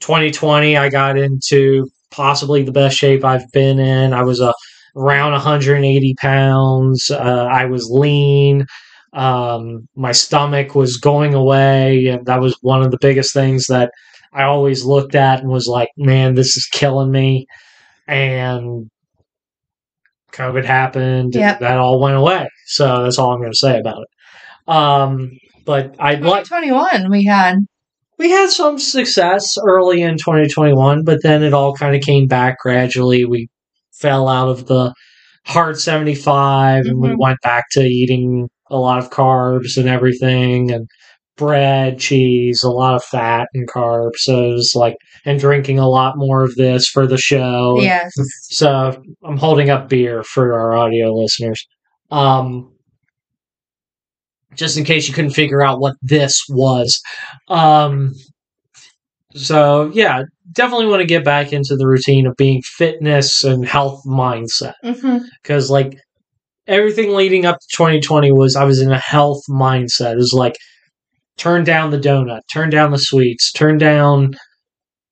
2020, 0.00 0.76
I 0.76 0.88
got 0.88 1.16
into 1.18 1.88
possibly 2.10 2.62
the 2.62 2.72
best 2.72 2.96
shape 2.96 3.24
I've 3.24 3.50
been 3.52 3.78
in. 3.78 4.12
I 4.12 4.22
was 4.22 4.40
uh, 4.40 4.52
around 4.96 5.32
180 5.32 6.14
pounds. 6.14 7.10
Uh, 7.10 7.48
I 7.50 7.66
was 7.66 7.90
lean. 7.90 8.66
Um, 9.12 9.88
my 9.96 10.12
stomach 10.12 10.74
was 10.74 10.96
going 10.96 11.34
away, 11.34 12.08
and 12.08 12.26
that 12.26 12.40
was 12.40 12.56
one 12.62 12.82
of 12.82 12.90
the 12.90 12.98
biggest 13.00 13.34
things 13.34 13.66
that 13.66 13.90
I 14.32 14.44
always 14.44 14.84
looked 14.84 15.14
at 15.14 15.40
and 15.40 15.48
was 15.48 15.66
like, 15.66 15.88
man, 15.96 16.34
this 16.34 16.56
is 16.56 16.66
killing 16.66 17.10
me. 17.10 17.46
And 18.06 18.90
COVID 20.32 20.64
happened. 20.64 21.34
and 21.34 21.34
Yep. 21.34 21.60
That 21.60 21.78
all 21.78 22.00
went 22.00 22.16
away. 22.16 22.48
So 22.66 23.02
that's 23.02 23.18
all 23.18 23.32
I'm 23.32 23.40
going 23.40 23.52
to 23.52 23.58
say 23.58 23.78
about 23.78 24.02
it. 24.02 24.72
Um, 24.72 25.32
but 25.64 25.96
I'd 25.98 26.22
like 26.22 26.44
2021 26.44 27.10
we 27.10 27.24
had. 27.24 27.56
we 28.18 28.30
had 28.30 28.50
some 28.50 28.78
success 28.78 29.56
early 29.66 30.02
in 30.02 30.16
2021, 30.16 31.04
but 31.04 31.22
then 31.22 31.42
it 31.42 31.52
all 31.52 31.74
kind 31.74 31.96
of 31.96 32.02
came 32.02 32.26
back 32.26 32.58
gradually. 32.60 33.24
We 33.24 33.48
fell 34.00 34.28
out 34.28 34.48
of 34.48 34.66
the 34.66 34.92
hard 35.46 35.78
75 35.78 36.86
and 36.86 37.00
we 37.00 37.08
Mhm. 37.10 37.18
went 37.18 37.38
back 37.42 37.64
to 37.72 37.80
eating 37.82 38.48
a 38.70 38.76
lot 38.76 38.98
of 38.98 39.10
carbs 39.10 39.76
and 39.76 39.88
everything 39.88 40.70
and 40.70 40.86
bread, 41.36 41.98
cheese, 41.98 42.62
a 42.62 42.70
lot 42.70 42.94
of 42.94 43.02
fat 43.02 43.48
and 43.54 43.66
carbs. 43.68 44.16
So 44.18 44.50
it 44.50 44.52
was 44.52 44.72
like, 44.74 44.96
and 45.24 45.40
drinking 45.40 45.78
a 45.78 45.88
lot 45.88 46.18
more 46.18 46.42
of 46.44 46.54
this 46.56 46.86
for 46.86 47.06
the 47.06 47.16
show. 47.16 47.80
Yes. 47.80 48.12
So 48.50 49.02
I'm 49.24 49.38
holding 49.38 49.70
up 49.70 49.88
beer 49.88 50.22
for 50.22 50.52
our 50.52 50.74
audio 50.74 51.14
listeners. 51.14 51.66
Um, 52.10 52.70
just 54.54 54.76
in 54.76 54.84
case 54.84 55.08
you 55.08 55.14
couldn't 55.14 55.30
figure 55.30 55.62
out 55.62 55.80
what 55.80 55.94
this 56.02 56.42
was. 56.48 57.00
Um, 57.48 58.12
so 59.34 59.90
yeah, 59.94 60.22
definitely 60.52 60.86
want 60.86 61.00
to 61.00 61.06
get 61.06 61.24
back 61.24 61.52
into 61.52 61.76
the 61.76 61.86
routine 61.86 62.26
of 62.26 62.36
being 62.36 62.62
fitness 62.62 63.44
and 63.44 63.64
health 63.64 64.02
mindset 64.06 64.74
mm-hmm. 64.84 65.18
because 65.42 65.70
like 65.70 65.96
everything 66.66 67.14
leading 67.14 67.46
up 67.46 67.58
to 67.58 67.76
2020 67.76 68.32
was 68.32 68.56
I 68.56 68.64
was 68.64 68.80
in 68.80 68.90
a 68.90 68.98
health 68.98 69.42
mindset. 69.48 70.12
It 70.12 70.16
was 70.16 70.32
like 70.32 70.56
turn 71.36 71.64
down 71.64 71.90
the 71.90 71.98
donut, 71.98 72.40
turn 72.52 72.70
down 72.70 72.90
the 72.90 72.98
sweets, 72.98 73.52
turn 73.52 73.78
down 73.78 74.34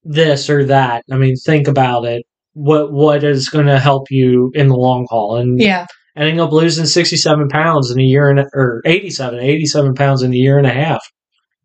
this 0.04 0.50
or 0.50 0.64
that. 0.64 1.04
I 1.10 1.16
mean, 1.16 1.36
think 1.36 1.68
about 1.68 2.04
it. 2.04 2.24
What 2.54 2.92
what 2.92 3.22
is 3.22 3.48
going 3.48 3.66
to 3.66 3.78
help 3.78 4.10
you 4.10 4.50
in 4.54 4.68
the 4.68 4.76
long 4.76 5.06
haul? 5.10 5.36
And 5.36 5.60
Yeah. 5.60 5.86
ending 6.16 6.40
up 6.40 6.50
losing 6.50 6.86
67 6.86 7.48
pounds 7.48 7.90
in 7.90 8.00
a 8.00 8.04
year 8.04 8.28
and 8.30 8.40
or 8.52 8.82
87, 8.84 9.38
87 9.38 9.94
pounds 9.94 10.22
in 10.22 10.32
a 10.32 10.36
year 10.36 10.58
and 10.58 10.66
a 10.66 10.72
half 10.72 11.02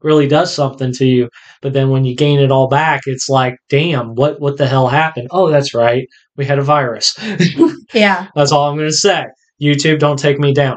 really 0.04 0.28
does 0.28 0.54
something 0.54 0.92
to 0.94 1.06
you. 1.06 1.30
But 1.64 1.74
then 1.74 1.90
when 1.90 2.06
you 2.06 2.16
gain 2.16 2.40
it 2.40 2.52
all 2.52 2.68
back, 2.68 3.02
it's 3.08 3.30
like, 3.30 3.56
damn, 3.70 4.14
what 4.14 4.40
what 4.40 4.58
the 4.58 4.68
hell 4.68 4.88
happened? 4.88 5.30
Oh, 5.32 5.50
that's 5.50 5.74
right, 5.74 6.08
we 6.38 6.46
had 6.46 6.60
a 6.60 6.64
virus. 6.64 7.18
Yeah. 7.94 8.28
That's 8.36 8.52
all 8.52 8.70
I'm 8.70 8.76
going 8.78 8.90
to 8.90 8.94
say. 8.94 9.24
YouTube, 9.62 10.00
don't 10.00 10.18
take 10.18 10.40
me 10.40 10.52
down. 10.52 10.76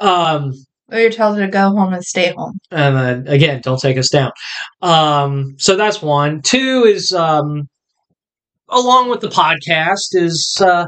Um, 0.00 0.52
We 0.90 1.02
were 1.02 1.10
told 1.10 1.38
to 1.38 1.48
go 1.48 1.70
home 1.70 1.94
and 1.94 2.04
stay 2.04 2.34
home. 2.36 2.58
and 2.70 2.94
then 2.96 3.26
again, 3.28 3.62
don't 3.62 3.80
take 3.80 3.96
us 3.96 4.10
down. 4.10 4.32
Um, 4.82 5.54
so 5.58 5.76
that's 5.76 6.02
one. 6.02 6.42
Two 6.42 6.84
is 6.86 7.12
um, 7.12 7.68
along 8.68 9.08
with 9.08 9.20
the 9.20 9.28
podcast 9.28 10.08
is 10.12 10.58
uh, 10.60 10.86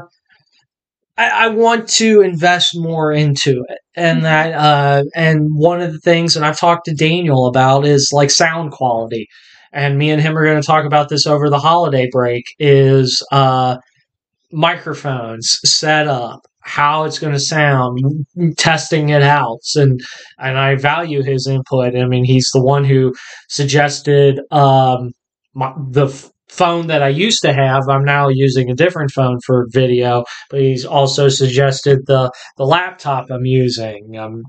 I, 1.21 1.45
I 1.45 1.47
want 1.49 1.87
to 2.01 2.21
invest 2.21 2.71
more 2.75 3.11
into 3.11 3.63
it, 3.69 3.79
and 3.95 4.19
Mhm. 4.19 4.23
that 4.23 4.53
uh, 4.53 5.03
and 5.15 5.49
one 5.55 5.81
of 5.81 5.91
the 5.93 5.99
things 5.99 6.33
that 6.33 6.43
I've 6.43 6.59
talked 6.59 6.85
to 6.85 6.93
Daniel 6.95 7.47
about 7.47 7.85
is 7.85 8.09
like 8.13 8.31
sound 8.31 8.71
quality, 8.71 9.27
and 9.73 9.97
me 9.97 10.09
and 10.11 10.21
him 10.21 10.37
are 10.37 10.45
going 10.45 10.61
to 10.61 10.65
talk 10.67 10.85
about 10.85 11.09
this 11.09 11.27
over 11.27 11.49
the 11.49 11.59
holiday 11.59 12.07
break. 12.11 12.45
Is 12.59 13.25
uh, 13.31 13.77
microphones 14.51 15.59
set 15.65 16.07
up 16.07 16.41
how 16.63 17.05
it's 17.05 17.19
going 17.19 17.33
to 17.33 17.39
sound 17.39 17.97
testing 18.57 19.09
it 19.09 19.23
out 19.23 19.59
and 19.75 19.99
and 20.39 20.59
i 20.59 20.75
value 20.75 21.23
his 21.23 21.47
input 21.47 21.95
i 21.95 22.05
mean 22.05 22.23
he's 22.23 22.51
the 22.53 22.61
one 22.61 22.83
who 22.83 23.13
suggested 23.49 24.39
um 24.51 25.11
my, 25.55 25.73
the 25.89 26.07
phone 26.51 26.87
that 26.87 27.01
i 27.01 27.07
used 27.07 27.41
to 27.41 27.53
have. 27.53 27.83
I'm 27.89 28.03
now 28.05 28.27
using 28.27 28.69
a 28.69 28.75
different 28.75 29.11
phone 29.11 29.39
for 29.45 29.67
video 29.71 30.23
but 30.49 30.59
he's 30.59 30.85
also 30.85 31.29
suggested 31.29 31.99
the 32.07 32.31
the 32.57 32.65
laptop 32.65 33.29
i'm 33.31 33.45
using. 33.45 34.17
Um 34.17 34.43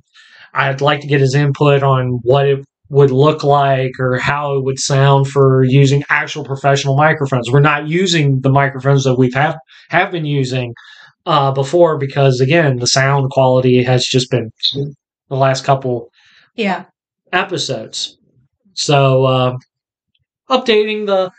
i'd 0.55 0.81
like 0.81 1.01
to 1.01 1.07
get 1.07 1.21
his 1.21 1.35
input 1.35 1.83
on 1.83 2.19
what 2.25 2.47
it 2.47 2.65
would 2.91 3.11
look 3.11 3.43
like 3.43 3.93
or 3.99 4.19
how 4.19 4.55
it 4.57 4.65
would 4.65 4.79
sound 4.79 5.27
for 5.27 5.65
using 5.65 6.03
actual 6.11 6.45
professional 6.45 6.95
microphones. 6.95 7.51
We're 7.51 7.61
not 7.61 7.89
using 7.89 8.43
the 8.43 8.51
microphones 8.51 9.05
that 9.05 9.15
we've 9.17 9.33
have 9.35 9.57
have 9.89 10.11
been 10.13 10.27
using 10.27 10.75
uh, 11.25 11.53
before 11.53 11.97
because 11.99 12.41
again 12.41 12.77
the 12.77 12.87
sound 12.87 13.31
quality 13.31 13.83
has 13.85 14.05
just 14.05 14.31
been 14.31 14.51
the 15.31 15.37
last 15.37 15.65
couple 15.65 16.11
Yeah. 16.55 16.85
episodes. 17.33 18.19
So 18.75 19.25
uh, 19.25 19.53
updating 20.51 21.07
the 21.07 21.31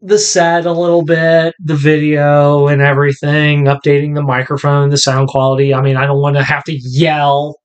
the 0.00 0.18
set 0.18 0.64
a 0.64 0.72
little 0.72 1.04
bit 1.04 1.54
the 1.58 1.74
video 1.74 2.68
and 2.68 2.80
everything 2.80 3.64
updating 3.64 4.14
the 4.14 4.22
microphone 4.22 4.90
the 4.90 4.96
sound 4.96 5.28
quality 5.28 5.74
i 5.74 5.80
mean 5.80 5.96
i 5.96 6.06
don't 6.06 6.20
want 6.20 6.36
to 6.36 6.42
have 6.42 6.62
to 6.62 6.78
yell 6.82 7.56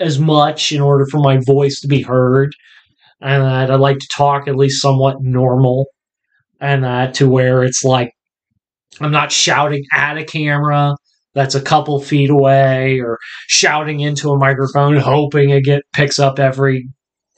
as 0.00 0.18
much 0.18 0.72
in 0.72 0.80
order 0.80 1.06
for 1.06 1.18
my 1.18 1.38
voice 1.46 1.80
to 1.80 1.86
be 1.86 2.02
heard 2.02 2.52
and 3.20 3.44
i'd 3.44 3.74
like 3.76 3.98
to 3.98 4.08
talk 4.12 4.48
at 4.48 4.56
least 4.56 4.82
somewhat 4.82 5.16
normal 5.20 5.86
and 6.60 6.82
that 6.82 7.14
to 7.14 7.28
where 7.28 7.62
it's 7.62 7.84
like 7.84 8.12
I'm 9.00 9.12
not 9.12 9.32
shouting 9.32 9.84
at 9.92 10.18
a 10.18 10.24
camera 10.24 10.96
that's 11.34 11.54
a 11.54 11.62
couple 11.62 12.00
feet 12.00 12.30
away 12.30 13.00
or 13.00 13.18
shouting 13.46 14.00
into 14.00 14.30
a 14.30 14.38
microphone 14.38 14.96
hoping 14.96 15.50
it 15.50 15.64
get 15.64 15.82
picks 15.92 16.18
up 16.18 16.38
every 16.38 16.88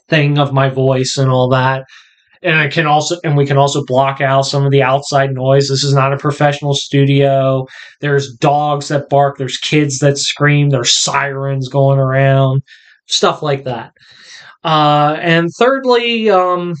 thing 0.07 0.37
of 0.37 0.53
my 0.53 0.69
voice 0.69 1.17
and 1.17 1.29
all 1.29 1.49
that. 1.49 1.83
And 2.43 2.57
I 2.57 2.67
can 2.69 2.87
also 2.87 3.17
and 3.23 3.37
we 3.37 3.45
can 3.45 3.57
also 3.57 3.85
block 3.85 4.19
out 4.19 4.43
some 4.43 4.65
of 4.65 4.71
the 4.71 4.81
outside 4.81 5.31
noise. 5.33 5.69
This 5.69 5.83
is 5.83 5.93
not 5.93 6.13
a 6.13 6.17
professional 6.17 6.73
studio. 6.73 7.67
There's 7.99 8.33
dogs 8.33 8.87
that 8.87 9.09
bark, 9.09 9.37
there's 9.37 9.57
kids 9.57 9.99
that 9.99 10.17
scream, 10.17 10.69
there's 10.69 10.97
sirens 10.97 11.69
going 11.69 11.99
around, 11.99 12.63
stuff 13.07 13.43
like 13.43 13.65
that. 13.65 13.93
Uh, 14.63 15.17
and 15.21 15.49
thirdly, 15.57 16.29
um, 16.29 16.75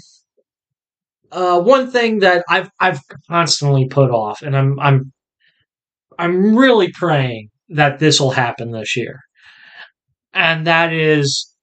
uh, 1.31 1.59
one 1.61 1.89
thing 1.89 2.19
that 2.19 2.43
I've 2.49 2.69
I've 2.79 2.99
constantly 3.29 3.87
put 3.87 4.11
off, 4.11 4.41
and 4.41 4.55
I'm 4.55 4.79
I'm 4.79 5.11
I'm 6.19 6.55
really 6.55 6.91
praying 6.91 7.49
that 7.69 7.99
this 7.99 8.19
will 8.19 8.31
happen 8.31 8.71
this 8.71 8.95
year, 8.95 9.19
and 10.33 10.67
that 10.67 10.93
is 10.93 11.53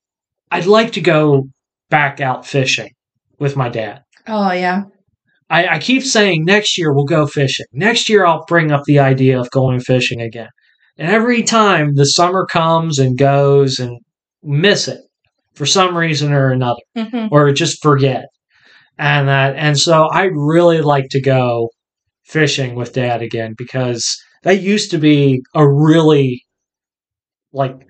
I'd 0.51 0.67
like 0.67 0.93
to 0.93 1.01
go 1.01 1.49
back 1.91 2.21
out 2.21 2.47
fishing 2.47 2.91
with 3.39 3.57
my 3.57 3.69
dad. 3.69 4.03
Oh 4.27 4.53
yeah. 4.53 4.85
I, 5.51 5.67
I 5.69 5.79
keep 5.79 6.03
saying 6.03 6.45
next 6.45 6.77
year 6.77 6.93
we'll 6.93 7.05
go 7.05 7.27
fishing. 7.27 7.67
Next 7.73 8.09
year 8.09 8.27
I'll 8.27 8.45
bring 8.47 8.71
up 8.71 8.85
the 8.85 8.99
idea 8.99 9.41
of 9.41 9.51
going 9.51 9.81
fishing 9.81 10.21
again. 10.21 10.51
And 10.99 11.11
every 11.11 11.43
time 11.43 11.95
the 11.95 12.05
summer 12.05 12.45
comes 12.45 12.99
and 12.99 13.17
goes 13.17 13.79
and 13.79 13.99
miss 14.43 14.89
it 14.89 15.01
for 15.55 15.67
some 15.67 15.97
reason 15.97 16.33
or 16.33 16.51
another 16.51 16.81
hmm 16.97 17.27
or 17.31 17.51
just 17.53 17.83
forget. 17.83 18.27
And 18.99 19.29
that 19.29 19.57
and 19.57 19.79
so 19.79 20.09
I'd 20.11 20.33
really 20.35 20.81
like 20.83 21.09
to 21.11 21.21
go 21.21 21.71
fishing 22.25 22.75
with 22.75 22.93
dad 22.93 23.23
again 23.23 23.55
because 23.57 24.17
that 24.43 24.61
used 24.61 24.91
to 24.91 24.99
be 24.99 25.43
a 25.55 25.67
really 25.67 26.45
like 27.53 27.87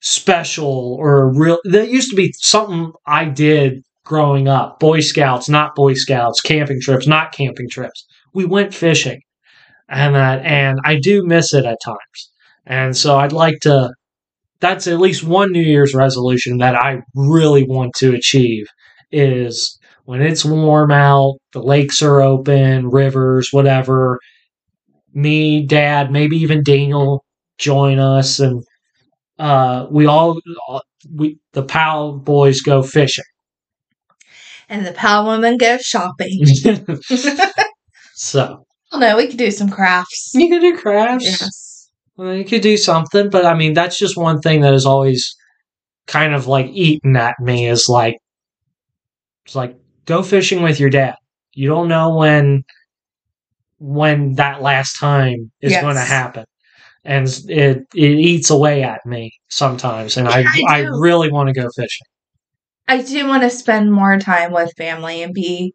special 0.00 0.96
or 0.98 1.22
a 1.22 1.38
real 1.38 1.58
that 1.64 1.90
used 1.90 2.10
to 2.10 2.16
be 2.16 2.32
something 2.38 2.92
I 3.06 3.24
did 3.26 3.82
growing 4.04 4.48
up. 4.48 4.80
Boy 4.80 5.00
Scouts, 5.00 5.48
not 5.48 5.74
Boy 5.74 5.94
Scouts, 5.94 6.40
camping 6.40 6.80
trips, 6.80 7.06
not 7.06 7.32
camping 7.32 7.68
trips. 7.68 8.04
We 8.34 8.44
went 8.44 8.74
fishing. 8.74 9.20
And 9.88 10.14
that 10.14 10.44
and 10.44 10.78
I 10.84 11.00
do 11.00 11.24
miss 11.24 11.52
it 11.52 11.64
at 11.64 11.78
times. 11.84 12.30
And 12.66 12.96
so 12.96 13.18
I'd 13.18 13.32
like 13.32 13.58
to 13.62 13.92
that's 14.60 14.86
at 14.86 15.00
least 15.00 15.24
one 15.24 15.52
New 15.52 15.62
Year's 15.62 15.94
resolution 15.94 16.58
that 16.58 16.76
I 16.76 17.00
really 17.14 17.64
want 17.64 17.94
to 17.96 18.14
achieve 18.14 18.66
is 19.10 19.78
when 20.04 20.22
it's 20.22 20.44
warm 20.44 20.90
out, 20.90 21.38
the 21.52 21.62
lakes 21.62 22.02
are 22.02 22.20
open, 22.20 22.88
rivers, 22.88 23.48
whatever. 23.52 24.18
Me, 25.12 25.64
Dad, 25.66 26.12
maybe 26.12 26.36
even 26.36 26.62
Daniel 26.62 27.24
join 27.58 27.98
us, 27.98 28.38
and 28.38 28.62
uh, 29.38 29.86
we 29.90 30.06
all 30.06 30.40
we 31.14 31.38
the 31.52 31.62
pal 31.62 32.12
boys 32.12 32.60
go 32.60 32.82
fishing. 32.82 33.24
And 34.70 34.86
the 34.86 34.92
pal 34.92 35.26
woman 35.26 35.56
go 35.58 35.76
shopping. 35.78 36.44
so 38.14 38.64
oh 38.92 38.98
no, 38.98 39.16
we 39.16 39.26
could 39.26 39.36
do 39.36 39.50
some 39.50 39.68
crafts. 39.68 40.30
you 40.34 40.48
can 40.48 40.60
do 40.60 40.76
crafts. 40.78 41.24
Yes. 41.26 41.90
Well, 42.16 42.34
you 42.34 42.44
could 42.44 42.62
do 42.62 42.76
something, 42.76 43.30
but 43.30 43.44
I 43.44 43.54
mean, 43.54 43.72
that's 43.74 43.98
just 43.98 44.16
one 44.16 44.40
thing 44.40 44.60
that 44.60 44.72
is 44.74 44.86
always 44.86 45.34
kind 46.06 46.34
of 46.34 46.46
like 46.46 46.66
eaten 46.66 47.16
at 47.16 47.34
me 47.40 47.66
is 47.68 47.88
like, 47.88 48.16
it's 49.44 49.54
like 49.56 49.76
go 50.06 50.22
fishing 50.22 50.62
with 50.62 50.78
your 50.78 50.90
dad. 50.90 51.16
You 51.52 51.68
don't 51.68 51.88
know 51.88 52.14
when 52.16 52.62
when 53.78 54.34
that 54.34 54.62
last 54.62 54.98
time 55.00 55.50
is 55.60 55.72
Yes. 55.72 55.80
going 55.82 55.94
to 55.96 56.00
happen, 56.02 56.44
and 57.04 57.26
it 57.48 57.78
it 57.94 58.18
eats 58.18 58.50
away 58.50 58.82
at 58.82 59.04
me 59.06 59.32
sometimes, 59.48 60.16
and 60.16 60.28
I 60.28 60.40
Yeah, 60.40 60.50
I 60.54 60.62
I 60.68 60.82
do. 60.82 60.90
really 61.00 61.30
want 61.32 61.48
to 61.48 61.54
go 61.60 61.68
fishing. 61.74 62.06
I 62.90 63.02
do 63.02 63.28
want 63.28 63.44
to 63.44 63.50
spend 63.50 63.92
more 63.92 64.18
time 64.18 64.50
with 64.50 64.72
family 64.76 65.22
and 65.22 65.32
be 65.32 65.74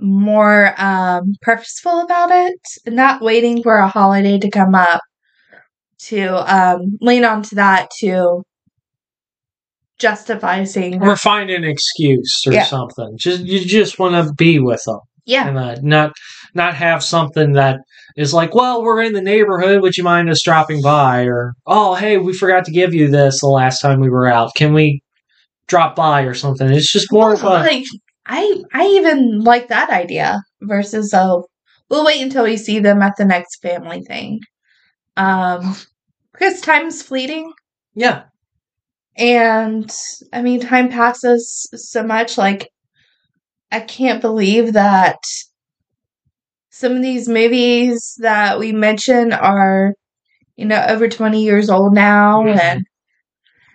more 0.00 0.74
um, 0.76 1.34
purposeful 1.40 2.00
about 2.00 2.30
it, 2.32 2.58
not 2.88 3.22
waiting 3.22 3.62
for 3.62 3.76
a 3.76 3.86
holiday 3.86 4.40
to 4.40 4.50
come 4.50 4.74
up 4.74 5.00
to 6.06 6.52
um, 6.52 6.98
lean 7.00 7.24
onto 7.24 7.54
that 7.54 7.90
to 8.00 8.42
justify 10.00 10.64
saying, 10.64 11.00
Or 11.00 11.14
find 11.14 11.48
an 11.48 11.62
excuse 11.62 12.42
or 12.44 12.54
Yeah. 12.54 12.64
something. 12.64 13.16
Just 13.20 13.42
you 13.44 13.64
just 13.64 14.00
want 14.00 14.14
to 14.16 14.34
be 14.34 14.58
with 14.58 14.82
them. 14.84 14.98
yeah, 15.24 15.46
and 15.46 15.56
uh, 15.56 15.76
not 15.80 16.12
not 16.56 16.74
have 16.74 17.04
something 17.04 17.52
that 17.52 17.78
is 18.16 18.34
like, 18.34 18.52
well, 18.52 18.82
we're 18.82 19.00
in 19.02 19.12
the 19.12 19.22
neighborhood. 19.22 19.80
Would 19.80 19.96
you 19.96 20.02
mind 20.02 20.28
us 20.28 20.42
dropping 20.42 20.82
by? 20.82 21.22
Or 21.22 21.54
oh, 21.68 21.94
hey, 21.94 22.18
we 22.18 22.32
forgot 22.32 22.64
to 22.64 22.72
give 22.72 22.92
you 22.92 23.08
this 23.08 23.40
the 23.42 23.46
last 23.46 23.80
time 23.80 24.00
we 24.00 24.10
were 24.10 24.26
out. 24.26 24.50
Can 24.56 24.72
we 24.74 25.02
drop 25.68 25.96
by 25.96 26.22
or 26.22 26.34
something? 26.34 26.68
It's 26.70 26.92
just 26.92 27.12
more 27.12 27.32
of 27.34 27.42
a 27.42 27.48
like 27.48 27.84
I 28.26 28.62
I 28.72 28.86
even 28.86 29.40
like 29.40 29.68
that 29.68 29.90
idea 29.90 30.40
versus 30.62 31.12
oh 31.14 31.46
we'll 31.90 32.04
wait 32.04 32.22
until 32.22 32.44
we 32.44 32.56
see 32.56 32.78
them 32.78 33.02
at 33.02 33.16
the 33.16 33.24
next 33.24 33.60
family 33.62 34.02
thing. 34.02 34.40
Um 35.16 35.76
because 36.32 36.60
time's 36.60 37.02
fleeting 37.02 37.52
yeah. 37.94 38.24
and 39.16 39.90
I 40.32 40.42
mean 40.42 40.60
time 40.60 40.88
passes 40.88 41.68
so 41.74 42.02
much 42.02 42.38
like 42.38 42.68
I 43.70 43.80
can't 43.80 44.20
believe 44.20 44.74
that 44.74 45.18
some 46.70 46.92
of 46.92 47.02
these 47.02 47.28
movies 47.28 48.14
that 48.20 48.58
we 48.58 48.72
mention 48.72 49.32
are 49.32 49.94
you 50.56 50.64
know 50.64 50.84
over 50.88 51.08
20 51.08 51.42
years 51.42 51.70
old 51.70 51.94
now 51.94 52.42
Mhm. 52.42 52.58
and 52.60 52.86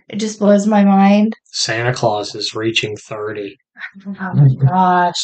it 0.09 0.17
just 0.17 0.39
blows 0.39 0.65
my 0.67 0.83
mind. 0.83 1.33
Santa 1.45 1.93
Clause 1.93 2.33
is 2.35 2.53
reaching 2.55 2.95
thirty. 2.97 3.57
Oh 4.05 4.13
my 4.33 4.55
gosh. 4.65 5.15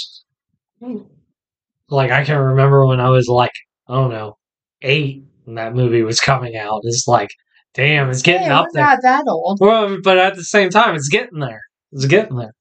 Like 1.89 2.11
I 2.11 2.23
can 2.23 2.37
remember 2.39 2.85
when 2.85 2.99
I 2.99 3.09
was 3.09 3.27
like, 3.27 3.51
I 3.87 3.95
don't 3.95 4.09
know, 4.11 4.35
eight 4.81 5.23
and 5.45 5.57
that 5.57 5.75
movie 5.75 6.01
was 6.03 6.19
coming 6.19 6.55
out. 6.55 6.81
It's 6.83 7.07
like, 7.07 7.29
damn, 7.73 8.09
it's 8.09 8.21
getting 8.21 8.49
up 8.49 8.67
there. 8.73 8.83
not 8.83 8.99
that 9.03 9.25
old. 9.27 9.59
Well, 9.61 9.97
but 10.03 10.17
at 10.17 10.35
the 10.35 10.43
same 10.43 10.69
time, 10.69 10.95
it's 10.95 11.09
getting 11.09 11.39
there. 11.39 11.61
It's 11.91 12.05
getting 12.05 12.37
there. 12.37 12.53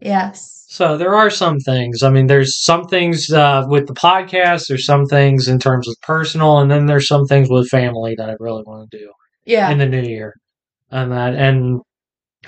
Yes. 0.00 0.64
So 0.68 0.96
there 0.96 1.14
are 1.14 1.30
some 1.30 1.58
things. 1.60 2.02
I 2.02 2.10
mean, 2.10 2.26
there's 2.28 2.62
some 2.62 2.84
things 2.84 3.30
uh, 3.32 3.64
with 3.68 3.88
the 3.88 3.94
podcast. 3.94 4.66
There's 4.68 4.84
some 4.86 5.06
things 5.06 5.48
in 5.48 5.58
terms 5.58 5.88
of 5.88 5.96
personal, 6.02 6.58
and 6.58 6.70
then 6.70 6.86
there's 6.86 7.08
some 7.08 7.26
things 7.26 7.48
with 7.50 7.68
family 7.68 8.14
that 8.16 8.30
I 8.30 8.34
really 8.38 8.62
want 8.64 8.88
to 8.90 8.98
do 8.98 9.10
Yeah. 9.44 9.70
in 9.70 9.78
the 9.78 9.86
new 9.86 10.02
year, 10.02 10.34
and 10.90 11.12
that. 11.12 11.34
And 11.34 11.80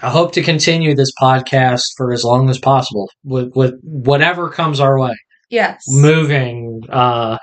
I 0.02 0.10
hope 0.10 0.32
to 0.32 0.42
continue 0.42 0.94
this 0.94 1.12
podcast 1.20 1.82
for 1.96 2.12
as 2.12 2.24
long 2.24 2.48
as 2.48 2.58
possible 2.58 3.10
with 3.24 3.52
with 3.54 3.74
whatever 3.82 4.48
comes 4.48 4.80
our 4.80 4.98
way. 4.98 5.14
yes. 5.50 5.82
Moving, 5.88 6.82
uh, 6.88 7.38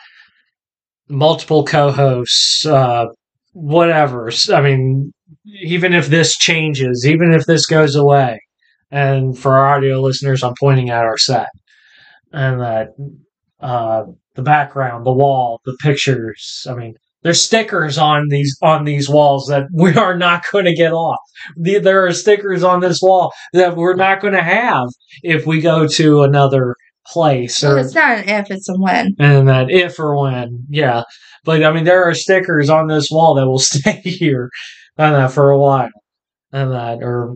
multiple 1.09 1.63
co-hosts, 1.65 2.65
uh, 2.65 3.05
whatever. 3.53 4.31
I 4.53 4.61
mean, 4.61 5.13
even 5.61 5.93
if 5.93 6.07
this 6.07 6.37
changes, 6.37 7.05
even 7.07 7.33
if 7.33 7.45
this 7.45 7.65
goes 7.65 7.95
away, 7.95 8.39
and 8.91 9.37
for 9.37 9.57
our 9.57 9.75
audio 9.75 10.01
listeners, 10.01 10.43
I'm 10.43 10.53
pointing 10.59 10.89
at 10.89 11.03
our 11.03 11.17
set 11.17 11.49
and 12.31 12.61
that 12.61 12.89
uh, 13.59 14.03
the 14.35 14.41
background, 14.41 15.05
the 15.05 15.13
wall, 15.13 15.61
the 15.65 15.77
pictures. 15.81 16.65
I 16.69 16.75
mean, 16.75 16.95
there's 17.27 17.43
stickers 17.43 17.97
on 17.97 18.29
these 18.29 18.57
on 18.61 18.85
these 18.85 19.09
walls 19.09 19.47
that 19.47 19.65
we 19.73 19.93
are 19.95 20.17
not 20.17 20.43
going 20.49 20.63
to 20.63 20.73
get 20.73 20.93
off. 20.93 21.19
The, 21.57 21.79
there 21.79 22.05
are 22.05 22.13
stickers 22.13 22.63
on 22.63 22.79
this 22.79 23.01
wall 23.01 23.33
that 23.51 23.75
we're 23.75 23.97
not 23.97 24.21
going 24.21 24.33
to 24.33 24.41
have 24.41 24.87
if 25.23 25.45
we 25.45 25.59
go 25.59 25.85
to 25.89 26.23
another 26.23 26.73
place 27.05 27.61
Well, 27.61 27.77
it's 27.79 27.93
not 27.93 28.19
an 28.19 28.29
if, 28.29 28.49
it's 28.49 28.69
a 28.69 28.75
when. 28.77 29.13
and 29.19 29.45
that 29.49 29.69
if 29.69 29.99
or 29.99 30.17
when, 30.17 30.65
yeah. 30.69 31.03
But 31.43 31.65
I 31.65 31.73
mean, 31.73 31.83
there 31.83 32.05
are 32.07 32.13
stickers 32.13 32.69
on 32.69 32.87
this 32.87 33.09
wall 33.11 33.35
that 33.35 33.45
will 33.45 33.59
stay 33.75 33.99
here 34.03 34.49
and 34.97 35.13
that 35.13 35.33
for 35.33 35.51
a 35.51 35.59
while, 35.59 35.89
and 36.53 36.71
that 36.71 36.99
or 37.01 37.35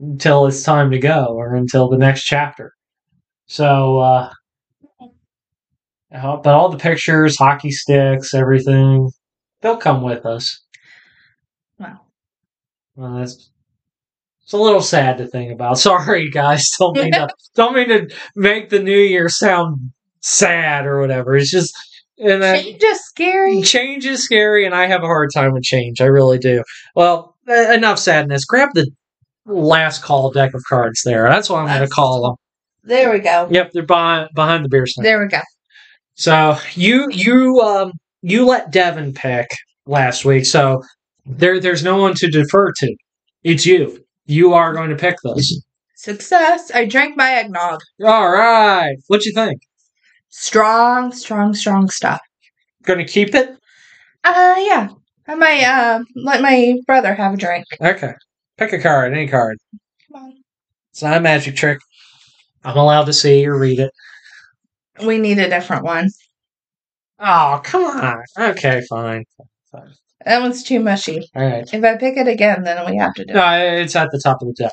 until 0.00 0.46
it's 0.46 0.62
time 0.62 0.90
to 0.92 0.98
go 0.98 1.26
or 1.36 1.54
until 1.54 1.90
the 1.90 1.98
next 1.98 2.24
chapter. 2.24 2.72
So, 3.44 3.98
uh, 3.98 4.32
but 6.10 6.46
all 6.46 6.70
the 6.70 6.78
pictures, 6.78 7.36
hockey 7.36 7.70
sticks, 7.70 8.32
everything, 8.32 9.10
they'll 9.60 9.76
come 9.76 10.02
with 10.02 10.24
us. 10.26 10.64
Wow. 11.78 12.00
Well, 12.96 13.18
that's 13.18 13.50
it's 14.42 14.52
a 14.52 14.56
little 14.58 14.80
sad 14.80 15.18
to 15.18 15.26
think 15.26 15.52
about. 15.52 15.78
Sorry, 15.78 16.30
guys. 16.30 16.68
Don't 16.78 16.96
mean 16.96 17.12
to 17.12 17.28
don't 17.54 17.74
mean 17.74 17.88
to 17.88 18.08
make 18.34 18.70
the 18.70 18.78
new 18.80 18.98
year 18.98 19.28
sound 19.28 19.92
sad 20.20 20.86
or 20.86 21.00
whatever. 21.00 21.36
It's 21.36 21.50
just 21.50 21.76
and 22.18 22.42
that 22.42 22.64
Change 22.64 22.82
is 22.82 23.04
scary. 23.04 23.62
change 23.62 24.04
is 24.06 24.24
scary, 24.24 24.66
and 24.66 24.74
I 24.74 24.86
have 24.86 25.02
a 25.02 25.06
hard 25.06 25.30
time 25.32 25.52
with 25.52 25.62
change. 25.62 26.00
I 26.00 26.06
really 26.06 26.38
do. 26.38 26.64
Well, 26.96 27.36
uh, 27.48 27.72
enough 27.72 27.98
sadness. 28.00 28.44
Grab 28.44 28.70
the 28.74 28.90
last 29.46 30.02
call 30.02 30.30
deck 30.32 30.52
of 30.54 30.62
cards 30.68 31.02
there. 31.04 31.28
That's 31.28 31.48
what 31.48 31.58
I'm 31.60 31.66
going 31.66 31.80
to 31.80 31.88
call 31.88 32.22
them. 32.22 32.36
There 32.82 33.12
we 33.12 33.20
go. 33.20 33.48
Yep, 33.50 33.70
they're 33.72 33.82
behind 33.84 34.30
behind 34.34 34.64
the 34.64 34.68
beer 34.68 34.86
stand. 34.86 35.04
There 35.06 35.20
we 35.22 35.28
go. 35.28 35.40
So 36.14 36.56
you 36.74 37.08
you 37.10 37.60
um 37.60 37.92
you 38.22 38.46
let 38.46 38.70
Devin 38.70 39.14
pick 39.14 39.48
last 39.86 40.24
week, 40.24 40.46
so 40.46 40.82
there 41.26 41.60
there's 41.60 41.84
no 41.84 41.96
one 41.96 42.14
to 42.14 42.28
defer 42.30 42.72
to. 42.72 42.96
It's 43.44 43.66
you. 43.66 44.04
You 44.26 44.52
are 44.54 44.72
going 44.74 44.90
to 44.90 44.96
pick 44.96 45.16
this. 45.22 45.62
Success. 45.96 46.70
I 46.74 46.84
drank 46.84 47.16
my 47.16 47.30
eggnog. 47.32 47.80
All 48.04 48.30
right. 48.30 48.96
What 49.08 49.24
you 49.24 49.32
think? 49.32 49.60
Strong, 50.28 51.12
strong, 51.12 51.54
strong 51.54 51.88
stuff. 51.88 52.20
Going 52.82 52.98
to 52.98 53.10
keep 53.10 53.34
it? 53.34 53.50
Uh, 54.24 54.54
yeah. 54.58 54.88
I 55.26 55.34
might 55.34 55.64
uh, 55.64 56.00
let 56.14 56.40
my 56.40 56.76
brother 56.86 57.14
have 57.14 57.34
a 57.34 57.36
drink. 57.36 57.64
Okay. 57.80 58.12
Pick 58.56 58.72
a 58.72 58.78
card, 58.78 59.12
any 59.12 59.28
card. 59.28 59.58
Come 60.12 60.22
on. 60.22 60.34
It's 60.92 61.02
not 61.02 61.16
a 61.16 61.20
magic 61.20 61.56
trick. 61.56 61.78
I'm 62.64 62.76
allowed 62.76 63.04
to 63.04 63.12
see 63.12 63.46
or 63.46 63.58
read 63.58 63.78
it. 63.78 63.92
We 65.04 65.18
need 65.18 65.38
a 65.38 65.48
different 65.48 65.84
one. 65.84 66.10
Oh, 67.20 67.60
come 67.64 67.84
on. 67.84 68.22
Okay, 68.38 68.82
fine. 68.88 69.24
Fine. 69.72 69.92
That 70.24 70.40
one's 70.40 70.62
too 70.62 70.80
mushy. 70.80 71.28
All 71.34 71.44
right. 71.44 71.68
If 71.72 71.84
I 71.84 71.96
pick 71.96 72.16
it 72.16 72.28
again, 72.28 72.64
then 72.64 72.84
we 72.90 72.96
have 72.98 73.14
to 73.14 73.24
do 73.24 73.32
it. 73.32 73.36
No, 73.36 73.52
it's 73.52 73.96
at 73.96 74.10
the 74.12 74.20
top 74.22 74.42
of 74.42 74.48
the 74.48 74.54
deck. 74.54 74.72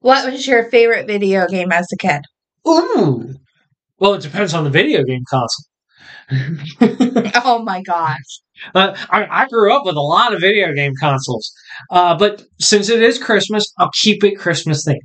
What 0.00 0.30
was 0.30 0.46
your 0.46 0.70
favorite 0.70 1.06
video 1.06 1.46
game 1.46 1.72
as 1.72 1.86
a 1.92 1.96
kid? 1.96 2.22
Ooh. 2.66 3.34
Well, 3.98 4.14
it 4.14 4.22
depends 4.22 4.54
on 4.54 4.64
the 4.64 4.70
video 4.70 5.02
game 5.04 5.24
console. 5.28 5.64
Oh 7.44 7.62
my 7.62 7.82
gosh. 7.82 8.40
Uh, 8.74 8.94
I, 9.10 9.44
I 9.44 9.48
grew 9.48 9.74
up 9.74 9.86
with 9.86 9.96
a 9.96 10.00
lot 10.00 10.34
of 10.34 10.40
video 10.40 10.72
game 10.74 10.92
consoles, 11.00 11.50
uh, 11.90 12.16
but 12.18 12.42
since 12.60 12.90
it 12.90 13.02
is 13.02 13.18
Christmas, 13.18 13.72
I'll 13.78 13.90
keep 13.94 14.22
it 14.24 14.36
Christmas 14.36 14.86
themed 14.86 14.98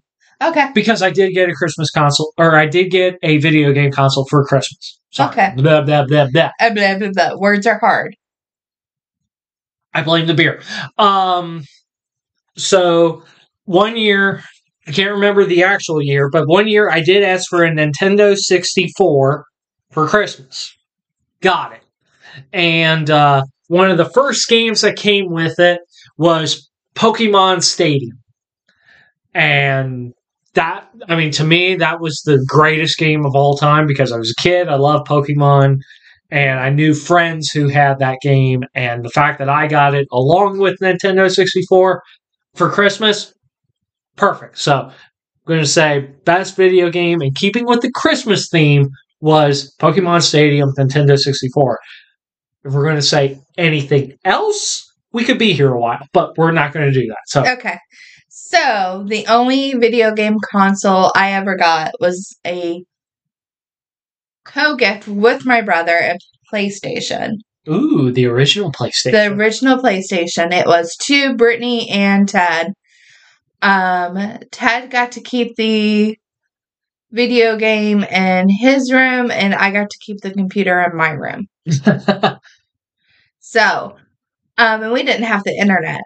Okay. 0.49 0.69
because 0.73 1.01
I 1.01 1.09
did 1.09 1.33
get 1.33 1.49
a 1.49 1.53
Christmas 1.53 1.91
console, 1.91 2.33
or 2.37 2.55
I 2.55 2.65
did 2.65 2.89
get 2.91 3.17
a 3.23 3.37
video 3.37 3.71
game 3.71 3.91
console 3.91 4.25
for 4.29 4.43
Christmas. 4.45 4.99
Sorry. 5.11 5.29
Okay. 5.29 5.53
Blah, 5.57 5.81
blah, 5.81 6.05
blah, 6.05 6.27
blah. 6.31 6.51
Uh, 6.59 6.73
blah, 6.73 6.97
blah, 6.97 7.11
blah. 7.13 7.35
Words 7.37 7.67
are 7.67 7.79
hard. 7.79 8.15
I 9.93 10.01
blame 10.01 10.27
the 10.27 10.33
beer. 10.33 10.61
Um, 10.97 11.63
so 12.57 13.23
one 13.65 13.95
year, 13.95 14.41
I 14.87 14.91
can't 14.91 15.13
remember 15.13 15.45
the 15.45 15.63
actual 15.63 16.01
year, 16.01 16.29
but 16.31 16.47
one 16.47 16.67
year 16.67 16.89
I 16.89 17.01
did 17.01 17.23
ask 17.23 17.47
for 17.49 17.63
a 17.63 17.69
Nintendo 17.69 18.35
64 18.35 19.45
for 19.91 20.07
Christmas. 20.07 20.75
Got 21.41 21.73
it. 21.73 21.83
And 22.51 23.09
uh, 23.09 23.43
one 23.67 23.91
of 23.91 23.97
the 23.97 24.09
first 24.09 24.49
games 24.49 24.81
that 24.81 24.95
came 24.95 25.31
with 25.31 25.59
it 25.59 25.81
was 26.17 26.69
Pokemon 26.95 27.63
Stadium. 27.63 28.19
And 29.33 30.13
that, 30.55 30.89
I 31.07 31.15
mean, 31.15 31.31
to 31.31 31.43
me, 31.43 31.75
that 31.75 31.99
was 31.99 32.21
the 32.25 32.43
greatest 32.47 32.97
game 32.97 33.25
of 33.25 33.35
all 33.35 33.57
time 33.57 33.87
because 33.87 34.11
I 34.11 34.17
was 34.17 34.31
a 34.31 34.41
kid. 34.41 34.67
I 34.67 34.75
loved 34.75 35.07
Pokemon 35.07 35.77
and 36.31 36.59
I 36.59 36.69
knew 36.69 36.93
friends 36.93 37.51
who 37.51 37.67
had 37.67 37.99
that 37.99 38.17
game, 38.23 38.63
and 38.73 39.05
the 39.05 39.09
fact 39.09 39.37
that 39.37 39.49
I 39.49 39.67
got 39.67 39.93
it 39.93 40.07
along 40.11 40.57
with 40.57 40.79
Nintendo 40.81 41.29
64 41.29 42.01
for 42.55 42.69
Christmas, 42.71 43.33
perfect. 44.15 44.57
So 44.57 44.73
I'm 44.89 44.91
going 45.47 45.59
to 45.59 45.67
say 45.67 46.09
best 46.25 46.55
video 46.55 46.89
game, 46.89 47.21
and 47.21 47.35
keeping 47.35 47.67
with 47.67 47.81
the 47.81 47.91
Christmas 47.91 48.49
theme, 48.49 48.89
was 49.21 49.73
Pokemon 49.79 50.21
Stadium 50.23 50.73
Nintendo 50.77 51.17
64. 51.17 51.79
if 52.65 52.73
we're 52.73 52.83
going 52.83 52.95
to 52.95 53.01
say 53.01 53.39
anything 53.57 54.13
else, 54.25 54.91
we 55.11 55.23
could 55.23 55.37
be 55.37 55.53
here 55.53 55.71
a 55.71 55.79
while, 55.79 56.05
but 56.13 56.37
we're 56.37 56.51
not 56.51 56.73
going 56.73 56.91
to 56.91 56.99
do 56.99 57.07
that. 57.07 57.21
So, 57.27 57.47
Okay. 57.53 57.77
So 58.53 59.03
the 59.07 59.25
only 59.27 59.73
video 59.73 60.13
game 60.13 60.37
console 60.51 61.11
I 61.15 61.33
ever 61.33 61.55
got 61.55 61.93
was 61.99 62.37
a 62.45 62.83
co 64.45 64.75
gift 64.75 65.07
with 65.07 65.45
my 65.45 65.61
brother, 65.61 65.97
a 65.97 66.17
PlayStation. 66.53 67.37
ooh, 67.67 68.11
the 68.11 68.27
original 68.27 68.71
PlayStation. 68.71 69.11
The 69.11 69.33
original 69.33 69.79
PlayStation. 69.79 70.53
It 70.53 70.67
was 70.67 70.95
to 71.03 71.35
Brittany 71.35 71.89
and 71.89 72.29
Ted. 72.29 72.73
Um, 73.63 74.39
Ted 74.51 74.91
got 74.91 75.13
to 75.13 75.21
keep 75.21 75.55
the 75.55 76.15
video 77.11 77.57
game 77.57 78.03
in 78.03 78.49
his 78.49 78.91
room, 78.91 79.31
and 79.31 79.55
I 79.55 79.71
got 79.71 79.89
to 79.89 79.97
keep 80.05 80.21
the 80.21 80.31
computer 80.31 80.79
in 80.81 80.95
my 80.95 81.11
room. 81.11 81.47
So, 83.45 83.97
um, 84.57 84.83
and 84.83 84.93
we 84.93 85.03
didn't 85.03 85.25
have 85.25 85.43
the 85.43 85.55
internet. 85.55 86.01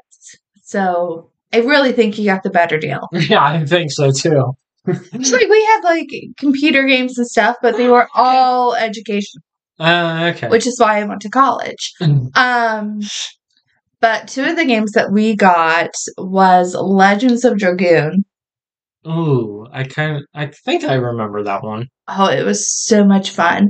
So 0.63 1.31
I 1.53 1.59
really 1.59 1.91
think 1.91 2.15
he 2.15 2.25
got 2.25 2.43
the 2.43 2.49
better 2.49 2.77
deal. 2.77 3.07
yeah, 3.11 3.43
I 3.43 3.65
think 3.65 3.91
so 3.91 4.11
too. 4.11 4.53
It's 4.85 5.31
like 5.31 5.49
we 5.49 5.65
had 5.65 5.81
like 5.83 6.09
computer 6.37 6.85
games 6.85 7.17
and 7.17 7.27
stuff, 7.27 7.57
but 7.61 7.75
they 7.77 7.89
were 7.89 8.07
all 8.15 8.73
educational. 8.75 9.43
Uh, 9.79 10.31
okay. 10.35 10.47
which 10.47 10.65
is 10.65 10.79
why 10.79 10.99
I 10.99 11.03
went 11.03 11.21
to 11.21 11.29
college. 11.29 11.93
Um, 12.35 12.99
but 13.99 14.27
two 14.27 14.43
of 14.43 14.55
the 14.55 14.65
games 14.65 14.93
that 14.93 15.11
we 15.11 15.35
got 15.35 15.91
was 16.17 16.75
Legends 16.75 17.45
of 17.45 17.57
Dragoon. 17.57 18.23
ooh, 19.07 19.67
I 19.71 19.83
kind 19.83 20.17
of, 20.17 20.23
I 20.33 20.47
think 20.47 20.83
I 20.83 20.95
remember 20.95 21.43
that 21.43 21.63
one. 21.63 21.87
Oh, 22.07 22.27
it 22.27 22.43
was 22.43 22.67
so 22.67 23.03
much 23.03 23.31
fun. 23.31 23.69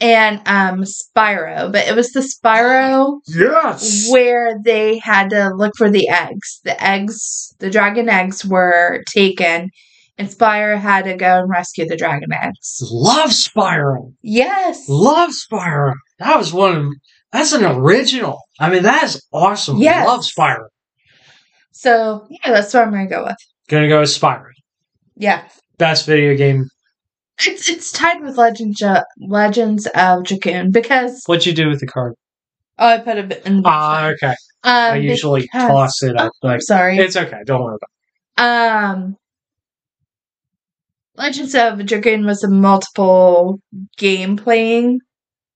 And 0.00 0.40
um 0.46 0.84
Spyro, 0.84 1.72
but 1.72 1.88
it 1.88 1.96
was 1.96 2.12
the 2.12 2.20
Spyro 2.20 3.18
Yes. 3.26 4.08
where 4.10 4.56
they 4.62 4.98
had 4.98 5.30
to 5.30 5.50
look 5.56 5.72
for 5.76 5.90
the 5.90 6.08
eggs. 6.08 6.60
The 6.64 6.80
eggs, 6.82 7.52
the 7.58 7.68
dragon 7.68 8.08
eggs 8.08 8.44
were 8.44 9.02
taken, 9.08 9.70
and 10.16 10.28
Spyro 10.28 10.78
had 10.78 11.04
to 11.06 11.16
go 11.16 11.40
and 11.40 11.50
rescue 11.50 11.84
the 11.88 11.96
dragon 11.96 12.32
eggs. 12.32 12.78
Love 12.92 13.30
Spyro. 13.30 14.12
Yes. 14.22 14.84
Love 14.88 15.30
Spyro. 15.30 15.94
That 16.20 16.36
was 16.38 16.52
one 16.52 16.76
of, 16.76 16.86
that's 17.32 17.52
an 17.52 17.64
original. 17.64 18.40
I 18.60 18.70
mean, 18.70 18.84
that 18.84 19.02
is 19.02 19.20
awesome. 19.32 19.78
Yes. 19.78 20.06
Love 20.06 20.20
Spyro. 20.20 20.66
So 21.72 22.26
yeah, 22.30 22.52
that's 22.52 22.72
what 22.72 22.84
I'm 22.84 22.92
gonna 22.92 23.08
go 23.08 23.24
with. 23.24 23.36
Gonna 23.68 23.88
go 23.88 24.00
with 24.00 24.10
Spyro. 24.10 24.46
Yeah. 25.16 25.48
Best 25.78 26.06
video 26.06 26.36
game. 26.36 26.68
It's 27.46 27.68
it's 27.68 27.92
tied 27.92 28.20
with 28.22 28.36
Legends 28.36 28.82
of, 28.82 29.04
Legends 29.18 29.86
of 29.94 30.24
Dragoon 30.24 30.70
because 30.72 31.22
What'd 31.26 31.46
you 31.46 31.52
do 31.54 31.68
with 31.68 31.80
the 31.80 31.86
card? 31.86 32.14
oh 32.78 32.86
I 32.88 32.98
put 32.98 33.18
a 33.18 33.22
bit 33.22 33.44
in. 33.46 33.62
Ah, 33.64 34.08
okay. 34.08 34.34
um, 34.64 34.92
I 34.92 34.96
usually 34.96 35.42
because- 35.42 35.68
toss 35.68 36.02
it 36.02 36.16
up. 36.16 36.32
Like, 36.42 36.54
I'm 36.54 36.60
sorry. 36.62 36.96
it's 36.98 37.16
okay. 37.16 37.40
Don't 37.46 37.62
worry 37.62 37.76
about 38.36 38.92
Um, 38.94 39.16
Legends 41.16 41.54
of 41.54 41.84
Dragoon 41.86 42.24
was 42.26 42.44
a 42.44 42.48
multiple 42.50 43.60
game 43.96 44.36
playing. 44.36 44.96
it. 44.96 45.02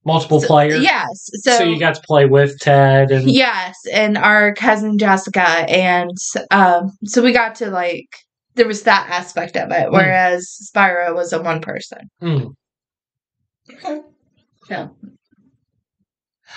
Multiple 0.04 0.40
players. 0.40 0.82
Yes. 0.82 1.06
So, 1.44 1.58
So, 1.58 1.62
you 1.64 1.78
got 1.78 1.94
to 1.94 2.00
play 2.04 2.26
with 2.26 2.58
Ted 2.58 3.12
and 3.12 3.30
yes, 3.30 3.76
and 3.92 4.18
our 4.18 4.52
cousin 4.54 4.98
Jessica, 4.98 5.46
and 5.70 6.10
um, 6.50 6.90
so 7.04 7.22
we 7.22 7.30
got 7.32 7.54
to 7.56 7.70
like 7.70 8.08
there 8.54 8.66
was 8.66 8.82
that 8.82 9.08
aspect 9.10 9.56
of 9.56 9.70
it, 9.70 9.90
whereas 9.90 10.70
Spyro 10.74 11.14
was 11.14 11.32
a 11.32 11.42
one 11.42 11.60
person. 11.60 12.10
Hmm. 12.20 12.46
So 14.66 14.96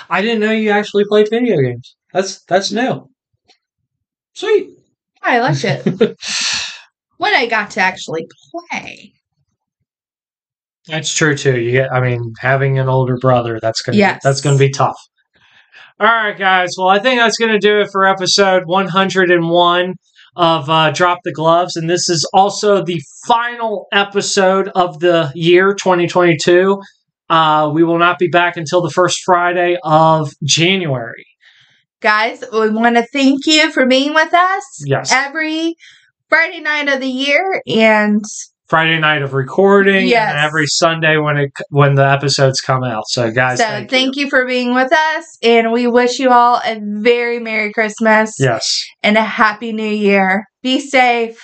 I 0.10 0.22
didn't 0.22 0.42
know 0.42 0.52
you 0.52 0.72
actually 0.72 1.06
played 1.08 1.30
video 1.30 1.58
games. 1.62 1.96
That's 2.14 2.44
that's 2.44 2.72
new. 2.72 3.10
Sweet. 4.34 4.70
I 5.22 5.40
liked 5.40 5.64
it 5.64 5.86
when 7.18 7.34
I 7.34 7.48
got 7.48 7.72
to 7.72 7.82
actually 7.82 8.28
play. 8.52 9.14
That's 10.88 11.14
true 11.14 11.36
too. 11.36 11.60
You 11.60 11.72
get, 11.72 11.92
I 11.92 12.00
mean, 12.00 12.34
having 12.40 12.78
an 12.78 12.90
older 12.90 13.18
brother, 13.18 13.60
that's 13.60 13.82
gonna 13.82 13.98
Yes. 13.98 14.22
that's 14.24 14.42
gonna 14.42 14.58
be 14.58 14.70
tough. 14.70 15.00
All 16.00 16.08
right, 16.08 16.38
guys. 16.38 16.76
Well, 16.78 16.90
I 16.90 17.00
think 17.00 17.20
that's 17.20 17.38
gonna 17.38 17.60
do 17.60 17.80
it 17.80 17.90
for 17.92 18.06
episode 18.06 18.64
101 18.66 19.94
of 20.36 20.70
uh, 20.70 20.92
Drop 20.92 21.20
the 21.24 21.32
Gloves, 21.32 21.76
and 21.76 21.90
this 21.90 22.10
is 22.10 22.28
also 22.34 22.84
the 22.84 23.02
final 23.26 23.88
episode 23.92 24.70
of 24.76 25.00
the 25.00 25.32
year 25.36 25.74
2022. 25.74 26.80
Uh, 27.30 27.72
we 27.74 27.84
will 27.84 27.98
not 27.98 28.20
be 28.20 28.28
back 28.28 28.58
until 28.58 28.82
the 28.82 28.90
first 28.90 29.22
Friday 29.24 29.78
of 29.84 30.32
January. 30.44 31.26
Guys, 32.02 32.44
we 32.52 32.70
want 32.70 32.98
to 32.98 33.08
thank 33.12 33.48
you 33.48 33.72
for 33.72 33.86
being 33.86 34.14
with 34.14 34.34
us 34.34 34.84
Yes, 34.86 35.12
every 35.12 35.76
Friday 36.30 36.60
night 36.60 36.90
of 36.90 37.00
the 37.00 37.08
year 37.08 37.62
and 37.68 38.24
Friday 38.68 38.98
night 39.00 39.22
of 39.22 39.34
recording, 39.34 40.08
Yes. 40.08 40.30
and 40.32 40.40
every 40.40 40.66
Sunday 40.66 41.18
when 41.18 41.38
it 41.38 41.52
when 41.70 41.96
the 41.96 42.08
episodes 42.10 42.62
come 42.62 42.84
out. 42.84 43.04
So, 43.08 43.30
guys, 43.32 43.60
so 43.60 43.66
thank, 43.66 43.90
thank, 43.92 44.16
you. 44.16 44.24
you. 44.24 44.30
for 44.30 44.46
being 44.48 44.74
with 44.74 44.92
us 44.92 45.38
and 45.44 45.72
we 45.72 45.86
wish 45.88 46.18
you 46.20 46.32
all 46.32 46.58
a 46.66 46.80
very 46.82 47.38
merry 47.40 47.72
christmas 47.72 48.34
Yes. 48.40 48.84
and 49.04 49.18
a 49.18 49.24
happy 49.24 49.72
new 49.72 49.88
year 49.88 50.46
be 50.64 50.80
safe 50.80 51.40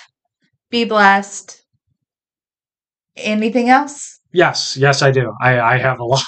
be 0.70 0.84
blessed 0.84 1.62
anything 3.16 3.68
else 3.68 4.18
Yes, 4.34 4.78
yes, 4.78 5.02
I 5.02 5.10
do. 5.10 5.30
I, 5.42 5.60
I 5.60 5.76
have 5.76 6.00
a 6.00 6.04
lot. 6.06 6.24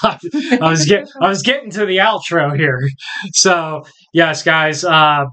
I 0.61 0.69
was 0.69 0.85
get 0.85 1.07
I 1.19 1.27
was 1.27 1.41
getting 1.41 1.71
to 1.71 1.87
the 1.87 1.97
outro 1.97 2.55
here. 2.55 2.87
So 3.33 3.83
yes, 4.13 4.43
guys. 4.43 4.85
Uh, 4.85 5.25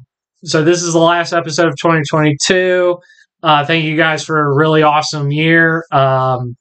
so 0.45 0.65
this 0.65 0.83
is 0.83 0.95
the 0.95 0.99
last 0.99 1.35
episode 1.35 1.67
of 1.69 1.75
2022. 1.77 2.97
Uh, 3.43 3.65
thank 3.65 3.85
you 3.85 3.97
guys 3.97 4.25
for 4.25 4.39
a 4.39 4.55
really 4.55 4.83
awesome 4.83 5.33
year. 5.33 5.85
Um, 5.91 6.57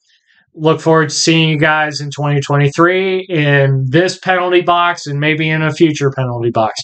look 0.54 0.80
forward 0.80 1.08
to 1.08 1.14
seeing 1.14 1.48
you 1.48 1.58
guys 1.58 2.00
in 2.00 2.10
2023 2.10 3.26
in 3.28 3.86
this 3.88 4.18
penalty 4.18 4.60
box 4.60 5.06
and 5.06 5.20
maybe 5.20 5.48
in 5.48 5.62
a 5.62 5.72
future 5.72 6.10
penalty 6.10 6.50
box. 6.50 6.80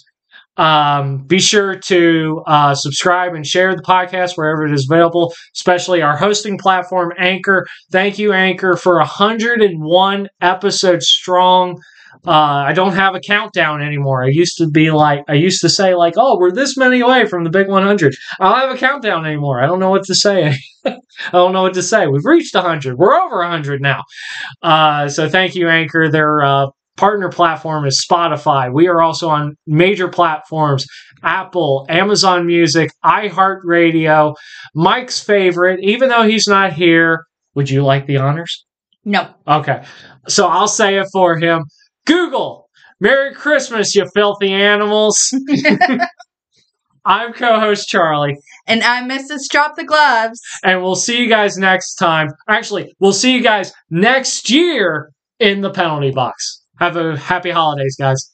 Um, 0.56 1.18
be 1.18 1.38
sure 1.38 1.76
to 1.76 2.42
uh, 2.46 2.74
subscribe 2.74 3.34
and 3.34 3.46
share 3.46 3.76
the 3.76 3.82
podcast 3.82 4.32
wherever 4.34 4.66
it 4.66 4.72
is 4.72 4.88
available, 4.90 5.32
especially 5.54 6.02
our 6.02 6.16
hosting 6.16 6.58
platform, 6.58 7.12
Anchor. 7.16 7.66
Thank 7.92 8.18
you, 8.18 8.32
Anchor, 8.32 8.76
for 8.76 8.96
101 8.96 10.28
episodes 10.40 11.06
strong. 11.06 11.78
Uh, 12.26 12.30
I 12.30 12.72
don't 12.72 12.94
have 12.94 13.14
a 13.14 13.20
countdown 13.20 13.82
anymore. 13.82 14.24
I 14.24 14.28
used 14.28 14.58
to 14.58 14.68
be 14.68 14.90
like, 14.90 15.24
I 15.28 15.34
used 15.34 15.60
to 15.62 15.68
say, 15.68 15.94
like, 15.94 16.14
oh, 16.16 16.38
we're 16.38 16.50
this 16.50 16.76
many 16.76 17.00
away 17.00 17.26
from 17.26 17.44
the 17.44 17.50
big 17.50 17.68
100. 17.68 18.14
I 18.40 18.44
don't 18.44 18.58
have 18.58 18.74
a 18.74 18.78
countdown 18.78 19.24
anymore. 19.24 19.62
I 19.62 19.66
don't 19.66 19.78
know 19.78 19.90
what 19.90 20.04
to 20.04 20.14
say. 20.14 20.56
I 20.84 20.96
don't 21.32 21.52
know 21.52 21.62
what 21.62 21.74
to 21.74 21.82
say. 21.82 22.06
We've 22.06 22.24
reached 22.24 22.54
100. 22.54 22.96
We're 22.98 23.14
over 23.14 23.38
100 23.38 23.80
now. 23.80 24.02
Uh, 24.62 25.08
so 25.08 25.28
thank 25.28 25.54
you, 25.54 25.68
Anchor. 25.68 26.10
Their 26.10 26.42
uh, 26.42 26.66
partner 26.98 27.30
platform 27.30 27.86
is 27.86 28.04
Spotify. 28.04 28.72
We 28.72 28.88
are 28.88 29.00
also 29.00 29.28
on 29.28 29.56
major 29.66 30.08
platforms 30.08 30.86
Apple, 31.22 31.86
Amazon 31.88 32.46
Music, 32.46 32.90
iHeartRadio, 33.04 34.36
Mike's 34.74 35.20
favorite, 35.20 35.80
even 35.82 36.08
though 36.08 36.22
he's 36.22 36.46
not 36.46 36.72
here. 36.72 37.24
Would 37.54 37.70
you 37.70 37.82
like 37.82 38.06
the 38.06 38.18
honors? 38.18 38.64
no 39.04 39.28
Okay. 39.46 39.84
So 40.28 40.46
I'll 40.46 40.68
say 40.68 40.98
it 40.98 41.06
for 41.12 41.38
him. 41.38 41.64
Google, 42.08 42.70
Merry 43.00 43.34
Christmas, 43.34 43.94
you 43.94 44.08
filthy 44.14 44.52
animals. 44.52 45.32
I'm 47.04 47.32
co 47.32 47.60
host 47.60 47.88
Charlie, 47.88 48.36
and 48.66 48.82
i'm 48.82 49.08
mrs 49.08 49.48
drop 49.50 49.76
the 49.76 49.84
gloves 49.84 50.40
and 50.62 50.82
we'll 50.82 50.96
see 50.96 51.22
you 51.22 51.28
guys 51.28 51.56
next 51.56 51.94
time. 51.94 52.28
Actually, 52.48 52.94
we'll 52.98 53.12
see 53.12 53.34
you 53.34 53.42
guys 53.42 53.72
next 53.90 54.50
year 54.50 55.10
in 55.38 55.60
the 55.60 55.70
penalty 55.70 56.10
box. 56.10 56.64
Have 56.80 56.96
a 56.96 57.16
happy 57.16 57.50
holidays, 57.50 57.96
guys. 57.98 58.30